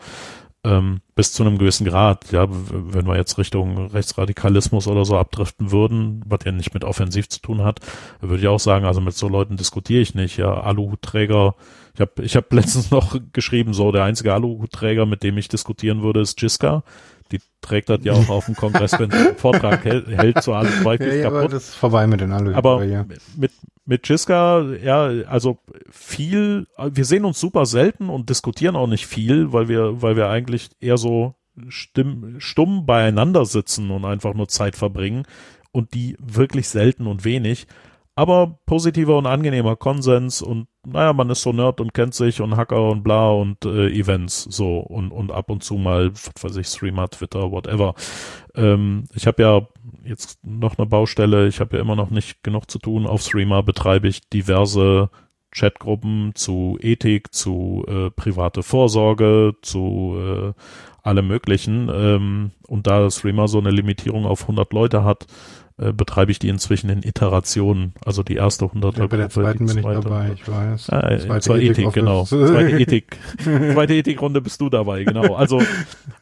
[0.63, 2.31] ähm, bis zu einem gewissen Grad.
[2.31, 7.29] Ja, wenn wir jetzt Richtung Rechtsradikalismus oder so abdriften würden, was ja nicht mit offensiv
[7.29, 7.79] zu tun hat,
[8.21, 10.37] würde ich auch sagen, also mit so Leuten diskutiere ich nicht.
[10.37, 11.55] Ja, Aluhutträger.
[11.93, 16.01] Ich habe ich hab letztens noch geschrieben, so der einzige Aluhutträger, mit dem ich diskutieren
[16.01, 16.83] würde, ist Jiska.
[17.31, 20.53] Die trägt das ja auch auf dem Kongress, wenn sie einen Vortrag hält, hält zu
[20.53, 21.39] Alu ja, ja, kaputt.
[21.39, 22.53] Aber das ist vorbei mit den Alu.
[22.53, 23.05] Aber ja.
[23.35, 23.51] mit,
[23.87, 25.59] mit Jiska, ja, also
[25.89, 30.27] viel, wir sehen uns super selten und diskutieren auch nicht viel, weil wir, weil wir
[30.29, 31.35] eigentlich eher so
[31.69, 35.23] stimm, stumm beieinander sitzen und einfach nur Zeit verbringen
[35.71, 37.65] und die wirklich selten und wenig.
[38.13, 42.57] Aber positiver und angenehmer Konsens und naja, man ist so Nerd und kennt sich und
[42.57, 46.55] Hacker und bla und äh, Events so und, und ab und zu mal, was weiß
[46.57, 47.93] ich, Streamer, Twitter, whatever.
[48.57, 49.67] Ähm, ich habe ja
[50.03, 53.05] jetzt noch eine Baustelle, ich habe ja immer noch nicht genug zu tun.
[53.05, 55.09] Auf Streamer betreibe ich diverse
[55.51, 60.53] Chatgruppen zu Ethik, zu äh, private Vorsorge, zu äh,
[61.03, 61.89] allem möglichen.
[61.93, 65.27] Ähm, und da Streamer so eine Limitierung auf 100 Leute hat,
[65.79, 67.93] äh, betreibe ich die inzwischen in Iterationen.
[68.03, 70.89] Also die erste 100 ja, bei der zweiten bin ich dabei, ich weiß.
[70.89, 72.23] Ah, zweite, zweite Ethik, Ethik genau.
[72.25, 73.17] Zweite Ethik.
[73.37, 75.35] zweite Ethikrunde bist du dabei, genau.
[75.35, 75.61] Also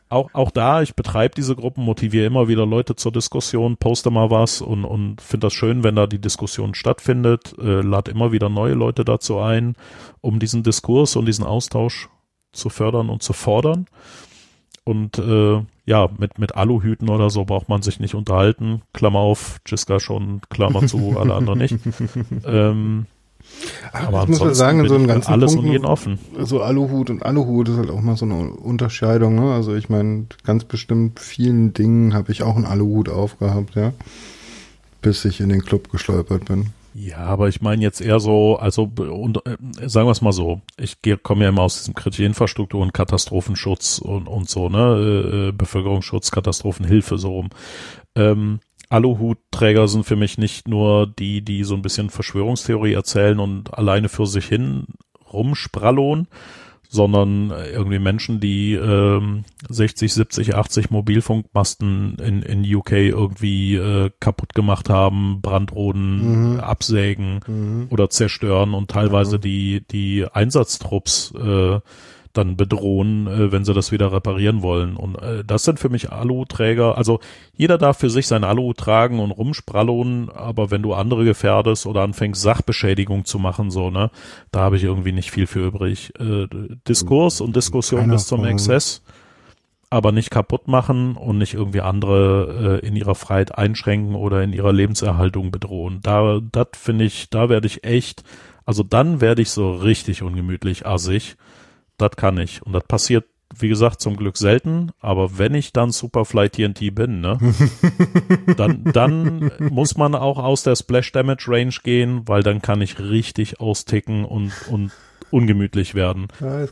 [0.10, 4.30] auch, auch da, ich betreibe diese Gruppen, motiviere immer wieder Leute zur Diskussion, poste mal
[4.30, 8.50] was und, und finde das schön, wenn da die Diskussion stattfindet, äh, lade immer wieder
[8.50, 9.76] neue Leute dazu ein,
[10.20, 12.10] um diesen Diskurs und diesen Austausch
[12.52, 13.86] zu fördern und zu fordern.
[14.86, 18.84] Und äh, ja, mit, mit Aluhüten oder so braucht man sich nicht unterhalten.
[18.94, 21.76] Klammer auf, Jiska schon, Klammer zu, alle anderen nicht.
[22.46, 23.08] ähm,
[23.92, 26.20] Ach, aber ich muss ja sagen, in so einem ganzen alles Punkt, und jeden offen.
[26.40, 29.36] So Aluhut und Aluhut ist halt auch mal so eine Unterscheidung.
[29.36, 29.54] Ne?
[29.54, 33.94] Also ich meine, ganz bestimmt vielen Dingen habe ich auch einen Aluhut aufgehabt, ja,
[35.02, 36.68] bis ich in den Club geschleupert bin.
[36.98, 39.58] Ja, aber ich meine jetzt eher so, also und, äh,
[39.90, 44.00] sagen wir es mal so, ich komme ja immer aus diesem kritischen Infrastruktur und Katastrophenschutz
[44.00, 47.50] und, und so, ne, äh, äh, Bevölkerungsschutz, Katastrophenhilfe so rum.
[48.16, 53.74] Ähm, Aluhutträger sind für mich nicht nur die, die so ein bisschen Verschwörungstheorie erzählen und
[53.74, 54.86] alleine für sich hin
[55.34, 56.28] rumsprallon,
[56.96, 64.56] sondern irgendwie Menschen, die ähm, 60, 70, 80 Mobilfunkmasten in, in UK irgendwie äh, kaputt
[64.56, 66.60] gemacht haben, Brandroden mhm.
[66.62, 67.88] absägen mhm.
[67.92, 69.42] oder zerstören und teilweise mhm.
[69.42, 71.80] die, die Einsatztrupps äh,
[72.38, 74.96] dann bedrohen, äh, wenn sie das wieder reparieren wollen.
[74.98, 76.98] Und äh, das sind für mich Aluträger.
[76.98, 77.20] Also
[77.56, 82.02] jeder darf für sich sein Alu tragen und rumsprallon, aber wenn du andere gefährdest oder
[82.02, 84.12] anfängst, Sachbeschädigung zu machen, so, ne,
[84.52, 86.14] da habe ich irgendwie nicht viel für übrig.
[86.20, 86.48] Äh,
[86.88, 89.02] Diskurs und Diskussion Keiner bis zum Exzess,
[89.90, 94.54] aber nicht kaputt machen und nicht irgendwie andere äh, in ihrer Freiheit einschränken oder in
[94.54, 96.00] ihrer Lebenserhaltung bedrohen.
[96.04, 98.24] Da, das finde ich, da werde ich echt,
[98.66, 101.38] also dann werde ich so richtig ungemütlich assig
[101.98, 102.62] das kann ich.
[102.64, 103.26] Und das passiert,
[103.58, 104.92] wie gesagt, zum Glück selten.
[105.00, 107.38] Aber wenn ich dann Superfly TNT bin, ne,
[108.58, 113.00] dann, dann muss man auch aus der Splash Damage Range gehen, weil dann kann ich
[113.00, 114.92] richtig austicken und, und
[115.32, 116.28] ungemütlich werden.
[116.40, 116.66] Ja,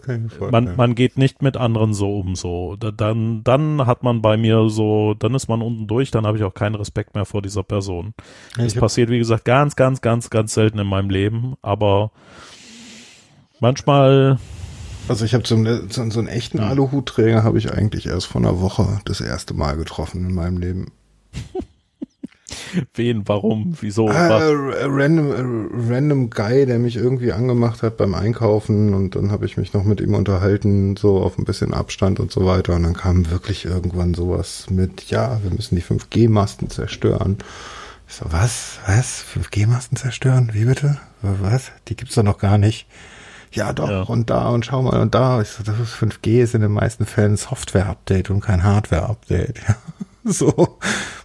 [0.51, 2.75] man, man geht nicht mit anderen so um, so.
[2.75, 6.43] Dann, dann hat man bei mir so, dann ist man unten durch, dann habe ich
[6.43, 8.13] auch keinen Respekt mehr vor dieser Person.
[8.57, 12.11] Ja, das passiert, wie gesagt, ganz, ganz, ganz, ganz selten in meinem Leben, aber
[13.59, 14.37] manchmal
[15.07, 15.55] also ich habe so,
[15.89, 16.65] so, einen echten hm.
[16.65, 20.91] Aluhutträger habe ich eigentlich erst vor einer Woche das erste Mal getroffen in meinem Leben.
[22.93, 24.09] Wen, warum, wieso?
[24.09, 29.45] Ah, random, äh, random Guy, der mich irgendwie angemacht hat beim Einkaufen und dann habe
[29.45, 32.75] ich mich noch mit ihm unterhalten, so auf ein bisschen Abstand und so weiter.
[32.75, 37.37] Und dann kam wirklich irgendwann sowas mit, ja, wir müssen die 5G-Masten zerstören.
[38.07, 38.79] Ich so, was?
[38.87, 39.23] Was?
[39.35, 40.51] 5G-Masten zerstören?
[40.53, 40.99] Wie bitte?
[41.21, 41.71] Was?
[41.87, 42.87] Die gibt's doch noch gar nicht
[43.55, 44.01] ja doch, ja.
[44.03, 45.41] und da und schau mal und da.
[45.41, 49.59] Ich so, das ist 5G ist in den meisten Fällen Software-Update und kein Hardware-Update.
[49.67, 49.75] Ja.
[50.25, 50.79] So,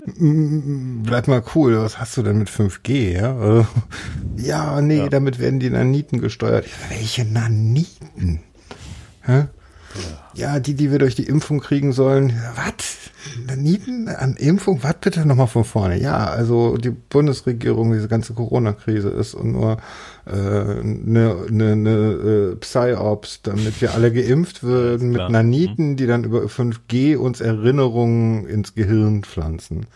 [0.04, 3.12] bleib mal cool, was hast du denn mit 5G?
[3.12, 3.64] Ja,
[4.34, 5.08] ja nee, ja.
[5.08, 6.66] damit werden die Naniten gesteuert.
[6.88, 8.40] Welche Naniten?
[9.22, 9.46] Hä?
[10.34, 12.32] Ja, die, die wir durch die Impfung kriegen sollen.
[12.54, 12.96] Was?
[13.46, 14.82] Naniten an Impfung?
[14.82, 16.00] Was bitte nochmal von vorne?
[16.00, 19.78] Ja, also die Bundesregierung, diese ganze Corona-Krise ist und nur
[20.26, 25.96] eine äh, ne, ne, ne äh, Psyops, damit wir alle geimpft würden mit Naniten, mhm.
[25.96, 29.86] die dann über 5G uns Erinnerungen ins Gehirn pflanzen.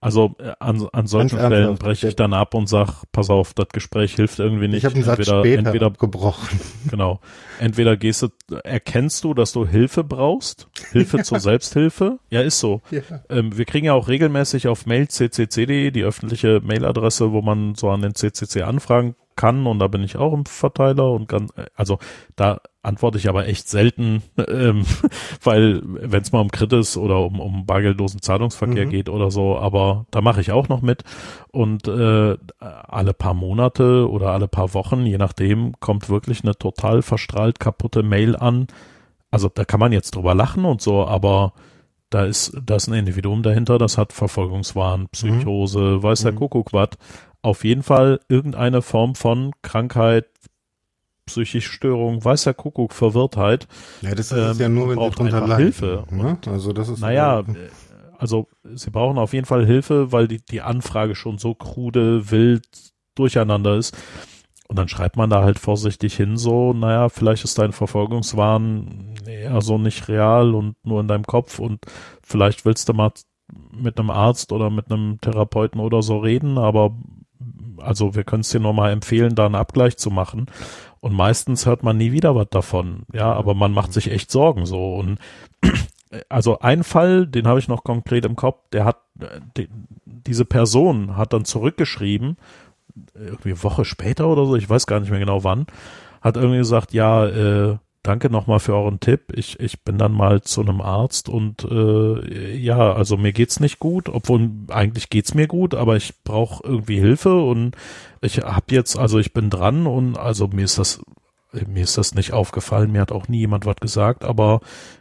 [0.00, 3.54] Also äh, an, an solchen Ganz Stellen breche ich dann ab und sag, pass auf,
[3.54, 4.78] das Gespräch hilft irgendwie nicht.
[4.78, 6.60] Ich habe einen Satz entweder, später entweder, gebrochen.
[6.90, 7.20] Genau.
[7.58, 8.28] Entweder gehst du,
[8.62, 12.18] erkennst du, dass du Hilfe brauchst, Hilfe zur Selbsthilfe.
[12.30, 12.82] Ja, ist so.
[12.90, 13.00] Ja.
[13.28, 17.90] Ähm, wir kriegen ja auch regelmäßig auf mail ccc.de die öffentliche Mailadresse, wo man so
[17.90, 21.98] an den CCC anfragen kann und da bin ich auch im Verteiler und kann, also
[22.34, 24.84] da antworte ich aber echt selten, ähm,
[25.42, 28.90] weil wenn es mal um Krit ist oder um, um bargeldlosen Zahlungsverkehr mhm.
[28.90, 31.04] geht oder so, aber da mache ich auch noch mit
[31.52, 37.02] und äh, alle paar Monate oder alle paar Wochen, je nachdem, kommt wirklich eine total
[37.02, 38.66] verstrahlt kaputte Mail an.
[39.30, 41.52] Also da kann man jetzt drüber lachen und so, aber
[42.10, 46.02] da ist, da ist ein Individuum dahinter, das hat Verfolgungswahn, Psychose, mhm.
[46.02, 46.36] weiß der mhm.
[46.36, 46.90] Kuckuck was.
[47.46, 50.26] Auf jeden Fall irgendeine Form von Krankheit,
[51.26, 53.68] psychische Störung, weißer Kuckuck, Verwirrtheit.
[54.02, 55.56] Ja, das ist ähm, ja nur, wenn sie drunter leiden.
[55.56, 56.04] Hilfe.
[56.10, 56.38] Ne?
[56.46, 57.44] Also das ist naja, äh,
[58.18, 62.66] also sie brauchen auf jeden Fall Hilfe, weil die, die Anfrage schon so krude, wild
[63.14, 63.96] durcheinander ist.
[64.66, 69.60] Und dann schreibt man da halt vorsichtig hin, so, naja, vielleicht ist dein Verfolgungswahn eher
[69.60, 71.78] so nicht real und nur in deinem Kopf und
[72.24, 73.12] vielleicht willst du mal
[73.70, 76.96] mit einem Arzt oder mit einem Therapeuten oder so reden, aber
[77.78, 80.46] also wir können es dir nur mal empfehlen, da einen Abgleich zu machen.
[81.00, 83.02] Und meistens hört man nie wieder was davon.
[83.12, 84.96] Ja, aber man macht sich echt Sorgen so.
[84.96, 85.18] Und
[86.28, 88.98] also ein Fall, den habe ich noch konkret im Kopf, der hat,
[89.56, 89.68] die,
[90.04, 92.36] diese Person hat dann zurückgeschrieben,
[93.14, 95.66] irgendwie eine Woche später oder so, ich weiß gar nicht mehr genau wann,
[96.22, 99.32] hat irgendwie gesagt, ja, äh, danke nochmal für euren Tipp.
[99.34, 103.78] Ich, ich bin dann mal zu einem Arzt und äh, ja, also mir geht's nicht
[103.78, 107.76] gut, obwohl eigentlich geht's mir gut, aber ich brauche irgendwie Hilfe und
[108.20, 111.00] ich habe jetzt, also ich bin dran und also mir ist das
[111.66, 114.60] mir ist das nicht aufgefallen, mir hat auch nie jemand was gesagt, aber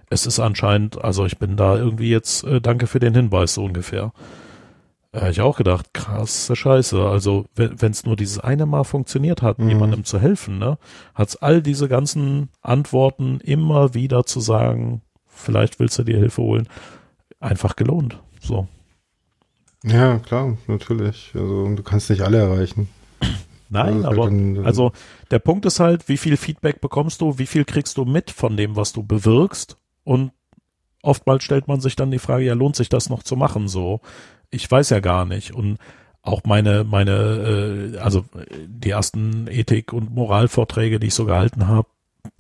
[0.09, 3.66] es ist anscheinend, also ich bin da irgendwie jetzt, äh, danke für den Hinweis so
[3.66, 4.14] ungefähr.
[5.16, 7.02] Äh, ich auch gedacht, krasse Scheiße.
[7.08, 9.69] Also wenn es nur dieses eine Mal funktioniert hat, mhm.
[9.69, 10.77] jemandem zu helfen, ne,
[11.14, 16.42] hat es all diese ganzen Antworten immer wieder zu sagen, vielleicht willst du dir Hilfe
[16.42, 16.68] holen,
[17.40, 18.19] einfach gelohnt.
[18.42, 18.68] So.
[19.84, 21.32] Ja, klar, natürlich.
[21.34, 22.90] Also du kannst nicht alle erreichen.
[23.69, 24.92] Nein, also, aber also
[25.32, 28.56] der Punkt ist halt, wie viel Feedback bekommst du, wie viel kriegst du mit von
[28.56, 30.32] dem, was du bewirkst und
[31.02, 34.02] oftmals stellt man sich dann die Frage, ja, lohnt sich das noch zu machen so?
[34.51, 35.53] Ich weiß ja gar nicht.
[35.53, 35.77] Und
[36.22, 38.25] auch meine, meine, äh, also
[38.67, 41.88] die ersten Ethik- und Moralvorträge, die ich so gehalten habe,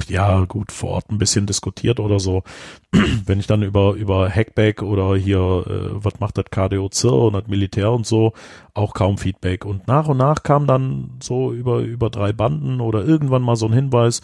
[0.07, 2.43] ja gut, vor Ort ein bisschen diskutiert oder so.
[3.25, 7.47] Wenn ich dann über, über Hackback oder hier, äh, was macht das KDO-Zir und das
[7.47, 8.33] Militär und so,
[8.73, 9.65] auch kaum Feedback.
[9.65, 13.67] Und nach und nach kam dann so über, über drei Banden oder irgendwann mal so
[13.67, 14.21] ein Hinweis,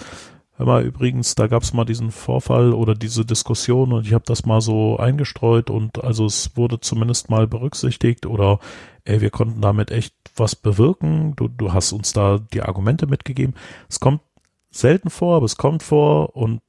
[0.62, 4.26] hör mal, übrigens, da gab es mal diesen Vorfall oder diese Diskussion und ich habe
[4.28, 8.60] das mal so eingestreut und also es wurde zumindest mal berücksichtigt oder
[9.04, 13.56] ey, wir konnten damit echt was bewirken, du, du hast uns da die Argumente mitgegeben.
[13.90, 14.22] Es kommt
[14.70, 16.62] selten vor, aber es kommt vor und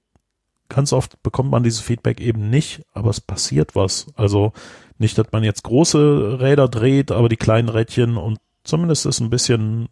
[0.70, 4.06] ganz oft bekommt man dieses Feedback eben nicht, aber es passiert was.
[4.14, 4.54] Also
[4.96, 9.28] nicht, dass man jetzt große Räder dreht, aber die kleinen Rädchen und zumindest ist ein
[9.28, 9.90] bisschen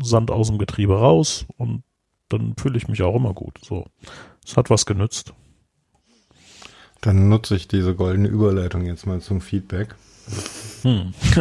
[0.00, 1.82] Sand aus dem Getriebe raus und
[2.28, 3.58] dann fühle ich mich auch immer gut.
[3.64, 3.86] So,
[4.44, 5.32] es hat was genützt.
[7.00, 9.94] Dann nutze ich diese goldene Überleitung jetzt mal zum Feedback.
[10.82, 11.14] Hm.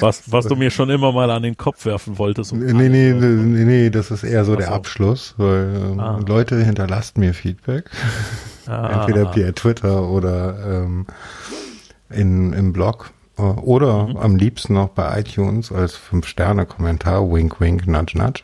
[0.00, 2.52] was, was du mir schon immer mal an den Kopf werfen wolltest.
[2.52, 4.72] Um nee, nee, nee, nee, das ist eher so Ach der.
[4.72, 6.20] Abschluss, weil ähm, ah.
[6.26, 7.90] Leute hinterlasst mir Feedback.
[8.64, 9.00] Ah.
[9.00, 11.08] Entweder via Twitter oder ähm,
[12.10, 13.10] in, im Blog.
[13.38, 14.16] Äh, oder mhm.
[14.16, 18.42] am liebsten noch bei iTunes als 5-Sterne-Kommentar, wink, wink, nudge, nudge.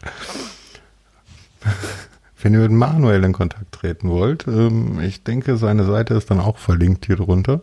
[2.41, 6.41] Wenn ihr mit Manuel in Kontakt treten wollt, ähm, ich denke, seine Seite ist dann
[6.41, 7.63] auch verlinkt hier drunter.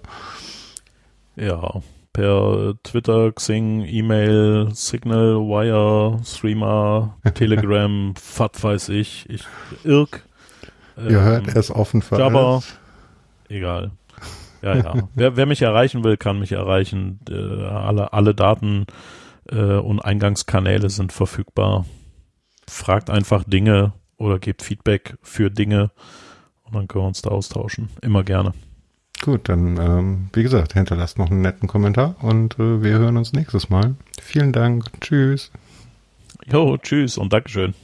[1.37, 1.81] Ja,
[2.11, 9.43] per Twitter, Xing, E-Mail, Signal, Wire, Streamer, Telegram, FAT weiß ich, ich
[9.83, 10.23] Irk.
[10.97, 12.73] Ähm, Ihr hört, er ist offen für Jabber, alles.
[13.49, 13.91] Egal.
[14.65, 15.09] Ja, ja.
[15.13, 17.19] wer, wer mich erreichen will, kann mich erreichen.
[17.29, 18.87] Äh, alle, alle Daten
[19.49, 21.85] äh, und Eingangskanäle sind verfügbar.
[22.67, 25.91] Fragt einfach Dinge oder gebt Feedback für Dinge
[26.63, 27.89] und dann können wir uns da austauschen.
[28.01, 28.53] Immer gerne.
[29.21, 33.33] Gut, dann, ähm, wie gesagt, hinterlasst noch einen netten Kommentar und äh, wir hören uns
[33.33, 33.95] nächstes Mal.
[34.19, 34.85] Vielen Dank.
[34.99, 35.51] Tschüss.
[36.51, 37.75] Jo, tschüss und Dankeschön.